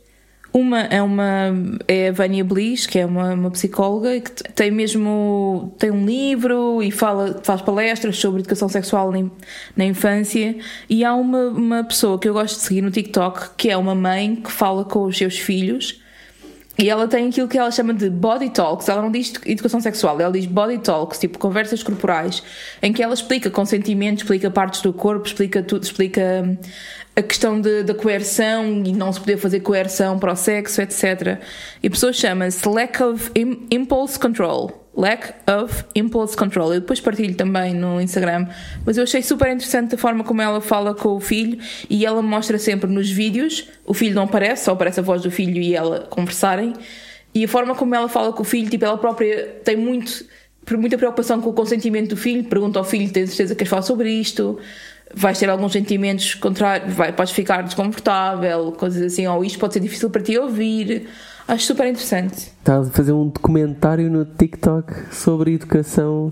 Uma 0.54 0.82
é 0.82 1.02
uma 1.02 1.54
é 1.88 2.10
a 2.10 2.12
Vânia 2.12 2.43
Bliss, 2.43 2.86
que 2.86 2.99
é 2.99 3.06
uma, 3.06 3.34
uma 3.34 3.49
psicóloga 3.52 4.20
que 4.20 4.43
tem 4.54 4.70
mesmo 4.70 5.74
tem 5.80 5.91
um 5.91 6.06
livro 6.06 6.84
e 6.84 6.91
fala 6.91 7.39
faz 7.41 7.62
palestras 7.62 8.18
sobre 8.18 8.41
educação 8.41 8.68
sexual 8.68 9.14
na 9.76 9.86
infância. 9.86 10.58
E 10.89 11.06
há 11.06 11.16
uma, 11.16 11.47
uma 11.47 11.84
pessoa 11.86 12.20
que 12.20 12.28
eu 12.28 12.34
gosto 12.34 12.56
de 12.58 12.64
seguir 12.64 12.82
no 12.82 12.91
TikTok 12.91 13.52
que 13.56 13.70
é 13.70 13.78
uma 13.78 13.95
mãe 13.95 14.36
que 14.36 14.52
fala 14.52 14.84
com 14.84 15.04
os 15.04 15.18
seus 15.18 15.38
filhos 15.38 16.02
e 16.82 16.90
ela 16.90 17.08
tem 17.08 17.28
aquilo 17.30 17.48
que 17.48 17.58
ela 17.58 17.70
chama 17.70 17.94
de 17.94 18.10
body 18.10 18.50
talks. 18.50 18.90
Ela 18.90 19.02
não 19.04 19.12
diz 19.12 19.34
educação 19.46 19.80
sexual, 19.80 20.20
ela 20.20 20.32
diz 20.34 20.48
body 20.48 20.80
talks, 20.80 21.20
tipo 21.20 21.38
conversas 21.38 21.84
corporais, 21.84 22.42
em 22.82 22.92
que 22.92 23.04
ela 23.04 23.14
explica 23.14 23.50
consentimento, 23.52 24.20
explica 24.24 24.50
partes 24.50 24.82
do 24.82 24.92
corpo, 24.92 25.28
explica 25.28 25.62
tudo, 25.62 25.84
explica 25.84 26.44
hum, 26.44 26.58
a 27.16 27.22
questão 27.22 27.62
de- 27.62 27.84
da 27.84 27.94
coerção 27.94 28.66
e 28.84 28.92
não 28.94 29.14
se 29.14 29.20
poder 29.20 29.38
fazer 29.38 29.60
coerção 29.60 30.18
para 30.18 30.34
o 30.34 30.36
sexo, 30.36 30.82
etc. 30.82 31.40
E 31.84 31.88
a 31.88 31.90
pessoa 31.92 32.12
chama-se 32.12 32.68
lack 32.68 33.04
of 33.04 33.30
im- 33.36 33.68
impulse 33.70 34.18
control. 34.18 34.81
Lack 34.96 35.34
of 35.50 35.86
impulse 35.96 36.36
control. 36.36 36.74
Eu 36.74 36.82
depois 36.82 37.00
partilho 37.00 37.34
também 37.36 37.74
no 37.74 38.02
Instagram, 38.02 38.48
mas 38.86 38.98
eu 38.98 39.04
achei 39.04 39.22
super 39.22 39.50
interessante 39.50 39.96
a 39.96 39.98
forma 39.98 40.24
como 40.24 40.42
ela 40.42 40.60
fala 40.60 40.94
com 40.94 41.16
o 41.16 41.20
filho 41.20 41.58
e 41.89 42.06
ela 42.06 42.22
mostra 42.22 42.58
sempre 42.58 42.89
nos 42.89 43.10
vídeos. 43.10 43.70
O 43.86 43.94
filho 43.94 44.14
não 44.14 44.24
aparece, 44.24 44.66
só 44.66 44.72
aparece 44.72 45.00
a 45.00 45.04
voz 45.04 45.22
do 45.22 45.32
filho 45.32 45.62
e 45.62 45.74
ela 45.74 46.02
conversarem. 46.10 46.74
E 47.34 47.46
a 47.46 47.48
forma 47.48 47.74
como 47.74 47.96
ela 47.96 48.10
fala 48.10 48.34
com 48.34 48.42
o 48.42 48.46
filho, 48.46 48.70
tipo, 48.70 48.84
ela 48.84 48.98
própria 48.98 49.60
tem 49.64 49.78
muito, 49.78 50.26
muita 50.72 50.98
preocupação 50.98 51.39
com 51.39 51.50
o 51.50 51.54
consentimento 51.54 52.10
do 52.10 52.18
filho, 52.18 52.44
pergunta 52.44 52.78
ao 52.78 52.84
filho: 52.84 53.10
tens 53.12 53.30
certeza 53.30 53.56
que 53.56 53.60
queres 53.60 53.70
falar 53.70 53.84
sobre 53.84 54.12
isto? 54.12 54.60
vais 55.14 55.38
ter 55.38 55.50
alguns 55.50 55.74
sentimentos 55.74 56.36
contrários, 56.36 56.94
vai, 56.94 57.12
podes 57.12 57.34
ficar 57.34 57.62
desconfortável, 57.64 58.72
coisas 58.72 59.02
assim, 59.02 59.28
ou 59.28 59.44
isto 59.44 59.60
pode 59.60 59.74
ser 59.74 59.80
difícil 59.80 60.10
para 60.10 60.22
ti 60.22 60.38
ouvir. 60.38 61.08
Acho 61.52 61.66
super 61.66 61.86
interessante. 61.86 62.34
Está 62.60 62.80
a 62.80 62.84
fazer 62.86 63.12
um 63.12 63.28
documentário 63.28 64.10
no 64.10 64.24
TikTok 64.24 65.14
sobre 65.14 65.54
educação. 65.56 66.32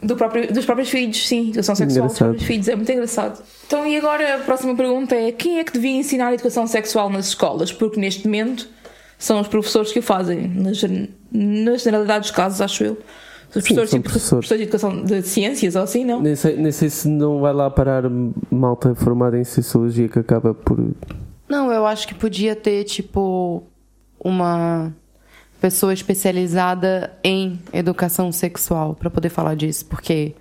Do 0.00 0.14
próprio, 0.14 0.52
dos 0.52 0.64
próprios 0.64 0.90
filhos, 0.90 1.26
sim, 1.26 1.48
educação 1.48 1.74
sexual 1.74 2.06
dos 2.06 2.14
Engraçado. 2.14 2.28
próprios 2.28 2.46
filhos, 2.46 2.68
é 2.68 2.76
muito 2.76 2.92
engraçado. 2.92 3.42
Então, 3.66 3.84
e 3.84 3.96
agora 3.96 4.36
a 4.36 4.38
próxima 4.38 4.76
pergunta 4.76 5.14
é: 5.16 5.32
quem 5.32 5.58
é 5.58 5.64
que 5.64 5.72
devia 5.72 5.96
ensinar 5.96 6.28
a 6.28 6.34
educação 6.34 6.68
sexual 6.68 7.10
nas 7.10 7.26
escolas? 7.26 7.72
Porque 7.72 7.98
neste 7.98 8.24
momento 8.26 8.68
são 9.18 9.40
os 9.40 9.48
professores 9.48 9.90
que 9.90 9.98
o 9.98 10.02
fazem, 10.02 10.46
na, 10.46 10.72
gen- 10.72 11.08
na 11.32 11.76
generalidade 11.76 12.20
dos 12.20 12.30
casos, 12.30 12.60
acho 12.60 12.84
eu. 12.84 12.92
Os 13.48 13.54
professores, 13.62 13.90
são 13.90 13.98
tipo, 13.98 14.10
professores. 14.10 14.46
professores 14.48 14.58
de 14.60 14.68
educação 14.68 15.04
de 15.04 15.22
ciências 15.22 15.74
ou 15.74 15.82
assim, 15.82 16.04
não? 16.04 16.20
Nem 16.22 16.36
sei, 16.36 16.56
nem 16.56 16.70
sei 16.70 16.90
se 16.90 17.08
não 17.08 17.40
vai 17.40 17.52
lá 17.52 17.68
parar 17.70 18.04
malta 18.52 18.94
formada 18.94 19.36
em 19.36 19.44
Sociologia 19.44 20.08
que 20.08 20.18
acaba 20.20 20.54
por. 20.54 20.78
Não, 21.48 21.72
eu 21.72 21.84
acho 21.86 22.06
que 22.06 22.14
podia 22.14 22.54
ter, 22.54 22.84
tipo, 22.84 23.64
uma 24.24 24.92
pessoa 25.60 25.92
especializada 25.94 27.16
em 27.22 27.60
educação 27.72 28.32
sexual 28.32 28.94
pra 28.94 29.08
poder 29.10 29.28
falar 29.28 29.54
disso, 29.54 29.86
porque 29.86 30.34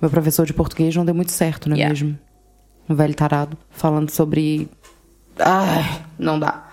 meu 0.00 0.10
professor 0.10 0.46
de 0.46 0.52
português 0.54 0.94
não 0.94 1.04
deu 1.04 1.14
muito 1.14 1.32
certo, 1.32 1.68
não 1.68 1.74
é 1.76 1.80
Yeah. 1.80 1.92
mesmo? 1.92 2.18
Um 2.88 2.94
velho 2.94 3.14
tarado 3.14 3.56
falando 3.70 4.10
sobre. 4.10 4.68
Ai, 5.38 6.02
não 6.18 6.38
dá. 6.38 6.66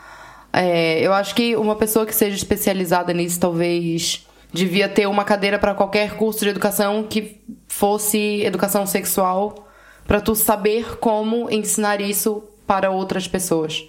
É, 0.53 0.99
eu 1.01 1.13
acho 1.13 1.36
que 1.36 1.55
uma 1.55 1.76
pessoa 1.76 2.05
que 2.05 2.15
seja 2.15 2.36
especializada 2.36 3.13
nisso 3.13 3.39
talvez 3.39 4.26
devia 4.51 4.88
ter 4.89 5.07
uma 5.07 5.24
cadeira 5.24 5.59
pra 5.59 5.74
qualquer 5.76 6.15
curso 6.15 6.39
de 6.39 6.49
educação 6.49 7.03
que 7.03 7.41
fosse 7.68 8.41
educação 8.43 8.86
sexual, 8.88 9.68
pra 10.07 10.22
tu 10.22 10.34
saber 10.34 10.97
como 10.97 11.51
ensinar 11.51 12.01
isso 12.01 12.41
para 12.65 12.89
outras 12.89 13.28
pessoas. 13.28 13.88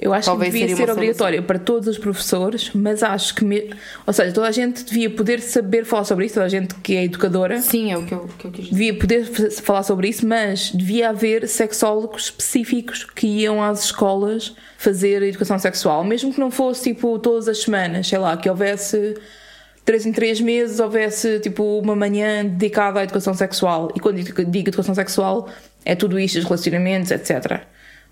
Eu 0.00 0.14
acho 0.14 0.24
Talvez 0.24 0.54
que 0.54 0.60
devia 0.60 0.76
ser 0.76 0.90
obrigatório 0.90 1.42
para 1.42 1.58
todos 1.58 1.86
os 1.86 1.98
professores, 1.98 2.70
mas 2.72 3.02
acho 3.02 3.34
que, 3.34 3.44
me... 3.44 3.70
ou 4.06 4.12
seja, 4.14 4.32
toda 4.32 4.48
a 4.48 4.50
gente 4.50 4.82
devia 4.82 5.10
poder 5.10 5.40
saber 5.42 5.84
falar 5.84 6.04
sobre 6.04 6.24
isso, 6.24 6.34
toda 6.34 6.46
a 6.46 6.48
gente 6.48 6.74
que 6.76 6.96
é 6.96 7.04
educadora 7.04 7.60
Sim, 7.60 7.92
é 7.92 7.98
o 7.98 8.06
que 8.06 8.14
eu, 8.14 8.26
que 8.38 8.46
eu 8.46 8.50
quis 8.50 8.64
dizer. 8.64 8.74
devia 8.74 8.98
poder 8.98 9.50
falar 9.60 9.82
sobre 9.82 10.08
isso, 10.08 10.26
mas 10.26 10.72
devia 10.72 11.10
haver 11.10 11.46
sexólogos 11.46 12.24
específicos 12.24 13.04
que 13.04 13.26
iam 13.26 13.62
às 13.62 13.84
escolas 13.84 14.54
fazer 14.78 15.22
educação 15.22 15.58
sexual, 15.58 16.02
mesmo 16.02 16.32
que 16.32 16.40
não 16.40 16.50
fosse 16.50 16.84
tipo 16.84 17.18
todas 17.18 17.46
as 17.46 17.58
semanas, 17.58 18.08
sei 18.08 18.18
lá, 18.18 18.34
que 18.38 18.48
houvesse 18.48 19.18
três 19.84 20.06
em 20.06 20.12
três 20.12 20.40
meses, 20.40 20.80
houvesse 20.80 21.40
tipo 21.40 21.78
uma 21.78 21.94
manhã 21.94 22.42
dedicada 22.46 23.00
à 23.00 23.02
educação 23.02 23.34
sexual. 23.34 23.92
E 23.94 24.00
quando 24.00 24.22
digo 24.22 24.42
digo 24.46 24.68
educação 24.70 24.94
sexual, 24.94 25.46
é 25.84 25.94
tudo 25.94 26.18
isto, 26.18 26.38
os 26.38 26.44
relacionamentos, 26.44 27.10
etc. 27.10 27.60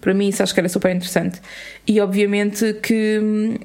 Para 0.01 0.15
mim, 0.15 0.29
isso 0.29 0.43
acho 0.43 0.55
que 0.55 0.61
era 0.61 0.69
super 0.69 0.95
interessante. 0.95 1.41
E 1.87 2.01
obviamente 2.01 2.75
que 2.75 3.59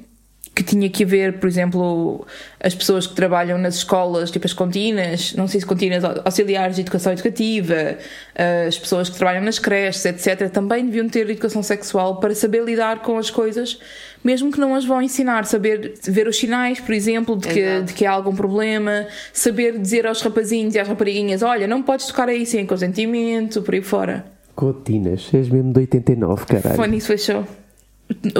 que 0.54 0.62
tinha 0.62 0.88
que 0.88 1.02
haver, 1.02 1.40
por 1.40 1.48
exemplo, 1.48 2.24
as 2.60 2.74
pessoas 2.74 3.08
que 3.08 3.14
trabalham 3.14 3.58
nas 3.58 3.76
escolas, 3.76 4.30
tipo 4.30 4.46
as 4.46 4.52
contínuas, 4.52 5.34
não 5.34 5.48
sei 5.48 5.58
se 5.58 5.66
contínuas 5.66 6.04
auxiliares 6.04 6.76
de 6.76 6.82
educação 6.82 7.12
educativa, 7.12 7.98
as 8.66 8.78
pessoas 8.78 9.08
que 9.08 9.16
trabalham 9.16 9.42
nas 9.42 9.58
creches, 9.58 10.04
etc., 10.04 10.48
também 10.50 10.86
deviam 10.86 11.08
ter 11.08 11.28
educação 11.28 11.62
sexual 11.62 12.20
para 12.20 12.34
saber 12.36 12.62
lidar 12.62 13.00
com 13.00 13.18
as 13.18 13.30
coisas, 13.30 13.80
mesmo 14.22 14.52
que 14.52 14.60
não 14.60 14.76
as 14.76 14.84
vão 14.84 15.02
ensinar, 15.02 15.44
saber 15.44 15.94
ver 16.04 16.28
os 16.28 16.38
sinais, 16.38 16.78
por 16.78 16.94
exemplo, 16.94 17.36
de 17.36 17.48
que, 17.48 17.58
Exato. 17.58 17.86
de 17.86 17.92
que 17.92 18.06
há 18.06 18.12
algum 18.12 18.34
problema, 18.34 19.08
saber 19.32 19.76
dizer 19.76 20.06
aos 20.06 20.22
rapazinhos 20.22 20.76
e 20.76 20.78
às 20.78 20.86
raparigas: 20.86 21.42
olha, 21.42 21.66
não 21.66 21.82
podes 21.82 22.06
tocar 22.06 22.28
aí 22.28 22.46
sem 22.46 22.64
consentimento, 22.64 23.60
por 23.60 23.74
aí 23.74 23.82
fora. 23.82 24.33
Cotinas, 24.54 25.28
és 25.32 25.48
mesmo 25.48 25.72
de 25.72 25.80
89, 25.80 26.46
caralho. 26.46 26.76
Foi 26.76 26.88
nisso, 26.88 27.08
fechou. 27.08 27.46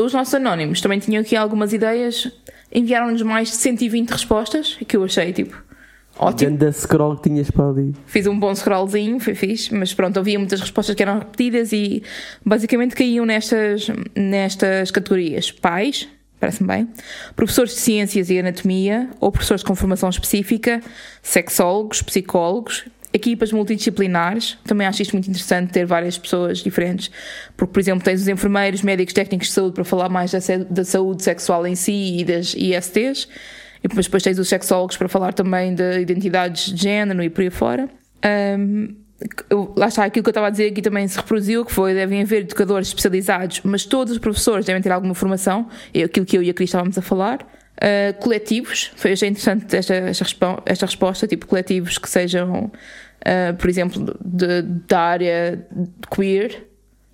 Os 0.01 0.13
nossos 0.13 0.35
anónimos 0.35 0.81
também 0.81 0.99
tinham 0.99 1.23
aqui 1.23 1.35
algumas 1.35 1.73
ideias, 1.73 2.31
enviaram-nos 2.73 3.23
mais 3.23 3.51
de 3.51 3.57
120 3.57 4.11
respostas, 4.11 4.77
que 4.87 4.97
eu 4.97 5.05
achei 5.05 5.33
tipo 5.33 5.63
ótimo. 6.19 6.51
Ganda 6.51 6.73
scroll 6.73 7.17
que 7.17 7.29
tinhas 7.29 7.51
para 7.51 7.69
ali. 7.69 7.95
Fiz 8.07 8.27
um 8.27 8.39
bom 8.39 8.55
scrollzinho, 8.55 9.19
foi 9.21 9.35
fixe, 9.35 9.75
mas 9.75 9.93
pronto, 9.95 10.19
havia 10.19 10.39
muitas 10.39 10.61
respostas 10.61 10.95
que 10.95 11.03
eram 11.03 11.19
repetidas 11.19 11.73
e 11.73 12.03
basicamente 12.45 12.95
caíam 12.95 13.25
nestas, 13.25 13.89
nestas 14.15 14.91
categorias: 14.91 15.51
pais, 15.51 16.09
parece-me 16.39 16.69
bem, 16.69 16.89
professores 17.35 17.75
de 17.75 17.81
ciências 17.81 18.31
e 18.31 18.39
anatomia, 18.39 19.09
ou 19.21 19.33
professores 19.33 19.63
com 19.63 19.75
formação 19.75 20.09
específica, 20.09 20.81
sexólogos, 21.23 22.03
psicólogos. 22.03 22.85
Equipas 23.17 23.53
multidisciplinares, 23.53 24.59
também 24.65 24.89
acho 24.89 25.01
isto 25.01 25.13
muito 25.13 25.31
interessante 25.31 25.73
ter 25.73 25.87
várias 25.87 26.19
pessoas 26.19 26.59
diferentes, 26.59 27.13
porque, 27.57 27.73
por 27.73 27.79
exemplo, 27.79 28.03
tens 28.05 28.21
os 28.21 28.27
enfermeiros, 28.27 28.83
médicos, 28.83 29.15
técnicos 29.15 29.47
de 29.47 29.55
saúde 29.55 29.73
para 29.73 29.85
falar 29.85 30.09
mais 30.09 30.33
da, 30.33 30.39
da 30.69 30.85
saúde 30.85 31.23
sexual 31.23 31.65
em 31.65 31.77
si 31.77 32.19
e 32.19 32.25
das 32.25 32.55
ISTs, 32.55 33.29
e 33.85 33.87
depois, 33.89 34.07
depois 34.07 34.23
tens 34.25 34.37
os 34.41 34.49
sexólogos 34.49 34.97
para 34.97 35.09
falar 35.09 35.33
também 35.33 35.77
de 35.77 36.01
identidades 36.01 36.73
de 36.73 36.83
género 36.83 37.23
e 37.23 37.31
por 37.31 37.43
aí 37.43 37.51
fora. 37.51 37.89
Ahm, 38.21 38.89
eu- 39.49 39.73
lá 39.77 39.87
está, 39.87 40.05
aquilo 40.05 40.25
que 40.25 40.29
eu 40.29 40.33
estava 40.33 40.49
a 40.49 40.51
dizer 40.51 40.73
aqui 40.73 40.83
também 40.83 41.07
se 41.07 41.17
reproduziu, 41.17 41.65
que 41.65 41.71
foi, 41.73 41.95
devem 41.95 42.21
haver 42.21 42.41
educadores 42.43 42.89
especializados, 42.89 43.61
mas 43.63 43.85
todos 43.87 44.13
os 44.13 44.19
professores 44.19 44.67
devem 44.67 44.83
ter 44.83 44.91
alguma 44.91 45.15
formação, 45.15 45.69
é 45.95 46.03
aquilo 46.03 46.27
que 46.27 46.37
eu 46.37 46.43
e 46.43 46.51
a 46.51 46.55
Cris 46.55 46.69
estávamos 46.71 46.99
a 46.99 47.03
falar. 47.03 47.47
Ah, 47.81 48.13
coletivos, 48.21 48.93
foi 48.97 49.13
achei 49.13 49.29
interessante 49.29 49.75
esta, 49.77 49.95
esta, 49.95 50.63
esta 50.65 50.87
resposta, 50.87 51.27
tipo 51.27 51.47
coletivos 51.47 51.99
que 51.99 52.09
sejam, 52.09 52.71
ah, 53.25 53.55
por 53.59 53.69
exemplo, 53.69 54.17
de- 54.25 54.63
da 54.87 55.01
área 55.01 55.67
queer, 56.15 56.67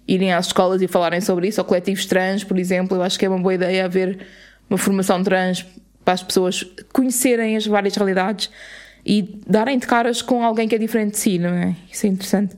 irem 0.09 0.33
às 0.33 0.47
escolas 0.47 0.83
e 0.83 0.89
falarem 0.89 1.21
sobre 1.21 1.49
isso, 1.49 1.61
ou 1.61 1.65
coletivos 1.65 2.05
trans, 2.07 2.43
por 2.43 2.59
exemplo, 2.59 2.97
eu 2.97 3.03
acho 3.03 3.19
que 3.19 3.25
é 3.25 3.29
uma 3.29 3.39
boa 3.39 3.55
ideia 3.55 3.85
haver 3.85 4.19
uma 4.69 4.79
formação 4.79 5.23
trans 5.23 5.65
para 6.05 6.15
as 6.15 6.23
pessoas 6.23 6.65
conhecerem 6.93 7.57
as 7.57 7.67
várias 7.67 7.95
realidades 7.95 8.51
e 9.07 9.41
darem 9.47 9.79
de 9.79 9.87
caras 9.87 10.21
com 10.21 10.43
alguém 10.45 10.67
que 10.67 10.75
é 10.75 10.79
diferente 10.79 11.13
de 11.13 11.19
si, 11.19 11.39
não 11.39 11.51
é? 11.51 11.77
Isso 11.91 12.07
é 12.07 12.09
interessante. 12.09 12.57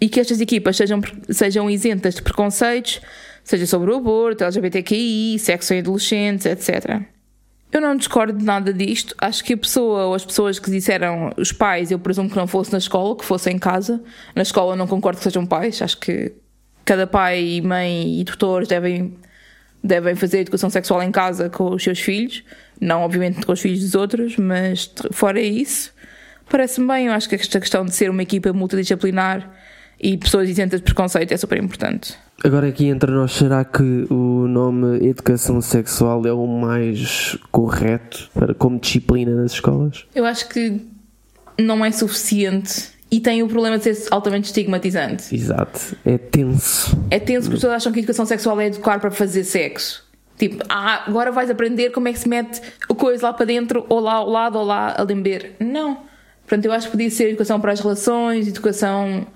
E 0.00 0.08
que 0.08 0.18
estas 0.18 0.40
equipas 0.40 0.76
sejam, 0.76 1.00
sejam 1.28 1.70
isentas 1.70 2.14
de 2.14 2.22
preconceitos, 2.22 3.00
seja 3.44 3.66
sobre 3.66 3.90
o 3.90 3.96
aborto, 3.96 4.42
LGBTQI, 4.44 5.38
sexo 5.38 5.74
em 5.74 5.80
adolescentes, 5.80 6.46
etc. 6.46 7.02
Eu 7.72 7.80
não 7.80 7.96
discordo 7.96 8.36
de 8.36 8.44
nada 8.44 8.72
disto. 8.72 9.14
Acho 9.18 9.44
que 9.44 9.52
a 9.52 9.56
pessoa 9.56 10.06
ou 10.06 10.14
as 10.14 10.24
pessoas 10.24 10.58
que 10.58 10.70
disseram 10.70 11.32
os 11.36 11.52
pais, 11.52 11.90
eu 11.90 11.98
presumo 11.98 12.28
que 12.28 12.36
não 12.36 12.46
fosse 12.46 12.72
na 12.72 12.78
escola, 12.78 13.16
que 13.16 13.24
fosse 13.24 13.50
em 13.50 13.58
casa. 13.58 14.02
Na 14.34 14.42
escola 14.42 14.74
não 14.74 14.86
concordo 14.86 15.18
que 15.18 15.24
sejam 15.24 15.46
pais. 15.46 15.80
Acho 15.80 15.98
que 15.98 16.32
cada 16.84 17.06
pai 17.06 17.42
e 17.42 17.62
mãe 17.62 18.20
e 18.20 18.24
tutores 18.24 18.66
devem, 18.66 19.16
devem 19.82 20.16
fazer 20.16 20.40
educação 20.40 20.68
sexual 20.68 21.00
em 21.02 21.12
casa 21.12 21.48
com 21.48 21.72
os 21.72 21.82
seus 21.82 22.00
filhos. 22.00 22.42
Não, 22.80 23.02
obviamente, 23.02 23.46
com 23.46 23.52
os 23.52 23.60
filhos 23.60 23.80
dos 23.80 23.94
outros, 23.94 24.36
mas 24.36 24.92
fora 25.12 25.40
isso, 25.40 25.92
parece-me 26.48 26.88
bem. 26.88 27.06
Eu 27.06 27.12
acho 27.12 27.28
que 27.28 27.36
esta 27.36 27.60
questão 27.60 27.84
de 27.84 27.94
ser 27.94 28.10
uma 28.10 28.22
equipa 28.22 28.52
multidisciplinar 28.52 29.48
e 30.00 30.16
pessoas 30.16 30.48
isentas 30.48 30.80
de 30.80 30.84
preconceito 30.84 31.32
é 31.32 31.36
super 31.36 31.62
importante. 31.62 32.18
Agora 32.42 32.68
aqui 32.68 32.86
entre 32.86 33.10
nós, 33.10 33.32
será 33.32 33.64
que 33.64 34.06
o 34.10 34.46
nome 34.48 35.06
Educação 35.06 35.60
Sexual 35.60 36.26
é 36.26 36.32
o 36.32 36.46
mais 36.46 37.36
correto 37.50 38.30
para, 38.32 38.54
como 38.54 38.78
disciplina 38.78 39.34
nas 39.34 39.52
escolas? 39.52 40.06
Eu 40.14 40.24
acho 40.24 40.48
que 40.48 40.80
não 41.58 41.84
é 41.84 41.90
suficiente 41.90 42.92
e 43.10 43.20
tem 43.20 43.42
o 43.42 43.48
problema 43.48 43.76
de 43.76 43.94
ser 43.94 44.08
altamente 44.10 44.46
estigmatizante. 44.46 45.34
Exato, 45.34 45.94
é 46.04 46.16
tenso. 46.16 46.96
É 47.10 47.18
tenso 47.18 47.42
porque 47.42 47.56
as 47.56 47.60
pessoas 47.60 47.72
acham 47.74 47.92
que 47.92 47.98
a 47.98 48.02
educação 48.02 48.24
sexual 48.24 48.58
é 48.58 48.68
educar 48.68 49.00
para 49.00 49.10
fazer 49.10 49.44
sexo. 49.44 50.08
Tipo, 50.38 50.64
ah, 50.70 51.04
agora 51.06 51.30
vais 51.30 51.50
aprender 51.50 51.90
como 51.90 52.08
é 52.08 52.12
que 52.14 52.18
se 52.18 52.28
mete 52.28 52.62
o 52.88 52.94
coisa 52.94 53.26
lá 53.26 53.32
para 53.34 53.44
dentro, 53.44 53.84
ou 53.90 54.00
lá 54.00 54.14
ao 54.14 54.30
lado, 54.30 54.58
ou 54.58 54.64
lá 54.64 54.94
a 54.96 55.02
lamber. 55.02 55.56
Não. 55.60 55.98
Portanto, 56.46 56.64
eu 56.64 56.72
acho 56.72 56.86
que 56.86 56.92
podia 56.92 57.10
ser 57.10 57.28
educação 57.28 57.60
para 57.60 57.72
as 57.72 57.80
relações, 57.80 58.48
educação 58.48 59.26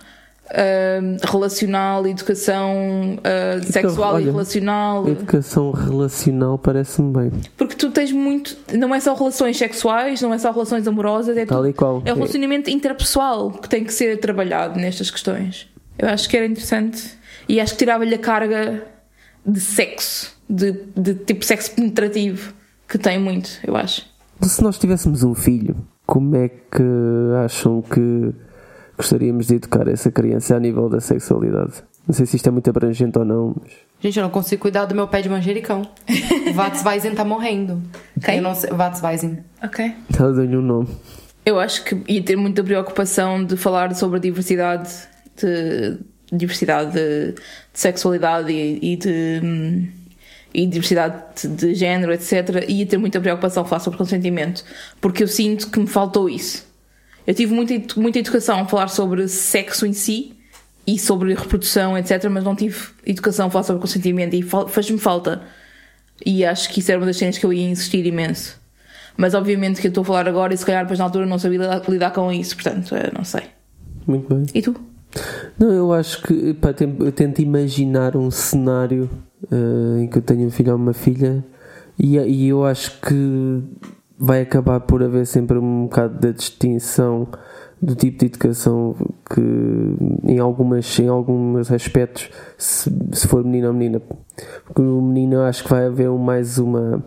relacional, 1.22 2.06
educação 2.06 3.18
ah, 3.24 3.62
sexual 3.62 4.12
e 4.12 4.24
olha, 4.24 4.32
relacional. 4.32 5.08
Educação 5.08 5.70
relacional 5.70 6.58
parece-me 6.58 7.12
bem. 7.12 7.32
Porque 7.56 7.74
tu 7.74 7.90
tens 7.90 8.12
muito. 8.12 8.56
Não 8.72 8.94
é 8.94 9.00
só 9.00 9.14
relações 9.14 9.56
sexuais, 9.56 10.20
não 10.20 10.32
é 10.32 10.38
só 10.38 10.50
relações 10.50 10.86
amorosas, 10.86 11.36
é 11.36 11.46
Tal 11.46 11.58
tudo- 11.58 11.68
e 11.68 11.72
qual. 11.72 12.02
É 12.04 12.12
o 12.12 12.16
relacionamento 12.16 12.70
interpessoal 12.70 13.50
que 13.50 13.68
tem 13.68 13.84
que 13.84 13.92
ser 13.92 14.18
trabalhado 14.18 14.78
nestas 14.78 15.10
questões. 15.10 15.68
Eu 15.98 16.08
acho 16.08 16.28
que 16.28 16.36
era 16.36 16.46
interessante. 16.46 17.16
E 17.48 17.60
acho 17.60 17.72
que 17.72 17.78
tirava-lhe 17.78 18.14
a 18.14 18.18
carga 18.18 18.84
de 19.46 19.60
sexo, 19.60 20.34
de, 20.48 20.72
de 20.96 21.14
tipo 21.14 21.44
sexo 21.44 21.72
penetrativo, 21.72 22.54
que 22.88 22.98
tem 22.98 23.18
muito, 23.18 23.50
eu 23.66 23.76
acho. 23.76 24.06
Se 24.40 24.62
nós 24.62 24.78
tivéssemos 24.78 25.22
um 25.22 25.34
filho, 25.34 25.76
como 26.06 26.34
é 26.36 26.48
que 26.48 26.82
acham 27.44 27.82
que 27.82 28.32
gostaríamos 28.96 29.46
de 29.46 29.56
educar 29.56 29.88
essa 29.88 30.10
criança 30.10 30.56
a 30.56 30.60
nível 30.60 30.88
da 30.88 31.00
sexualidade? 31.00 31.82
Não 32.06 32.14
sei 32.14 32.26
se 32.26 32.36
isto 32.36 32.48
é 32.48 32.52
muito 32.52 32.68
abrangente 32.68 33.18
ou 33.18 33.24
não, 33.24 33.56
mas. 33.60 33.72
Gente, 34.00 34.18
eu 34.18 34.22
não 34.22 34.30
consigo 34.30 34.60
cuidar 34.60 34.84
do 34.84 34.94
meu 34.94 35.08
pé 35.08 35.22
de 35.22 35.28
manjericão. 35.28 35.82
O 36.50 36.52
Vatsweisen 36.52 37.14
tá 37.14 37.24
morrendo. 37.24 37.82
Quem? 38.22 38.36
Eu 38.36 38.42
não 38.42 38.54
sei. 38.54 38.70
Vatsweisen. 38.70 39.38
Ok. 39.62 39.92
Ela 40.16 40.32
deu-lhe 40.32 40.56
um 40.56 40.62
nome. 40.62 40.88
Eu 41.44 41.58
acho 41.58 41.82
que 41.84 42.00
ia 42.06 42.22
ter 42.22 42.36
muita 42.36 42.62
preocupação 42.62 43.42
de 43.44 43.56
falar 43.56 43.94
sobre 43.94 44.18
a 44.18 44.20
diversidade 44.20 44.90
de 45.36 45.98
diversidade 46.32 46.92
de, 46.92 47.32
de 47.32 47.40
sexualidade 47.72 48.52
e, 48.52 48.92
e 48.92 48.96
de. 48.96 49.88
e 50.52 50.66
diversidade 50.66 51.22
de, 51.42 51.48
de 51.48 51.74
género, 51.74 52.12
etc., 52.12 52.64
ia 52.68 52.86
ter 52.86 52.98
muita 52.98 53.20
preocupação 53.20 53.64
falar 53.64 53.80
sobre 53.80 53.98
consentimento, 53.98 54.64
porque 55.00 55.22
eu 55.22 55.28
sinto 55.28 55.70
que 55.70 55.78
me 55.78 55.86
faltou 55.86 56.28
isso. 56.28 56.63
Eu 57.26 57.34
tive 57.34 57.54
muita, 57.54 58.00
muita 58.00 58.18
educação 58.18 58.60
a 58.60 58.66
falar 58.66 58.88
sobre 58.88 59.26
sexo 59.28 59.86
em 59.86 59.92
si 59.92 60.36
e 60.86 60.98
sobre 60.98 61.34
reprodução, 61.34 61.96
etc., 61.96 62.28
mas 62.30 62.44
não 62.44 62.54
tive 62.54 62.88
educação 63.06 63.46
a 63.46 63.50
falar 63.50 63.64
sobre 63.64 63.80
consentimento 63.80 64.34
e 64.34 64.42
faz-me 64.42 64.98
falta. 64.98 65.42
E 66.24 66.44
acho 66.44 66.68
que 66.70 66.80
isso 66.80 66.90
era 66.90 67.00
uma 67.00 67.06
das 67.06 67.16
cenas 67.16 67.38
que 67.38 67.46
eu 67.46 67.52
ia 67.52 67.68
insistir 67.68 68.04
imenso. 68.06 68.60
Mas 69.16 69.34
obviamente 69.34 69.80
que 69.80 69.86
eu 69.86 69.90
estou 69.90 70.02
a 70.02 70.04
falar 70.04 70.28
agora 70.28 70.52
e 70.52 70.56
se 70.56 70.66
calhar 70.66 70.82
depois 70.82 70.98
na 70.98 71.04
altura 71.06 71.24
não 71.24 71.38
sabia 71.38 71.80
lidar, 71.88 72.10
com 72.10 72.32
isso, 72.32 72.54
portanto, 72.56 72.94
não 73.16 73.24
sei. 73.24 73.42
Muito 74.06 74.32
bem. 74.32 74.44
E 74.54 74.60
tu? 74.60 74.74
Não, 75.58 75.70
eu 75.70 75.92
acho 75.92 76.22
que 76.22 76.54
pá, 76.54 76.74
eu 77.00 77.12
tento 77.12 77.40
imaginar 77.40 78.16
um 78.16 78.30
cenário 78.30 79.08
eh, 79.50 80.02
em 80.02 80.08
que 80.08 80.18
eu 80.18 80.22
tenho 80.22 80.46
um 80.46 80.50
filho 80.50 80.72
ou 80.72 80.78
uma 80.78 80.92
filha 80.92 81.44
e, 81.98 82.18
e 82.18 82.48
eu 82.48 82.64
acho 82.64 83.00
que 83.00 83.62
vai 84.18 84.42
acabar 84.42 84.80
por 84.80 85.02
haver 85.02 85.26
sempre 85.26 85.58
um 85.58 85.84
bocado 85.84 86.18
da 86.18 86.30
distinção 86.30 87.28
do 87.80 87.94
tipo 87.94 88.18
de 88.18 88.26
educação 88.26 88.94
que 89.28 89.40
em 90.24 90.38
algumas 90.38 90.98
em 90.98 91.08
alguns 91.08 91.70
aspectos 91.70 92.30
se, 92.56 92.90
se 93.12 93.28
for 93.28 93.44
menino 93.44 93.68
ou 93.68 93.74
menina. 93.74 94.00
Porque 94.64 94.80
o 94.80 95.02
menino 95.02 95.42
acho 95.42 95.64
que 95.64 95.70
vai 95.70 95.86
haver 95.86 96.10
mais 96.10 96.58
uma 96.58 97.04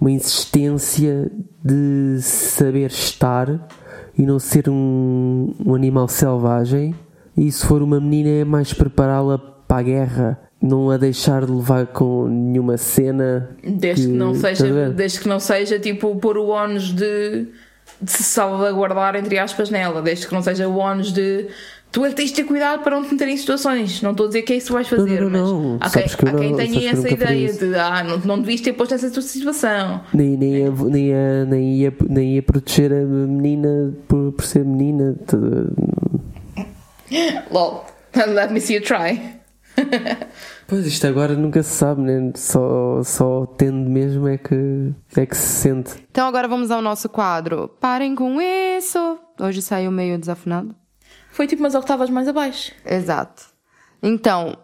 uma 0.00 0.10
insistência 0.10 1.30
de 1.64 2.20
saber 2.20 2.90
estar 2.90 3.68
e 4.18 4.26
não 4.26 4.38
ser 4.38 4.68
um, 4.68 5.54
um 5.64 5.74
animal 5.74 6.08
selvagem. 6.08 6.94
E 7.36 7.50
se 7.50 7.64
for 7.64 7.82
uma 7.82 8.00
menina 8.00 8.28
é 8.28 8.44
mais 8.44 8.74
prepará-la 8.74 9.38
para 9.38 9.78
a 9.78 9.82
guerra 9.82 10.40
não 10.62 10.90
a 10.90 10.96
deixar 10.96 11.44
de 11.44 11.52
levar 11.52 11.86
com 11.88 12.26
nenhuma 12.28 12.76
cena 12.76 13.50
Desde 13.62 14.06
que, 14.06 14.12
não 14.12 14.32
estás 14.32 14.60
a 14.60 14.64
seja, 14.64 14.90
desde 14.90 15.20
que 15.20 15.28
não 15.28 15.40
seja 15.40 15.78
tipo 15.78 16.14
pôr 16.16 16.38
o 16.38 16.48
ónus 16.48 16.92
de, 16.94 17.46
de 18.00 18.10
se 18.10 18.22
salvaguardar 18.22 19.16
entre 19.16 19.38
aspas 19.38 19.68
nela, 19.70 20.00
desde 20.00 20.26
que 20.26 20.32
não 20.32 20.42
seja 20.42 20.68
o 20.68 20.78
ónus 20.78 21.12
de 21.12 21.48
tu 21.90 22.04
é 22.06 22.08
que 22.08 22.14
tens 22.14 22.30
de 22.30 22.36
ter 22.36 22.44
cuidado 22.44 22.82
para 22.82 22.96
não 22.96 23.04
te 23.04 23.12
meter 23.12 23.28
em 23.28 23.36
situações. 23.36 24.00
Não 24.00 24.12
estou 24.12 24.24
a 24.24 24.28
dizer 24.28 24.42
que 24.42 24.54
é 24.54 24.56
isso 24.56 24.68
que 24.68 24.72
vais 24.72 24.88
fazer, 24.88 25.20
não, 25.20 25.28
não, 25.30 25.62
não. 25.62 25.78
mas 25.78 25.94
há 25.94 25.98
quem, 25.98 26.08
Sabes 26.08 26.14
que 26.14 26.24
eu 26.24 26.28
há 26.28 26.32
quem 26.32 26.50
não- 26.50 26.56
tenha 26.56 26.80
que 26.80 26.86
essa 26.86 27.10
ideia 27.10 27.52
de 27.52 27.74
ah, 27.74 28.02
não, 28.02 28.16
não 28.18 28.40
devias 28.40 28.60
ter 28.62 28.72
posto 28.72 28.94
essa 28.94 29.10
tua 29.10 29.20
situação. 29.22 30.00
nem, 30.14 30.36
nem, 30.36 30.52
ia, 30.54 30.70
nem, 30.70 31.06
ia, 31.08 31.44
nem, 31.44 31.74
ia, 31.74 31.92
nem 32.08 32.34
ia 32.36 32.42
proteger 32.42 32.92
a 32.92 33.04
menina 33.04 33.92
por, 34.08 34.32
por 34.32 34.44
ser 34.44 34.64
menina 34.64 35.14
Lol. 37.50 37.84
Let 38.14 38.52
me 38.52 38.60
see 38.60 38.74
you 38.76 38.80
try. 38.80 39.20
Pois 40.66 40.86
isto 40.86 41.06
agora 41.06 41.34
nunca 41.34 41.62
se 41.62 41.70
sabe, 41.70 42.00
né? 42.00 42.32
Só, 42.34 43.02
só 43.02 43.44
tendo 43.44 43.90
mesmo 43.90 44.26
é 44.26 44.38
que, 44.38 44.94
é 45.14 45.26
que 45.26 45.36
se 45.36 45.60
sente. 45.62 45.92
Então 46.10 46.26
agora 46.26 46.48
vamos 46.48 46.70
ao 46.70 46.80
nosso 46.80 47.08
quadro. 47.08 47.68
Parem 47.80 48.14
com 48.14 48.40
isso. 48.40 49.18
Hoje 49.38 49.60
saiu 49.60 49.90
meio 49.90 50.18
desafinado. 50.18 50.74
Foi 51.30 51.46
tipo 51.46 51.62
umas 51.62 51.74
octavas 51.74 52.08
mais 52.08 52.26
abaixo. 52.28 52.72
Exato. 52.86 53.44
Então, 54.02 54.56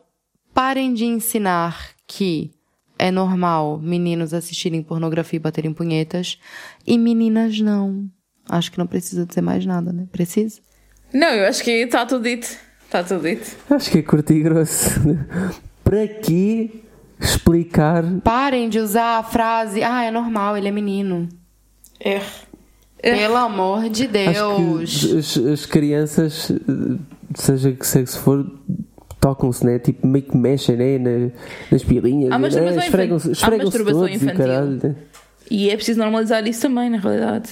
parem 0.55 0.95
de 0.95 1.05
ensinar 1.05 1.91
que 2.07 2.53
é 2.99 3.11
normal 3.11 3.79
meninos 3.79 4.35
assistirem 4.35 4.83
pornografia 4.83 5.37
e 5.37 5.41
baterem 5.41 5.73
punhetas 5.73 6.39
e 6.87 6.99
meninas 6.99 7.61
não. 7.61 8.11
Acho 8.49 8.73
que 8.73 8.79
não 8.79 8.87
precisa 8.87 9.27
dizer 9.27 9.43
mais 9.43 9.65
nada, 9.65 9.93
né? 9.93 10.07
Precisa? 10.11 10.61
Não, 11.13 11.29
eu 11.29 11.47
acho 11.47 11.63
que 11.63 11.71
está 11.71 12.05
tudo 12.05 12.25
dito. 12.25 12.49
Está 12.89 13.05
tudo 13.05 13.21
dito. 13.23 13.55
Acho 13.71 13.91
que 13.91 13.99
é 13.99 14.03
curto 14.03 14.33
e 14.33 14.41
grosso. 14.41 14.91
Para 15.85 16.07
que 16.09 16.83
explicar? 17.21 18.03
Parem 18.25 18.69
de 18.69 18.79
usar 18.79 19.19
a 19.19 19.23
frase, 19.23 19.83
ah, 19.83 20.05
é 20.05 20.11
normal, 20.11 20.57
ele 20.57 20.69
é 20.69 20.71
menino. 20.71 21.29
É. 22.01 22.21
Pelo 23.03 23.37
amor 23.37 23.89
de 23.91 24.05
Acho 24.05 24.59
Deus. 24.59 25.01
que 25.05 25.19
as, 25.19 25.37
as 25.53 25.67
crianças, 25.67 26.51
eh, 26.51 26.99
seja 27.35 27.73
que 27.73 27.87
sexo 27.87 28.19
for, 28.21 28.45
tocam-se, 29.21 29.65
né? 29.67 29.79
Tipo, 29.79 30.07
meio 30.07 30.25
que 30.25 30.37
mexem, 30.37 30.77
né? 30.77 30.99
Na- 30.99 31.31
nas 31.71 31.85
pilinhas. 31.85 32.33
Há 32.33 32.39
né? 32.39 32.45
masturbação 32.47 32.79
Esfregam-se 32.83 33.29
infantil. 33.29 33.31
Há 33.31 33.33
esfregam-se 33.33 33.65
masturbação 33.79 34.01
todos 34.01 34.13
e 34.15 34.17
infantil. 34.25 34.45
caralho. 34.45 34.81
né? 34.83 34.97
E 35.51 35.71
é 35.71 35.77
preciso 35.77 35.99
normalizar 35.99 36.47
isso 36.47 36.63
também, 36.63 36.89
na 36.91 36.99
realidade. 36.99 37.51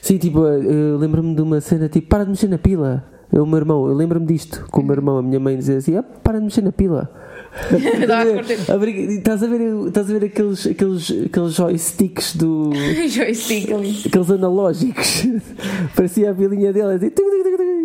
Sim, 0.00 0.18
tipo, 0.18 0.44
eu 0.46 0.96
lembro-me 0.98 1.34
de 1.34 1.42
uma 1.42 1.60
cena 1.60 1.88
tipo, 1.88 2.08
para 2.08 2.24
de 2.24 2.30
mexer 2.30 2.48
na 2.48 2.58
pila. 2.58 3.11
Eu, 3.32 3.46
meu 3.46 3.56
irmão, 3.56 3.86
eu 3.86 3.94
lembro-me 3.94 4.26
disto, 4.26 4.66
com 4.70 4.82
o 4.82 4.84
meu 4.84 4.94
irmão, 4.94 5.16
a 5.16 5.22
minha 5.22 5.40
mãe 5.40 5.56
dizia 5.56 5.78
assim, 5.78 5.96
ah, 5.96 6.02
para 6.02 6.38
de 6.38 6.44
mexer 6.44 6.62
na 6.62 6.70
pila. 6.70 7.10
Estás 9.12 9.42
a 9.42 9.46
ver, 9.46 9.60
estás 9.86 10.10
a 10.10 10.12
ver 10.14 10.24
aqueles, 10.24 10.66
aqueles, 10.66 11.10
aqueles 11.26 11.52
joysticks 11.52 12.34
do. 12.34 12.70
Joystick 13.08 13.70
ali. 13.70 14.02
aqueles 14.06 14.30
analógicos. 14.30 15.24
Parecia 15.94 16.30
a 16.30 16.34
pilinha 16.34 16.72
dele, 16.72 16.94
assim, 16.94 17.12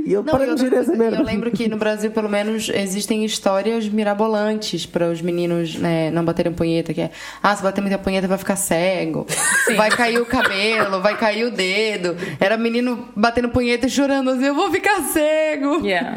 e 0.08 0.14
ele 0.14 0.24
Não, 0.24 0.24
para 0.24 0.56
de 0.56 0.70
coisa, 0.70 0.96
merda. 0.96 1.18
Eu 1.18 1.24
lembro 1.26 1.52
que 1.52 1.68
no 1.68 1.76
Brasil, 1.76 2.10
pelo 2.12 2.30
menos, 2.30 2.70
existem 2.70 3.26
histórias 3.26 3.90
mirabolantes 3.90 4.86
para 4.86 5.10
os 5.10 5.22
meninos 5.22 5.76
né, 5.76 6.10
não 6.12 6.24
baterem 6.24 6.54
punheta, 6.54 6.94
que 6.94 7.02
é, 7.02 7.12
ah, 7.44 7.54
se 7.54 7.62
bater 7.62 7.82
muita 7.82 7.98
punheta 7.98 8.26
vai 8.26 8.38
ficar 8.38 8.56
cego, 8.56 9.28
vai 9.76 9.90
cair 9.90 10.20
o 10.22 10.26
cabelo, 10.26 11.02
vai 11.02 11.18
cair 11.18 11.44
o 11.44 11.52
dedo. 11.52 12.16
Era 12.40 12.56
menino 12.56 13.10
batendo 13.18 13.50
punheta 13.50 13.86
e 13.86 13.90
chorando 13.90 14.30
assim, 14.30 14.46
eu 14.46 14.56
vou 14.56 14.72
ficar 14.72 15.02
cego. 15.02 15.86
Yeah. 15.86 16.16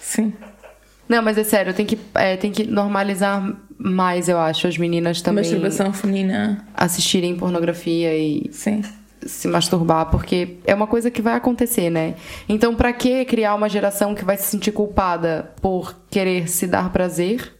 Sim. 0.00 0.32
Não, 1.08 1.22
mas 1.22 1.38
é 1.38 1.44
sério, 1.44 1.72
tem 1.72 1.86
que, 1.86 1.98
é, 2.14 2.36
tem 2.36 2.50
que 2.52 2.64
normalizar 2.64 3.56
mais, 3.78 4.28
eu 4.28 4.38
acho, 4.38 4.66
as 4.66 4.76
meninas 4.76 5.22
também 5.22 5.42
Masturbação 5.44 5.92
feminina. 5.92 6.66
assistirem 6.74 7.36
pornografia 7.36 8.14
e 8.16 8.48
Sim. 8.52 8.82
se 9.24 9.48
masturbar, 9.48 10.10
porque 10.10 10.56
é 10.66 10.74
uma 10.74 10.86
coisa 10.86 11.10
que 11.10 11.22
vai 11.22 11.34
acontecer, 11.34 11.88
né? 11.90 12.14
Então, 12.48 12.74
pra 12.74 12.92
que 12.92 13.24
criar 13.24 13.54
uma 13.54 13.68
geração 13.68 14.14
que 14.14 14.24
vai 14.24 14.36
se 14.36 14.44
sentir 14.44 14.72
culpada 14.72 15.50
por 15.62 15.94
querer 16.10 16.48
se 16.48 16.66
dar 16.66 16.90
prazer? 16.92 17.54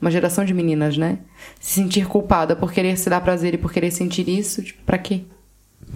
Uma 0.00 0.10
geração 0.10 0.44
de 0.44 0.52
meninas, 0.52 0.96
né? 0.96 1.18
Se 1.60 1.74
sentir 1.74 2.06
culpada 2.06 2.54
por 2.56 2.72
querer 2.72 2.96
se 2.98 3.08
dar 3.08 3.20
prazer 3.20 3.54
e 3.54 3.58
por 3.58 3.72
querer 3.72 3.90
sentir 3.90 4.28
isso, 4.28 4.62
tipo, 4.62 4.82
pra 4.84 4.98
quê? 4.98 5.22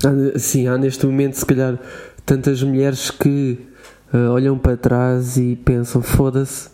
Há- 0.05 0.39
Sim, 0.39 0.69
há 0.69 0.79
neste 0.79 1.05
momento, 1.07 1.35
se 1.35 1.45
calhar, 1.47 1.79
tantas 2.25 2.63
mulheres 2.63 3.11
que 3.11 3.59
ah, 4.13 4.31
olham 4.31 4.57
para 4.57 4.77
trás 4.77 5.37
e 5.37 5.57
pensam: 5.57 6.01
foda-se, 6.03 6.69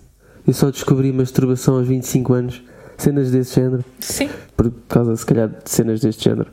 eu 0.47 0.53
só 0.53 0.71
descobri 0.71 1.13
masturbação 1.13 1.77
aos 1.77 1.87
25 1.87 2.33
anos. 2.33 2.63
Cenas 2.97 3.31
desse 3.31 3.57
género. 3.57 3.85
Sim. 4.01 4.29
Por 4.57 4.73
causa, 4.89 5.17
se 5.17 5.27
calhar, 5.27 5.49
de 5.49 5.71
cenas 5.71 6.01
deste 6.01 6.25
género. 6.25 6.51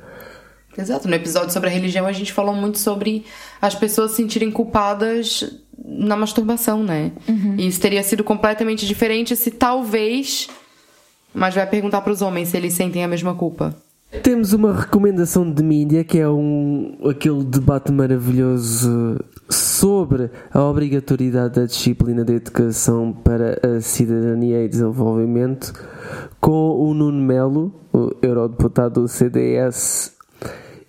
Exato. 0.78 1.08
No 1.08 1.16
episódio 1.16 1.52
sobre 1.52 1.70
a 1.70 1.72
religião, 1.72 2.06
a 2.06 2.12
gente 2.12 2.32
falou 2.32 2.56
muito 2.56 2.80
sobre 2.80 3.26
as 3.62 3.76
pessoas 3.76 4.12
se 4.12 4.18
sentirem 4.18 4.50
culpadas 4.50 5.60
na 5.86 6.16
masturbação, 6.16 6.84
né? 6.84 7.12
E 7.58 7.68
isso 7.68 7.80
teria 7.80 8.02
sido 8.04 8.24
completamente 8.24 8.86
diferente 8.86 9.36
se 9.36 9.52
talvez. 9.52 10.48
Mas 11.34 11.54
vai 11.54 11.68
perguntar 11.68 12.02
pros 12.02 12.22
homens 12.22 12.50
se 12.50 12.58
eles 12.58 12.74
sentem 12.74 13.04
a 13.04 13.08
mesma 13.08 13.36
culpa. 13.36 13.76
Temos 14.24 14.54
uma 14.54 14.74
recomendação 14.74 15.50
de 15.52 15.62
mídia 15.62 16.04
que 16.04 16.18
é 16.18 16.28
um, 16.28 16.98
aquele 17.08 17.44
debate 17.44 17.92
maravilhoso 17.92 19.20
sobre 19.80 20.30
a 20.54 20.62
obrigatoriedade 20.62 21.58
da 21.58 21.66
disciplina 21.66 22.26
da 22.26 22.34
educação 22.34 23.14
para 23.14 23.58
a 23.66 23.80
cidadania 23.80 24.66
e 24.66 24.68
desenvolvimento 24.68 25.72
com 26.42 26.76
o 26.78 26.94
Nuno 26.94 27.22
Melo, 27.22 27.74
o 27.94 28.12
eurodeputado 28.22 29.04
do 29.04 29.08
CDS, 29.08 30.18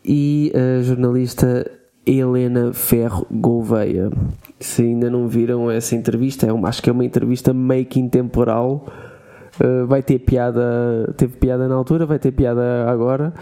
e 0.04 0.52
a 0.56 0.82
jornalista 0.82 1.70
Helena 2.04 2.72
Ferro 2.72 3.24
Gouveia. 3.30 4.10
Se 4.58 4.82
ainda 4.82 5.08
não 5.08 5.28
viram 5.28 5.70
essa 5.70 5.94
entrevista, 5.94 6.48
é 6.48 6.52
uma, 6.52 6.68
acho 6.68 6.82
que 6.82 6.90
é 6.90 6.92
uma 6.92 7.04
entrevista 7.04 7.54
meio 7.54 7.86
que 7.86 8.00
intemporal. 8.00 8.86
Uh, 9.60 9.86
vai 9.86 10.02
ter 10.02 10.18
piada, 10.18 11.14
teve 11.16 11.36
piada 11.36 11.68
na 11.68 11.76
altura, 11.76 12.06
vai 12.06 12.18
ter 12.18 12.32
piada 12.32 12.90
agora. 12.90 13.32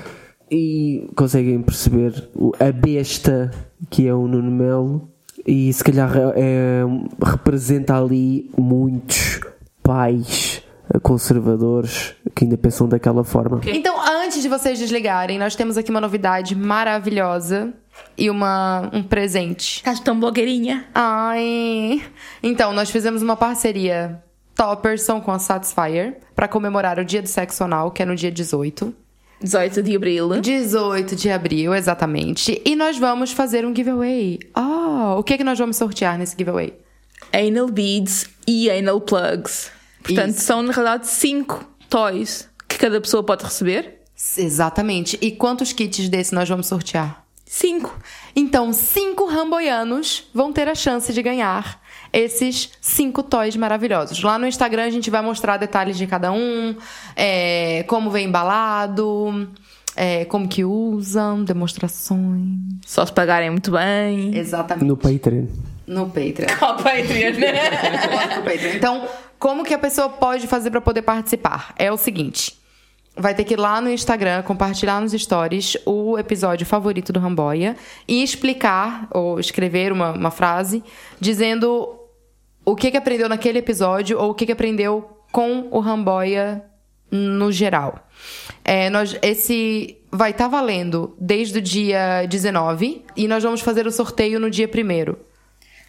E 0.51 1.09
conseguem 1.17 1.63
perceber 1.63 2.29
a 2.61 2.71
besta 2.71 3.51
que 3.89 4.07
é 4.07 4.13
o 4.13 4.29
Nuno 4.29 4.51
Melo. 4.51 5.18
E 5.51 5.73
se 5.73 5.83
calhar 5.83 6.13
é- 6.37 6.85
representa 7.25 7.97
ali 7.99 8.51
muitos 8.55 9.41
pais 9.83 10.63
conservadores 11.03 12.15
que 12.35 12.45
ainda 12.45 12.59
pensam 12.59 12.87
daquela 12.87 13.25
forma. 13.25 13.63
Então, 13.65 13.97
antes 14.23 14.43
de 14.43 14.49
vocês 14.49 14.79
desligarem, 14.79 15.39
nós 15.39 15.57
temos 15.57 15.79
aqui 15.79 15.91
uma 15.91 16.03
novidade 16.03 16.55
maravilhosa 16.55 17.73
e 18.17 18.29
uma, 18.29 18.91
um 18.93 19.03
presente. 19.03 19.83
Tão 20.05 20.21
blogueirinha. 20.21 20.85
Ai! 20.95 22.03
Então, 22.43 22.75
nós 22.75 22.91
fizemos 22.91 23.23
uma 23.23 23.35
parceria 23.37 24.23
Topperson 24.55 25.19
com 25.23 25.31
a 25.31 25.39
Satisfyer 25.39 26.19
para 26.35 26.47
comemorar 26.47 26.99
o 26.99 27.05
Dia 27.07 27.23
do 27.23 27.29
Sexo 27.29 27.65
Anal, 27.65 27.91
que 27.91 28.03
é 28.03 28.05
no 28.05 28.15
dia 28.15 28.31
18. 28.31 28.95
18 29.41 29.83
de 29.83 29.97
abril. 29.97 30.41
18 30.41 31.17
de 31.17 31.31
abril, 31.31 31.75
exatamente. 31.75 32.61
E 32.65 32.75
nós 32.75 32.99
vamos 32.99 33.33
fazer 33.33 33.65
um 33.65 33.75
giveaway. 33.75 34.39
Ah, 34.55 35.15
o 35.19 35.23
que 35.23 35.35
é 35.35 35.39
que 35.39 35.45
nós 35.45 35.59
vamos 35.59 35.77
sortear 35.77 36.19
nesse 36.19 36.37
giveaway? 36.37 36.75
anal 37.33 37.69
beads 37.69 38.27
e 38.47 38.71
anal 38.71 39.01
plugs. 39.01 39.71
Portanto, 40.03 40.31
Isso. 40.31 40.45
são 40.45 40.63
na 40.63 40.73
realidade 40.73 41.07
cinco 41.07 41.65
toys 41.89 42.49
que 42.67 42.79
cada 42.79 43.01
pessoa 43.01 43.23
pode 43.23 43.45
receber. 43.45 43.99
Exatamente. 44.37 45.19
E 45.21 45.31
quantos 45.33 45.73
kits 45.73 46.09
desse 46.09 46.35
nós 46.35 46.49
vamos 46.49 46.67
sortear? 46.67 47.25
Cinco. 47.45 47.97
Então, 48.35 48.73
cinco 48.73 49.27
ramboianos 49.27 50.29
vão 50.35 50.53
ter 50.53 50.69
a 50.69 50.75
chance 50.75 51.13
de 51.13 51.23
ganhar 51.23 51.81
esses 52.13 52.71
cinco 52.81 53.23
toys 53.23 53.57
maravilhosos. 53.57 54.23
Lá 54.23 54.39
no 54.39 54.47
Instagram 54.47 54.85
a 54.85 54.91
gente 54.91 55.11
vai 55.11 55.23
mostrar 55.23 55.57
detalhes 55.57 55.97
de 55.97 56.07
cada 56.07 56.33
um, 56.33 56.77
é, 57.17 57.85
como 57.87 58.11
vem 58.11 58.27
embalado, 58.27 59.49
é, 59.97 60.25
como 60.27 60.47
que 60.47 60.65
usam, 60.65 61.43
demonstrações. 61.43 62.59
Só 62.87 63.05
se 63.05 63.13
pagarem 63.13 63.51
muito 63.51 63.73
bem. 63.73 64.37
Exatamente. 64.37 64.87
No 64.87 64.97
Patreon. 64.97 65.47
No 65.87 66.07
Patreon. 66.07 66.49
Ó, 66.61 66.75
Patreon. 66.75 67.33
no 68.37 68.43
Patreon. 68.45 68.75
Então, 68.77 69.09
como 69.39 69.65
que 69.65 69.75
a 69.75 69.79
pessoa 69.79 70.09
pode 70.09 70.47
fazer 70.47 70.71
para 70.71 70.81
poder 70.81 71.03
participar? 71.03 71.75
É 71.77 71.91
o 71.91 71.97
seguinte. 71.97 72.57
Vai 73.17 73.35
ter 73.35 73.43
que 73.43 73.55
ir 73.55 73.57
lá 73.57 73.81
no 73.81 73.91
Instagram, 73.91 74.43
compartilhar 74.43 75.01
nos 75.01 75.11
stories 75.13 75.77
o 75.85 76.17
episódio 76.17 76.65
favorito 76.65 77.13
do 77.13 77.19
Ramboia 77.19 77.77
e 78.07 78.23
explicar 78.23 79.09
ou 79.11 79.41
escrever 79.41 79.91
uma, 79.91 80.13
uma 80.13 80.31
frase 80.31 80.85
dizendo 81.19 81.98
o 82.71 82.77
que, 82.77 82.91
que 82.91 82.97
aprendeu 82.97 83.29
naquele 83.29 83.59
episódio 83.59 84.19
ou 84.19 84.31
o 84.31 84.35
que, 84.35 84.45
que 84.45 84.53
aprendeu 84.53 85.19
com 85.33 85.69
o 85.71 85.81
Ramboia 85.81 86.63
no 87.11 87.51
geral. 87.51 88.07
É, 88.63 88.91
nós, 88.91 89.17
esse 89.23 89.97
vai 90.11 90.33
estar 90.33 90.49
valendo 90.49 91.17
desde 91.19 91.59
o 91.59 91.63
dia 91.63 92.27
19 92.27 93.05
e 93.17 93.27
nós 93.27 93.43
vamos 93.43 93.63
fazer 93.63 93.87
o 93.87 93.91
sorteio 93.91 94.39
no 94.39 94.51
dia 94.51 94.69
1 94.69 95.17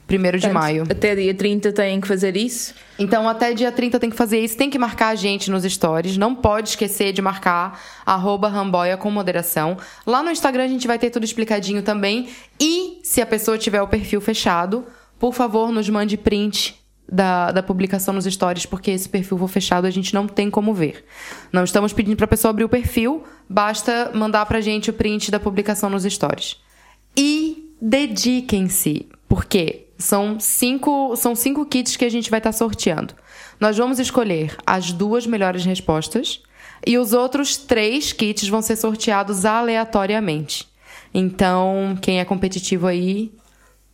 Primeiro 0.08 0.40
de 0.40 0.50
maio. 0.50 0.86
Até 0.90 1.14
dia 1.16 1.36
30 1.36 1.72
têm 1.72 2.02
que 2.02 2.08
fazer 2.08 2.36
isso. 2.36 2.74
Então, 2.98 3.30
até 3.30 3.54
dia 3.54 3.72
30 3.72 4.00
tem 4.00 4.10
que 4.10 4.16
fazer 4.16 4.40
isso. 4.40 4.58
Tem 4.58 4.68
que 4.68 4.80
marcar 4.80 5.10
a 5.10 5.16
gente 5.16 5.52
nos 5.52 5.64
stories. 5.64 6.18
Não 6.18 6.34
pode 6.34 6.70
esquecer 6.70 7.14
de 7.14 7.22
marcar 7.22 7.80
arroba 8.04 8.48
ramboia 8.48 8.98
com 8.98 9.12
moderação. 9.12 9.78
Lá 10.08 10.24
no 10.24 10.32
Instagram 10.32 10.64
a 10.64 10.68
gente 10.68 10.88
vai 10.88 10.98
ter 10.98 11.12
tudo 11.12 11.26
explicadinho 11.26 11.84
também. 11.84 12.30
E 12.60 13.00
se 13.04 13.22
a 13.22 13.26
pessoa 13.26 13.56
tiver 13.56 13.84
o 13.84 13.88
perfil 13.88 14.20
fechado, 14.20 14.84
por 15.20 15.34
favor, 15.34 15.72
nos 15.72 15.90
mande 15.90 16.18
print 16.18 16.76
da, 17.12 17.52
da 17.52 17.64
publicação 17.64 18.14
nos 18.14 18.26
stories, 18.26 18.66
porque 18.66 18.92
esse 18.92 19.10
perfil 19.10 19.38
for 19.38 19.48
fechado 19.48 19.86
a 19.86 19.90
gente 19.90 20.14
não 20.14 20.28
tem 20.28 20.50
como 20.50 20.74
ver. 20.74 21.04
Não 21.52 21.64
estamos 21.64 21.92
pedindo 21.92 22.16
para 22.16 22.26
a 22.26 22.30
pessoa 22.30 22.52
abrir 22.52 22.64
o 22.64 22.70
perfil, 22.70 23.24
basta 23.48 24.12
mandar 24.14 24.46
pra 24.46 24.62
gente 24.62 24.90
o 24.90 24.94
print 24.94 25.30
da 25.30 25.40
publicação 25.40 25.90
nos 25.90 26.04
stories. 26.04 26.58
E 27.18 27.74
dediquem-se, 27.82 29.08
porque 29.28 29.88
são 29.98 30.40
cinco, 30.40 31.16
são 31.16 31.36
cinco 31.36 31.66
kits 31.66 31.98
que 31.98 32.06
a 32.06 32.10
gente 32.10 32.30
vai 32.30 32.40
estar 32.40 32.52
sorteando. 32.52 33.14
Nós 33.60 33.78
vamos 33.78 34.00
escolher 34.00 34.56
as 34.66 34.92
duas 34.92 35.28
melhores 35.28 35.66
respostas 35.66 36.42
e 36.86 36.98
os 36.98 37.12
outros 37.12 37.58
três 37.58 38.14
kits 38.14 38.48
vão 38.48 38.62
ser 38.62 38.78
sorteados 38.78 39.44
aleatoriamente. 39.44 40.68
Então, 41.14 41.98
quem 42.02 42.20
é 42.20 42.26
competitivo 42.26 42.88
aí, 42.88 43.32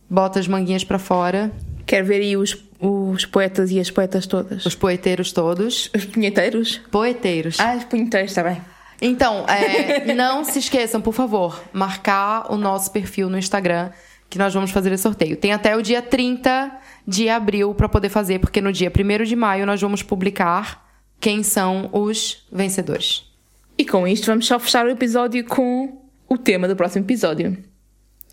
bota 0.08 0.38
as 0.38 0.48
manguinhas 0.48 0.84
pra 0.84 0.98
fora, 0.98 1.52
Quero 1.86 2.04
ver 2.04 2.20
aí 2.20 2.36
os, 2.36 2.56
os 2.80 3.24
poetas 3.24 3.70
e 3.70 3.78
as 3.78 3.90
poetas 3.90 4.26
todas. 4.26 4.66
os 4.66 4.74
poeteiros 4.74 5.30
todos. 5.30 5.88
Os 5.94 6.04
punheteiros? 6.04 6.78
Poeteiros. 6.90 7.60
Ah, 7.60 7.76
os 7.76 7.84
punheteiros, 7.84 8.32
está 8.32 8.42
bem. 8.42 8.60
Então, 9.00 9.46
é, 9.46 10.12
não 10.12 10.42
se 10.42 10.58
esqueçam, 10.58 11.00
por 11.00 11.14
favor, 11.14 11.62
marcar 11.72 12.52
o 12.52 12.56
nosso 12.56 12.90
perfil 12.90 13.30
no 13.30 13.38
Instagram, 13.38 13.90
que 14.28 14.36
nós 14.36 14.52
vamos 14.52 14.72
fazer 14.72 14.90
esse 14.92 15.04
sorteio. 15.04 15.36
Tem 15.36 15.52
até 15.52 15.76
o 15.76 15.82
dia 15.82 16.02
30 16.02 16.72
de 17.06 17.28
abril 17.28 17.72
para 17.72 17.88
poder 17.88 18.08
fazer, 18.08 18.40
porque 18.40 18.60
no 18.60 18.72
dia 18.72 18.90
1 18.90 19.24
de 19.24 19.36
maio 19.36 19.64
nós 19.64 19.80
vamos 19.80 20.02
publicar 20.02 20.84
quem 21.20 21.44
são 21.44 21.88
os 21.92 22.44
vencedores. 22.50 23.30
E 23.78 23.84
com 23.84 24.08
isto 24.08 24.26
vamos 24.26 24.46
só 24.46 24.58
fechar 24.58 24.86
o 24.86 24.90
episódio 24.90 25.44
com 25.44 26.02
o 26.28 26.36
tema 26.36 26.66
do 26.66 26.74
próximo 26.74 27.04
episódio. 27.04 27.56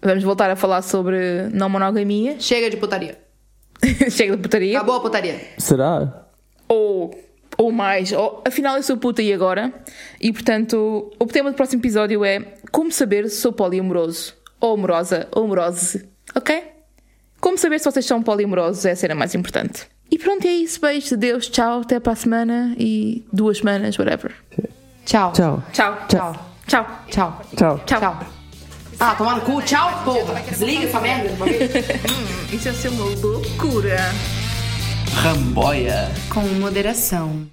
Vamos 0.03 0.23
voltar 0.23 0.49
a 0.49 0.55
falar 0.55 0.81
sobre 0.81 1.47
não 1.53 1.69
monogamia. 1.69 2.35
Chega 2.39 2.69
de 2.69 2.77
putaria. 2.77 3.17
Chega 4.11 4.35
de 4.35 4.41
putaria. 4.41 4.77
Acabou 4.77 4.95
a 4.95 4.99
putaria. 4.99 5.39
Será? 5.57 6.25
Ou, 6.67 7.17
ou 7.57 7.71
mais. 7.71 8.11
Ou, 8.11 8.43
afinal, 8.45 8.75
eu 8.77 8.83
sou 8.83 8.97
puta 8.97 9.21
e 9.21 9.31
agora? 9.33 9.73
E 10.19 10.31
portanto, 10.33 11.11
o 11.19 11.25
tema 11.25 11.51
do 11.51 11.55
próximo 11.55 11.81
episódio 11.81 12.23
é 12.25 12.39
como 12.71 12.91
saber 12.91 13.29
se 13.29 13.37
sou 13.37 13.53
poliamoroso. 13.53 14.33
Ou 14.59 14.73
amorosa, 14.73 15.27
ou 15.31 15.43
amorose. 15.45 16.07
Ok? 16.35 16.63
Como 17.39 17.57
saber 17.57 17.79
se 17.79 17.85
vocês 17.91 18.05
são 18.05 18.23
poliamorosos 18.23 18.85
é 18.85 18.91
a 18.91 18.95
cena 18.95 19.15
mais 19.15 19.35
importante. 19.35 19.87
E 20.09 20.17
pronto, 20.17 20.45
é 20.45 20.51
isso. 20.51 20.79
Beijo, 20.79 21.17
Deus, 21.17 21.49
tchau, 21.49 21.81
até 21.81 21.99
para 21.99 22.13
a 22.13 22.15
semana 22.15 22.75
e 22.77 23.25
duas 23.31 23.57
semanas, 23.57 23.97
whatever. 23.97 24.33
Tchau. 25.05 25.33
Tchau. 25.33 25.63
Tchau. 25.73 25.97
Tchau. 26.07 26.33
Tchau. 26.67 26.87
Tchau. 27.09 27.45
Tchau. 27.55 27.81
Tchau. 27.85 27.99
Tchau. 27.99 28.42
Ah, 28.99 29.15
tomar 29.15 29.35
no 29.35 29.41
cu. 29.41 29.61
Tchau, 29.61 30.01
porra. 30.03 30.41
Desliga 30.49 30.85
essa 30.85 30.99
merda 30.99 31.29
de 31.29 31.35
uma 31.35 31.45
vez. 31.45 31.71
Isso 32.51 32.67
ia 32.67 32.73
ser 32.73 32.89
uma 32.89 33.05
loucura. 33.05 33.97
Ramboia. 35.15 36.11
Com 36.29 36.41
moderação. 36.59 37.47